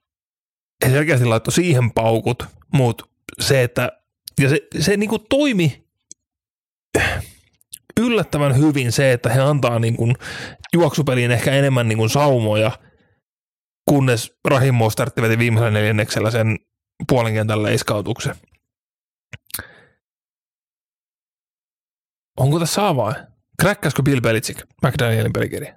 he 0.86 0.92
selkeästi 0.92 1.26
laittoi 1.26 1.54
siihen 1.54 1.94
paukut, 1.94 2.44
mutta 2.74 3.06
se, 3.42 3.64
että 3.64 4.03
ja 4.40 4.50
se, 4.50 4.68
se 4.80 4.98
niin 4.98 5.10
kuin 5.10 5.26
toimi 5.30 5.88
yllättävän 8.00 8.58
hyvin 8.58 8.92
se, 8.92 9.12
että 9.12 9.30
he 9.30 9.42
antaa 9.42 9.80
niin 9.80 9.98
kuin 9.98 10.16
juoksupeliin 10.74 11.32
ehkä 11.32 11.52
enemmän 11.52 11.88
niin 11.88 11.98
kuin 11.98 12.10
saumoja, 12.10 12.72
kunnes 13.90 14.40
Rahim 14.46 14.76
Mostartti 14.76 15.22
veti 15.22 15.38
viimeisellä 15.38 15.72
neljänneksellä 15.72 16.32
sen 16.32 16.60
puolen 17.08 17.34
kentän 17.34 17.64
leiskautuksen. 17.64 18.36
Onko 22.38 22.60
tässä 22.60 22.88
avain? 22.88 23.16
Kräkkäskö 23.62 24.04
Bill 24.04 24.22
Belichick 24.22 24.66
McDanielin 24.84 25.34
pelikirja? 25.34 25.74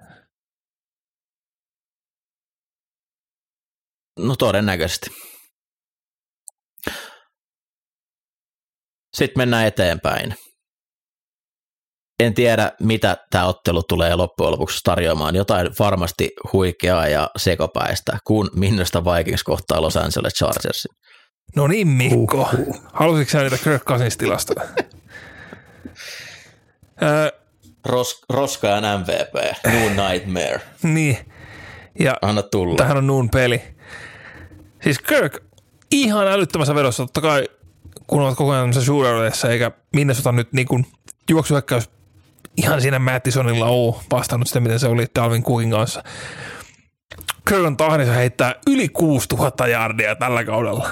No 4.19 4.35
todennäköisesti. 4.35 5.09
Sitten 9.17 9.41
mennään 9.41 9.67
eteenpäin. 9.67 10.35
En 12.19 12.33
tiedä, 12.33 12.71
mitä 12.79 13.17
tämä 13.29 13.45
ottelu 13.45 13.83
tulee 13.83 14.15
loppujen 14.15 14.51
lopuksi 14.51 14.79
tarjoamaan. 14.83 15.35
Jotain 15.35 15.69
varmasti 15.79 16.31
huikeaa 16.53 17.07
ja 17.07 17.29
sekopäistä, 17.37 18.17
kun 18.23 18.49
Minnosta 18.55 19.05
Vikings 19.05 19.43
kohtaa 19.43 19.81
Los 19.81 19.97
Angeles 19.97 20.33
Chargersin. 20.33 20.91
No 21.55 21.67
niin, 21.67 21.87
Mikko. 21.87 22.49
Uhuh. 22.53 22.81
Halusitko 22.93 23.31
sä 23.31 23.41
niitä 23.41 23.57
Kirk 23.63 23.83
Cousins 23.83 24.17
tilastoja? 24.17 24.67
Ros, 27.85 28.21
Roska 28.29 28.67
ja 28.67 28.97
MVP, 28.97 29.33
New 29.65 29.89
Nightmare. 29.89 30.61
niin. 30.83 31.17
Ja 31.99 32.17
Anna 32.21 32.43
tulla. 32.43 32.75
Tähän 32.75 32.97
on 32.97 33.07
Nuun 33.07 33.29
peli. 33.29 33.61
Siis 34.83 34.99
Kirk 34.99 35.43
ihan 35.91 36.27
älyttömässä 36.27 36.75
vedossa. 36.75 37.03
Totta 37.03 37.21
kai 37.21 37.47
kun 38.07 38.21
olet 38.21 38.37
koko 38.37 38.51
ajan 38.51 38.73
shootereissa, 38.73 39.49
eikä 39.49 39.71
Minnesota 39.95 40.31
nyt 40.31 40.53
niin 40.53 40.67
kuin 40.67 40.85
juoksuhyökkäys 41.29 41.89
ihan 42.57 42.81
siinä 42.81 42.99
Mattisonilla 42.99 43.65
ole 43.65 43.95
vastannut 44.11 44.47
sitä, 44.47 44.59
miten 44.59 44.79
se 44.79 44.87
oli 44.87 45.05
Dalvin 45.15 45.43
Cookin 45.43 45.71
kanssa. 45.71 46.03
Kirkon 47.49 47.77
tahdissa 47.77 48.13
heittää 48.13 48.55
yli 48.67 48.89
6000 48.89 49.67
jardia 49.67 50.15
tällä 50.15 50.43
kaudella. 50.43 50.89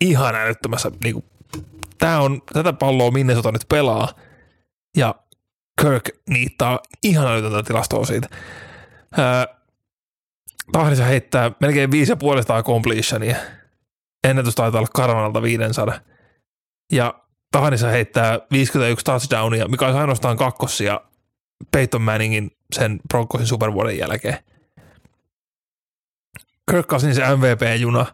Ihan 0.00 0.34
älyttömässä. 0.34 0.90
Niin 1.04 1.14
kuin, 1.14 1.24
tää 1.98 2.20
on, 2.20 2.42
tätä 2.52 2.72
palloa 2.72 3.10
Minnesota 3.10 3.52
nyt 3.52 3.64
pelaa. 3.68 4.08
Ja 4.96 5.14
Kirk 5.80 6.08
niittaa 6.28 6.80
ihan 7.02 7.26
älytöntä 7.26 7.62
tilastoa 7.62 8.04
siitä. 8.04 8.28
tahdissa 10.72 11.04
heittää 11.04 11.50
melkein 11.60 11.90
5,5 11.90 12.62
completionia. 12.62 13.36
Ennätys 14.28 14.54
taitaa 14.54 14.78
olla 14.78 14.88
Karvanalta 14.94 15.42
500 15.42 16.00
ja 16.92 17.24
Tahanissa 17.50 17.88
heittää 17.88 18.40
51 18.52 19.04
touchdownia, 19.04 19.68
mikä 19.68 19.84
olisi 19.84 19.98
ainoastaan 19.98 20.36
kakkossia 20.36 21.00
Peyton 21.72 22.02
Manningin 22.02 22.50
sen 22.72 23.00
Broncosin 23.08 23.46
supervuoden 23.46 23.98
jälkeen. 23.98 24.38
Kirk 26.70 26.86
Cousins 26.86 27.18
MVP-juna 27.18 28.06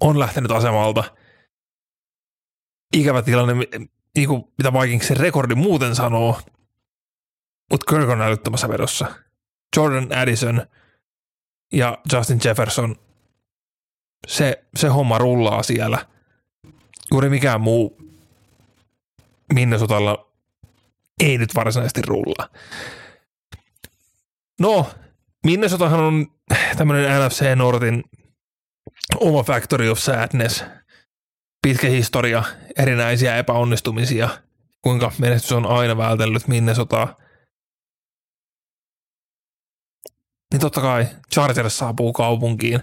on 0.00 0.18
lähtenyt 0.18 0.50
asemalta. 0.50 1.04
Ikävä 2.96 3.22
tilanne, 3.22 3.54
niin 4.16 4.28
kuin 4.28 4.44
mitä 4.58 4.72
Vikingsin 4.72 5.16
rekordi 5.16 5.54
muuten 5.54 5.94
sanoo, 5.94 6.40
mutta 7.70 7.94
Kirk 7.94 8.08
on 8.08 8.22
älyttömässä 8.22 8.68
vedossa. 8.68 9.14
Jordan 9.76 10.18
Addison 10.18 10.66
ja 11.72 11.98
Justin 12.12 12.40
Jefferson, 12.44 12.96
se, 14.26 14.64
se 14.76 14.88
homma 14.88 15.18
rullaa 15.18 15.62
siellä. 15.62 16.06
Juuri 17.12 17.28
mikään 17.28 17.60
muu 17.60 18.03
Minnesotalla 19.52 20.30
ei 21.20 21.38
nyt 21.38 21.54
varsinaisesti 21.54 22.02
rulla. 22.02 22.50
No, 24.60 24.90
Minnesotahan 25.44 26.00
on 26.00 26.26
tämmöinen 26.76 27.26
NFC 27.26 27.44
Nortin 27.56 28.04
oma 29.20 29.42
factory 29.42 29.88
of 29.88 29.98
sadness. 29.98 30.64
Pitkä 31.62 31.88
historia, 31.88 32.42
erinäisiä 32.78 33.36
epäonnistumisia, 33.36 34.28
kuinka 34.82 35.12
menestys 35.18 35.52
on 35.52 35.66
aina 35.66 35.96
vältellyt 35.96 36.48
Minnesotaa. 36.48 37.16
Niin 40.52 40.60
totta 40.60 40.80
kai 40.80 41.06
Chargers 41.34 41.78
saapuu 41.78 42.12
kaupunkiin. 42.12 42.80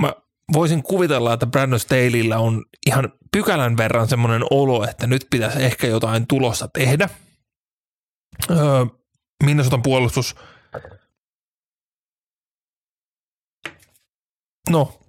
Mä 0.00 0.14
voisin 0.52 0.82
kuvitella, 0.82 1.32
että 1.32 1.46
Brandon 1.46 1.80
Staleyllä 1.80 2.38
on 2.38 2.64
ihan 2.86 3.12
pykälän 3.32 3.76
verran 3.76 4.08
semmoinen 4.08 4.42
olo, 4.50 4.84
että 4.84 5.06
nyt 5.06 5.26
pitäisi 5.30 5.62
ehkä 5.62 5.86
jotain 5.86 6.26
tulossa 6.26 6.68
tehdä. 6.68 7.08
Öö, 8.50 8.86
Minnesotan 9.44 9.82
puolustus 9.82 10.36
No, 14.70 15.00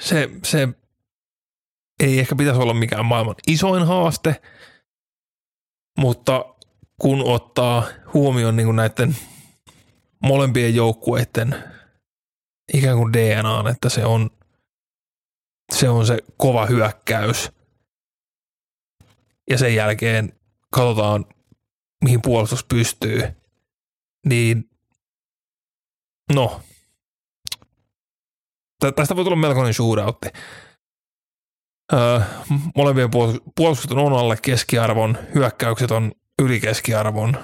se, 0.00 0.30
se 0.44 0.68
ei 2.02 2.18
ehkä 2.20 2.36
pitäisi 2.36 2.60
olla 2.60 2.74
mikään 2.74 3.06
maailman 3.06 3.34
isoin 3.46 3.86
haaste, 3.86 4.42
mutta 5.98 6.54
kun 7.00 7.22
ottaa 7.24 7.88
huomioon 8.14 8.56
niin 8.56 8.66
kuin 8.66 8.76
näiden 8.76 9.16
molempien 10.22 10.74
joukkueiden 10.74 11.64
ikään 12.74 12.96
kuin 12.96 13.12
DNA, 13.12 13.70
että 13.70 13.88
se 13.88 14.04
on, 14.04 14.30
se 15.74 15.88
on 15.88 16.06
se 16.06 16.18
kova 16.36 16.66
hyökkäys. 16.66 17.52
Ja 19.50 19.58
sen 19.58 19.74
jälkeen 19.74 20.40
katsotaan, 20.70 21.24
mihin 22.04 22.22
puolustus 22.22 22.64
pystyy. 22.64 23.22
Niin, 24.26 24.70
no, 26.32 26.60
tästä 28.96 29.16
voi 29.16 29.24
tulla 29.24 29.36
melkoinen 29.36 29.74
shootoutti. 29.74 30.28
Öö, 31.92 32.20
molempien 32.76 33.10
puolustukset 33.54 33.98
on 33.98 34.12
alle 34.12 34.36
keskiarvon, 34.42 35.18
hyökkäykset 35.34 35.90
on 35.90 36.12
yli 36.42 36.60
keskiarvon. 36.60 37.38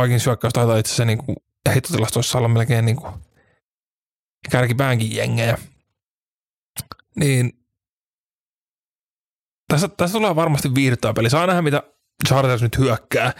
Vikings 0.00 0.26
hyökkäys 0.26 0.52
taitaa 0.52 0.76
itse 0.76 0.88
asiassa 0.88 1.04
niin 1.04 1.36
heittotilastoissa 1.68 2.38
olla 2.38 2.48
melkein 2.48 2.84
niin 2.84 2.96
kuin 2.96 3.14
kärkipäänkin 4.50 5.16
jengejä. 5.16 5.58
Niin 7.20 7.52
tässä, 9.68 9.88
tässä 9.88 10.18
tulee 10.18 10.36
varmasti 10.36 10.74
viihdyttävä 10.74 11.14
peli. 11.14 11.30
Saa 11.30 11.46
nähdä, 11.46 11.62
mitä 11.62 11.82
Chargers 12.28 12.62
nyt 12.62 12.78
hyökkää. 12.78 13.32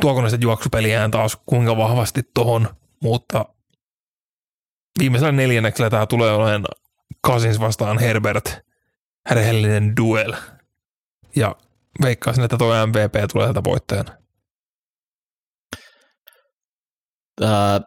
Tuoko 0.00 0.22
ne 0.22 0.28
juoksupeliään 0.40 1.10
taas 1.10 1.38
kuinka 1.46 1.76
vahvasti 1.76 2.22
tohon, 2.34 2.68
mutta 3.02 3.44
viimeisellä 4.98 5.32
neljänneksellä 5.32 5.90
tämä 5.90 6.06
tulee 6.06 6.32
olemaan 6.32 6.64
Cousins 7.26 7.60
vastaan 7.60 7.98
Herbert, 7.98 8.58
rehellinen 9.30 9.96
duel. 9.96 10.32
Ja 11.36 11.56
veikkaisin, 12.02 12.44
että 12.44 12.56
tuo 12.56 12.86
MVP 12.86 13.14
tulee 13.32 13.46
tätä 13.46 13.64
voittajana. 13.64 14.18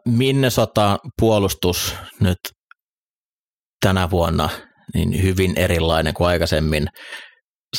Minnesota 0.06 1.00
puolustus 1.20 1.96
nyt 2.20 2.40
tänä 3.82 4.10
vuonna 4.10 4.50
niin 4.94 5.24
hyvin 5.24 5.54
erilainen 5.56 6.14
kuin 6.14 6.28
aikaisemmin. 6.28 6.88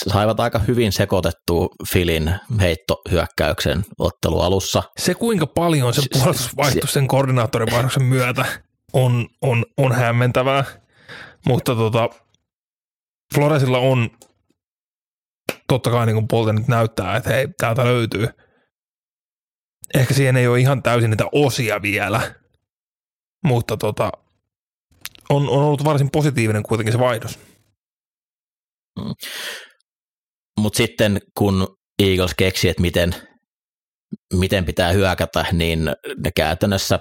Saivat 0.08 0.40
aika 0.40 0.58
hyvin 0.58 0.92
sekoitettua 0.92 1.68
Filin 1.92 2.34
heittohyökkäyksen 2.60 3.84
ottelu 3.98 4.40
alussa. 4.40 4.82
Se 4.98 5.14
kuinka 5.14 5.46
paljon 5.46 5.94
se 5.94 6.02
puolustus 6.12 6.56
vaihtui 6.56 6.88
sen 6.88 7.08
koordinaattorin 7.08 7.72
vaihdoksen 7.72 8.02
myötä 8.02 8.44
on, 8.92 9.28
on, 9.42 9.64
on 9.78 9.92
hämmentävää, 9.92 10.64
mutta 11.46 11.74
tota, 11.74 12.08
Floresilla 13.34 13.78
on 13.78 14.10
totta 15.68 15.90
kai 15.90 16.06
niin 16.06 16.14
kuin 16.16 16.28
Polte 16.28 16.52
nyt 16.52 16.68
näyttää, 16.68 17.16
että 17.16 17.30
hei, 17.30 17.48
täältä 17.58 17.84
löytyy. 17.84 18.28
Ehkä 19.94 20.14
siihen 20.14 20.36
ei 20.36 20.46
ole 20.46 20.60
ihan 20.60 20.82
täysin 20.82 21.10
niitä 21.10 21.24
osia 21.32 21.82
vielä, 21.82 22.34
mutta 23.44 23.76
tota, 23.76 24.12
on, 25.30 25.48
on 25.48 25.64
ollut 25.64 25.84
varsin 25.84 26.10
positiivinen 26.10 26.62
kuitenkin 26.62 26.92
se 26.92 26.98
vaihdos. 26.98 27.38
Mm. 28.98 29.14
Mutta 30.60 30.76
sitten 30.76 31.20
kun 31.38 31.76
Eagles 32.02 32.34
keksi, 32.34 32.68
että 32.68 32.82
miten, 32.82 33.14
miten 34.32 34.64
pitää 34.64 34.92
hyökätä, 34.92 35.46
niin 35.52 35.84
ne 36.24 36.30
käytännössä 36.36 36.98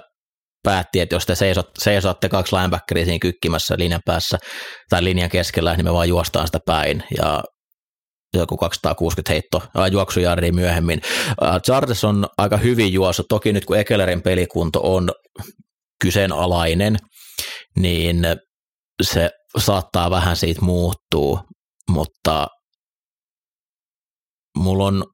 päätti, 0.62 1.00
että 1.00 1.14
jos 1.14 1.26
te 1.26 1.34
seisot, 1.34 1.70
seisotte 1.78 2.28
kaksi 2.28 2.56
linebackeria 2.56 3.04
siinä 3.04 3.18
kykkimässä 3.18 3.74
linjan 3.78 4.00
päässä 4.04 4.38
tai 4.90 5.04
linjan 5.04 5.30
keskellä, 5.30 5.76
niin 5.76 5.84
me 5.84 5.92
vaan 5.92 6.08
juostaan 6.08 6.46
sitä 6.46 6.58
päin 6.66 7.04
ja 7.16 7.42
joku 8.36 8.56
260 8.56 9.32
heitto 9.32 9.62
juoksujardia 9.92 10.52
myöhemmin. 10.52 11.00
Charles 11.64 12.04
on 12.04 12.26
aika 12.38 12.56
hyvin 12.56 12.92
juossut, 12.92 13.28
toki 13.28 13.52
nyt 13.52 13.64
kun 13.64 13.78
Ekelerin 13.78 14.22
pelikunto 14.22 14.80
on 14.82 15.10
kyseenalainen, 16.02 16.96
niin 17.76 18.26
se 19.02 19.30
saattaa 19.58 20.10
vähän 20.10 20.36
siitä 20.36 20.60
muuttuu, 20.60 21.40
mutta 21.90 22.46
mulla 24.58 24.84
on 24.84 25.04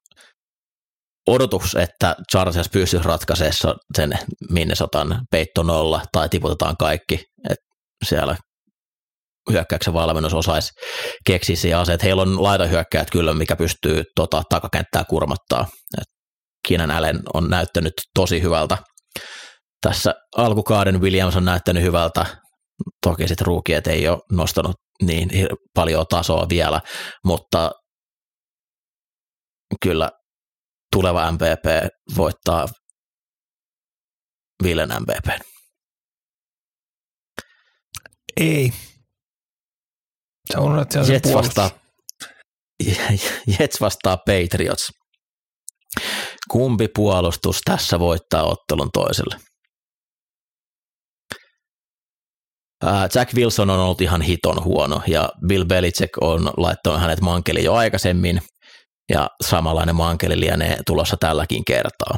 odotus, 1.29 1.75
että 1.75 2.17
Chargers 2.33 2.69
pystyisi 2.69 3.07
ratkaisemaan 3.07 3.77
sen 3.97 4.13
Minnesotan 4.51 5.21
peitto 5.31 5.63
nolla 5.63 6.03
tai 6.13 6.29
tiputetaan 6.29 6.77
kaikki, 6.77 7.25
että 7.51 7.65
siellä 8.05 8.37
hyökkäyksen 9.51 9.95
valmennus 9.95 10.35
osaisi 10.35 10.73
keksiä 11.27 11.81
aseet. 11.81 12.03
Heillä 12.03 12.23
on 12.23 12.43
laitahyökkäät 12.43 13.11
kyllä, 13.11 13.35
mikä 13.35 13.57
pystyy 13.57 14.05
tota, 14.15 14.43
takakenttää 14.51 15.05
kurmattaa. 15.05 15.67
Et 16.01 16.09
Keenan 16.69 16.91
Allen 16.91 17.21
on 17.35 17.51
näyttänyt 17.51 17.93
tosi 18.15 18.43
hyvältä. 18.43 18.79
Tässä 19.81 20.15
alkukauden 20.37 21.01
Williams 21.01 21.37
on 21.37 21.45
näyttänyt 21.45 21.83
hyvältä. 21.83 22.27
Toki 23.07 23.29
sitten 23.29 23.47
ruukiet 23.47 23.87
ei 23.87 24.09
ole 24.09 24.19
nostanut 24.33 24.77
niin 25.03 25.31
paljon 25.75 26.07
tasoa 26.09 26.47
vielä, 26.49 26.81
mutta 27.25 27.73
kyllä 29.83 30.11
tuleva 30.93 31.33
MVP 31.33 31.65
voittaa 32.17 32.69
Villen 34.63 34.89
MVP? 34.89 35.41
Ei. 38.37 38.73
Se 40.53 40.59
on, 40.59 40.83
että 40.83 41.05
se 41.05 41.13
Jets 41.13 41.33
vastaa, 41.35 41.71
Jets 43.59 43.81
vastaa 43.81 44.17
Patriots. 44.17 44.89
Kumpi 46.51 46.89
puolustus 46.89 47.61
tässä 47.65 47.99
voittaa 47.99 48.43
ottelun 48.43 48.91
toiselle? 48.93 49.48
Jack 53.15 53.35
Wilson 53.35 53.71
on 53.71 53.81
ollut 53.81 54.01
ihan 54.01 54.23
hiton 54.23 54.65
huono 54.65 55.03
ja 55.07 55.29
Bill 55.49 55.65
Belichick 55.65 56.11
on 56.21 56.51
laittanut 56.57 57.01
hänet 57.01 57.21
mankeli 57.21 57.65
jo 57.65 57.75
aikaisemmin 57.75 58.43
ja 59.11 59.29
samanlainen 59.45 59.97
mankeli 59.97 60.41
lienee 60.41 60.79
tulossa 60.87 61.17
tälläkin 61.21 61.65
kertaa. 61.65 62.17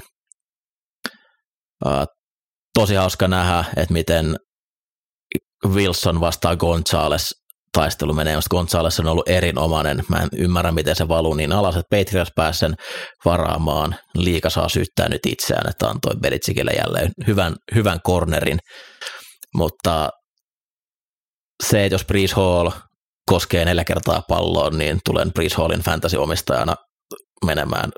Tosi 2.75 2.95
hauska 2.95 3.29
nähdä, 3.29 3.65
että 3.77 3.93
miten 3.93 4.37
Wilson 5.67 6.21
vastaa 6.21 6.57
Gonzales 6.57 7.35
taistelu 7.73 8.15
menee, 8.15 8.35
koska 8.35 8.57
Gonzales 8.57 9.01
on 9.01 9.07
ollut 9.07 9.29
erinomainen. 9.29 10.03
Mä 10.09 10.17
en 10.17 10.29
ymmärrä, 10.37 10.73
miten 10.73 10.97
se 10.97 11.09
valuu 11.09 11.35
niin 11.35 11.53
alas, 11.53 11.77
että 11.77 11.97
Patriots 11.97 12.33
pääsi 12.37 12.59
sen 12.59 12.75
varaamaan. 13.25 13.97
Liika 14.15 14.51
saa 14.51 14.69
syyttää 14.69 15.09
nyt 15.09 15.27
itseään, 15.27 15.71
että 15.71 15.89
antoi 15.89 16.17
Belitsikille 16.17 16.71
jälleen 16.71 17.11
hyvän, 17.27 17.55
hyvän 17.75 18.01
cornerin. 18.07 18.59
Mutta 19.55 20.11
se, 21.61 21.85
että 21.85 21.95
jos 21.95 22.05
Breeze 22.05 22.35
Hall 22.35 22.71
koskee 23.31 23.65
neljä 23.65 23.85
kertaa 23.85 24.23
palloon, 24.29 24.79
niin 24.79 24.99
tulen 25.05 25.33
Breeze 25.33 25.57
Hallin 25.57 25.81
fantasy-omistajana 25.81 26.75
menemään 27.47 27.91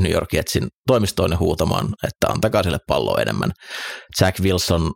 New 0.00 0.12
York 0.12 0.32
Jetsin 0.32 0.68
toimistoon 0.86 1.30
ja 1.30 1.38
huutamaan, 1.38 1.88
että 2.04 2.26
antakaa 2.28 2.62
sille 2.62 2.78
palloa 2.86 3.20
enemmän. 3.20 3.50
Jack, 4.20 4.40
Wilson, 4.40 4.92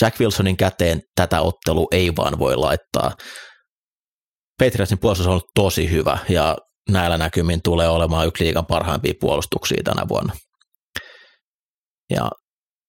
Jack 0.00 0.20
Wilsonin 0.20 0.56
käteen 0.56 1.00
tätä 1.16 1.40
ottelu 1.40 1.88
ei 1.92 2.16
vaan 2.16 2.38
voi 2.38 2.56
laittaa. 2.56 3.12
Patriotsin 4.58 4.98
puolustus 4.98 5.26
on 5.26 5.30
ollut 5.30 5.50
tosi 5.54 5.90
hyvä 5.90 6.18
ja 6.28 6.56
näillä 6.90 7.18
näkymin 7.18 7.62
tulee 7.62 7.88
olemaan 7.88 8.26
yksi 8.26 8.44
liikan 8.44 8.66
parhaimpia 8.66 9.14
puolustuksia 9.20 9.82
tänä 9.84 10.08
vuonna. 10.08 10.32
Ja 12.10 12.30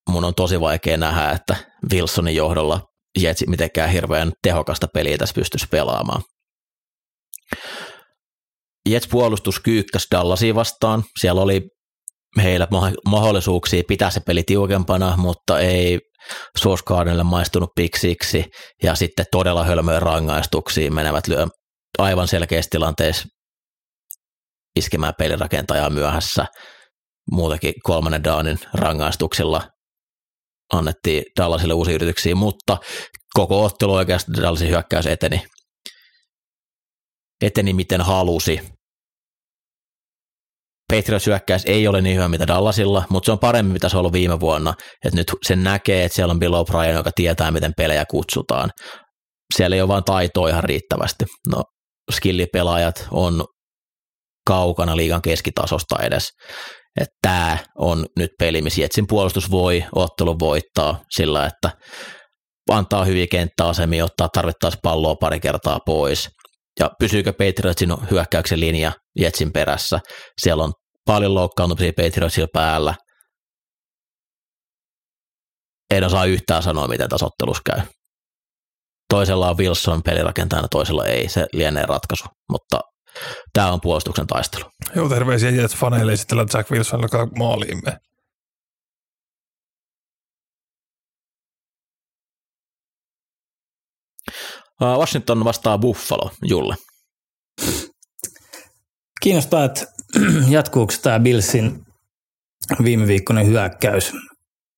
mun 0.09 0.26
on 0.26 0.36
tosi 0.36 0.59
vaikea 0.59 0.97
nähdä, 0.97 1.32
että 1.32 1.55
Wilsonin 1.93 2.36
johdolla 2.36 2.87
Jetsi 3.18 3.45
mitenkään 3.47 3.89
hirveän 3.89 4.32
tehokasta 4.43 4.88
peliä 4.93 5.18
tässä 5.18 5.36
pystyisi 5.36 5.68
pelaamaan. 5.72 6.22
Jets 8.89 9.07
puolustus 9.07 9.59
kyykkäs 9.59 10.07
Dallasia 10.11 10.55
vastaan. 10.55 11.03
Siellä 11.20 11.41
oli 11.41 11.61
heillä 12.43 12.68
mahdollisuuksia 13.05 13.84
pitää 13.88 14.09
se 14.09 14.20
peli 14.20 14.43
tiukempana, 14.43 15.18
mutta 15.18 15.59
ei 15.59 15.99
Source 16.57 16.84
maistunut 17.24 17.70
piksiksi 17.76 18.45
ja 18.84 18.95
sitten 18.95 19.26
todella 19.32 19.63
hölmöön 19.63 20.01
rangaistuksiin 20.01 20.93
menevät 20.93 21.28
lyö 21.28 21.47
aivan 21.97 22.28
selkeässä 22.28 22.70
tilanteessa 22.72 23.28
iskemään 24.76 25.13
pelirakentajaa 25.18 25.89
myöhässä. 25.89 26.45
Muutenkin 27.32 27.74
kolmannen 27.84 28.24
daanin 28.24 28.59
rangaistuksilla 28.74 29.61
annettiin 30.74 31.24
Dallasille 31.39 31.74
uusia 31.74 31.95
yrityksiä, 31.95 32.36
mutta 32.36 32.78
koko 33.34 33.63
ottelu 33.63 33.93
oikeastaan 33.93 34.43
Dallasin 34.43 34.70
hyökkäys 34.70 35.05
eteni, 35.05 35.41
eteni 37.41 37.74
miten 37.74 38.01
halusi. 38.01 38.59
Patriots 40.93 41.28
hyökkäys 41.28 41.63
ei 41.65 41.88
ole 41.88 42.01
niin 42.01 42.15
hyvä 42.15 42.28
mitä 42.28 42.47
Dallasilla, 42.47 43.03
mutta 43.09 43.26
se 43.26 43.32
on 43.32 43.39
paremmin 43.39 43.74
mitä 43.74 43.89
se 43.89 43.97
on 43.97 43.99
ollut 43.99 44.13
viime 44.13 44.39
vuonna. 44.39 44.74
Et 45.05 45.13
nyt 45.13 45.32
sen 45.45 45.63
näkee, 45.63 46.05
että 46.05 46.15
siellä 46.15 46.32
on 46.32 46.39
Bill 46.39 46.53
O'Brien, 46.53 46.95
joka 46.95 47.11
tietää 47.15 47.51
miten 47.51 47.74
pelejä 47.78 48.05
kutsutaan. 48.11 48.72
Siellä 49.55 49.76
ei 49.76 49.82
ole 49.82 49.88
vain 49.88 50.03
taitoa 50.03 50.49
ihan 50.49 50.63
riittävästi. 50.63 51.26
No, 51.55 51.63
skillipelaajat 52.11 53.07
on 53.11 53.45
kaukana 54.47 54.97
liigan 54.97 55.22
keskitasosta 55.22 55.95
edes. 56.03 56.30
Että 57.02 57.16
tämä 57.22 57.58
on 57.78 58.06
nyt 58.18 58.32
peli, 58.39 58.62
missä 58.62 58.82
Jetsin 58.82 59.08
puolustus 59.08 59.52
voi 59.52 59.86
ottelun 59.95 60.39
voittaa 60.39 61.00
sillä, 61.10 61.45
että 61.45 61.72
antaa 62.72 63.06
hyviä 63.06 63.28
kenttäasemia, 63.32 64.06
ottaa 64.06 64.30
tarvittaessa 64.34 64.80
palloa 64.84 65.16
pari 65.16 65.39
kertaa 65.39 65.80
pois. 65.86 66.30
Ja 66.80 66.91
pysyykö 67.00 67.34
Patriotsin 67.34 67.89
hyökkäyksen 68.12 68.60
linja 68.60 68.91
Jetsin 69.20 69.52
perässä? 69.52 70.00
Siellä 70.41 70.64
on 70.64 70.74
paljon 71.06 71.34
loukkaantumisia 71.34 71.91
Patriotsilla 71.93 72.48
päällä. 72.54 72.95
En 75.93 76.04
osaa 76.04 76.26
yhtään 76.26 76.64
sanoa, 76.64 76.88
miten 76.88 77.10
tässä 77.10 77.26
ottelussa 77.26 77.62
käy. 77.66 77.82
Toisella 79.10 79.50
on 79.50 79.58
Wilson 79.58 80.04
pelirakentajana, 80.04 80.68
toisella 80.68 81.06
ei. 81.06 81.30
Se 81.30 81.45
lienee 81.54 81.86
ratkaisu, 81.86 82.26
mutta 82.52 82.80
tämä 83.53 83.72
on 83.72 83.82
puolustuksen 83.82 84.28
taistelu. 84.28 84.65
Joo, 84.95 85.09
terveisiä 85.09 85.51
Jets-faneille 85.51 86.11
esitellä 86.11 86.45
Jack 86.53 86.72
Wilson, 86.72 87.01
joka 87.01 87.28
maaliimme. 87.38 87.97
Washington 94.82 95.43
vastaa 95.43 95.78
Buffalo, 95.78 96.32
Julle. 96.43 96.76
Kiinnostaa, 99.22 99.63
että 99.63 99.86
jatkuuko 100.49 100.93
tämä 101.01 101.20
Billsin 101.20 101.86
viime 102.84 103.07
viikkoinen 103.07 103.47
hyökkäys. 103.47 104.13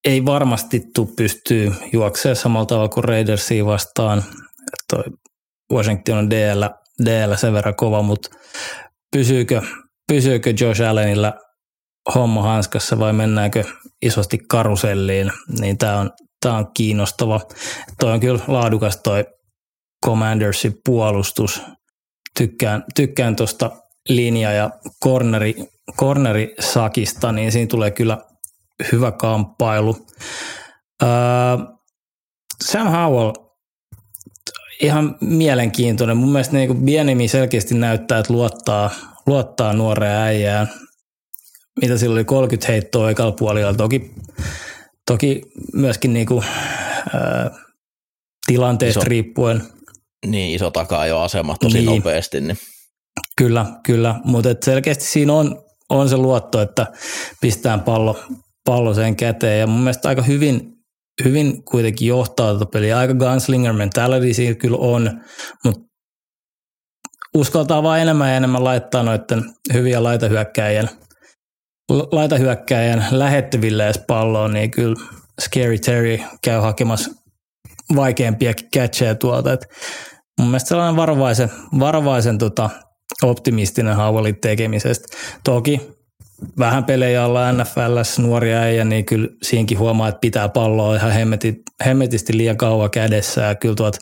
Ei 0.06 0.26
varmasti 0.26 0.82
tule 0.96 1.10
pystyy 1.16 1.72
juoksemaan 1.94 2.36
samalla 2.36 2.66
tavalla 2.66 2.90
kuin 2.90 3.04
Raidersia 3.04 3.66
vastaan. 3.66 4.24
Toi 4.90 5.04
Washington 5.74 6.18
on 6.18 6.30
DL, 6.30 6.64
DL 7.06 7.36
sen 7.36 7.54
verran 7.54 7.76
kova, 7.76 8.02
mutta 8.02 8.30
pysyykö, 9.12 9.62
pysyykö 10.08 10.54
Josh 10.60 10.82
Allenilla 10.82 11.34
homma 12.16 12.44
hanskassa 12.44 13.00
vai 13.00 13.14
mennäänkö 13.14 13.64
isosti 14.02 14.38
karuselliin, 14.38 15.32
niin 15.60 15.78
tämä 15.78 15.98
on, 15.98 16.12
tää 16.42 16.54
on 16.54 16.72
kiinnostava. 16.74 17.42
Toi 18.00 18.12
on 18.12 18.20
kyllä 18.20 18.40
laadukas 18.48 18.98
toi 18.98 19.26
Commandersin 20.06 20.74
puolustus. 20.86 21.62
Tykkään, 22.38 22.84
tykkään 22.96 23.36
tuosta 23.36 23.72
linja- 24.10 24.52
ja 24.52 24.70
corneri, 25.04 25.56
cornerisakista, 26.00 27.32
niin 27.32 27.52
siinä 27.52 27.68
tulee 27.68 27.92
kyllä 27.92 28.18
hyvä 28.92 29.12
kamppailu. 29.12 29.98
Öö, 31.04 31.10
Sam 32.64 32.88
Howell, 32.88 33.32
ihan 34.80 35.18
mielenkiintoinen. 35.22 36.18
Mun 36.18 36.32
mielestä 36.32 36.58
niin 36.58 36.86
Bienemi 36.86 37.28
selkeästi 37.28 37.76
näyttää, 37.76 38.20
että 38.20 38.34
luottaa, 38.34 38.90
luottaa 39.26 39.74
nuoreen 39.74 40.16
äijään. 40.16 40.70
Mitä 41.82 41.98
sillä 41.98 42.14
oli 42.14 42.26
30 42.26 42.72
heittoa 42.72 43.10
ekalla 43.10 43.32
puolella. 43.32 43.74
Toki, 43.74 44.12
toki 45.06 45.42
myöskin 45.74 46.14
niin 46.14 46.26
kuin, 46.26 46.46
öö, 47.14 47.50
tilanteesta 48.48 49.00
Iso. 49.00 49.10
riippuen– 49.10 49.64
niin 50.26 50.56
iso 50.56 50.72
takaa 50.72 51.08
jo 51.08 51.20
asema 51.20 51.56
tosi 51.60 51.78
niin. 51.78 51.86
nopeasti. 51.86 52.42
Niin. 52.42 52.58
Kyllä, 53.38 53.66
kyllä, 53.86 54.16
mutta 54.24 54.50
selkeästi 54.66 55.04
siinä 55.04 55.34
on, 55.34 55.62
on 55.90 56.10
se 56.10 56.18
luotto, 56.18 56.62
että 56.62 56.88
pistää 57.42 57.78
pallo, 57.78 58.20
pallo 58.66 58.94
sen 58.94 59.16
käteen 59.16 59.60
ja 59.60 59.68
mun 59.68 59.80
mielestä 59.80 60.10
aika 60.10 60.22
hyvin, 60.22 60.74
hyvin 61.24 61.64
kuitenkin 61.64 62.08
johtaa 62.08 62.54
tätä 62.54 62.66
peliä. 62.66 62.98
Aika 62.98 63.14
gunslinger 63.14 63.74
mentality 63.74 64.34
siinä 64.34 64.56
kyllä 64.56 64.78
on, 64.78 65.22
mutta 65.66 65.82
uskaltaa 67.36 67.84
vaan 67.84 68.00
enemmän 68.00 68.30
ja 68.30 68.36
enemmän 68.36 68.64
laittaa 68.64 69.04
noiden 69.04 69.44
hyviä 69.74 70.04
laitahyökkäjien, 70.04 70.90
laitahyökkäjien 71.90 73.06
lähettäville 73.12 73.86
edes 73.86 74.02
palloon, 74.08 74.54
niin 74.54 74.72
kyllä 74.72 74.96
Scary 75.42 75.78
Terry 75.78 76.20
käy 76.44 76.60
hakemassa 76.60 77.12
vaikeampia 77.96 78.54
catcheja 78.76 79.16
tuolta. 79.16 79.54
Et 79.54 79.66
mun 80.40 80.48
mielestä 80.48 80.70
sellainen 80.70 80.96
varovaisen, 80.96 81.52
varovaisen 81.80 82.38
tota, 82.38 82.70
optimistinen 83.24 83.96
Howellin 83.96 84.40
tekemisestä. 84.42 85.18
Toki 85.44 85.99
vähän 86.60 86.86
pelejä 86.86 87.26
olla 87.26 87.52
NFL, 87.52 88.22
nuoria 88.22 88.58
äijä, 88.58 88.86
niin 88.86 89.06
kyllä 89.06 89.28
siinkin 89.44 89.80
huomaa, 89.80 90.08
että 90.08 90.20
pitää 90.20 90.50
palloa 90.50 90.96
ihan 90.96 91.12
hemmetit, 91.12 91.56
hemmetisti 91.86 92.38
liian 92.38 92.58
kauan 92.58 92.92
kädessä 92.92 93.42
ja 93.42 93.56
kyllä 93.56 93.76
tuot 93.76 93.96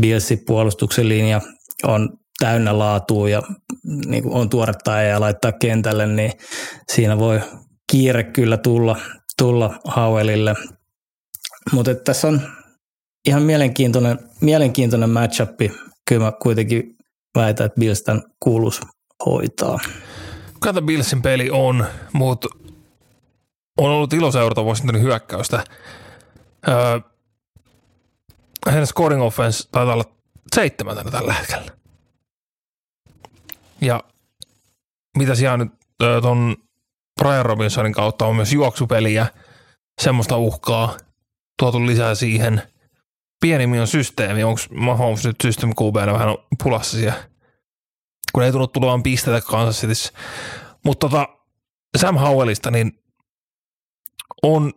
Billsin 0.00 0.38
puolustuksen 0.46 1.08
linja 1.08 1.40
on 1.82 2.08
täynnä 2.38 2.78
laatua 2.78 3.28
ja 3.28 3.42
niin 4.06 4.22
on 4.26 4.48
tuoretta 4.48 5.02
ja 5.02 5.20
laittaa 5.20 5.52
kentälle, 5.52 6.06
niin 6.06 6.32
siinä 6.92 7.18
voi 7.18 7.40
kiire 7.92 8.24
kyllä 8.24 8.56
tulla, 8.56 8.96
tulla 9.38 9.78
Howellille. 9.96 10.54
Mutta 11.72 11.94
tässä 11.94 12.28
on 12.28 12.40
ihan 13.28 13.42
mielenkiintoinen, 13.42 14.18
mielenkiintoinen 14.40 15.10
matchup. 15.10 15.60
Kyllä 16.08 16.24
mä 16.24 16.32
kuitenkin 16.42 16.82
väitän, 17.34 17.66
että 17.66 17.80
Bills 17.80 18.02
tämän 18.02 18.22
kuuluisi 18.42 18.80
hoitaa. 19.26 19.78
Kata 20.60 20.82
Billsin 20.82 21.22
peli 21.22 21.50
on, 21.50 21.86
mutta 22.12 22.48
on 23.78 23.90
ollut 23.90 24.12
ilo 24.12 24.32
seurata 24.32 24.62
Washingtonin 24.62 25.02
hyökkäystä. 25.02 25.64
Öö, 26.68 27.00
heidän 28.66 28.86
scoring 28.86 29.22
offense 29.22 29.68
taitaa 29.72 29.94
olla 29.94 30.04
seitsemäntenä 30.54 31.10
tällä 31.10 31.32
hetkellä. 31.32 31.72
Ja 33.80 34.04
mitä 35.18 35.34
siellä 35.34 35.56
nyt 35.56 35.72
tuon 36.22 36.56
Brian 37.22 37.46
Robinsonin 37.46 37.92
kautta 37.92 38.26
on 38.26 38.36
myös 38.36 38.52
juoksupeliä, 38.52 39.26
semmoista 40.02 40.36
uhkaa, 40.36 40.96
tuotu 41.58 41.86
lisää 41.86 42.14
siihen– 42.14 42.62
pienimmin 43.40 43.80
on 43.80 43.86
systeemi. 43.86 44.44
Onko 44.44 44.60
Mahomes 44.70 45.24
nyt 45.24 45.36
System 45.42 45.70
QB 45.70 45.94
vähän 45.94 46.36
pulassa 46.62 46.96
siellä? 46.96 47.30
Kun 48.32 48.42
ei 48.42 48.52
tullut 48.52 48.72
tulemaan 48.72 49.02
pisteitä 49.02 49.46
Kansas 49.46 49.80
Cityssä. 49.80 50.12
Mutta 50.84 51.08
tota, 51.08 51.28
Sam 51.98 52.16
Howellista, 52.16 52.70
niin 52.70 52.92
on 54.42 54.72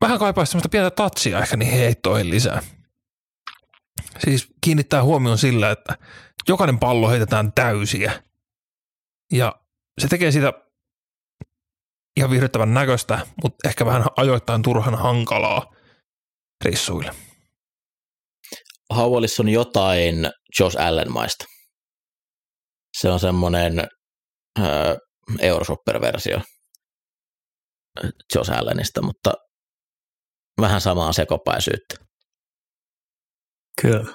vähän 0.00 0.18
kaipaisi 0.18 0.50
semmoista 0.50 0.68
pientä 0.68 0.90
tatsia 0.90 1.38
ehkä 1.38 1.56
niihin 1.56 1.78
heittoihin 1.78 2.30
lisää. 2.30 2.62
Siis 4.24 4.48
kiinnittää 4.60 5.02
huomioon 5.02 5.38
sillä, 5.38 5.70
että 5.70 5.96
jokainen 6.48 6.78
pallo 6.78 7.08
heitetään 7.08 7.52
täysiä. 7.52 8.22
Ja 9.32 9.60
se 10.00 10.08
tekee 10.08 10.32
siitä 10.32 10.52
ihan 12.16 12.30
viihdyttävän 12.30 12.74
näköistä, 12.74 13.26
mutta 13.42 13.68
ehkä 13.68 13.86
vähän 13.86 14.04
ajoittain 14.16 14.62
turhan 14.62 14.94
hankalaa 14.94 15.72
reissuille. 16.64 17.14
Howellissa 18.96 19.42
on 19.42 19.48
jotain 19.48 20.30
Josh 20.60 20.80
Allen-maista. 20.80 21.44
Se 23.00 23.08
on 23.08 23.20
semmoinen 23.20 23.78
äh, 24.58 24.96
Euroshopper-versio 25.40 26.40
Josh 28.34 28.52
Allenista, 28.52 29.02
mutta 29.02 29.32
vähän 30.60 30.80
samaa 30.80 31.12
sekopäisyyttä. 31.12 31.94
Kyllä. 33.82 34.14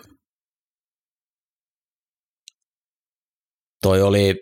Toi 3.81 4.01
oli 4.01 4.35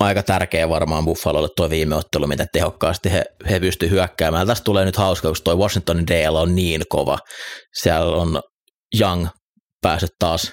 aika 0.00 0.22
tärkeä 0.22 0.68
varmaan 0.68 1.04
Buffalolle 1.04 1.48
tuo 1.56 1.70
viime 1.70 1.94
ottelu, 1.94 2.26
mitä 2.26 2.46
tehokkaasti 2.52 3.12
he, 3.12 3.24
he 3.50 3.60
pystyivät 3.60 3.92
hyökkäämään. 3.92 4.46
Tästä 4.46 4.64
tulee 4.64 4.84
nyt 4.84 4.96
hauska, 4.96 5.28
koska 5.28 5.44
tuo 5.44 5.56
Washingtonin 5.56 6.06
DL 6.06 6.34
on 6.34 6.54
niin 6.54 6.82
kova. 6.88 7.18
Siellä 7.82 8.16
on 8.16 8.40
Young 9.00 9.26
päässyt 9.82 10.10
taas 10.18 10.52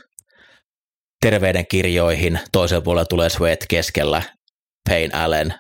terveyden 1.26 1.68
kirjoihin, 1.68 2.40
toisella 2.52 2.82
puolella 2.82 3.06
tulee 3.06 3.30
Sweat 3.30 3.60
keskellä, 3.70 4.22
Payne 4.90 5.14
Allen. 5.14 5.54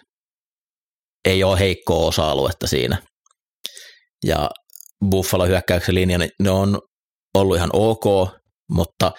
Ei 1.28 1.43
ole 1.43 1.59
heikkoa 1.59 2.07
osa-aluetta 2.07 2.68
siinä. 2.68 2.97
Ja 4.26 4.49
Buffalo 5.09 5.45
hyökkäyksen 5.45 5.95
linja, 5.95 6.20
ne 6.39 6.49
on 6.49 6.80
ollut 7.38 7.57
ihan 7.57 7.70
ok, 7.74 8.30
mutta 8.72 9.11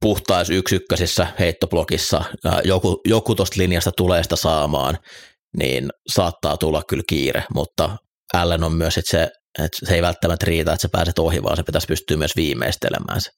puhtaissa 0.00 0.54
yksykkösissä 0.54 1.26
heittoblokissa 1.38 2.24
joku, 2.64 3.00
joku 3.04 3.34
tuosta 3.34 3.60
linjasta 3.60 3.90
tulee 3.96 4.22
sitä 4.22 4.36
saamaan, 4.36 4.98
niin 5.56 5.90
saattaa 6.14 6.56
tulla 6.56 6.82
kyllä 6.88 7.04
kiire, 7.08 7.44
mutta 7.54 7.96
Allen 8.32 8.64
on 8.64 8.72
myös, 8.72 8.98
että 8.98 9.10
se, 9.10 9.22
että 9.64 9.86
se 9.86 9.94
ei 9.94 10.02
välttämättä 10.02 10.46
riitä, 10.46 10.72
että 10.72 10.82
sä 10.82 10.88
pääset 10.92 11.18
ohi, 11.18 11.42
vaan 11.42 11.56
se 11.56 11.62
pitäisi 11.62 11.86
pystyä 11.86 12.16
myös 12.16 12.36
viimeistelemään 12.36 13.20
se. 13.20 13.30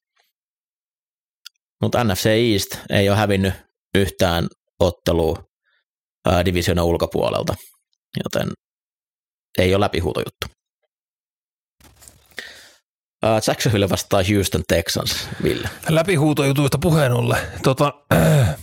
Mutta 1.82 2.04
NFC 2.04 2.26
East 2.26 2.84
ei 2.90 3.08
ole 3.08 3.16
hävinnyt 3.16 3.54
yhtään 3.94 4.48
ottelua 4.80 5.44
divisioonan 6.44 6.84
ulkopuolelta, 6.84 7.54
joten 8.24 8.52
ei 9.58 9.74
ole 9.74 9.84
läpihuutojuttu. 9.84 10.46
Jacksonville 13.46 13.88
vastaa 13.90 14.22
Houston 14.34 14.62
Texans, 14.68 15.28
Ville. 15.42 15.68
Läpihuutojutuista 15.88 16.78
puheen 16.78 17.12
ollen. 17.12 17.42
Tota, 17.62 17.92
äh, 18.12 18.56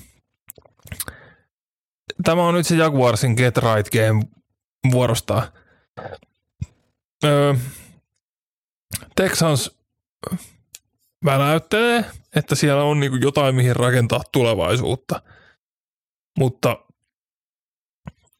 tämä 2.24 2.48
on 2.48 2.54
nyt 2.54 2.68
se 2.68 2.76
Jaguarsin 2.76 3.34
Get 3.34 3.58
Right 3.58 3.90
Game 3.92 4.24
vuorosta. 4.92 5.52
Öö, 7.24 7.54
Texans 9.16 9.72
väläyttelee, 11.26 12.06
että 12.36 12.56
siellä 12.56 12.84
on 12.84 13.00
niinku 13.00 13.18
jotain, 13.18 13.56
mihin 13.56 13.76
rakentaa 13.76 14.22
tulevaisuutta, 14.32 15.22
mutta 16.40 16.78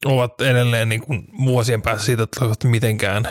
ovat 0.06 0.42
edelleen 0.42 0.90
niinku 0.90 1.14
vuosien 1.46 1.82
päässä 1.82 2.06
siitä, 2.06 2.24
että 2.24 2.46
ovat 2.46 2.64
mitenkään 2.64 3.30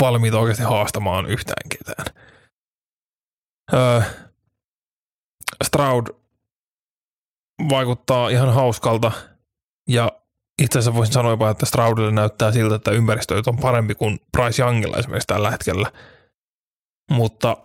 valmiita 0.00 0.38
oikeasti 0.38 0.64
haastamaan 0.64 1.26
yhtään 1.26 1.68
ketään. 1.68 2.06
Öö, 3.72 4.02
Stroud 5.64 6.06
vaikuttaa 7.70 8.28
ihan 8.28 8.54
hauskalta 8.54 9.12
ja 9.88 10.12
itse 10.62 10.78
asiassa 10.78 10.94
voisin 10.94 11.12
sanoa 11.12 11.30
jopa, 11.30 11.50
että 11.50 11.66
Stroudille 11.66 12.10
näyttää 12.10 12.52
siltä, 12.52 12.74
että 12.74 12.90
ympäristö 12.90 13.42
on 13.46 13.56
parempi 13.56 13.94
kuin 13.94 14.20
Bryce 14.32 14.62
Youngilla 14.62 14.96
esimerkiksi 14.96 15.26
tällä 15.26 15.50
hetkellä. 15.50 15.92
Mutta 17.10 17.56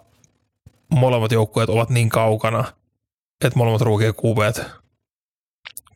molemmat 0.90 1.32
joukkueet 1.32 1.70
ovat 1.70 1.90
niin 1.90 2.10
kaukana, 2.10 2.64
että 3.46 3.60
molemmat 3.60 3.82
ruukien 3.82 4.16
kuveet, 4.16 4.62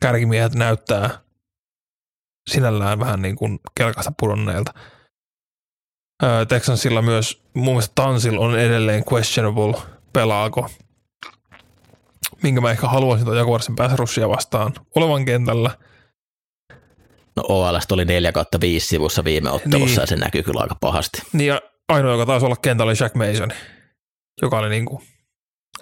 kärkimiehet 0.00 0.54
näyttää 0.54 1.18
sinällään 2.50 2.98
vähän 2.98 3.22
niin 3.22 3.36
kuin 3.36 3.60
kelkasta 3.74 4.12
pudonneilta. 4.20 4.74
Texansilla 6.48 7.02
myös 7.02 7.42
mun 7.54 7.74
mielestä 7.74 7.92
Tansil 7.94 8.38
on 8.38 8.58
edelleen 8.58 9.04
questionable, 9.12 9.74
pelaako. 10.12 10.70
Minkä 12.42 12.60
mä 12.60 12.70
ehkä 12.70 12.86
haluaisin 12.86 13.24
tuon 13.24 13.36
Jaguarsin 13.36 13.76
pääsrussia 13.76 14.28
vastaan 14.28 14.74
olevan 14.94 15.24
kentällä. 15.24 15.70
No 17.36 17.42
OL 17.48 17.78
oli 17.92 18.04
4 18.04 18.32
kautta 18.32 18.60
5 18.60 18.86
sivussa 18.86 19.24
viime 19.24 19.50
ottelussa 19.50 19.86
niin. 19.86 20.00
ja 20.00 20.06
se 20.06 20.16
näkyy 20.16 20.42
kyllä 20.42 20.60
aika 20.60 20.76
pahasti. 20.80 21.22
Niin 21.32 21.48
ja 21.48 21.60
ainoa, 21.88 22.12
joka 22.12 22.26
taisi 22.26 22.46
olla 22.46 22.56
kentällä 22.56 22.90
oli 22.90 22.96
Jack 23.00 23.14
Mason, 23.14 23.52
joka 24.42 24.58
oli 24.58 24.68
niin 24.68 24.84
kuin 24.84 25.02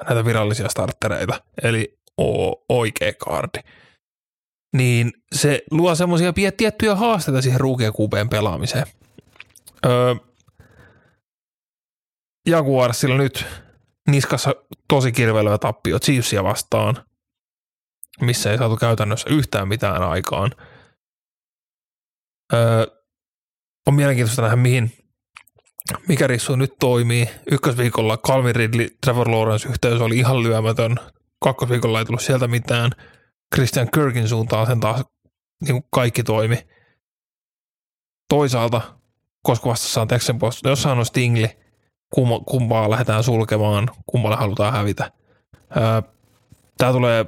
näitä 0.04 0.24
virallisia 0.24 0.68
starttereita, 0.68 1.40
eli 1.62 1.98
oikea 2.68 3.12
kardi. 3.12 3.58
Niin 4.76 5.12
se 5.34 5.62
luo 5.70 5.94
semmoisia 5.94 6.32
tiettyjä 6.56 6.94
haasteita 6.94 7.42
siihen 7.42 7.61
ruukien 7.61 7.92
pelaamiseen. 8.30 8.86
Öö, 9.86 10.14
Jaguarsilla 12.46 13.16
nyt 13.16 13.46
niskassa 14.11 14.54
tosi 14.88 15.12
kirveilevä 15.12 15.58
tappio 15.58 15.98
Chiefsia 15.98 16.44
vastaan, 16.44 17.04
missä 18.20 18.50
ei 18.50 18.58
saatu 18.58 18.76
käytännössä 18.76 19.30
yhtään 19.30 19.68
mitään 19.68 20.02
aikaan. 20.02 20.50
Öö, 22.52 22.86
on 23.86 23.94
mielenkiintoista 23.94 24.42
nähdä, 24.42 24.56
mihin, 24.56 24.92
mikä 26.09 26.26
rissu 26.26 26.57
nyt 26.57 26.72
toimii. 26.81 27.28
Ykkösviikolla 27.51 28.16
Calvin 28.16 28.57
Ridley, 28.57 28.89
Trevor 29.05 29.31
Lawrence 29.31 29.68
yhteys 29.68 30.01
oli 30.01 30.18
ihan 30.18 30.43
lyömätön. 30.43 30.97
Kakkosviikolla 31.45 31.99
ei 31.99 32.05
tullut 32.05 32.22
sieltä 32.22 32.49
mitään. 32.49 32.91
Christian 33.55 33.91
Kirkin 33.95 34.28
suuntaan 34.28 34.66
sen 34.66 34.81
taas 34.81 35.05
niin 35.61 35.72
kuin 35.72 35.85
kaikki 35.91 36.22
toimi. 36.22 36.66
Toisaalta, 38.28 38.81
koska 39.43 39.70
vastassa 39.70 40.01
on 40.01 40.09
Texan 40.09 40.39
Post, 40.39 40.64
jossain 40.64 40.99
on 40.99 41.07
Stingli, 41.07 41.57
kumpaa 42.47 42.91
lähdetään 42.91 43.24
sulkemaan, 43.24 43.89
kummalle 44.07 44.37
halutaan 44.37 44.72
hävitä. 44.72 45.12
Tämä 46.78 46.93
tulee 46.93 47.24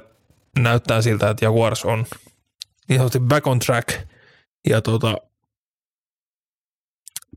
näyttää 0.59 1.01
siltä, 1.01 1.29
että 1.29 1.45
Jaguars 1.45 1.85
on 1.85 2.05
niin 2.89 2.99
sanotusti 2.99 3.19
back 3.19 3.47
on 3.47 3.59
track 3.59 3.89
ja 4.69 4.81
tota, 4.81 5.17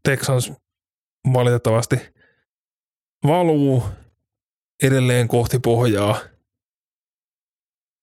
Texans 0.03 0.53
valitettavasti 1.33 2.01
valuu 3.27 3.83
edelleen 4.83 5.29
kohti 5.29 5.59
pohjaa 5.59 6.19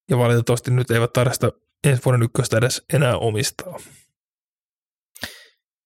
ja 0.09 0.17
valitettavasti 0.17 0.71
nyt 0.71 0.91
eivät 0.91 1.13
tarvitse 1.13 1.51
ensi 1.83 2.01
vuoden 2.05 2.23
ykköstä 2.23 2.57
edes 2.57 2.85
enää 2.93 3.17
omistaa. 3.17 3.79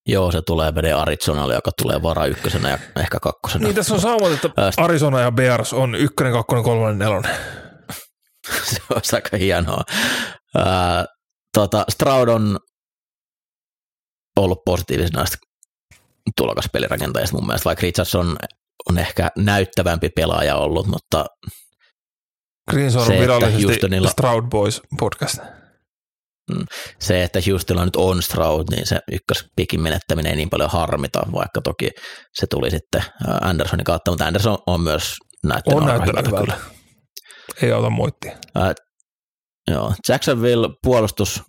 Joo, 0.07 0.31
se 0.31 0.41
tulee 0.41 0.75
vede 0.75 0.93
Arizonalle, 0.93 1.53
joka 1.53 1.71
tulee 1.81 2.01
vara 2.01 2.25
ykkösenä 2.25 2.69
ja 2.69 2.79
ehkä 3.01 3.19
kakkosena. 3.19 3.63
Niin, 3.63 3.75
tässä 3.75 3.93
on 3.93 4.01
saamat, 4.01 4.31
että 4.31 4.49
Arizona 4.77 5.19
ja 5.19 5.31
Bears 5.31 5.73
on 5.73 5.95
ykkönen, 5.95 6.33
kakkonen, 6.33 6.63
kolmannen, 6.63 6.99
nelonen. 6.99 7.35
se 8.69 8.79
olisi 8.95 9.15
aika 9.15 9.38
hienoa. 9.38 9.81
Ää, 10.55 11.05
tota, 11.53 11.85
Stroud 11.89 12.27
on 12.27 12.59
ollut 14.38 14.65
positiivisesti 14.65 15.17
näistä 15.17 15.38
tulokaspelirakentajista 16.36 17.38
mun 17.38 17.47
mielestä, 17.47 17.65
vaikka 17.65 17.82
Richardson 17.82 18.36
on 18.89 18.97
ehkä 18.97 19.32
näyttävämpi 19.38 20.09
pelaaja 20.09 20.55
ollut, 20.55 20.88
mutta 20.88 21.25
Greenson 22.71 23.01
on 23.01 23.19
virallisesti 23.19 23.63
Houstonilla, 23.63 24.09
Stroud 24.09 24.43
Boys 24.49 24.82
podcast. 24.99 25.38
Mm. 26.51 26.65
Se, 26.99 27.23
että 27.23 27.39
Houstonilla 27.49 27.85
nyt 27.85 27.95
on 27.95 28.23
Stroud, 28.23 28.68
niin 28.72 28.88
se 28.88 28.99
ykköspikin 29.11 29.81
menettäminen 29.81 30.30
ei 30.30 30.35
niin 30.35 30.49
paljon 30.49 30.69
harmita, 30.69 31.22
vaikka 31.31 31.61
toki 31.61 31.89
se 32.34 32.47
tuli 32.47 32.72
sitten 32.72 33.03
Andersonin 33.41 33.84
kautta, 33.84 34.11
mutta 34.11 34.26
Anderson 34.26 34.57
on 34.68 34.81
myös 34.81 35.15
näyttänyt 35.43 35.80
on 35.80 35.85
näyttänyt 35.85 36.27
hyvältä. 36.27 36.53
Kyllä. 36.53 36.57
Ei 37.61 37.72
auta 37.72 37.89
moittia. 37.89 38.31
Äh, 38.57 38.73
joo, 39.72 39.93
Jacksonville 40.10 40.69
puolustus 40.84 41.43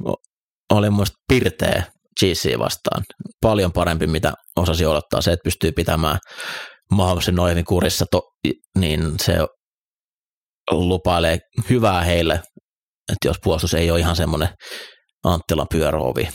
oli 0.72 0.90
mun 0.90 1.06
pirteä 1.28 1.82
GC 2.20 2.58
vastaan. 2.58 3.02
Paljon 3.40 3.72
parempi, 3.72 4.06
mitä 4.06 4.32
osasi 4.56 4.86
odottaa. 4.86 5.20
Se, 5.20 5.32
että 5.32 5.44
pystyy 5.44 5.72
pitämään 5.72 6.18
Mahomesin 6.92 7.34
noin 7.34 7.64
kurissa, 7.64 8.04
to, 8.10 8.22
niin 8.78 9.14
se 9.20 9.34
lupailee 10.70 11.38
hyvää 11.70 12.04
heille 12.04 12.40
että 13.12 13.28
jos 13.28 13.36
puolustus 13.42 13.74
ei 13.74 13.90
ole 13.90 14.00
ihan 14.00 14.16
semmoinen 14.16 14.48
Anttilan 15.24 15.66
pyöröovi, 15.70 16.28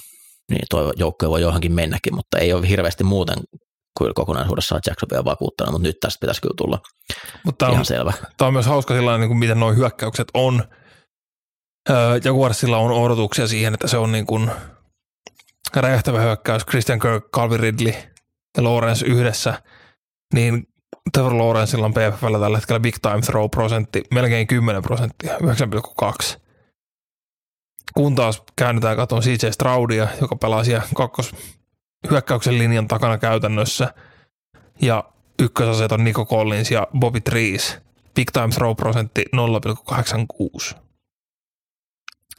niin 0.50 0.62
tuo 0.70 0.94
joukko 0.96 1.30
voi 1.30 1.42
johonkin 1.42 1.72
mennäkin, 1.72 2.16
mutta 2.16 2.38
ei 2.38 2.54
ole 2.54 2.70
hirveästi 2.70 3.04
muuten 3.04 3.38
kuin 3.98 4.14
kokonaisuudessaan 4.14 4.82
Jacksonville 4.88 5.26
vakuuttanut, 5.26 5.72
mutta 5.72 5.88
nyt 5.88 5.96
tästä 6.02 6.18
pitäisi 6.20 6.42
kyllä 6.42 6.54
tulla 6.58 6.80
mutta 7.46 7.68
ihan 7.68 7.80
on, 7.80 7.86
selvä. 7.86 8.14
Tämä 8.38 8.48
on 8.48 8.54
myös 8.54 8.66
hauska 8.66 8.94
sellainen, 8.94 9.22
niin 9.22 9.30
kuin 9.30 9.38
miten 9.38 9.60
nuo 9.60 9.74
hyökkäykset 9.74 10.28
on. 10.34 10.64
Jaguarsilla 12.24 12.78
on 12.78 12.92
odotuksia 12.92 13.48
siihen, 13.48 13.74
että 13.74 13.88
se 13.88 13.98
on 13.98 14.12
niin 14.12 14.26
kuin 14.26 14.52
räjähtävä 15.82 16.22
hyökkäys, 16.22 16.66
Christian 16.66 17.00
Kirk, 17.00 17.30
Calvin 17.32 17.60
Ridley 17.60 17.94
ja 18.58 18.64
Lawrence 18.64 19.06
yhdessä, 19.06 19.64
niin 20.34 20.68
Trevor 21.14 21.38
Lawrencella 21.38 21.86
on 21.86 21.94
PFFllä 21.94 22.40
tällä 22.40 22.58
hetkellä 22.58 22.80
big 22.80 22.96
time 23.02 23.22
throw 23.22 23.50
prosentti, 23.50 24.04
melkein 24.12 24.48
10 24.48 24.82
prosenttia, 24.82 25.38
9,2 25.38 26.44
kun 27.94 28.16
taas 28.16 28.44
käännytään 28.56 28.98
katsomaan 28.98 29.24
CJ 29.24 29.52
Straudia, 29.52 30.08
joka 30.22 30.36
pelaa 30.36 30.64
siellä 30.64 30.84
kakkos 30.96 31.36
hyökkäyksen 32.10 32.58
linjan 32.58 32.88
takana 32.88 33.18
käytännössä. 33.18 33.94
Ja 34.82 35.04
ykkösaseet 35.40 35.92
on 35.92 36.04
Nico 36.04 36.26
Collins 36.26 36.72
ja 36.72 36.88
Bobby 37.00 37.22
Trees. 37.22 37.78
Big 38.16 38.32
time 38.34 38.48
throw 38.48 38.76
prosentti 38.76 39.26
0,86. 39.36 40.76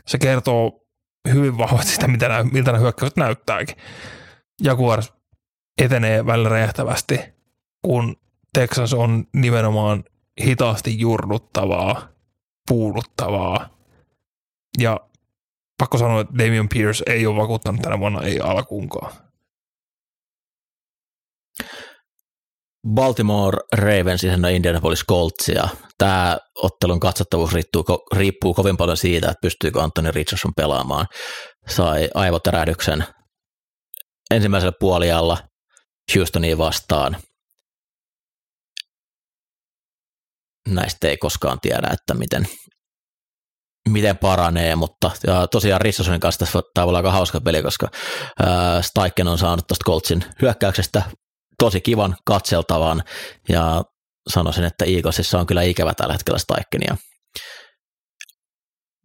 Se 0.06 0.18
kertoo 0.18 0.83
hyvin 1.32 1.58
vahvasti 1.58 1.92
sitä, 1.92 2.08
mitä 2.08 2.28
nä- 2.28 2.44
miltä 2.44 2.72
nämä 2.72 2.80
hyökkäykset 2.82 3.16
näyttääkin. 3.16 3.76
Jaguars 4.62 5.12
etenee 5.82 6.26
välillä 6.26 6.48
räjähtävästi, 6.48 7.20
kun 7.84 8.16
Texas 8.54 8.94
on 8.94 9.24
nimenomaan 9.34 10.04
hitaasti 10.44 10.98
jurnuttavaa, 11.00 12.08
puuduttavaa 12.68 13.68
ja 14.78 15.00
pakko 15.78 15.98
sanoa, 15.98 16.20
että 16.20 16.34
Damian 16.38 16.68
Pierce 16.68 17.04
ei 17.06 17.26
ole 17.26 17.36
vakuuttanut 17.42 17.82
tänä 17.82 17.98
vuonna, 17.98 18.22
ei 18.22 18.40
alkuunkaan. 18.40 19.12
Baltimore 22.88 23.58
Ravens 23.76 24.24
ja 24.24 24.48
Indianapolis 24.48 25.04
Coltsia. 25.08 25.68
Tämä 25.98 26.38
ottelun 26.54 27.00
katsottavuus 27.00 27.52
riippuu, 27.52 27.84
riippuu 28.16 28.54
kovin 28.54 28.76
paljon 28.76 28.96
siitä, 28.96 29.30
että 29.30 29.40
pystyykö 29.40 29.82
Anthony 29.82 30.10
Richardson 30.10 30.54
pelaamaan. 30.56 31.06
Sai 31.68 32.08
aivotärähdyksen 32.14 33.04
ensimmäisellä 34.30 34.72
puolialla 34.80 35.38
Houstoniin 36.14 36.58
vastaan. 36.58 37.16
Näistä 40.68 41.08
ei 41.08 41.16
koskaan 41.16 41.60
tiedä, 41.60 41.88
että 41.92 42.14
miten, 42.14 42.48
miten 43.88 44.18
paranee, 44.18 44.76
mutta 44.76 45.10
ja 45.26 45.46
tosiaan 45.46 45.80
Rissasonin 45.80 46.20
kanssa 46.20 46.38
tässä 46.38 46.62
olla 46.82 46.98
aika 46.98 47.12
hauska 47.12 47.40
peli, 47.40 47.62
koska 47.62 47.88
ää, 48.42 48.82
Staiken 48.82 49.28
on 49.28 49.38
saanut 49.38 49.66
tuosta 49.66 49.84
Coltsin 49.84 50.24
hyökkäyksestä 50.42 51.02
tosi 51.58 51.80
kivan 51.80 52.16
katseltavan 52.24 53.02
ja 53.48 53.82
sanoisin, 54.28 54.64
että 54.64 54.84
Eaglesissa 54.84 55.40
on 55.40 55.46
kyllä 55.46 55.62
ikävä 55.62 55.94
tällä 55.94 56.12
hetkellä 56.12 56.38
Staikenia. 56.38 56.96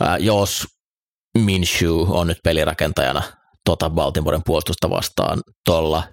Ää, 0.01 0.17
jos 0.17 0.67
Minshew 1.37 1.95
on 2.09 2.27
nyt 2.27 2.37
pelirakentajana 2.43 3.21
tota 3.65 3.89
Baltimoren 3.89 4.41
puolustusta 4.45 4.89
vastaan 4.89 5.41
tuolla 5.65 6.03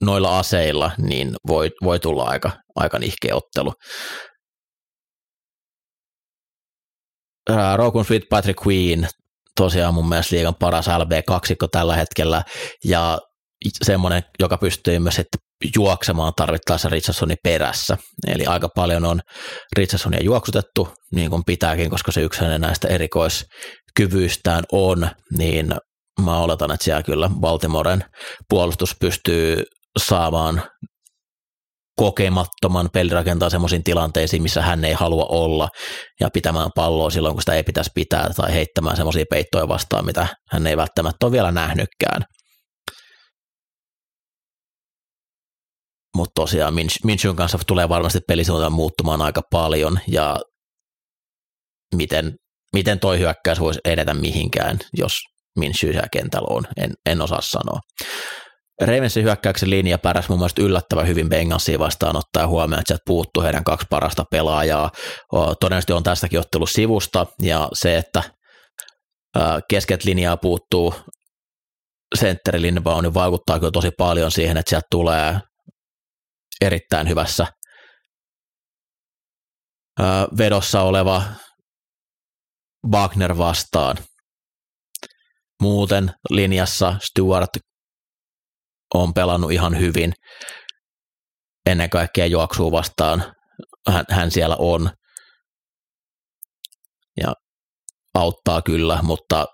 noilla 0.00 0.38
aseilla, 0.38 0.90
niin 0.98 1.36
voi, 1.46 1.70
voi 1.82 2.00
tulla 2.00 2.24
aika, 2.24 2.50
aika 2.76 2.98
nihkeä 2.98 3.34
ottelu. 3.34 3.72
Sweet 8.06 8.22
Patrick 8.30 8.66
Queen, 8.66 9.08
tosiaan 9.56 9.94
mun 9.94 10.08
mielestä 10.08 10.36
liigan 10.36 10.54
paras 10.54 10.86
LB-kaksikko 10.88 11.68
tällä 11.68 11.96
hetkellä, 11.96 12.42
ja 12.84 13.18
semmoinen, 13.82 14.22
joka 14.38 14.58
pystyy 14.58 14.98
myös 14.98 15.18
että 15.18 15.38
juoksemaan 15.76 16.32
tarvittaessa 16.36 16.88
Richardsonin 16.88 17.36
perässä. 17.42 17.96
Eli 18.26 18.46
aika 18.46 18.68
paljon 18.68 19.04
on 19.04 19.20
Richardsonia 19.76 20.22
juoksutettu, 20.22 20.88
niin 21.14 21.30
kuin 21.30 21.42
pitääkin, 21.46 21.90
koska 21.90 22.12
se 22.12 22.20
yksi 22.20 22.44
näistä 22.58 22.88
erikoiskyvyistään 22.88 24.64
on, 24.72 25.08
niin 25.38 25.74
mä 26.20 26.38
oletan, 26.38 26.70
että 26.70 26.84
siellä 26.84 27.02
kyllä 27.02 27.30
Baltimoren 27.40 28.04
puolustus 28.48 28.96
pystyy 29.00 29.62
saamaan 29.98 30.62
kokemattoman 31.96 32.88
pelirakentaa 32.92 33.50
semmoisiin 33.50 33.84
tilanteisiin, 33.84 34.42
missä 34.42 34.62
hän 34.62 34.84
ei 34.84 34.92
halua 34.92 35.26
olla 35.28 35.68
ja 36.20 36.30
pitämään 36.30 36.70
palloa 36.74 37.10
silloin, 37.10 37.34
kun 37.34 37.42
sitä 37.42 37.54
ei 37.54 37.62
pitäisi 37.62 37.90
pitää 37.94 38.30
tai 38.36 38.54
heittämään 38.54 38.96
semmoisia 38.96 39.24
peittoja 39.30 39.68
vastaan, 39.68 40.06
mitä 40.06 40.26
hän 40.50 40.66
ei 40.66 40.76
välttämättä 40.76 41.26
ole 41.26 41.32
vielä 41.32 41.52
nähnytkään. 41.52 42.22
Mutta 46.14 46.32
tosiaan 46.34 46.74
Minchun 47.04 47.36
kanssa 47.36 47.58
tulee 47.66 47.88
varmasti 47.88 48.20
pelisuuntaan 48.28 48.72
muuttumaan 48.72 49.22
aika 49.22 49.42
paljon 49.50 49.98
ja 50.08 50.36
miten, 51.94 52.34
miten 52.72 53.00
toi 53.00 53.18
hyökkäys 53.18 53.60
voisi 53.60 53.80
edetä 53.84 54.14
mihinkään, 54.14 54.78
jos 54.96 55.18
Minshew 55.58 55.90
siellä 55.90 56.08
kentällä 56.12 56.46
on, 56.50 56.64
en, 56.76 56.92
en 57.06 57.22
osaa 57.22 57.40
sanoa. 57.42 57.80
Ravensin 58.80 59.24
hyökkäyksen 59.24 59.70
linja 59.70 59.98
pärjäsi 59.98 60.28
mun 60.28 60.38
mielestä 60.38 60.62
yllättävän 60.62 61.06
hyvin 61.06 61.28
Bengalsia 61.28 61.78
vastaan 61.78 62.16
ottaa 62.16 62.46
huomioon, 62.46 62.80
että 62.80 62.88
sieltä 62.88 63.02
puuttuu 63.06 63.42
heidän 63.42 63.64
kaksi 63.64 63.86
parasta 63.90 64.24
pelaajaa. 64.30 64.90
Todennäköisesti 65.32 65.92
on 65.92 66.02
tästäkin 66.02 66.40
ottelu 66.40 66.66
sivusta 66.66 67.26
ja 67.42 67.68
se, 67.72 67.96
että 67.96 68.22
kesket 69.68 70.04
linjaa 70.04 70.36
puuttuu 70.36 70.94
sentteri 72.14 72.62
Lindebaum, 72.62 73.02
niin 73.02 73.14
vaikuttaa 73.14 73.58
kyllä 73.58 73.72
tosi 73.72 73.90
paljon 73.90 74.30
siihen, 74.30 74.56
että 74.56 74.70
sieltä 74.70 74.86
tulee 74.90 75.40
erittäin 76.64 77.08
hyvässä 77.08 77.46
vedossa 80.38 80.82
oleva 80.82 81.22
Wagner 82.92 83.38
vastaan. 83.38 83.96
Muuten 85.62 86.10
linjassa 86.30 86.96
Stuart 87.02 87.50
on 88.94 89.14
pelannut 89.14 89.52
ihan 89.52 89.78
hyvin. 89.78 90.12
Ennen 91.66 91.90
kaikkea 91.90 92.26
juoksuu 92.26 92.72
vastaan 92.72 93.34
hän, 93.88 94.04
hän 94.10 94.30
siellä 94.30 94.56
on. 94.58 94.90
Ja 97.20 97.32
auttaa 98.14 98.62
kyllä, 98.62 98.98
mutta 99.02 99.46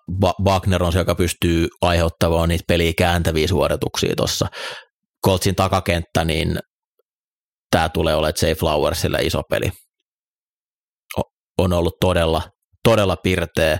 Wagner 0.44 0.82
on 0.82 0.92
se, 0.92 0.98
joka 0.98 1.14
pystyy 1.14 1.68
aiheuttamaan 1.80 2.48
niitä 2.48 2.64
peliä 2.68 2.92
kääntäviä 2.98 3.48
suorituksia 3.48 4.16
tuossa. 4.16 4.46
Coltsin 5.26 5.54
takakenttä, 5.54 6.24
niin 6.24 6.58
tämä 7.70 7.88
tulee 7.88 8.14
olemaan 8.14 8.34
Jay 8.42 8.54
Flowersille 8.54 9.18
iso 9.22 9.42
peli. 9.50 9.70
On 11.58 11.72
ollut 11.72 11.94
todella, 12.00 12.42
todella 12.84 13.16
pirteä 13.16 13.78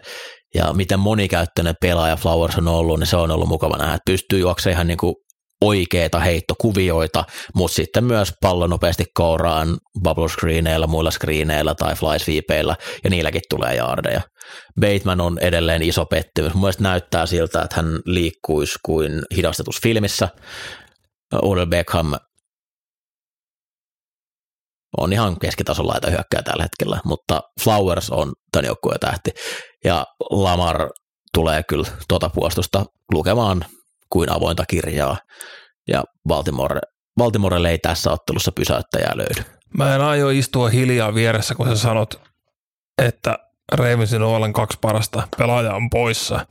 ja 0.55 0.73
miten 0.73 1.01
monikäyttöinen 1.01 1.75
pelaaja 1.81 2.17
Flowers 2.17 2.59
on 2.59 2.69
ollut, 2.69 2.99
niin 2.99 3.07
se 3.07 3.17
on 3.17 3.31
ollut 3.31 3.49
mukava 3.49 3.77
nähdä, 3.77 3.95
että 3.95 4.11
pystyy 4.11 4.39
juoksemaan 4.39 4.75
ihan 4.75 4.87
niin 4.87 4.99
kuin 4.99 5.15
oikeita 5.65 6.21
heittokuvioita, 6.21 7.25
mutta 7.55 7.75
sitten 7.75 8.05
myös 8.05 8.33
pallo 8.41 8.67
nopeasti 8.67 9.05
kouraan 9.15 9.79
bubble 10.03 10.29
screeneillä, 10.29 10.87
muilla 10.87 11.11
screeneillä 11.11 11.75
tai 11.75 11.95
fly 11.95 12.19
sweepeillä, 12.19 12.77
ja 13.05 13.11
niilläkin 13.11 13.43
tulee 13.51 13.75
jaardeja. 13.75 14.21
Bateman 14.81 15.21
on 15.21 15.39
edelleen 15.39 15.83
iso 15.83 16.07
pettymys. 16.07 16.55
Mun 16.55 16.61
mielestä 16.61 16.83
näyttää 16.83 17.27
siltä, 17.27 17.63
että 17.63 17.77
hän 17.77 18.01
liikkuisi 18.05 18.79
kuin 18.85 19.23
hidastetus 19.37 19.83
filmissä. 19.83 20.29
Odell 21.43 21.67
Beckham 21.67 22.15
on 24.99 25.13
ihan 25.13 25.39
keskitason 25.39 25.89
laita 25.89 26.11
hyökkää 26.11 26.43
tällä 26.43 26.63
hetkellä, 26.63 27.01
mutta 27.05 27.41
Flowers 27.65 28.11
on 28.11 28.33
tämän 28.53 28.67
joukkueen 28.67 29.01
tähti. 29.01 29.31
Ja 29.85 30.07
Lamar 30.31 30.91
tulee 31.35 31.63
kyllä 31.63 31.89
tuota 32.09 32.31
puolustusta 32.31 32.85
lukemaan 33.13 33.65
kuin 34.13 34.33
avointa 34.33 34.65
kirjaa. 34.69 35.17
Ja 35.89 36.05
Baltimore, 36.29 36.81
Baltimorelle 37.17 37.71
ei 37.71 37.79
tässä 37.79 38.13
ottelussa 38.13 38.53
pysäyttäjää 38.53 39.13
löydy. 39.17 39.51
Mä 39.79 39.95
en 39.95 40.01
aio 40.01 40.29
istua 40.29 40.69
hiljaa 40.69 41.15
vieressä, 41.15 41.55
kun 41.55 41.69
sä 41.69 41.77
sanot, 41.77 42.21
että 43.03 43.39
Ravensin 43.73 44.23
OLn 44.23 44.53
kaksi 44.53 44.79
parasta 44.81 45.29
pelaajaa 45.39 45.77
on 45.77 45.91
poissa, 45.91 46.47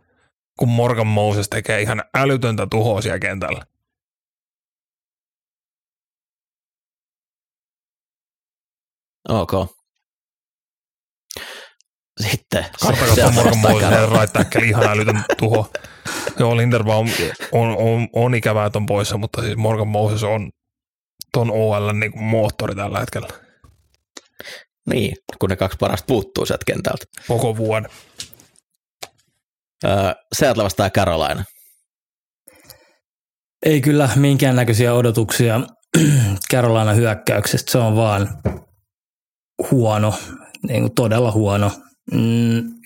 kun 0.59 0.69
Morgan 0.69 1.07
Moses 1.07 1.49
tekee 1.49 1.81
ihan 1.81 2.03
älytöntä 2.17 2.67
tuhoa 2.71 3.01
siellä 3.01 3.19
kentällä. 3.19 3.65
Ok. 9.29 9.51
Sitten 12.31 12.65
Moses 13.61 13.89
right 14.11 14.33
tackle, 14.33 14.65
ihan 14.65 14.83
älytön 14.83 15.23
tuho. 15.37 15.71
Joo, 16.39 16.57
Linderbaum 16.57 17.09
on, 17.51 17.77
on, 17.77 18.07
on 18.13 18.35
ikävää, 18.35 18.65
että 18.65 18.79
on 18.79 18.85
poissa, 18.85 19.17
mutta 19.17 19.41
siis 19.41 19.57
Morgan 19.57 19.87
Moses 19.87 20.23
on 20.23 20.49
ton 21.33 21.51
OL 21.51 21.91
niin 21.93 22.23
moottori 22.23 22.75
tällä 22.75 22.99
hetkellä. 22.99 23.27
Niin, 24.89 25.15
kun 25.39 25.49
ne 25.49 25.55
kaksi 25.55 25.77
parasta 25.79 26.05
puuttuu 26.07 26.45
sieltä 26.45 26.63
kentältä. 26.65 27.05
Koko 27.27 27.57
vuoden. 27.57 27.91
Öö, 29.85 30.13
Seattle 30.35 30.63
vastaa 30.63 30.89
Carolina. 30.89 31.43
Ei 33.65 33.81
kyllä 33.81 34.09
minkäännäköisiä 34.15 34.93
odotuksia 34.93 35.59
Carolina 36.51 36.93
hyökkäyksestä. 36.93 37.71
Se 37.71 37.77
on 37.77 37.95
vaan 37.95 38.29
huono, 39.71 40.13
niin 40.67 40.81
kuin 40.81 40.95
todella 40.95 41.31
huono. 41.31 41.71
Mm. 42.11 42.79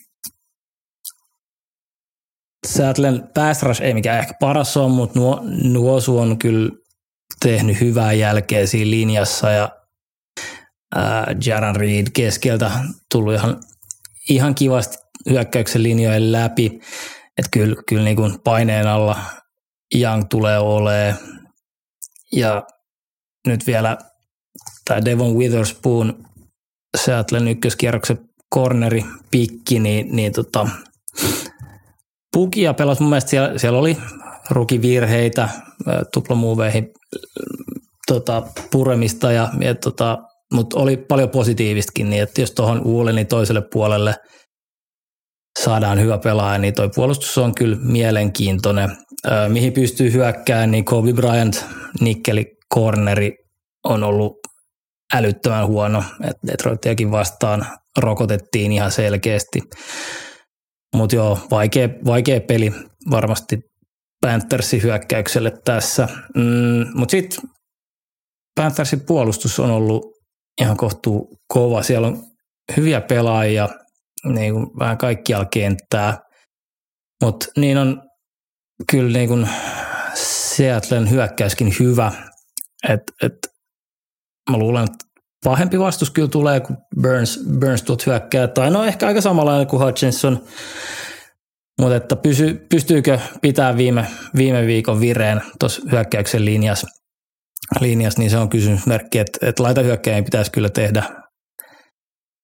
Seattlen 2.67 3.29
pass 3.33 3.63
rush 3.63 3.81
ei 3.81 3.93
mikään 3.93 4.19
ehkä 4.19 4.33
paras 4.39 4.77
on, 4.77 4.91
mutta 4.91 5.19
nuo, 5.19 5.41
Nuosu 5.63 6.17
on 6.17 6.37
kyllä 6.37 6.71
tehnyt 7.39 7.79
hyvää 7.81 8.13
jälkeä 8.13 8.67
siinä 8.67 8.91
linjassa 8.91 9.49
ja 9.49 9.69
ää, 10.95 11.35
Jaran 11.45 11.75
Reed 11.75 12.07
keskeltä 12.13 12.71
tullut 13.11 13.33
ihan, 13.33 13.63
ihan 14.29 14.55
kivasti 14.55 14.97
hyökkäyksen 15.29 15.83
linjojen 15.83 16.31
läpi. 16.31 16.79
Että 17.37 17.49
kyllä, 17.51 17.75
kyllä 17.87 18.03
niin 18.03 18.15
kuin 18.15 18.39
paineen 18.43 18.87
alla 18.87 19.19
Young 19.95 20.23
tulee 20.29 20.59
olemaan. 20.59 21.17
Ja 22.31 22.63
nyt 23.47 23.67
vielä 23.67 23.97
tämä 24.85 25.05
Devon 25.05 25.35
Witherspoon 25.35 26.25
Seattlein 26.97 27.47
ykköskierroksen 27.47 28.19
corneri 28.55 29.05
pikki, 29.31 29.79
niin, 29.79 30.15
niin 30.15 30.31
tota, 30.31 30.67
Pukia 32.33 32.73
pelasi 32.73 33.01
mun 33.01 33.09
mielestä 33.09 33.29
siellä, 33.29 33.57
siellä 33.57 33.79
oli 33.79 33.97
rukivirheitä, 34.49 35.49
tuplamuuveihin 36.13 36.87
tota, 38.07 38.43
puremista, 38.71 39.31
ja, 39.31 39.49
ja 39.59 39.75
tota, 39.75 40.17
mutta 40.53 40.79
oli 40.79 40.97
paljon 40.97 41.29
positiivistakin, 41.29 42.09
niin 42.09 42.23
että 42.23 42.41
jos 42.41 42.51
tuohon 42.51 42.81
Uulenin 42.85 43.27
toiselle 43.27 43.63
puolelle 43.73 44.15
saadaan 45.59 46.01
hyvä 46.01 46.17
pelaaja, 46.17 46.57
niin 46.57 46.73
toi 46.73 46.89
puolustus 46.95 47.37
on 47.37 47.55
kyllä 47.55 47.77
mielenkiintoinen. 47.81 48.97
mihin 49.47 49.73
pystyy 49.73 50.13
hyökkäämään, 50.13 50.71
niin 50.71 50.85
Kobe 50.85 51.13
Bryant, 51.13 51.65
nikkeli, 52.01 52.45
corneri, 52.73 53.31
on 53.83 54.03
ollut 54.03 54.33
älyttömän 55.13 55.67
huono. 55.67 56.03
Et 56.23 56.37
Detroitiakin 56.47 57.11
vastaan 57.11 57.65
rokotettiin 57.97 58.71
ihan 58.71 58.91
selkeästi. 58.91 59.59
Mutta 60.95 61.15
joo, 61.15 61.39
vaikea, 61.51 61.89
vaikea 62.05 62.41
peli 62.41 62.73
varmasti 63.11 63.59
Panthersin 64.21 64.83
hyökkäykselle 64.83 65.51
tässä. 65.65 66.07
Mm, 66.35 66.85
Mutta 66.93 67.11
sitten 67.11 67.49
Panthersin 68.55 69.01
puolustus 69.01 69.59
on 69.59 69.71
ollut 69.71 70.05
ihan 70.61 70.77
kohtuu 70.77 71.37
kova. 71.47 71.83
Siellä 71.83 72.07
on 72.07 72.23
hyviä 72.77 73.01
pelaajia 73.01 73.69
niin 74.25 74.53
kuin 74.53 74.67
vähän 74.79 74.97
kaikkialla 74.97 75.45
kenttää, 75.45 76.17
mutta 77.23 77.45
niin 77.57 77.77
on 77.77 78.01
kyllä 78.91 79.17
niin 79.17 79.29
kuin 79.29 79.49
Seattlen 80.55 81.09
hyökkäyskin 81.09 81.73
hyvä. 81.79 82.11
Et, 82.89 83.01
et, 83.23 83.33
mä 84.51 84.57
luulen, 84.57 84.83
että 84.83 85.05
pahempi 85.43 85.79
vastus 85.79 86.11
kyllä 86.11 86.27
tulee, 86.27 86.59
kun 86.59 86.77
Burns, 87.01 87.39
Burns 87.59 87.83
tuot 87.83 88.05
hyökkää. 88.05 88.47
Tai 88.47 88.71
no 88.71 88.83
ehkä 88.83 89.07
aika 89.07 89.21
samanlainen 89.21 89.67
kuin 89.67 89.83
Hutchinson. 89.85 90.43
Mutta 91.81 91.95
että 91.95 92.15
pysy, 92.15 92.65
pystyykö 92.69 93.19
pitää 93.41 93.77
viime, 93.77 94.07
viime 94.37 94.67
viikon 94.67 94.99
vireen 94.99 95.41
tuossa 95.59 95.81
hyökkäyksen 95.91 96.45
linjassa, 96.45 96.87
linjas, 97.79 98.17
niin 98.17 98.29
se 98.29 98.37
on 98.37 98.49
kysymysmerkki, 98.49 99.19
että, 99.19 99.47
että 99.47 99.63
laita 99.63 99.81
hyökkäjien 99.81 100.23
pitäisi 100.23 100.51
kyllä 100.51 100.69
tehdä, 100.69 101.03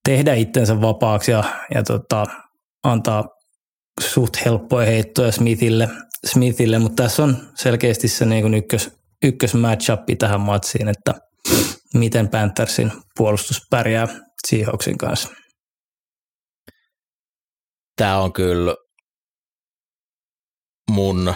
tehdä 0.10 0.34
itsensä 0.34 0.82
vapaaksi 0.82 1.32
ja, 1.32 1.44
ja 1.76 1.84
tota, 1.84 2.26
antaa 2.84 3.24
suht 4.00 4.46
helppoja 4.46 4.86
heittoja 4.86 5.32
Smithille, 5.32 5.90
Smithille, 6.26 6.80
mutta 6.80 7.04
tässä 7.04 7.24
on 7.24 7.38
selkeästi 7.56 8.08
se 8.08 8.26
niin 8.26 8.42
kuin 8.42 8.54
ykkös, 8.54 8.92
ykkös 9.24 9.54
matchup 9.54 10.00
tähän 10.20 10.42
matsiin, 10.42 10.88
että 10.88 11.14
miten 11.94 12.30
Panthersin 12.30 12.92
puolustus 13.18 13.62
pärjää 13.70 14.08
Seahawksin 14.48 14.98
kanssa. 14.98 15.30
Tämä 17.96 18.18
on 18.18 18.34
kyllä 18.34 18.76
mun, 20.92 21.34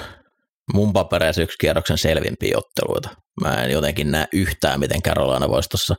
mun 0.74 0.94
papereissa 0.94 1.42
yksi 1.42 1.58
kierroksen 1.58 1.98
selvimpiä 1.98 2.58
otteluita. 2.58 3.10
Mä 3.42 3.64
en 3.64 3.72
jotenkin 3.72 4.12
näe 4.12 4.28
yhtään, 4.34 4.80
miten 4.80 5.02
Carolina 5.02 5.50
voisi 5.50 5.70
tuossa 5.70 5.96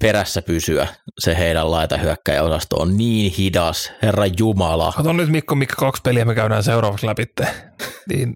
perässä 0.00 0.42
pysyä. 0.42 0.88
Se 1.20 1.38
heidän 1.38 1.70
laitahyökkäjäosasto 1.70 2.76
on 2.76 2.96
niin 2.96 3.32
hidas, 3.32 3.92
herra 4.02 4.24
Jumala. 4.38 4.92
Kato 4.96 5.12
nyt 5.12 5.28
Mikko, 5.28 5.54
mikä 5.54 5.74
kaksi 5.76 6.02
peliä 6.02 6.24
me 6.24 6.34
käydään 6.34 6.64
seuraavaksi 6.64 7.06
läpi. 7.06 7.24
Niin, 8.08 8.34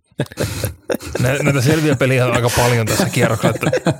näitä 1.18 1.60
selviä 1.60 1.97
peliä 1.97 2.26
on 2.26 2.32
aika 2.32 2.51
paljon 2.56 2.86
tässä 2.86 3.09
kierroksessa. 3.09 3.56
Että 3.76 3.93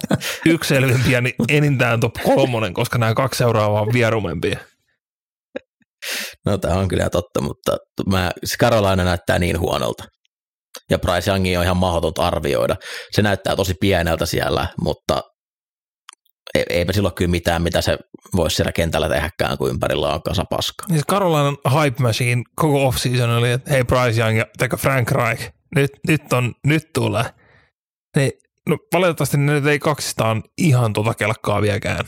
yksi 0.47 0.69
selvimpiä, 0.69 1.21
niin 1.21 1.35
enintään 1.49 2.01
top 2.01 2.15
kolmonen, 2.25 2.75
koska 2.75 2.99
nämä 2.99 3.15
kaksi 3.15 3.39
seuraavaa 3.39 3.81
on 3.81 3.93
vierumempia. 3.93 4.59
No 6.47 6.59
tämä 6.59 6.75
on 6.75 6.89
kyllä 6.89 7.11
totta, 7.11 7.41
mutta 7.41 7.77
mä, 8.07 8.31
Carolina 8.61 9.05
näyttää 9.05 9.39
niin 9.39 9.61
huonolta. 9.61 10.05
Ja 10.91 10.99
Bryce 10.99 11.31
Youngi 11.31 11.57
on 11.57 11.65
ihan 11.65 11.77
mahdotonta 11.77 12.27
arvioida. 12.27 12.77
Se 13.11 13.23
näyttää 13.23 13.57
tosi 13.57 13.75
pieneltä 13.81 14.27
siellä, 14.27 14.67
mutta 14.81 15.21
eipä 16.71 16.93
silloin 16.93 17.15
kyllä 17.15 17.31
mitään, 17.31 17.63
mitä 17.63 17.83
se 17.83 17.99
voisi 18.37 18.57
siellä 18.57 18.73
kentällä 18.73 19.09
tehdäkään, 19.09 19.59
kun 19.59 19.71
ympärillä 19.71 20.15
on 20.15 20.23
kasa 20.23 20.45
paska. 20.51 20.87
Niin 20.89 21.03
Carolinan 21.11 21.57
hype 21.83 22.03
machine 22.03 22.43
koko 22.57 22.87
off-season 22.87 23.31
oli, 23.31 23.51
että 23.51 23.71
hei 23.71 23.85
Bryce 23.85 24.21
Young 24.21 24.39
ja 24.39 24.47
teka 24.59 24.77
Frank 24.77 25.11
Reich, 25.11 25.51
nyt, 25.75 25.91
nyt, 26.09 26.33
on, 26.33 26.55
nyt 26.67 26.83
tulee. 26.95 27.25
Niin, 28.17 28.33
no 28.69 28.79
valitettavasti 28.93 29.37
ne 29.37 29.53
nyt 29.53 29.67
ei 29.67 29.79
kaksistaan 29.79 30.43
ihan 30.59 30.93
tuota 30.93 31.15
kelkkaa 31.15 31.63
vieläkään. 31.63 32.05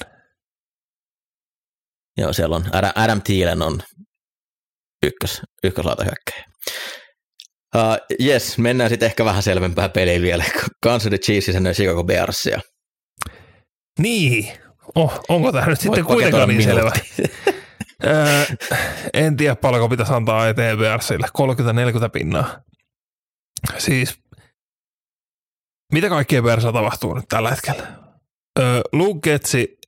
Joo, 2.19 2.33
siellä 2.33 2.57
on 2.57 2.65
Adam, 2.73 2.93
Adam 2.95 3.23
Thielen 3.23 3.63
on 3.63 3.81
ykkös, 5.07 5.43
ykköslaitahyökkäjä. 5.65 6.45
Uh, 7.77 8.27
yes, 8.27 8.59
mennään 8.59 8.91
sitten 8.91 9.07
ehkä 9.07 9.25
vähän 9.25 9.43
selvempää 9.43 9.89
peliä 9.89 10.21
vielä. 10.21 10.45
Kansas 10.83 11.05
City 11.05 11.19
Chiefs 11.19 11.49
ja 11.49 11.75
Chicago 11.75 12.05
Bearsia. 12.05 12.61
Niin, 14.01 14.53
oh, 14.95 15.21
onko 15.29 15.53
tämä 15.53 15.67
nyt 15.67 15.81
sitten 15.81 16.05
kuitenkaan 16.05 16.49
niin 16.49 16.63
selvä? 16.63 16.93
öö, 18.05 18.45
en 19.15 19.37
tiedä 19.37 19.57
paljonko 19.57 19.89
pitäisi 19.89 20.13
antaa 20.13 20.49
eteen 20.49 20.79
Bearsille, 20.79 21.27
30-40 22.07 22.11
pinnaa. 22.13 22.61
Siis, 23.79 24.21
mitä 25.93 26.09
kaikkea 26.09 26.43
Bearsa 26.43 26.73
tapahtuu 26.73 27.15
nyt 27.15 27.25
tällä 27.29 27.51
hetkellä? 27.51 27.87
Öö, 28.59 28.81
Luke 28.93 29.21
Getsi 29.31 29.79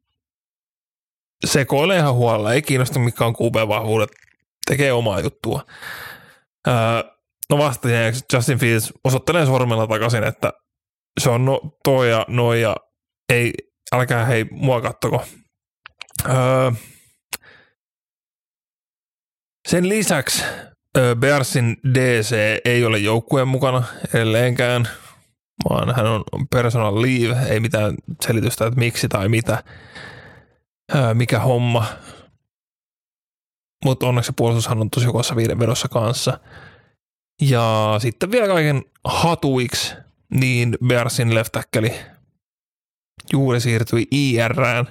sekoilee 1.46 1.98
ihan 1.98 2.14
huolella, 2.14 2.52
ei 2.52 2.62
kiinnosta 2.62 2.98
mikä 2.98 3.24
on 3.24 3.34
QB-vahvuudet, 3.34 4.10
tekee 4.66 4.92
omaa 4.92 5.20
juttua. 5.20 5.66
Öö, 6.68 6.74
no 7.50 7.58
vastaajien 7.58 8.14
Justin 8.32 8.58
Fields 8.58 8.92
osoittelee 9.04 9.46
sormella 9.46 9.86
takaisin, 9.86 10.24
että 10.24 10.52
se 11.20 11.30
on 11.30 11.44
no, 11.44 11.60
toi 11.84 12.10
ja 12.10 12.24
noi 12.28 12.62
ja 12.62 12.76
ei, 13.32 13.52
älkää 13.92 14.24
hei 14.24 14.44
mua 14.50 14.80
kattoko. 14.80 15.24
Öö, 16.28 16.72
sen 19.68 19.88
lisäksi 19.88 20.44
Bearsin 21.18 21.76
DC 21.94 22.36
ei 22.64 22.84
ole 22.84 22.98
joukkueen 22.98 23.48
mukana 23.48 23.82
edelleenkään, 24.14 24.88
vaan 25.70 25.94
hän 25.94 26.06
on 26.06 26.24
personal 26.50 27.02
leave, 27.02 27.48
ei 27.48 27.60
mitään 27.60 27.94
selitystä, 28.26 28.66
että 28.66 28.80
miksi 28.80 29.08
tai 29.08 29.28
mitä, 29.28 29.64
öö, 30.94 31.14
mikä 31.14 31.38
homma. 31.38 31.86
Mutta 33.84 34.06
onneksi 34.06 34.32
puolustushan 34.36 34.80
on 34.80 34.90
tosi 34.90 35.06
kovassa 35.06 35.36
viiden 35.36 35.58
vedossa 35.58 35.88
kanssa. 35.88 36.40
Ja 37.40 37.96
sitten 37.98 38.30
vielä 38.30 38.46
kaiken 38.46 38.82
hatuiksi, 39.04 39.94
niin 40.34 40.78
Bearsin 40.86 41.34
left 41.34 41.52
tackle 41.52 41.94
juuri 43.32 43.60
siirtyi 43.60 44.06
IRään. 44.10 44.86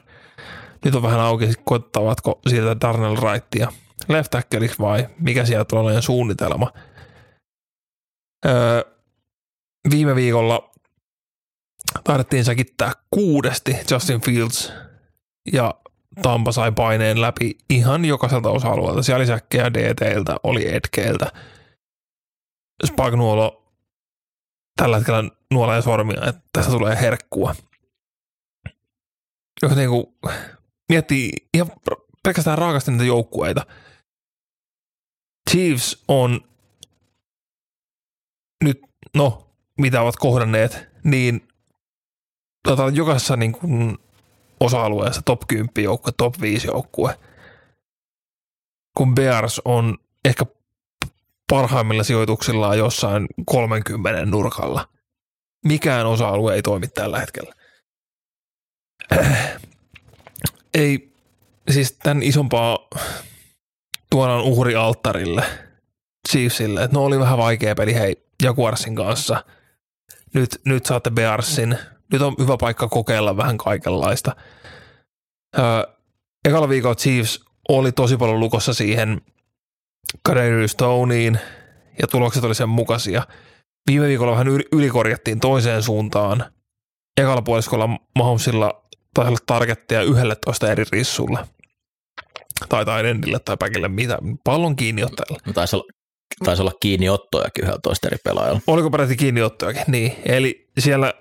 Nyt 0.85 0.95
on 0.95 1.01
vähän 1.01 1.19
auki, 1.19 1.53
koettavatko 1.63 2.39
sieltä 2.49 2.81
Darnell 2.81 3.15
Wrightia 3.15 3.71
left 4.07 4.35
vai 4.79 5.07
mikä 5.19 5.45
sieltä 5.45 5.75
on 5.75 6.03
suunnitelma. 6.03 6.71
Öö, 8.45 8.81
viime 9.91 10.15
viikolla 10.15 10.71
taidettiin 12.03 12.45
säkittää 12.45 12.91
kuudesti 13.11 13.77
Justin 13.91 14.21
Fields 14.21 14.73
ja 15.53 15.73
Tampa 16.21 16.51
sai 16.51 16.71
paineen 16.71 17.21
läpi 17.21 17.57
ihan 17.69 18.05
jokaiselta 18.05 18.49
osa-alueelta. 18.49 19.03
Siellä 19.03 19.17
oli 19.17 19.27
säkkejä 19.27 19.73
DTiltä, 19.73 20.35
oli 20.43 20.73
Edkeiltä. 20.75 21.31
Spagnuolo 22.85 23.73
tällä 24.81 24.97
hetkellä 24.97 25.23
nuolee 25.53 25.81
sormia, 25.81 26.29
että 26.29 26.41
tässä 26.53 26.71
tulee 26.71 27.01
herkkua 27.01 27.55
jos 29.61 29.75
niinku 29.75 30.17
miettii 30.89 31.31
ihan 31.53 31.71
pelkästään 32.23 32.57
raakasti 32.57 32.91
niitä 32.91 33.03
joukkueita. 33.03 33.65
Chiefs 35.49 36.03
on 36.07 36.41
nyt, 38.63 38.81
no, 39.15 39.47
mitä 39.79 40.01
ovat 40.01 40.15
kohdanneet, 40.15 40.87
niin 41.03 41.47
tota, 42.63 42.89
jokaisessa 42.93 43.35
niin 43.35 43.51
kuin 43.51 43.97
osa-alueessa 44.59 45.21
top 45.21 45.41
10 45.47 45.69
joukkue, 45.83 46.13
top 46.17 46.41
5 46.41 46.67
joukkue. 46.67 47.19
Kun 48.97 49.15
Bears 49.15 49.61
on 49.65 49.97
ehkä 50.25 50.45
parhaimmilla 51.49 52.03
sijoituksilla 52.03 52.75
jossain 52.75 53.27
30 53.45 54.25
nurkalla. 54.25 54.87
Mikään 55.65 56.05
osa-alue 56.05 56.55
ei 56.55 56.61
toimi 56.61 56.87
tällä 56.87 57.19
hetkellä 57.19 57.53
ei, 60.73 61.11
siis 61.71 61.91
tämän 61.91 62.23
isompaa 62.23 62.87
tuodaan 64.09 64.41
uhri 64.41 64.75
alttarille 64.75 65.43
Chiefsille, 66.29 66.83
että 66.83 66.97
no 66.97 67.03
oli 67.03 67.19
vähän 67.19 67.37
vaikea 67.37 67.75
peli 67.75 67.93
hei 67.95 68.25
Jaguarsin 68.43 68.95
kanssa. 68.95 69.45
Nyt, 70.33 70.61
nyt 70.65 70.85
saatte 70.85 71.09
Bearsin. 71.09 71.77
Nyt 72.11 72.21
on 72.21 72.35
hyvä 72.39 72.57
paikka 72.57 72.87
kokeilla 72.87 73.37
vähän 73.37 73.57
kaikenlaista. 73.57 74.35
Öö, 75.57 75.63
ekalla 76.45 76.69
viikolla 76.69 76.95
Chiefs 76.95 77.39
oli 77.69 77.91
tosi 77.91 78.17
paljon 78.17 78.39
lukossa 78.39 78.73
siihen 78.73 79.21
Kaderi 80.23 80.67
Stoneen 80.67 81.39
ja 82.01 82.07
tulokset 82.07 82.43
oli 82.43 82.55
sen 82.55 82.69
mukaisia. 82.69 83.27
Viime 83.87 84.07
viikolla 84.07 84.31
vähän 84.31 84.47
ylikorjattiin 84.71 85.39
toiseen 85.39 85.83
suuntaan. 85.83 86.45
Ekalla 87.17 87.41
puoliskolla 87.41 87.89
Mahomesilla 88.15 88.80
taisi 89.13 89.29
olla 89.29 89.39
targetteja 89.45 90.01
11 90.01 90.71
eri 90.71 90.83
rissulle. 90.91 91.39
Tai 92.69 92.85
tai 92.85 93.09
endille 93.09 93.39
tai 93.39 93.57
päkille, 93.57 93.87
mitä, 93.87 94.17
pallon 94.43 94.75
kiinniottajalle. 94.75 95.39
No, 95.45 95.53
taisi 95.53 95.75
olla, 95.75 95.85
taisi 96.45 96.61
olla 96.61 96.73
kiinniottojakin 96.79 97.65
11 97.65 98.07
eri 98.07 98.17
pelaajalla. 98.23 98.61
Oliko 98.67 98.89
peräti 98.89 99.15
kiinniottojakin? 99.15 99.83
Niin, 99.87 100.15
eli 100.25 100.69
siellä 100.79 101.13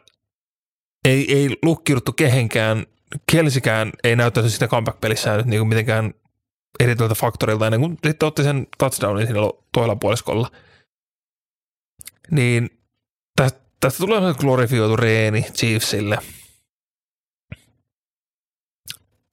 ei, 1.04 1.34
ei 1.34 1.56
lukkiuduttu 1.62 2.12
kehenkään. 2.12 2.86
Kelsikään 3.32 3.92
ei 4.04 4.16
näyttäisi 4.16 4.50
sitä 4.50 4.68
comeback-pelissään 4.68 5.36
nyt 5.36 5.46
niin 5.46 5.60
kuin 5.60 5.68
mitenkään 5.68 6.14
erityiseltä 6.80 7.14
faktorilta 7.14 7.66
ennen 7.66 7.80
kuin 7.80 7.98
sitten 8.06 8.26
otti 8.26 8.42
sen 8.42 8.66
touchdownin 8.78 9.26
siinä 9.26 9.40
toisella 9.72 9.96
puoliskolla. 9.96 10.50
Niin 12.30 12.70
tästä, 13.36 13.60
tästä 13.80 13.98
tulee 13.98 14.34
glorifioitu 14.34 14.96
reeni 14.96 15.42
Chiefsille. 15.42 16.18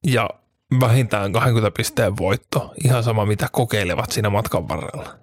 Ja 0.07 0.29
vähintään 0.79 1.33
20 1.33 1.77
pisteen 1.77 2.17
voitto, 2.17 2.73
ihan 2.83 3.03
sama 3.03 3.25
mitä 3.25 3.47
kokeilevat 3.51 4.11
siinä 4.11 4.29
matkan 4.29 4.69
varrella. 4.69 5.19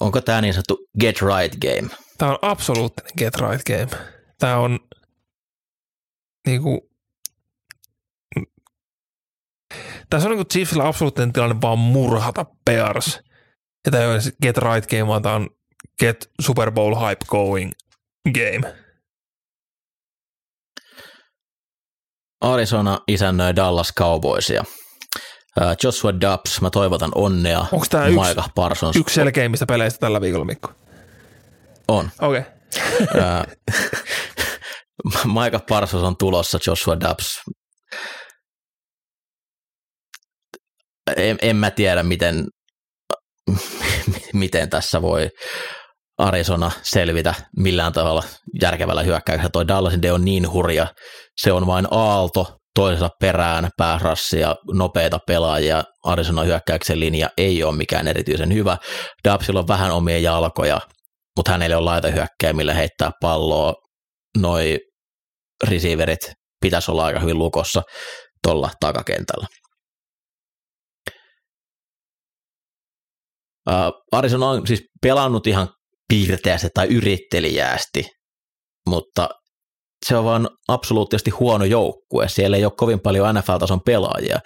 Onko 0.00 0.20
tämä 0.20 0.40
niin 0.40 0.54
sanottu 0.54 0.88
get 1.00 1.16
right 1.22 1.58
game? 1.60 1.96
Tämä 2.18 2.30
on 2.30 2.38
absoluuttinen 2.42 3.12
get 3.18 3.34
right 3.36 3.66
game. 3.66 4.04
Tämä 4.38 4.56
on 4.56 4.78
niin 6.46 6.62
kuin, 6.62 6.80
tässä 10.10 10.28
on 10.28 10.30
niin 10.30 10.38
kuin 10.38 10.48
Chiefsillä 10.48 10.86
absoluuttinen 10.88 11.32
tilanne 11.32 11.56
vaan 11.62 11.78
murhata 11.78 12.46
Bears. 12.64 13.20
Ja 13.86 13.90
tämä 13.90 14.02
ei 14.02 14.10
ole 14.10 14.20
get 14.42 14.58
right 14.58 14.90
game, 14.90 15.06
vaan 15.06 15.22
tämä 15.22 15.34
on 15.34 15.50
get 15.98 16.30
Super 16.40 16.70
Bowl 16.70 16.94
hype 16.94 17.24
going 17.26 17.72
game. 18.34 18.87
Arizona 22.40 22.98
isännöi 23.08 23.56
Dallas 23.56 23.92
Cowboysia. 23.98 24.64
Joshua 25.84 26.12
Dubs, 26.12 26.60
mä 26.60 26.70
toivotan 26.70 27.10
onnea. 27.14 27.66
Onko 27.72 27.86
tämä 27.90 28.06
yksi, 28.06 28.50
Parsons. 28.54 28.96
yksi 28.96 29.14
selkeimmistä 29.14 29.66
peleistä 29.66 29.98
tällä 29.98 30.20
viikolla, 30.20 30.44
Mikko? 30.44 30.72
On. 31.88 32.10
Okei. 32.20 32.42
Okay. 33.02 33.44
Maika 35.24 35.60
Parsons 35.68 36.04
on 36.04 36.16
tulossa, 36.16 36.58
Joshua 36.66 37.00
Dubs. 37.00 37.40
En, 41.16 41.38
en 41.42 41.56
mä 41.56 41.70
tiedä, 41.70 42.02
miten, 42.02 42.46
miten 44.32 44.70
tässä 44.70 45.02
voi 45.02 45.28
Arizona 46.18 46.70
selvitä 46.82 47.34
millään 47.56 47.92
tavalla 47.92 48.22
järkevällä 48.62 49.02
hyökkäyksellä. 49.02 49.50
Toi 49.50 49.68
Dallasin 49.68 50.02
de 50.02 50.12
on 50.12 50.24
niin 50.24 50.52
hurja. 50.52 50.86
Se 51.40 51.52
on 51.52 51.66
vain 51.66 51.86
aalto 51.90 52.58
toisella 52.74 53.10
perään, 53.20 53.68
pääsrassi 53.76 54.40
ja 54.40 54.56
nopeita 54.74 55.18
pelaajia. 55.26 55.84
Arizona 56.04 56.42
hyökkäyksen 56.42 57.00
linja 57.00 57.28
ei 57.36 57.62
ole 57.62 57.76
mikään 57.76 58.08
erityisen 58.08 58.54
hyvä. 58.54 58.76
Dubsilla 59.28 59.60
on 59.60 59.68
vähän 59.68 59.90
omia 59.90 60.18
jalkoja, 60.18 60.80
mutta 61.36 61.52
hänelle 61.52 61.76
on 61.76 61.84
laita 61.84 62.08
hyökkäjä, 62.08 62.52
millä 62.52 62.74
heittää 62.74 63.10
palloa. 63.20 63.74
Noi 64.38 64.78
receiverit 65.68 66.32
pitäisi 66.60 66.90
olla 66.90 67.04
aika 67.04 67.20
hyvin 67.20 67.38
lukossa 67.38 67.82
tuolla 68.42 68.70
takakentällä. 68.80 69.46
Arizona 74.12 74.48
on 74.48 74.66
siis 74.66 74.82
pelannut 75.02 75.46
ihan 75.46 75.68
piirteästi 76.08 76.68
tai 76.74 76.86
yrittelijäästi, 76.86 78.06
mutta 78.88 79.28
se 80.06 80.16
on 80.16 80.24
vaan 80.24 80.48
absoluuttisesti 80.68 81.30
huono 81.30 81.64
joukkue. 81.64 82.28
Siellä 82.28 82.56
ei 82.56 82.64
ole 82.64 82.72
kovin 82.76 83.00
paljon 83.00 83.34
NFL-tason 83.34 83.80
pelaajia. 83.86 84.38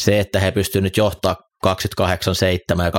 Se, 0.00 0.20
että 0.20 0.40
he 0.40 0.50
pystyvät 0.50 0.82
nyt 0.82 0.96
johtaa 0.96 1.36
28-7 1.66 1.70
ja 2.84 2.90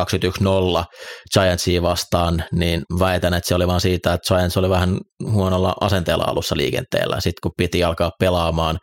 21-0 0.82 0.86
Giantsia 1.34 1.82
vastaan, 1.82 2.44
niin 2.52 2.82
väitän, 3.00 3.34
että 3.34 3.48
se 3.48 3.56
oli 3.56 3.68
vaan 3.68 3.82
siitä, 3.82 4.14
että 4.14 4.36
Giants 4.36 4.58
oli 4.58 4.70
vähän 4.70 4.98
huonolla 5.32 5.76
asenteella 5.82 6.24
alussa 6.28 6.58
liikenteellä. 6.58 7.16
Sitten 7.16 7.42
kun 7.44 7.52
piti 7.58 7.84
alkaa 7.84 8.12
pelaamaan, 8.20 8.78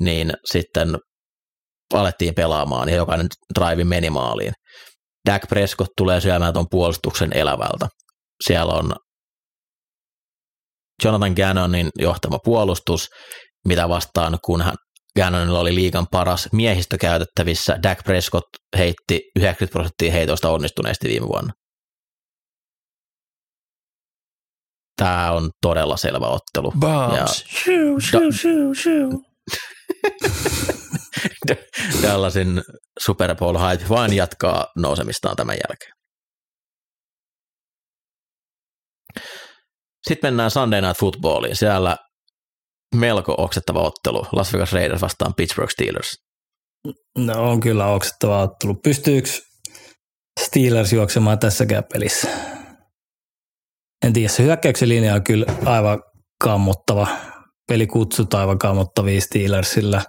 niin 0.00 0.32
sitten 0.52 0.98
alettiin 1.94 2.34
pelaamaan 2.34 2.88
ja 2.88 2.96
jokainen 2.96 3.26
drive 3.58 3.84
meni 3.84 4.10
maaliin. 4.10 4.52
Dak 5.28 5.48
Prescott 5.48 5.90
tulee 5.96 6.20
syömään 6.20 6.52
tuon 6.52 6.66
puolustuksen 6.70 7.36
elävältä. 7.36 7.88
Siellä 8.46 8.72
on 8.72 8.92
Jonathan 11.04 11.32
Gannonin 11.32 11.90
johtama 11.98 12.38
puolustus, 12.44 13.08
mitä 13.68 13.88
vastaan, 13.88 14.38
kun 14.44 14.62
hän 14.62 14.74
Gannonilla 15.16 15.60
oli 15.60 15.74
liigan 15.74 16.06
paras 16.10 16.48
miehistö 16.52 16.98
käytettävissä, 16.98 17.78
Dak 17.82 18.04
Prescott 18.04 18.46
heitti 18.78 19.20
90 19.36 19.72
prosenttia 19.72 20.12
heitoista 20.12 20.50
onnistuneesti 20.50 21.08
viime 21.08 21.26
vuonna. 21.28 21.52
Tämä 24.96 25.32
on 25.32 25.50
todella 25.62 25.96
selvä 25.96 26.26
ottelu. 26.26 26.72
Bombs. 26.78 27.44
Shoo, 27.64 28.00
shoo, 28.10 28.32
shoo, 28.32 28.74
shoo. 28.82 29.30
Dallasin 32.02 32.62
Super 33.04 33.36
Bowl 33.36 33.58
hype 33.58 33.88
vain 33.88 34.16
jatkaa 34.16 34.66
nousemistaan 34.76 35.36
tämän 35.36 35.56
jälkeen. 35.68 35.99
Sitten 40.08 40.28
mennään 40.28 40.50
Sunday 40.50 40.80
Night 40.80 41.00
Footballiin. 41.00 41.56
Siellä 41.56 41.96
melko 42.94 43.34
oksettava 43.38 43.82
ottelu. 43.82 44.26
Las 44.32 44.52
Vegas 44.52 44.72
Raiders 44.72 45.02
vastaan 45.02 45.34
Pittsburgh 45.34 45.72
Steelers. 45.72 46.12
No 47.18 47.50
on 47.50 47.60
kyllä 47.60 47.86
oksettava 47.86 48.42
ottelu. 48.42 48.74
Pystyykö 48.74 49.28
Steelers 50.40 50.92
juoksemaan 50.92 51.38
tässäkään 51.38 51.84
pelissä? 51.92 52.28
En 54.06 54.12
tiedä, 54.12 54.28
se 54.28 54.42
hyökkäyksen 54.42 54.88
linja 54.88 55.14
on 55.14 55.24
kyllä 55.24 55.46
aivan 55.64 56.02
kammottava. 56.44 57.06
Peli 57.68 57.86
kutsut 57.86 58.34
aivan 58.34 58.58
kammottavia 58.58 59.20
Steelersillä. 59.20 60.02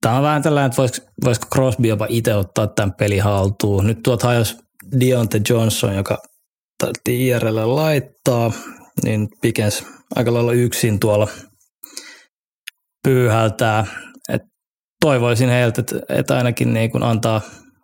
Tämä 0.00 0.16
on 0.16 0.22
vähän 0.22 0.42
tällainen, 0.42 0.66
että 0.66 0.76
voisiko, 0.76 1.06
voisiko 1.24 1.46
Crosby 1.54 1.88
jopa 1.88 2.06
itse 2.08 2.34
ottaa 2.34 2.66
tämän 2.66 2.94
peli 2.98 3.18
haltuun. 3.18 3.86
Nyt 3.86 3.98
tuot 4.04 4.22
hajos 4.22 4.56
Deontay 5.00 5.40
Johnson, 5.48 5.94
joka 5.94 6.18
tarvittiin 6.80 7.20
IRL 7.20 7.76
laittaa, 7.76 8.52
niin 9.04 9.28
Pikens 9.40 9.86
aika 10.16 10.34
lailla 10.34 10.52
yksin 10.52 11.00
tuolla 11.00 11.28
pyyhältää. 13.02 13.86
Et 14.28 14.42
toivoisin 15.00 15.48
heiltä, 15.48 15.80
että, 15.80 16.00
että 16.08 16.36
ainakin 16.36 16.74
niin 16.74 16.90
kun 16.90 17.02
antaa, 17.02 17.40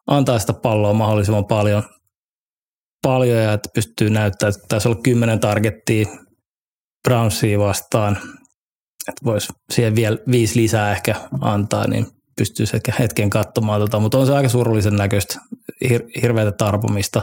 antaa 0.07 0.39
sitä 0.39 0.53
palloa 0.53 0.93
mahdollisimman 0.93 1.47
paljon, 1.47 1.83
paljon 3.03 3.43
ja 3.43 3.53
että 3.53 3.69
pystyy 3.75 4.11
näyttämään, 4.11 4.55
että 4.55 4.67
tässä 4.69 4.89
olla 4.89 5.01
kymmenen 5.03 5.41
targettia 5.41 6.07
Brownsia 7.09 7.59
vastaan, 7.59 8.17
että 9.09 9.25
voisi 9.25 9.53
siihen 9.73 9.97
vielä 9.97 10.19
viisi 10.31 10.61
lisää 10.61 10.93
ehkä 10.93 11.15
antaa, 11.41 11.87
niin 11.89 12.07
pystyy 12.37 12.67
ehkä 12.75 12.93
hetken 12.99 13.31
katsomaan, 13.31 13.81
tota, 13.81 14.01
mutta 14.01 14.19
on 14.19 14.27
se 14.27 14.35
aika 14.35 14.49
surullisen 14.49 14.97
näköistä, 14.97 15.41
hir- 15.85 16.21
hirveätä 16.23 16.53
tarpomista. 16.53 17.23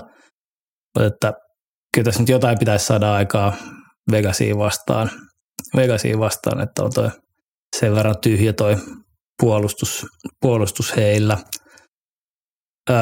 Mutta 0.96 1.08
että 1.08 1.34
kyllä 1.94 2.06
tässä 2.06 2.20
nyt 2.20 2.30
jotain 2.30 2.60
pitäisi 2.60 2.86
saada 2.86 3.14
aikaa 3.14 3.54
Vegasiin 4.12 4.58
vastaan, 4.58 5.12
Vegasiin 5.76 6.20
vastaan 6.20 6.62
että 6.62 6.84
on 6.84 6.92
toi 6.94 7.10
sen 7.80 7.96
verran 7.96 8.18
tyhjä 8.22 8.54
toi 8.54 8.78
puolustus, 9.42 10.06
puolustus 10.42 10.96
heillä. 10.96 11.38
Öö, 12.90 12.98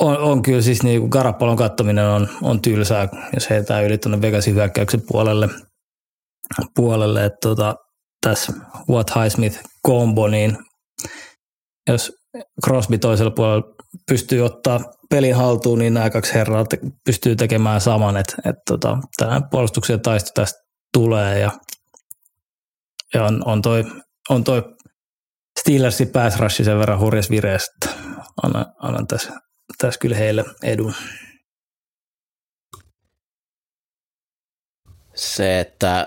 on, 0.00 0.18
on, 0.18 0.42
kyllä 0.42 0.62
siis 0.62 0.82
niin 0.82 1.00
kuin 1.00 1.56
kattominen 1.56 2.04
on, 2.04 2.28
on 2.42 2.62
tylsää, 2.62 3.08
jos 3.34 3.50
heitää 3.50 3.80
yli 3.80 3.98
tuonne 3.98 4.20
Vegasin 4.20 4.54
hyökkäyksen 4.54 5.02
puolelle, 5.08 5.48
puolelle 6.74 7.24
että 7.24 7.38
tota, 7.42 7.74
tässä 8.26 8.52
What 8.90 9.10
Highsmith 9.16 9.60
kombo, 9.82 10.28
niin 10.28 10.58
jos 11.88 12.12
Crosby 12.64 12.98
toisella 12.98 13.30
puolella 13.30 13.74
pystyy 14.08 14.40
ottaa 14.40 14.80
pelin 15.10 15.34
haltuun, 15.34 15.78
niin 15.78 15.94
nämä 15.94 16.10
kaksi 16.10 16.34
herraa 16.34 16.64
te- 16.64 16.80
pystyy 17.04 17.36
tekemään 17.36 17.80
saman, 17.80 18.16
että 18.16 18.34
et 18.44 18.56
tota, 18.66 18.98
tänään 19.16 19.48
puolustuksen 19.50 20.00
taisto 20.00 20.30
tästä 20.34 20.58
tulee 20.92 21.38
ja, 21.38 21.50
ja 23.14 23.24
on, 23.24 23.42
on, 23.44 23.62
toi, 23.62 23.84
on 24.28 24.44
toi 24.44 24.62
Steelersin 25.60 26.10
rush 26.38 26.62
sen 26.62 26.78
verran 26.78 27.00
hurjas 27.00 27.30
vireessä, 27.30 27.72
että 27.74 27.98
annan, 28.42 28.66
annan 28.78 29.06
tässä, 29.06 29.32
tässä 29.78 30.00
kyllä 30.00 30.16
heille 30.16 30.44
edun. 30.62 30.94
Se, 35.14 35.60
että 35.60 36.06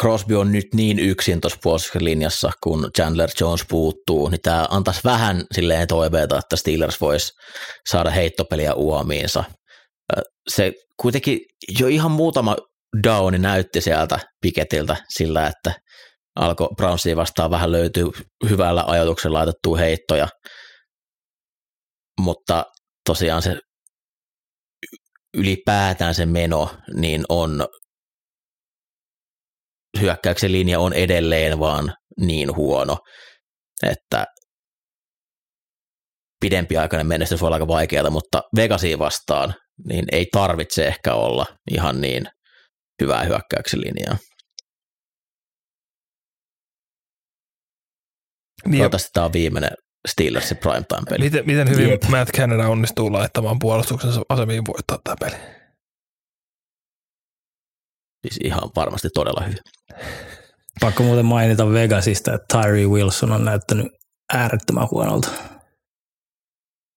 Crosby 0.00 0.34
on 0.34 0.52
nyt 0.52 0.66
niin 0.74 0.98
yksin 0.98 1.40
tuossa 1.40 1.58
puolustuslinjassa, 1.62 2.50
kun 2.62 2.90
Chandler 2.96 3.30
Jones 3.40 3.64
puuttuu, 3.68 4.28
niin 4.28 4.40
tämä 4.42 4.66
antaisi 4.70 5.00
vähän 5.04 5.44
silleen 5.54 5.88
toiveita, 5.88 6.38
että 6.38 6.56
Steelers 6.56 7.00
voisi 7.00 7.32
saada 7.90 8.10
heittopeliä 8.10 8.74
uomiinsa. 8.74 9.44
Se 10.48 10.72
kuitenkin 11.00 11.40
jo 11.80 11.86
ihan 11.86 12.10
muutama 12.10 12.56
downi 13.04 13.38
näytti 13.38 13.80
sieltä 13.80 14.18
Piketiltä 14.40 14.96
sillä, 15.08 15.46
että 15.46 15.80
alkoi 16.36 16.68
Brownsia 16.76 17.16
vastaan 17.16 17.50
vähän 17.50 17.72
löytyy 17.72 18.06
hyvällä 18.48 18.84
ajatuksella 18.86 19.38
laitettua 19.38 19.76
heittoja, 19.76 20.28
mutta 22.20 22.64
tosiaan 23.08 23.42
se 23.42 23.58
ylipäätään 25.36 26.14
se 26.14 26.26
meno 26.26 26.74
niin 26.94 27.24
on 27.28 27.66
hyökkäyksen 30.00 30.52
linja 30.52 30.80
on 30.80 30.92
edelleen 30.92 31.58
vaan 31.58 31.94
niin 32.20 32.56
huono, 32.56 32.96
että 33.82 34.26
pidempiaikainen 36.40 37.06
menestys 37.06 37.40
voi 37.40 37.46
olla 37.46 37.56
aika 37.56 37.68
vaikeaa, 37.68 38.10
mutta 38.10 38.42
Vegasiin 38.56 38.98
vastaan 38.98 39.54
niin 39.88 40.04
ei 40.12 40.26
tarvitse 40.32 40.86
ehkä 40.86 41.14
olla 41.14 41.46
ihan 41.70 42.00
niin 42.00 42.24
hyvää 43.02 43.24
hyökkäyksen 43.24 43.80
linjaa. 43.80 44.16
Niin 48.64 48.78
Toivottavasti 48.78 49.10
tämä 49.12 49.26
on 49.26 49.32
viimeinen 49.32 49.70
Steelersin 50.08 50.56
primetime-peli. 50.56 51.24
Miten, 51.24 51.46
miten 51.46 51.70
hyvin 51.70 51.90
Jep. 51.90 52.02
Matt 52.04 52.30
Canada 52.36 52.68
onnistuu 52.68 53.12
laittamaan 53.12 53.58
puolustuksensa 53.58 54.22
asemiin 54.28 54.62
voittaa 54.66 54.98
tämä 55.04 55.16
peli? 55.20 55.65
Siis 58.26 58.38
ihan 58.44 58.70
varmasti 58.76 59.08
todella 59.14 59.44
hyvin. 59.44 59.58
Pakko 60.80 61.02
muuten 61.02 61.24
mainita 61.24 61.72
Vegasista, 61.72 62.34
että 62.34 62.62
Tyree 62.62 62.86
Wilson 62.86 63.32
on 63.32 63.44
näyttänyt 63.44 63.86
äärettömän 64.32 64.88
huonolta. 64.90 65.28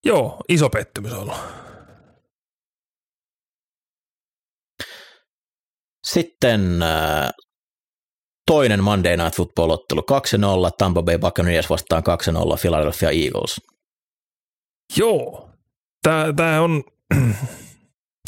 Joo, 0.05 0.37
iso 0.49 0.69
pettymys 0.69 1.13
on 1.13 1.19
ollut. 1.19 1.37
Sitten 6.07 6.83
äh, 6.83 7.29
toinen 8.51 8.83
Monday 8.83 9.17
Night 9.17 9.35
Football-ottelu 9.35 10.01
2-0, 10.01 10.05
Tampa 10.77 11.03
Bay 11.03 11.17
Buccaneers 11.17 11.69
vastaan 11.69 12.03
2-0 12.55 12.59
Philadelphia 12.61 13.09
Eagles. 13.09 13.61
Joo, 14.97 15.49
tämä, 16.03 16.33
tämä 16.35 16.61
on, 16.61 16.83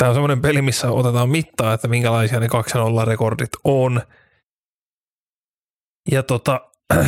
tämä 0.01 0.09
on 0.09 0.15
semmoinen 0.15 0.41
peli, 0.41 0.61
missä 0.61 0.91
otetaan 0.91 1.29
mittaa, 1.29 1.73
että 1.73 1.87
minkälaisia 1.87 2.39
ne 2.39 2.47
2-0 2.47 3.07
rekordit 3.07 3.49
on. 3.63 4.01
Ja 6.11 6.23
tota, 6.23 6.69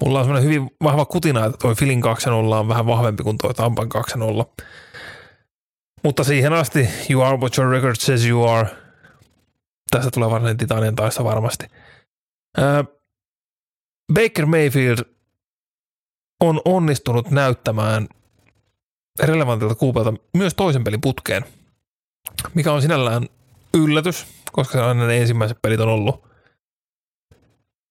mulla 0.00 0.18
on 0.18 0.24
semmoinen 0.24 0.44
hyvin 0.44 0.70
vahva 0.82 1.04
kutina, 1.04 1.44
että 1.44 1.58
toi 1.58 1.74
Filin 1.74 2.02
2-0 2.04 2.08
on 2.54 2.68
vähän 2.68 2.86
vahvempi 2.86 3.22
kuin 3.22 3.38
toi 3.38 3.54
Tampan 3.54 3.88
2-0. 4.58 4.64
Mutta 6.04 6.24
siihen 6.24 6.52
asti, 6.52 6.88
you 7.10 7.22
are 7.22 7.36
what 7.36 7.58
your 7.58 7.70
record 7.70 7.96
says 7.98 8.26
you 8.26 8.48
are– 8.48 8.68
Tästä 9.92 10.10
tulee 10.10 10.30
varsinainen 10.30 10.56
titanien 10.56 10.96
taista 10.96 11.24
varmasti. 11.24 11.66
Ää, 12.58 12.84
Baker 14.14 14.46
Mayfield 14.46 14.98
on 16.40 16.60
onnistunut 16.64 17.30
näyttämään 17.30 18.08
relevantilta 19.20 19.74
kuupelta 19.74 20.14
myös 20.36 20.54
toisen 20.54 20.84
pelin 20.84 21.00
putkeen, 21.00 21.44
mikä 22.54 22.72
on 22.72 22.82
sinällään 22.82 23.28
yllätys, 23.74 24.26
koska 24.52 24.72
se 24.72 24.84
aina 24.84 25.06
ne 25.06 25.18
ensimmäiset 25.18 25.58
pelit 25.62 25.80
on 25.80 25.88
ollut 25.88 26.28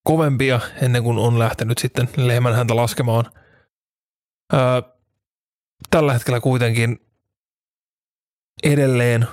kovempia 0.03 0.59
ennen 0.81 1.03
kuin 1.03 1.17
on 1.17 1.39
lähtenyt 1.39 1.77
sitten 1.77 2.09
lehmän 2.17 2.55
häntä 2.55 2.75
laskemaan. 2.75 3.25
Ää, 4.53 4.83
tällä 5.89 6.13
hetkellä 6.13 6.39
kuitenkin 6.39 6.99
edelleen 8.63 9.27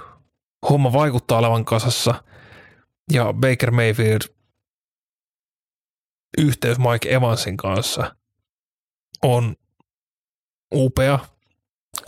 homma 0.70 0.92
vaikuttaa 0.92 1.38
olevan 1.38 1.64
kasassa– 1.64 2.14
ja 3.12 3.32
Baker 3.32 3.70
Mayfield 3.70 4.20
yhteys 6.38 6.78
Mike 6.78 7.14
Evansin 7.14 7.56
kanssa 7.56 8.16
on 9.22 9.56
upea. 10.74 11.18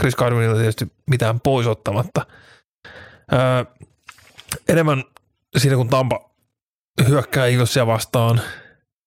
Chris 0.00 0.16
Godwinilla 0.16 0.56
tietysti 0.56 0.92
mitään 1.10 1.40
pois 1.40 1.66
ottamatta. 1.66 2.26
Ää, 3.30 3.66
enemmän 4.68 5.04
siinä 5.58 5.76
kun 5.76 5.88
Tampa 5.88 6.30
hyökkää 7.08 7.46
Eaglesia 7.46 7.86
vastaan, 7.86 8.40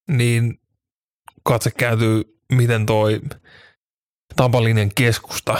niin 0.07 0.59
katse 1.43 1.71
kääntyy, 1.71 2.39
miten 2.51 2.85
toi 2.85 3.21
Tampan 4.35 4.63
linjan 4.63 4.91
keskusta 4.95 5.57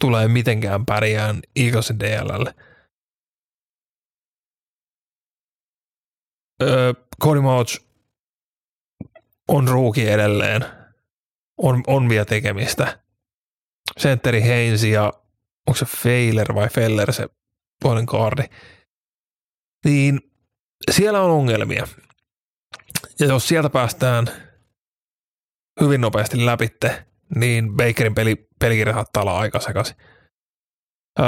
tulee 0.00 0.28
mitenkään 0.28 0.86
pärjään 0.86 1.40
Eaglesin 1.56 1.98
öö, 6.62 6.94
Cody 7.22 7.40
Mouch 7.40 7.86
on 9.48 9.68
ruuki 9.68 10.08
edelleen. 10.08 10.64
On, 11.58 11.82
on 11.86 12.08
vielä 12.08 12.24
tekemistä. 12.24 12.98
Sentteri 13.98 14.42
Heinz 14.42 14.84
ja 14.84 15.12
onko 15.66 15.78
se 15.78 15.84
Feiler 15.84 16.54
vai 16.54 16.68
Feller 16.68 17.12
se 17.12 17.28
toinen 17.82 18.06
kaardi. 18.06 18.42
Niin 19.84 20.20
siellä 20.90 21.22
on 21.22 21.30
ongelmia. 21.30 21.88
Ja 23.20 23.26
jos 23.26 23.48
sieltä 23.48 23.70
päästään 23.70 24.26
hyvin 25.80 26.00
nopeasti 26.00 26.46
läpitte, 26.46 27.06
niin 27.34 27.76
Bakerin 27.76 28.14
peli, 28.14 28.48
pelikirja 28.60 28.94
saattaa 28.94 29.22
olla 29.22 29.38
aika 29.38 29.60
sekaisin. 29.60 29.96
Öö, 31.20 31.26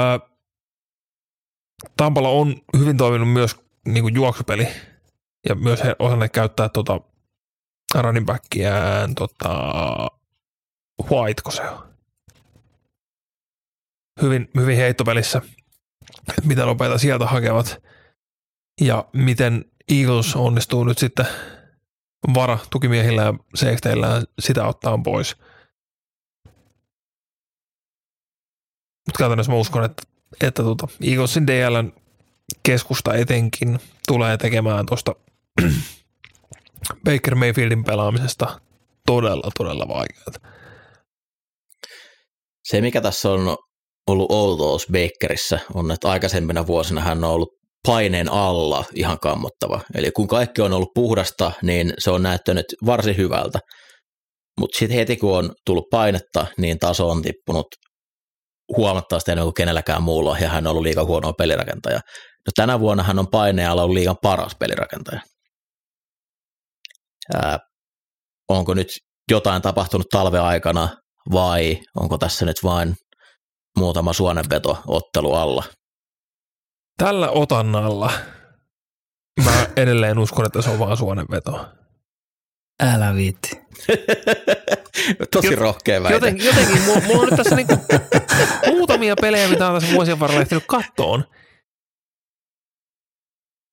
Tampalla 1.97 2.29
on 2.29 2.55
hyvin 2.77 2.97
toiminut 2.97 3.33
myös 3.33 3.55
niin 3.87 4.03
kuin 4.03 4.15
juoksupeli 4.15 4.67
ja 5.49 5.55
myös 5.55 5.83
he 5.83 5.95
osanneet 5.99 6.31
käyttää 6.31 6.69
tota 6.69 7.01
running 8.01 8.25
backiään 8.25 9.15
tota, 9.15 9.49
White, 11.11 11.41
kun 11.41 11.51
se 11.51 11.69
on. 11.69 11.88
Hyvin, 14.21 14.49
hyvin 14.57 14.77
heittopelissä, 14.77 15.41
että 16.29 16.41
mitä 16.47 16.65
nopeita 16.65 16.97
sieltä 16.97 17.25
hakevat 17.25 17.83
ja 18.81 19.05
miten 19.13 19.65
Eagles 19.91 20.35
onnistuu 20.35 20.83
nyt 20.83 20.97
sitten 20.97 21.25
vara 22.33 22.57
tukimiehillä 22.69 23.21
ja 23.21 23.33
safetyillä 23.55 24.23
sitä 24.39 24.67
ottaa 24.67 24.97
pois. 24.97 25.35
Mutta 29.07 29.17
käytännössä 29.17 29.51
mä 29.51 29.57
uskon, 29.57 29.85
että, 29.85 30.03
että 30.41 30.63
tuota, 30.63 30.87
Eaglesin 31.01 31.47
DLn 31.47 31.93
keskusta 32.63 33.13
etenkin 33.13 33.79
tulee 34.07 34.37
tekemään 34.37 34.85
tuosta 34.85 35.15
Baker 37.05 37.35
Mayfieldin 37.35 37.83
pelaamisesta 37.83 38.61
todella, 39.05 39.51
todella 39.57 39.87
vaikeaa. 39.87 40.51
Se, 42.63 42.81
mikä 42.81 43.01
tässä 43.01 43.29
on 43.29 43.57
ollut 44.09 44.31
outous 44.31 44.87
Bakerissä, 44.91 45.59
on, 45.73 45.91
että 45.91 46.09
aikaisempina 46.09 46.67
vuosina 46.67 47.01
hän 47.01 47.23
on 47.23 47.31
ollut 47.31 47.49
paineen 47.87 48.31
alla 48.31 48.85
ihan 48.95 49.19
kammottava. 49.19 49.81
Eli 49.95 50.11
kun 50.11 50.27
kaikki 50.27 50.61
on 50.61 50.73
ollut 50.73 50.93
puhdasta, 50.95 51.51
niin 51.61 51.93
se 51.99 52.11
on 52.11 52.23
näyttänyt 52.23 52.65
varsin 52.85 53.17
hyvältä. 53.17 53.59
Mutta 54.59 54.79
sitten 54.79 54.97
heti 54.97 55.17
kun 55.17 55.37
on 55.37 55.51
tullut 55.65 55.89
painetta, 55.91 56.47
niin 56.57 56.79
taso 56.79 57.09
on 57.09 57.21
tippunut 57.21 57.67
huomattavasti 58.77 59.31
enemmän 59.31 59.45
kuin 59.45 59.53
kenelläkään 59.53 60.03
muulla, 60.03 60.37
ja 60.39 60.49
hän 60.49 60.67
on 60.67 60.71
ollut 60.71 60.83
liikaa 60.83 61.05
huonoa 61.05 61.33
pelirakentaja. 61.33 61.99
No 62.47 62.51
tänä 62.55 62.79
vuonna 62.79 63.03
hän 63.03 63.19
on 63.19 63.27
painealla 63.27 63.83
ollut 63.83 63.93
liigan 63.93 64.15
paras 64.21 64.55
pelirakentaja. 64.59 65.21
Ää, 67.33 67.59
onko 68.49 68.73
nyt 68.73 68.87
jotain 69.31 69.61
tapahtunut 69.61 70.07
talven 70.11 70.41
aikana 70.41 70.89
vai 71.31 71.77
onko 71.95 72.17
tässä 72.17 72.45
nyt 72.45 72.57
vain 72.63 72.95
muutama 73.79 74.13
suonenveto 74.13 74.77
ottelu 74.87 75.33
alla? 75.33 75.63
Tällä 76.97 77.29
otannalla 77.29 78.11
mä 79.45 79.67
edelleen 79.75 80.19
uskon, 80.19 80.45
että 80.45 80.61
se 80.61 80.69
on 80.69 80.79
vaan 80.79 80.97
suonenveto. 80.97 81.65
Älä 82.79 83.15
viitti. 83.15 83.49
Tosi 85.31 85.55
rohkea 85.55 86.03
väite. 86.03 86.15
Joten, 86.15 86.45
jotenkin, 86.45 86.81
mulla, 86.81 87.01
mulla 87.07 87.21
on 87.21 87.27
nyt 87.27 87.37
tässä 87.37 87.55
niinku 87.55 87.75
muutamia 88.67 89.15
pelejä, 89.21 89.47
mitä 89.47 89.67
on 89.67 89.79
tässä 89.79 89.95
vuosien 89.95 90.19
varrella 90.19 90.41
ehtinyt 90.41 90.63
kattoon. 90.67 91.25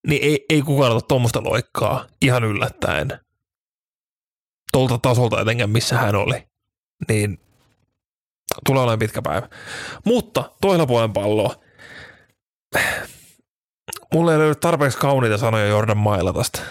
Niin 0.06 0.22
ei, 0.22 0.44
ei 0.50 0.62
kukaan 0.62 0.92
ota 0.92 1.06
tuommoista 1.06 1.44
loikkaa 1.44 2.06
ihan 2.22 2.44
yllättäen 2.44 3.20
tuolta 4.72 4.98
tasolta 4.98 5.40
etenkään, 5.40 5.70
missä 5.70 5.98
hän 5.98 6.14
oli, 6.14 6.46
niin 7.08 7.38
tulee 8.66 8.82
olemaan 8.82 8.98
pitkä 8.98 9.22
päivä. 9.22 9.48
Mutta 10.04 10.50
toisella 10.60 10.86
puolen 10.86 11.12
palloa. 11.12 11.54
Mulle 14.14 14.32
ei 14.32 14.38
löydy 14.38 14.54
tarpeeksi 14.54 14.98
kauniita 14.98 15.38
sanoja 15.38 15.66
Jordan 15.66 15.96
Mailatasta. 15.96 16.62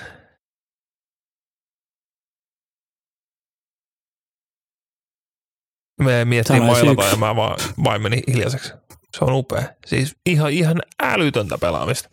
Me 6.02 6.26
miettii 6.26 6.60
Mailata 6.60 7.04
ja 7.04 7.16
mä 7.16 7.36
vaan, 7.36 7.58
vain 7.84 8.02
menin 8.02 8.24
hiljaiseksi. 8.28 8.74
Se 9.18 9.26
on 9.26 9.34
upea. 9.34 9.64
Siis 9.86 10.16
ihan, 10.26 10.52
ihan 10.52 10.82
älytöntä 11.04 11.58
pelaamista. 11.58 12.10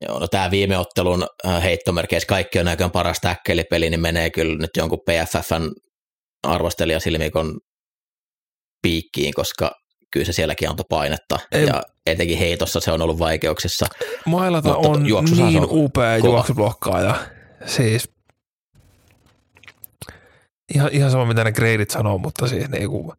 Joo, 0.00 0.18
no 0.18 0.28
tämä 0.28 0.50
viime 0.50 0.78
ottelun 0.78 1.26
äh, 1.46 1.62
heittomerkeissä 1.62 2.26
kaikki 2.26 2.58
on 2.58 2.64
näköjään 2.64 2.90
paras 2.90 3.20
täkkelipeli, 3.20 3.90
niin 3.90 4.00
menee 4.00 4.30
kyllä 4.30 4.58
nyt 4.58 4.70
jonkun 4.76 5.00
PFFn 5.00 5.70
arvostelijasilmikon 6.42 7.60
piikkiin, 8.82 9.34
koska 9.34 9.70
kyllä 10.10 10.26
se 10.26 10.32
sielläkin 10.32 10.70
antoi 10.70 10.86
painetta. 10.88 11.38
Ei- 11.52 11.66
Ja 11.66 11.82
etenkin 12.06 12.38
heitossa 12.38 12.80
se 12.80 12.92
on 12.92 13.02
ollut 13.02 13.18
vaikeuksissa. 13.18 13.86
Mailata 14.26 14.76
on 14.76 15.02
niin 15.02 15.60
on 15.60 15.68
upea 15.70 16.20
kova. 16.20 16.32
juoksublokkaaja. 16.32 17.14
Siis 17.66 18.10
ihan, 20.74 20.90
ihan 20.92 21.10
sama 21.10 21.26
mitä 21.26 21.44
ne 21.44 21.52
gradeit 21.52 21.90
sanoo, 21.90 22.18
mutta 22.18 22.48
siis 22.48 22.68
niinku, 22.68 23.14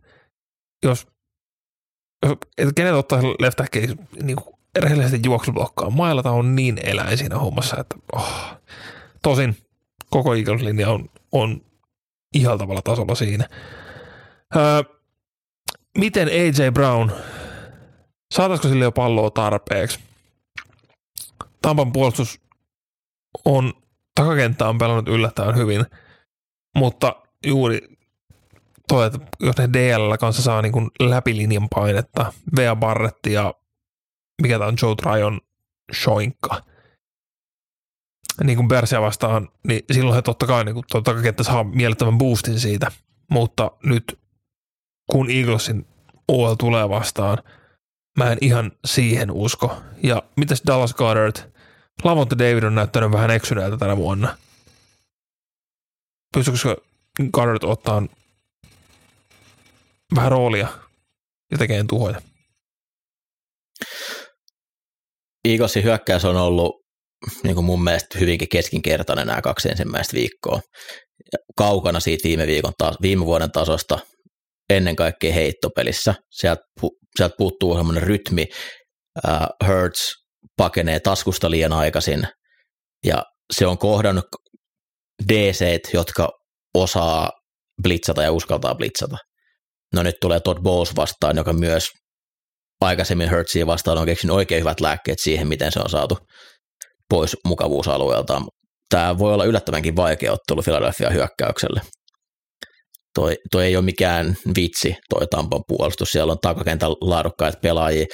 jos, 0.84 1.08
jos 2.26 2.38
et 2.58 2.70
kenet 2.76 2.94
ottaa 2.94 3.24
left 3.24 3.60
niin 4.24 4.38
rehellisesti 4.80 5.20
juoksublokkaa, 5.26 5.90
Mailata 5.90 6.32
on 6.32 6.56
niin 6.56 6.80
eläin 6.84 7.18
siinä 7.18 7.38
hommassa, 7.38 7.78
että 7.80 7.96
oh. 8.16 8.58
tosin 9.24 9.58
koko 10.10 10.34
Eagles-linja 10.36 10.90
on, 10.90 11.10
on 11.32 11.62
ihaltavalla 12.34 12.82
tasolla 12.82 13.16
siinä. 13.16 13.50
Öö, 14.56 14.84
miten 15.98 16.28
AJ 16.28 16.72
Brown, 16.74 17.12
saataisiko 18.34 18.68
sille 18.68 18.84
jo 18.84 18.92
palloa 18.92 19.30
tarpeeksi? 19.30 20.00
Tampan 21.62 21.92
puolustus 21.92 22.42
on, 23.46 23.74
takakenttä 24.16 24.70
on 24.70 24.78
pelannut 24.78 25.08
yllättävän 25.08 25.56
hyvin, 25.56 25.86
mutta 26.76 27.16
juuri 27.46 27.98
toi, 28.88 29.08
että 29.08 29.20
jos 29.40 29.58
ne 29.58 29.70
DL 29.74 30.18
kanssa 30.20 30.42
saa 30.42 30.62
niin 30.62 30.72
kuin 30.72 30.92
läpilinjan 31.00 31.68
painetta, 31.76 32.34
Vea 32.56 32.76
Barrett 32.76 33.26
ja 33.26 33.54
mikä 34.42 34.60
tämä 34.60 34.68
on 34.68 34.76
Joe 34.82 34.96
Tryon 34.96 35.42
shoinkka, 35.96 36.62
niin 38.44 38.56
kuin 38.56 38.68
Bersia 38.68 39.02
vastaan, 39.02 39.50
niin 39.68 39.82
silloin 39.92 40.16
he 40.16 40.22
totta 40.22 40.48
kai 40.48 40.66
niin 40.66 40.74
kuin, 40.74 40.86
toi 40.92 41.02
takakenttä 41.02 41.44
saa 41.44 41.64
mielettömän 41.64 42.18
boostin 42.18 42.60
siitä, 42.60 42.92
mutta 43.32 43.72
nyt 43.84 44.20
kun 45.12 45.30
Eaglesin 45.32 45.88
OL 46.28 46.56
tulee 46.56 46.90
vastaan, 46.90 47.38
mä 48.18 48.32
en 48.32 48.38
ihan 48.42 48.72
siihen 48.86 49.32
usko. 49.32 49.78
Ja 50.04 50.24
mitäs 50.38 50.62
Dallas 50.68 50.94
Goddard? 50.94 51.36
Lavonte 52.04 52.38
David 52.38 52.64
on 52.64 52.76
näyttänyt 52.76 53.12
vähän 53.12 53.32
eksyneeltä 53.32 53.78
tänä 53.78 53.98
vuonna. 53.98 54.38
Pystyykö 56.34 56.82
Goddard 57.32 57.64
ottaa 57.64 58.04
vähän 60.16 60.32
roolia 60.32 60.68
ja 61.52 61.58
tekemään 61.58 61.88
tuhoja? 61.88 62.22
Eaglesin 65.46 65.84
hyökkäys 65.84 66.26
on 66.26 66.36
ollut 66.36 66.83
niin 67.44 67.56
kuin 67.56 67.66
mun 67.66 67.84
mielestä 67.84 68.20
hyvinkin 68.20 68.50
keskinkertainen 68.50 69.28
nämä 69.28 69.42
kaksi 69.42 69.70
ensimmäistä 69.70 70.14
viikkoa. 70.14 70.60
Kaukana 71.58 72.00
siitä 72.00 72.24
viime, 72.24 72.48
viikon 72.48 72.74
viime 73.02 73.26
vuoden 73.26 73.52
tasosta, 73.52 74.00
ennen 74.70 74.96
kaikkea 74.96 75.34
heittopelissä. 75.34 76.16
Sieltä, 76.32 76.62
pu- 76.82 76.98
sieltä 77.18 77.36
puuttuu 77.38 77.76
semmoinen 77.76 78.04
rytmi. 78.04 78.46
Uh, 79.28 79.68
Hurts 79.68 80.14
pakenee 80.58 81.00
taskusta 81.00 81.52
liian 81.52 81.74
aikaisin 81.74 82.28
ja 83.06 83.24
se 83.54 83.68
on 83.68 83.78
kohdannut 83.78 84.26
dc 85.30 85.94
jotka 85.94 86.30
osaa 86.74 87.32
blitzata 87.84 88.24
ja 88.24 88.32
uskaltaa 88.32 88.76
blitzata. 88.76 89.18
No 89.94 90.04
nyt 90.04 90.16
tulee 90.22 90.40
Todd 90.40 90.60
Bowles 90.62 90.96
vastaan, 90.96 91.38
joka 91.38 91.54
myös 91.54 91.90
aikaisemmin 92.82 93.32
Hurtsia 93.32 93.68
vastaan 93.68 93.98
on 93.98 94.06
keksinyt 94.06 94.36
oikein 94.36 94.62
hyvät 94.62 94.80
lääkkeet 94.80 95.20
siihen, 95.22 95.48
miten 95.48 95.72
se 95.72 95.80
on 95.80 95.90
saatu 95.90 96.18
pois 97.10 97.38
mukavuusalueeltaan. 97.46 98.44
Tämä 98.90 99.18
voi 99.18 99.34
olla 99.34 99.46
yllättävänkin 99.46 99.96
vaikea 99.96 100.32
ottelu 100.32 100.62
Philadelphia 100.62 101.10
hyökkäykselle. 101.10 101.82
Toi, 103.16 103.36
toi 103.52 103.66
ei 103.66 103.76
ole 103.76 103.86
mikään 103.86 104.36
vitsi, 104.56 104.96
toi 105.10 105.28
Tampan 105.28 105.62
puolustus. 105.68 106.12
Siellä 106.12 106.32
on 106.32 106.40
takakentällä 106.42 106.96
laadukkaita 107.02 107.60
pelaajia. 107.62 108.06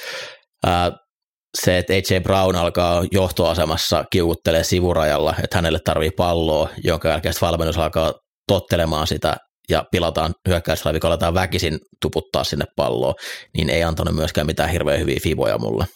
Se, 1.64 1.78
että 1.78 1.92
AJ 1.92 2.20
Brown 2.20 2.56
alkaa 2.56 3.04
johtoasemassa 3.12 4.04
kiukuttelee 4.12 4.64
sivurajalla, 4.64 5.34
että 5.42 5.56
hänelle 5.56 5.78
tarvii 5.84 6.10
palloa, 6.10 6.68
jonka 6.84 7.08
jälkeen 7.08 7.34
valmennus 7.40 7.78
alkaa 7.78 8.12
tottelemaan 8.48 9.06
sitä 9.06 9.36
ja 9.68 9.84
pilataan 9.90 10.34
hyökkäysraivikolla, 10.48 11.12
aletaan 11.12 11.34
väkisin 11.34 11.78
tuputtaa 12.02 12.44
sinne 12.44 12.64
palloa, 12.76 13.14
niin 13.56 13.70
ei 13.70 13.82
antanut 13.82 14.14
myöskään 14.14 14.46
mitään 14.46 14.70
hirveän 14.70 15.00
hyviä 15.00 15.18
fiboja 15.22 15.58
mulle. 15.58 15.86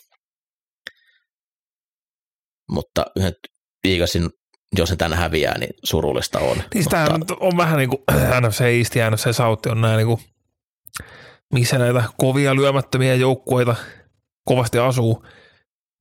Mutta 2.71 3.05
nyt 3.17 3.39
Eaglesin, 3.85 4.31
jos 4.79 4.91
ne 4.91 4.97
tänne 4.97 5.17
häviää, 5.17 5.59
niin 5.59 5.75
surullista 5.85 6.39
on. 6.39 6.63
Niin 6.75 6.85
sitä 6.85 7.19
Mutta 7.19 7.37
on 7.41 7.57
vähän 7.57 7.79
niin 7.79 7.91
kuin 7.91 8.03
NFC 8.41 8.61
East 8.61 8.95
ja 8.95 9.11
NFC 9.11 9.37
South 9.37 9.69
on 9.69 9.81
nämä 9.81 9.97
niin 9.97 10.07
kuin, 10.07 10.21
missä 11.53 11.79
näitä 11.79 12.05
kovia 12.19 12.55
lyömättömiä 12.55 13.15
joukkueita 13.15 13.77
kovasti 14.45 14.79
asuu, 14.79 15.27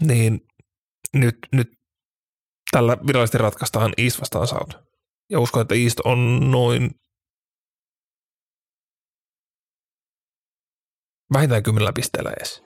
niin 0.04 0.42
nyt, 1.14 1.38
nyt 1.52 1.68
tällä 2.72 2.98
virallisesti 3.08 3.38
ratkaistaan 3.38 3.94
East 3.98 4.22
vastaan 4.22 4.48
South. 4.48 4.76
Ja 5.30 5.40
uskon, 5.40 5.62
että 5.62 5.76
East 5.76 6.00
on 6.00 6.52
noin 6.52 6.92
vähintään 11.34 11.64
kymmenellä 11.64 11.94
pisteellä 11.94 12.32
edes. 12.38 12.63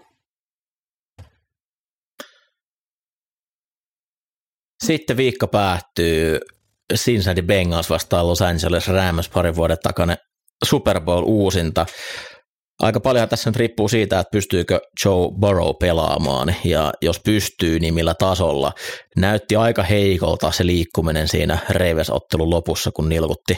Sitten 4.88 5.18
viikko 5.18 5.48
päättyy 5.48 6.40
Cincinnati 6.94 7.42
Bengals 7.42 7.90
vastaan 7.90 8.28
Los 8.28 8.42
Angeles 8.42 8.88
Rams 8.88 9.30
parin 9.30 9.56
vuoden 9.56 9.78
takana 9.84 10.16
Super 10.66 11.02
Bowl 11.02 11.24
uusinta. 11.26 11.86
Aika 12.80 13.00
paljon 13.00 13.30
tässä 13.30 13.50
nyt 13.50 13.56
riippuu 13.56 13.88
siitä, 13.88 14.20
että 14.20 14.32
pystyykö 14.32 14.80
Joe 15.06 15.32
Burrow 15.40 15.70
pelaamaan 15.80 16.56
ja 16.64 16.94
jos 17.02 17.20
pystyy, 17.20 17.80
niin 17.80 17.94
millä 17.94 18.14
tasolla. 18.14 18.72
Näytti 19.18 19.56
aika 19.56 19.84
heikolta 19.84 20.52
se 20.52 20.66
liikkuminen 20.66 21.28
siinä 21.28 21.58
Ravens-ottelun 21.70 22.50
lopussa, 22.50 22.92
kun 22.92 23.10
nilkutti 23.10 23.58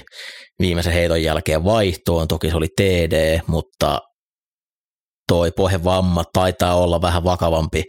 viimeisen 0.60 0.94
heiton 0.94 1.24
jälkeen 1.24 1.64
vaihtoon. 1.64 2.28
Toki 2.28 2.50
se 2.50 2.58
oli 2.58 2.68
TD, 2.76 3.40
mutta 3.48 4.00
toi 5.28 5.52
pohjevamma 5.52 6.24
taitaa 6.34 6.76
olla 6.76 7.02
vähän 7.02 7.24
vakavampi 7.24 7.84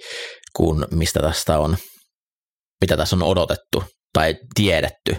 kuin 0.57 0.85
mistä 0.91 1.21
tästä 1.21 1.59
on, 1.59 1.77
mitä 2.81 2.97
tässä 2.97 3.17
on 3.17 3.23
odotettu 3.23 3.85
tai 4.13 4.35
tiedetty. 4.55 5.17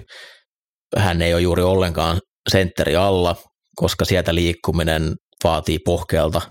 Hän 0.97 1.21
ei 1.21 1.33
ole 1.33 1.41
juuri 1.41 1.63
ollenkaan 1.63 2.19
sentteri 2.49 2.95
alla, 2.95 3.35
koska 3.75 4.05
sieltä 4.05 4.35
liikkuminen 4.35 5.15
vaatii 5.43 5.79
pohkeelta 5.85 6.41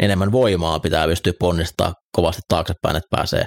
enemmän 0.00 0.32
voimaa, 0.32 0.80
pitää 0.80 1.06
pystyä 1.06 1.32
ponnistaa 1.38 1.94
kovasti 2.12 2.42
taaksepäin, 2.48 2.96
että 2.96 3.16
pääsee 3.16 3.44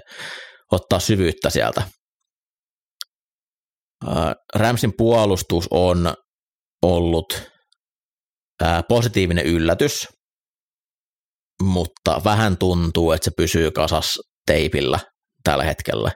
ottaa 0.72 1.00
syvyyttä 1.00 1.50
sieltä. 1.50 1.84
Ramsin 4.56 4.94
puolustus 4.98 5.68
on 5.72 6.14
ollut 6.82 7.52
positiivinen 8.90 9.46
yllätys, 9.46 10.08
mutta 11.64 12.22
vähän 12.24 12.58
tuntuu, 12.58 13.12
että 13.12 13.26
se 13.26 13.32
pysyy 13.38 13.72
kasas 13.72 14.20
teipillä 14.46 15.00
tällä 15.44 15.64
hetkellä. 15.64 16.12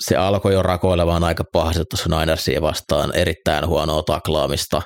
Se 0.00 0.16
alkoi 0.16 0.52
jo 0.52 0.62
rakoilemaan 0.62 1.24
aika 1.24 1.44
pahasti 1.52 1.84
tuossa 1.90 2.18
Ninersia 2.18 2.62
vastaan, 2.62 3.16
erittäin 3.16 3.66
huonoa 3.66 4.02
taklaamista. 4.02 4.82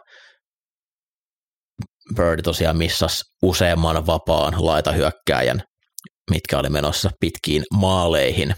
Bird 2.16 2.42
tosiaan 2.42 2.76
missas 2.76 3.22
useamman 3.42 4.06
vapaan 4.06 4.54
laitahyökkääjän, 4.58 5.62
mitkä 6.30 6.58
oli 6.58 6.68
menossa 6.68 7.10
pitkiin 7.20 7.62
maaleihin. 7.74 8.54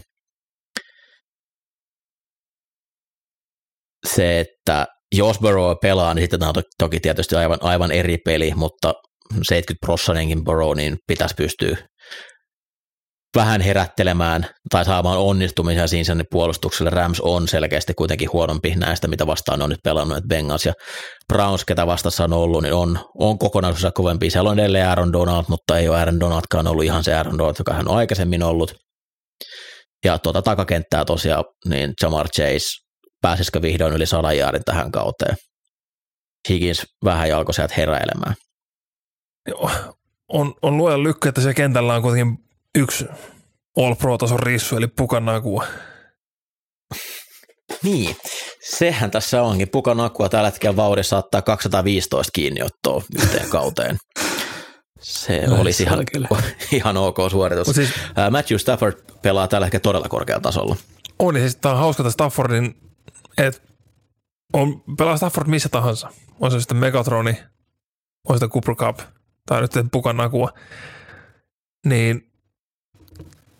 Se, 4.07 4.39
että 4.39 4.87
jos 5.15 5.39
Burrow 5.39 5.75
pelaa, 5.81 6.13
niin 6.13 6.23
sitten 6.23 6.39
tämä 6.39 6.49
on 6.55 6.63
toki 6.77 6.99
tietysti 6.99 7.35
aivan, 7.35 7.59
aivan 7.61 7.91
eri 7.91 8.17
peli, 8.25 8.53
mutta 8.55 8.93
70 9.33 9.85
prosenttinkin 9.85 10.43
Burrow, 10.43 10.75
niin 10.75 10.97
pitäisi 11.07 11.35
pystyä 11.35 11.77
vähän 13.35 13.61
herättelemään 13.61 14.47
tai 14.69 14.85
saamaan 14.85 15.17
onnistumisia 15.17 15.87
siinä 15.87 16.23
puolustukselle. 16.31 16.89
Rams 16.89 17.19
on 17.19 17.47
selkeästi 17.47 17.93
kuitenkin 17.93 18.31
huonompi 18.33 18.75
näistä, 18.75 19.07
mitä 19.07 19.27
vastaan 19.27 19.61
on 19.61 19.69
nyt 19.69 19.79
pelannut, 19.83 20.17
että 20.17 20.27
Bengals 20.27 20.65
ja 20.65 20.73
Browns, 21.33 21.65
ketä 21.65 21.87
vastassa 21.87 22.23
on 22.23 22.33
ollut, 22.33 22.63
niin 22.63 22.73
on, 22.73 22.99
on 23.19 23.39
kokonaisuudessa 23.39 23.91
kovempi. 23.91 24.29
Siellä 24.29 24.49
on 24.49 24.59
edelleen 24.59 24.87
Aaron 24.87 25.13
Donald, 25.13 25.45
mutta 25.47 25.77
ei 25.77 25.89
ole 25.89 25.99
Aaron 25.99 26.19
Donaldkaan 26.19 26.67
ollut 26.67 26.83
ihan 26.83 27.03
se 27.03 27.13
Aaron 27.13 27.37
Donald, 27.37 27.55
joka 27.59 27.73
hän 27.73 27.87
on 27.87 27.97
aikaisemmin 27.97 28.43
ollut. 28.43 28.73
Ja 30.05 30.19
tuota 30.19 30.41
takakenttää 30.41 31.05
tosiaan, 31.05 31.43
niin 31.65 31.93
Jamar 32.01 32.29
Chase, 32.29 32.67
pääsisikö 33.21 33.61
vihdoin 33.61 33.93
yli 33.93 34.05
sadan 34.05 34.37
jaarin 34.37 34.63
tähän 34.65 34.91
kauteen? 34.91 35.35
Higgins 36.49 36.85
vähän 37.05 37.29
jalkoi 37.29 37.53
sieltä 37.53 37.73
heräilemään. 37.77 38.35
Joo. 39.47 39.71
On, 40.33 40.53
on 40.61 40.77
luojan 40.77 41.03
lykkä, 41.03 41.29
että 41.29 41.41
se 41.41 41.53
kentällä 41.53 41.95
on 41.95 42.01
kuitenkin 42.01 42.37
yksi 42.77 43.05
All 43.77 43.95
Pro-tason 43.95 44.39
rissu, 44.39 44.77
eli 44.77 44.87
Pukanakua. 44.87 45.65
Niin, 47.83 48.15
sehän 48.61 49.11
tässä 49.11 49.43
onkin. 49.43 49.69
Pukanakua 49.69 50.29
tällä 50.29 50.47
hetkellä 50.49 50.75
vauhdissa 50.75 51.09
saattaa 51.09 51.41
215 51.41 52.31
kiinni 52.33 52.61
ottoa 52.63 53.03
yhteen 53.15 53.49
kauteen. 53.59 53.97
Se 54.99 55.47
No, 55.47 55.61
olisi 55.61 55.83
ihan, 55.83 56.03
ihan 56.71 56.97
ok 56.97 57.17
suoritus. 57.31 57.67
Mut 57.67 57.75
siis 57.75 57.89
Matthew 58.31 58.57
Stafford 58.57 58.95
pelaa 59.21 59.47
tällä 59.47 59.65
hetkellä 59.65 59.81
todella 59.81 60.09
korkealla 60.09 60.41
tasolla. 60.41 60.75
on, 61.19 61.35
ja 61.35 61.41
siis 61.41 61.55
tämä 61.55 61.73
on 61.73 61.79
hauska 61.79 62.03
tämä 62.03 62.11
Staffordin, 62.11 62.75
että 63.37 63.61
on, 64.53 64.83
pelaa 64.97 65.17
Stafford 65.17 65.47
missä 65.47 65.69
tahansa. 65.69 66.09
On 66.39 66.51
se 66.51 66.59
sitten 66.59 66.77
Megatroni, 66.77 67.43
on 68.29 68.35
sitä 68.35 68.47
Cooper 68.47 68.75
Cup, 68.75 68.99
tai 69.45 69.61
nyt 69.61 69.71
Pukan 69.91 70.17
nakua. 70.17 70.49
Niin 71.85 72.30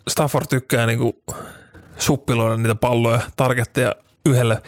Stafford 0.08 0.46
tykkää 0.50 0.86
niinku 0.86 1.22
suppiloida 1.98 2.56
niitä 2.56 2.74
palloja, 2.74 3.20
targetteja 3.36 3.94
yhdelle. 4.26 4.62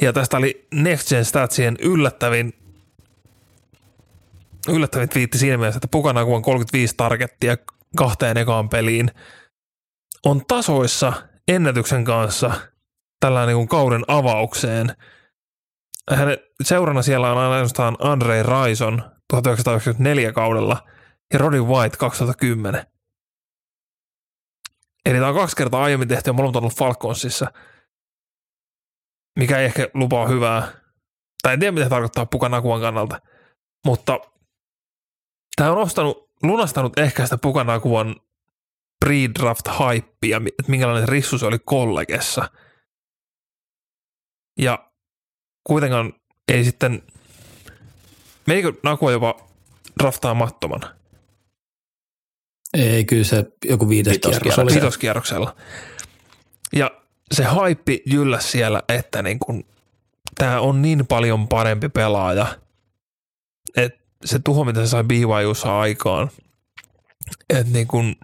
Ja 0.00 0.12
tästä 0.12 0.36
oli 0.36 0.66
Next 0.74 1.08
Gen 1.08 1.24
Statsien 1.24 1.76
yllättävin 1.80 2.52
yllättävin 4.68 5.08
twiitti 5.08 5.38
siinä 5.38 5.56
mielessä, 5.56 5.78
että 5.78 5.88
Pukanaku 5.90 6.34
on 6.34 6.42
35 6.42 6.94
targettia 6.96 7.56
kahteen 7.96 8.36
ekaan 8.36 8.68
peliin. 8.68 9.10
On 10.24 10.46
tasoissa 10.46 11.12
ennätyksen 11.48 12.04
kanssa 12.04 12.50
tällä 13.20 13.46
niin 13.46 13.56
kuin 13.56 13.68
kauden 13.68 14.04
avaukseen. 14.08 14.96
Hänen 16.10 16.38
seurana 16.62 17.02
siellä 17.02 17.32
on 17.32 17.38
ainoastaan 17.38 17.96
Andre 18.00 18.42
Raison 18.42 19.02
1994 19.28 20.32
kaudella 20.32 20.88
ja 21.32 21.38
Roddy 21.38 21.62
White 21.62 21.96
2010. 21.96 22.86
Eli 25.06 25.18
tämä 25.18 25.28
on 25.28 25.34
kaksi 25.34 25.56
kertaa 25.56 25.82
aiemmin 25.82 26.08
tehty 26.08 26.30
ja 26.30 26.32
molemmat 26.32 26.56
on 26.56 26.62
ollut 26.62 26.76
Falconsissa, 26.76 27.52
mikä 29.38 29.58
ei 29.58 29.64
ehkä 29.64 29.88
lupaa 29.94 30.28
hyvää. 30.28 30.72
Tai 31.42 31.52
en 31.52 31.60
tiedä, 31.60 31.72
mitä 31.72 31.88
tarkoittaa 31.88 32.26
Pukanakuan 32.26 32.80
kannalta. 32.80 33.20
Mutta 33.86 34.20
tämä 35.56 35.70
on 35.72 35.78
ostanut, 35.78 36.30
lunastanut 36.42 36.98
ehkä 36.98 37.24
sitä 37.24 37.38
Pukanakuan 37.38 38.16
pre-draft 39.04 39.70
hypeä, 39.78 40.40
että 40.58 40.70
minkälainen 40.70 41.08
rissu 41.08 41.38
se 41.38 41.46
oli 41.46 41.58
kollegessa. 41.58 42.50
Ja 44.58 44.90
kuitenkaan 45.64 46.12
ei 46.48 46.64
sitten, 46.64 47.02
menikö 48.46 48.72
Nakua 48.82 49.12
jopa 49.12 49.34
draftaamattoman 50.02 50.99
Ei, 52.74 53.04
kyllä 53.04 53.24
se 53.24 53.44
joku 53.64 53.88
viides 53.88 54.18
kierros 54.18 54.58
oli. 54.58 54.74
vitoskierroksella. 54.74 55.56
Ja 56.72 56.90
se 57.32 57.44
hype 57.44 57.98
jylläs 58.06 58.52
siellä, 58.52 58.82
että 58.88 59.22
niin 59.22 59.38
kun, 59.38 59.64
tämä 60.34 60.60
on 60.60 60.82
niin 60.82 61.06
paljon 61.06 61.48
parempi 61.48 61.88
pelaaja, 61.88 62.46
että 63.76 64.00
se 64.24 64.38
tuho, 64.38 64.64
mitä 64.64 64.80
se 64.80 64.86
sai 64.86 65.04
BYUssa 65.04 65.80
aikaan, 65.80 66.30
että 67.50 67.72
niin 67.72 67.86
kun, 67.86 68.16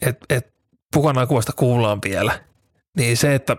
et, 0.00 0.18
et 0.30 0.56
Pukan 0.94 1.28
kuvasta 1.28 1.52
kuullaan 1.52 1.98
vielä, 2.04 2.40
niin 2.96 3.16
se, 3.16 3.34
että 3.34 3.56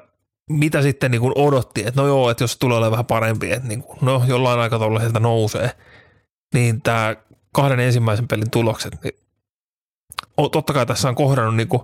mitä 0.50 0.82
sitten 0.82 1.12
niin 1.12 1.22
kun 1.22 1.34
odotti, 1.36 1.88
että 1.88 2.02
no 2.02 2.08
joo, 2.08 2.30
että 2.30 2.44
jos 2.44 2.58
tulee 2.58 2.78
olemaan 2.78 2.92
vähän 2.92 3.06
parempi, 3.06 3.52
että 3.52 3.68
niin 3.68 3.84
kun, 3.84 3.98
no 4.02 4.24
jollain 4.28 4.60
aikataululla 4.60 5.00
sieltä 5.00 5.20
nousee, 5.20 5.72
niin 6.54 6.82
tämä 6.82 7.16
kahden 7.54 7.80
ensimmäisen 7.80 8.28
pelin 8.28 8.52
tulokset, 8.52 9.04
niin 9.04 9.14
totta 10.52 10.74
kai 10.74 10.86
tässä 10.86 11.10
on 11.10 11.16
kohdannut 11.16 11.56
niin 11.56 11.68
kuin, 11.68 11.82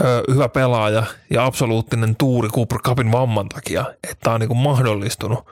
ö, 0.00 0.22
hyvä 0.34 0.48
pelaaja 0.48 1.06
ja 1.30 1.44
absoluuttinen 1.44 2.16
tuuri 2.16 2.48
Cooper 2.48 2.78
Cupin 2.78 3.12
vamman 3.12 3.48
takia, 3.48 3.84
että 3.92 4.16
tämä 4.22 4.34
on 4.34 4.40
niin 4.40 4.48
kuin 4.48 4.58
mahdollistunut, 4.58 5.50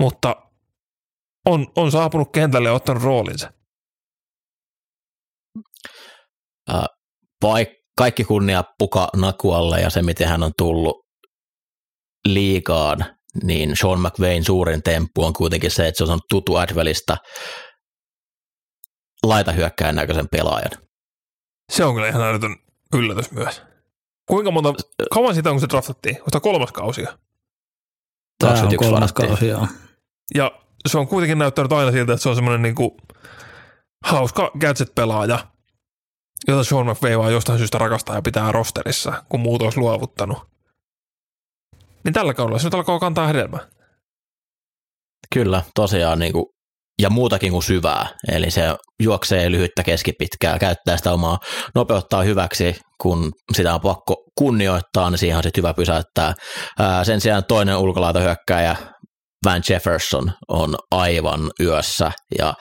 mutta 0.00 0.36
on, 1.46 1.66
on 1.76 1.92
saapunut 1.92 2.32
kentälle 2.32 2.68
ja 2.68 2.74
ottanut 2.74 3.02
roolinsa. 3.02 3.52
Vaik- 7.44 7.80
kaikki 7.98 8.24
kunnia 8.24 8.64
Puka 8.78 9.08
Nakualle 9.16 9.80
ja 9.80 9.90
se, 9.90 10.02
miten 10.02 10.28
hän 10.28 10.42
on 10.42 10.52
tullut 10.58 11.06
liigaan, 12.28 12.98
niin 13.42 13.76
Sean 13.76 14.00
McVayn 14.00 14.44
suurin 14.44 14.82
temppu 14.82 15.24
on 15.24 15.32
kuitenkin 15.32 15.70
se, 15.70 15.88
että 15.88 16.06
se 16.06 16.12
on 16.12 16.20
tutu 16.30 16.56
Advelista 16.56 17.16
laitahyökkäjän 19.22 19.94
näköisen 19.94 20.28
pelaajan. 20.28 20.70
Se 21.72 21.84
on 21.84 21.94
kyllä 21.94 22.08
ihan 22.08 22.22
älytön 22.22 22.56
yllätys 22.94 23.30
myös. 23.30 23.62
Kuinka 24.26 24.50
monta, 24.50 24.74
kauan 25.10 25.34
siitä 25.34 25.50
on, 25.50 25.54
kun 25.54 25.60
se 25.60 25.68
draftattiin? 25.68 26.16
Onko 26.16 26.30
tämä 26.30 26.40
kolmas 26.40 26.72
kausi? 26.72 27.02
Tämä 27.02 27.14
on 28.42 28.48
21 28.48 28.90
kolmas 28.90 29.12
kausi, 29.12 29.48
joo. 29.48 29.66
Ja 30.34 30.50
se 30.88 30.98
on 30.98 31.08
kuitenkin 31.08 31.38
näyttänyt 31.38 31.72
aina 31.72 31.92
siltä, 31.92 32.12
että 32.12 32.22
se 32.22 32.28
on 32.28 32.34
semmoinen 32.34 32.62
niinku 32.62 32.96
hauska 34.04 34.50
gadget-pelaaja, 34.60 35.46
jota 36.48 36.64
Sean 36.64 36.86
McVay 36.86 37.18
vaan 37.18 37.32
jostain 37.32 37.58
syystä 37.58 37.78
rakastaa 37.78 38.14
ja 38.16 38.22
pitää 38.22 38.52
rosterissa, 38.52 39.24
kun 39.28 39.40
muut 39.40 39.62
olisi 39.62 39.78
luovuttanut. 39.78 40.50
Niin 42.04 42.14
tällä 42.14 42.34
kaudella 42.34 42.58
se 42.58 42.66
nyt 42.66 42.74
alkaa 42.74 42.98
kantaa 42.98 43.26
hedelmää. 43.26 43.68
Kyllä, 45.34 45.62
tosiaan 45.74 46.18
niin 46.18 46.32
kuin, 46.32 46.46
ja 47.00 47.10
muutakin 47.10 47.52
kuin 47.52 47.62
syvää. 47.62 48.08
Eli 48.32 48.50
se 48.50 48.62
juoksee 49.02 49.50
lyhyttä 49.50 49.82
keskipitkää, 49.82 50.58
käyttää 50.58 50.96
sitä 50.96 51.12
omaa 51.12 51.38
nopeuttaa 51.74 52.22
hyväksi, 52.22 52.76
kun 53.02 53.32
sitä 53.54 53.74
on 53.74 53.80
pakko 53.80 54.16
kunnioittaa, 54.38 55.10
niin 55.10 55.18
siihen 55.18 55.36
on 55.36 55.42
sitten 55.42 55.62
hyvä 55.62 55.74
pysäyttää. 55.74 56.34
Ää, 56.78 57.04
sen 57.04 57.20
sijaan 57.20 57.44
toinen 57.48 57.76
ulkolaitahyökkäjä, 57.76 58.76
Van 59.44 59.62
Jefferson, 59.70 60.32
on 60.48 60.76
aivan 60.90 61.50
yössä 61.60 62.12
ja 62.38 62.54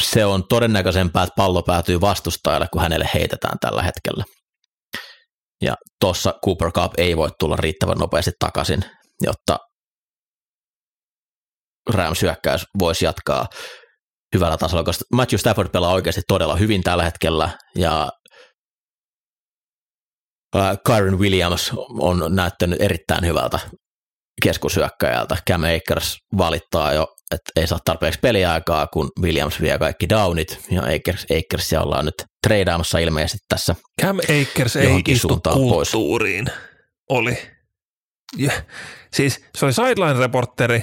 se 0.00 0.24
on 0.24 0.42
todennäköisempää, 0.48 1.22
että 1.22 1.34
pallo 1.36 1.62
päätyy 1.62 2.00
vastustajalle, 2.00 2.66
kun 2.72 2.82
hänelle 2.82 3.08
heitetään 3.14 3.58
tällä 3.60 3.82
hetkellä. 3.82 4.24
Ja 5.62 5.74
tuossa 6.00 6.34
Cooper 6.44 6.72
Cup 6.72 6.92
ei 6.98 7.16
voi 7.16 7.30
tulla 7.40 7.56
riittävän 7.56 7.98
nopeasti 7.98 8.30
takaisin, 8.40 8.84
jotta 9.22 9.58
Rams 11.90 12.22
hyökkäys 12.22 12.64
voisi 12.78 13.04
jatkaa 13.04 13.46
hyvällä 14.34 14.56
tasolla, 14.56 14.84
koska 14.84 15.04
Matthew 15.12 15.38
Stafford 15.38 15.68
pelaa 15.68 15.92
oikeasti 15.92 16.22
todella 16.28 16.56
hyvin 16.56 16.82
tällä 16.82 17.04
hetkellä 17.04 17.50
ja 17.76 18.08
Kyron 20.86 21.18
Williams 21.18 21.72
on 21.98 22.24
näyttänyt 22.28 22.80
erittäin 22.80 23.26
hyvältä 23.26 23.58
keskushyökkäjältä. 24.42 25.36
Cam 25.50 25.62
Akers 25.64 26.16
valittaa 26.38 26.92
jo, 26.92 27.06
että 27.34 27.52
ei 27.56 27.66
saa 27.66 27.78
tarpeeksi 27.84 28.20
peliaikaa, 28.20 28.86
kun 28.86 29.10
Williams 29.20 29.60
vie 29.60 29.78
kaikki 29.78 30.08
downit 30.08 30.58
ja 30.70 30.82
Akers, 30.82 31.26
Akersia 31.38 31.82
ollaan 31.82 32.04
nyt 32.04 32.14
treidaamassa 32.46 32.98
ilmeisesti 32.98 33.38
tässä. 33.48 33.74
Cam 34.02 34.18
Akers 34.18 34.76
ei 34.76 35.02
istu 35.08 35.28
suuntaan 35.28 35.56
pois. 35.56 35.90
kulttuuriin. 35.90 36.46
Oli. 37.10 37.38
Ja, 38.36 38.52
siis 39.12 39.44
se 39.54 39.64
oli 39.64 39.72
sideline-reporteri, 39.72 40.82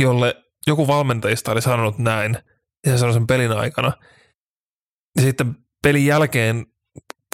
jolle 0.00 0.34
joku 0.66 0.86
valmentajista 0.86 1.52
oli 1.52 1.62
sanonut 1.62 1.98
näin, 1.98 2.38
ja 2.86 2.92
se 2.92 2.98
sanoi 2.98 3.14
sen 3.14 3.26
pelin 3.26 3.52
aikana. 3.52 3.92
Ja 5.16 5.22
sitten 5.22 5.54
pelin 5.82 6.06
jälkeen 6.06 6.66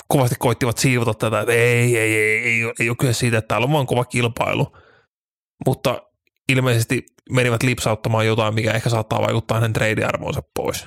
kovasti 0.08 0.36
koittivat 0.38 0.78
siivota 0.78 1.14
tätä, 1.14 1.40
että 1.40 1.52
ei, 1.52 1.98
ei, 1.98 2.16
ei, 2.16 2.38
ei, 2.42 2.72
ei 2.80 2.88
ole 2.88 2.96
kyse 2.96 3.12
siitä, 3.12 3.38
että 3.38 3.48
täällä 3.48 3.64
on 3.64 3.72
vaan 3.72 3.86
kova 3.86 4.04
kilpailu. 4.04 4.76
Mutta 5.66 6.02
ilmeisesti 6.48 7.02
menivät 7.30 7.62
lipsauttamaan 7.62 8.26
jotain, 8.26 8.54
mikä 8.54 8.72
ehkä 8.72 8.90
saattaa 8.90 9.22
vaikuttaa 9.22 9.60
hänen 9.60 9.72
trade-arvoonsa 9.72 10.42
pois. 10.56 10.86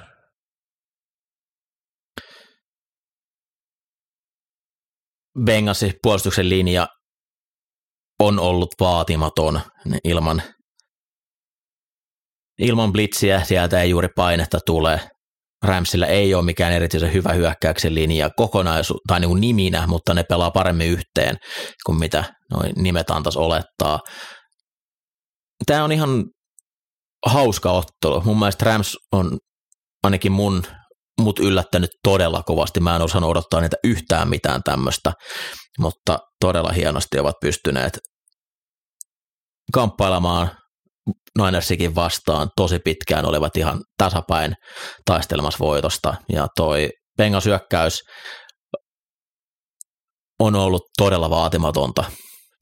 Bengalsin 5.45 5.93
puolustuksen 6.03 6.49
linja 6.49 6.87
on 8.19 8.39
ollut 8.39 8.75
vaatimaton 8.79 9.61
ilman, 10.03 10.41
ilman 12.59 12.91
blitsiä, 12.91 13.43
sieltä 13.43 13.81
ei 13.81 13.89
juuri 13.89 14.07
painetta 14.15 14.59
tule. 14.65 15.01
Ramsilla 15.63 16.07
ei 16.07 16.33
ole 16.33 16.45
mikään 16.45 16.73
erityisen 16.73 17.13
hyvä 17.13 17.33
hyökkäyksen 17.33 17.95
linja 17.95 18.29
kokonaisu 18.29 18.97
tai 19.07 19.19
niin 19.19 19.41
niminä, 19.41 19.87
mutta 19.87 20.13
ne 20.13 20.23
pelaa 20.23 20.51
paremmin 20.51 20.87
yhteen 20.87 21.37
kuin 21.85 21.99
mitä 21.99 22.23
noin 22.51 22.73
nimet 22.75 23.09
antaisi 23.09 23.39
olettaa. 23.39 23.99
Tämä 25.65 25.83
on 25.83 25.91
ihan 25.91 26.25
hauska 27.25 27.71
ottelu. 27.71 28.21
Mun 28.21 28.39
mielestä 28.39 28.65
Rams 28.65 28.97
on 29.11 29.37
ainakin 30.03 30.31
mun 30.31 30.63
mut 31.21 31.39
yllättänyt 31.39 31.89
todella 32.03 32.43
kovasti. 32.43 32.79
Mä 32.79 32.95
en 32.95 33.01
osannut 33.01 33.29
odottaa 33.29 33.61
niitä 33.61 33.77
yhtään 33.83 34.29
mitään 34.29 34.63
tämmöistä, 34.63 35.13
mutta 35.79 36.19
todella 36.41 36.71
hienosti 36.71 37.19
ovat 37.19 37.35
pystyneet 37.41 37.99
kamppailemaan 39.73 40.58
Ninersikin 41.37 41.95
vastaan. 41.95 42.49
Tosi 42.55 42.79
pitkään 42.79 43.25
olivat 43.25 43.57
ihan 43.57 43.83
tasapäin 43.97 44.55
taistelemassa 45.05 45.59
voitosta 45.59 46.13
ja 46.33 46.47
toi 46.55 46.89
Bengals 47.17 47.45
hyökkäys 47.45 48.01
on 50.39 50.55
ollut 50.55 50.81
todella 50.97 51.29
vaatimatonta 51.29 52.03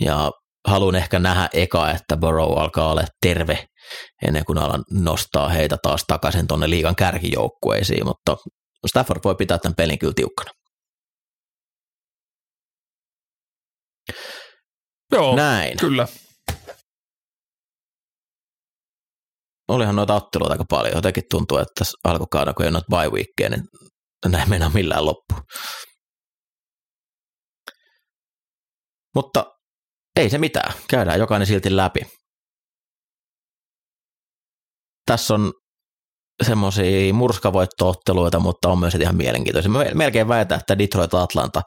ja 0.01 0.31
haluan 0.67 0.95
ehkä 0.95 1.19
nähdä 1.19 1.49
eka, 1.53 1.91
että 1.91 2.17
Burrow 2.17 2.57
alkaa 2.57 2.91
olla 2.91 3.03
terve 3.21 3.65
ennen 4.27 4.45
kuin 4.45 4.57
alan 4.57 4.83
nostaa 4.91 5.49
heitä 5.49 5.77
taas 5.83 6.03
takaisin 6.07 6.47
tuonne 6.47 6.69
liigan 6.69 6.95
kärkijoukkueisiin, 6.95 8.05
mutta 8.05 8.37
Stafford 8.87 9.19
voi 9.23 9.35
pitää 9.35 9.57
tämän 9.57 9.75
pelin 9.75 9.99
kyllä 9.99 10.13
tiukkana. 10.15 10.51
Joo, 15.11 15.35
Näin. 15.35 15.77
kyllä. 15.77 16.07
Olihan 19.68 19.95
noita 19.95 20.15
otteluita 20.15 20.53
aika 20.53 20.65
paljon. 20.69 20.95
Jotenkin 20.95 21.23
tuntuu, 21.30 21.57
että 21.57 21.72
tässä 21.80 21.98
alkukauden, 22.03 22.56
kun 22.56 22.65
ei 22.65 22.69
ole 22.69 22.81
noita 22.91 23.11
bye 23.11 23.49
niin 23.49 23.64
näin 24.26 24.49
mennä 24.49 24.72
millään 24.73 25.06
loppu. 25.06 25.35
Mutta 29.15 29.45
ei 30.15 30.30
se 30.30 30.38
mitään. 30.38 30.73
Käydään 30.89 31.19
jokainen 31.19 31.48
silti 31.48 31.76
läpi. 31.76 31.99
Tässä 35.06 35.34
on 35.34 35.53
semmoisia 36.44 37.14
murskavoittootteluita, 37.14 38.39
mutta 38.39 38.69
on 38.69 38.80
myös 38.80 38.95
ihan 38.95 39.15
mielenkiintoisia. 39.15 39.72
Mä 39.72 39.85
melkein 39.94 40.27
väitän, 40.27 40.60
että 40.60 40.77
Detroit 40.77 41.14
Atlanta 41.14 41.61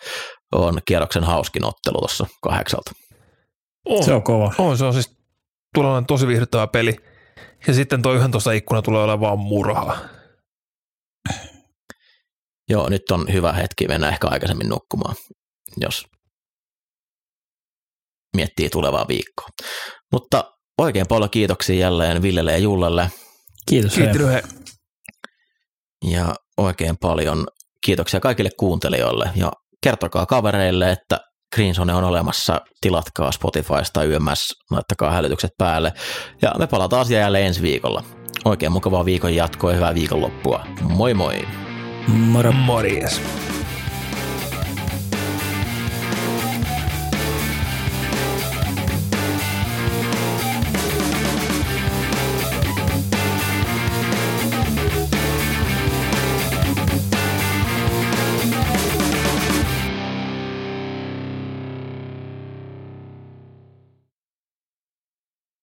on 0.53 0.79
kierroksen 0.85 1.25
hauskin 1.25 1.65
ottelu 1.65 1.99
tuossa 1.99 2.27
kahdeksalta. 2.43 2.91
On. 3.89 4.05
Se 4.05 4.13
on 4.13 4.23
kova. 4.23 4.53
On, 4.59 4.79
se 4.79 4.85
on 4.85 4.93
siis 4.93 5.17
tulee 5.75 6.03
tosi 6.07 6.27
viihdyttävä 6.27 6.67
peli. 6.67 7.10
Ja 7.67 7.75
sitten 7.75 8.03
tuo 8.03 8.13
11 8.13 8.53
ikkuna 8.53 8.83
tulee 8.83 9.03
olemaan 9.03 9.21
vaan 9.21 9.39
murhaa. 9.39 9.99
Joo, 12.69 12.89
nyt 12.89 13.11
on 13.11 13.33
hyvä 13.33 13.53
hetki 13.53 13.89
mennä 13.89 14.09
ehkä 14.09 14.29
aikaisemmin 14.29 14.69
nukkumaan, 14.69 15.17
jos 15.77 16.07
miettii 18.37 18.71
tulevaa 18.71 19.09
viikkoa. 19.09 19.49
Mutta 20.13 20.53
oikein 20.79 21.07
paljon 21.09 21.31
kiitoksia 21.31 21.77
jälleen 21.77 22.23
Villelle 22.23 22.53
ja 22.53 22.59
Jullelle 22.59 23.11
Kiitos. 23.69 23.97
Lyhe. 23.97 24.43
ja 26.11 26.35
oikein 26.57 26.97
paljon 27.01 27.47
kiitoksia 27.85 28.21
kaikille 28.21 28.51
kuuntelijoille 28.59 29.31
ja 29.35 29.53
kertokaa 29.83 30.27
kavereille, 30.27 30.93
että 30.93 31.19
Greenzone 31.55 31.95
on 31.95 32.05
olemassa, 32.05 32.61
tilatkaa 32.81 33.33
Spotifysta 33.33 34.05
YMS, 34.05 34.59
laittakaa 34.71 35.11
hälytykset 35.11 35.55
päälle 35.59 35.93
ja 36.43 36.55
me 36.59 36.67
palataan 36.67 37.03
asiaan 37.03 37.21
jälleen 37.21 37.47
ensi 37.47 37.63
viikolla. 37.63 38.05
Oikein 38.45 38.73
mukavaa 38.73 39.05
viikon 39.05 39.35
jatkoa 39.35 39.71
ja 39.71 39.75
hyvää 39.75 39.95
viikonloppua. 39.95 40.67
Moi 40.83 41.15
moi! 41.15 41.49
Moro. 42.09 42.53
Morjes. 42.53 43.21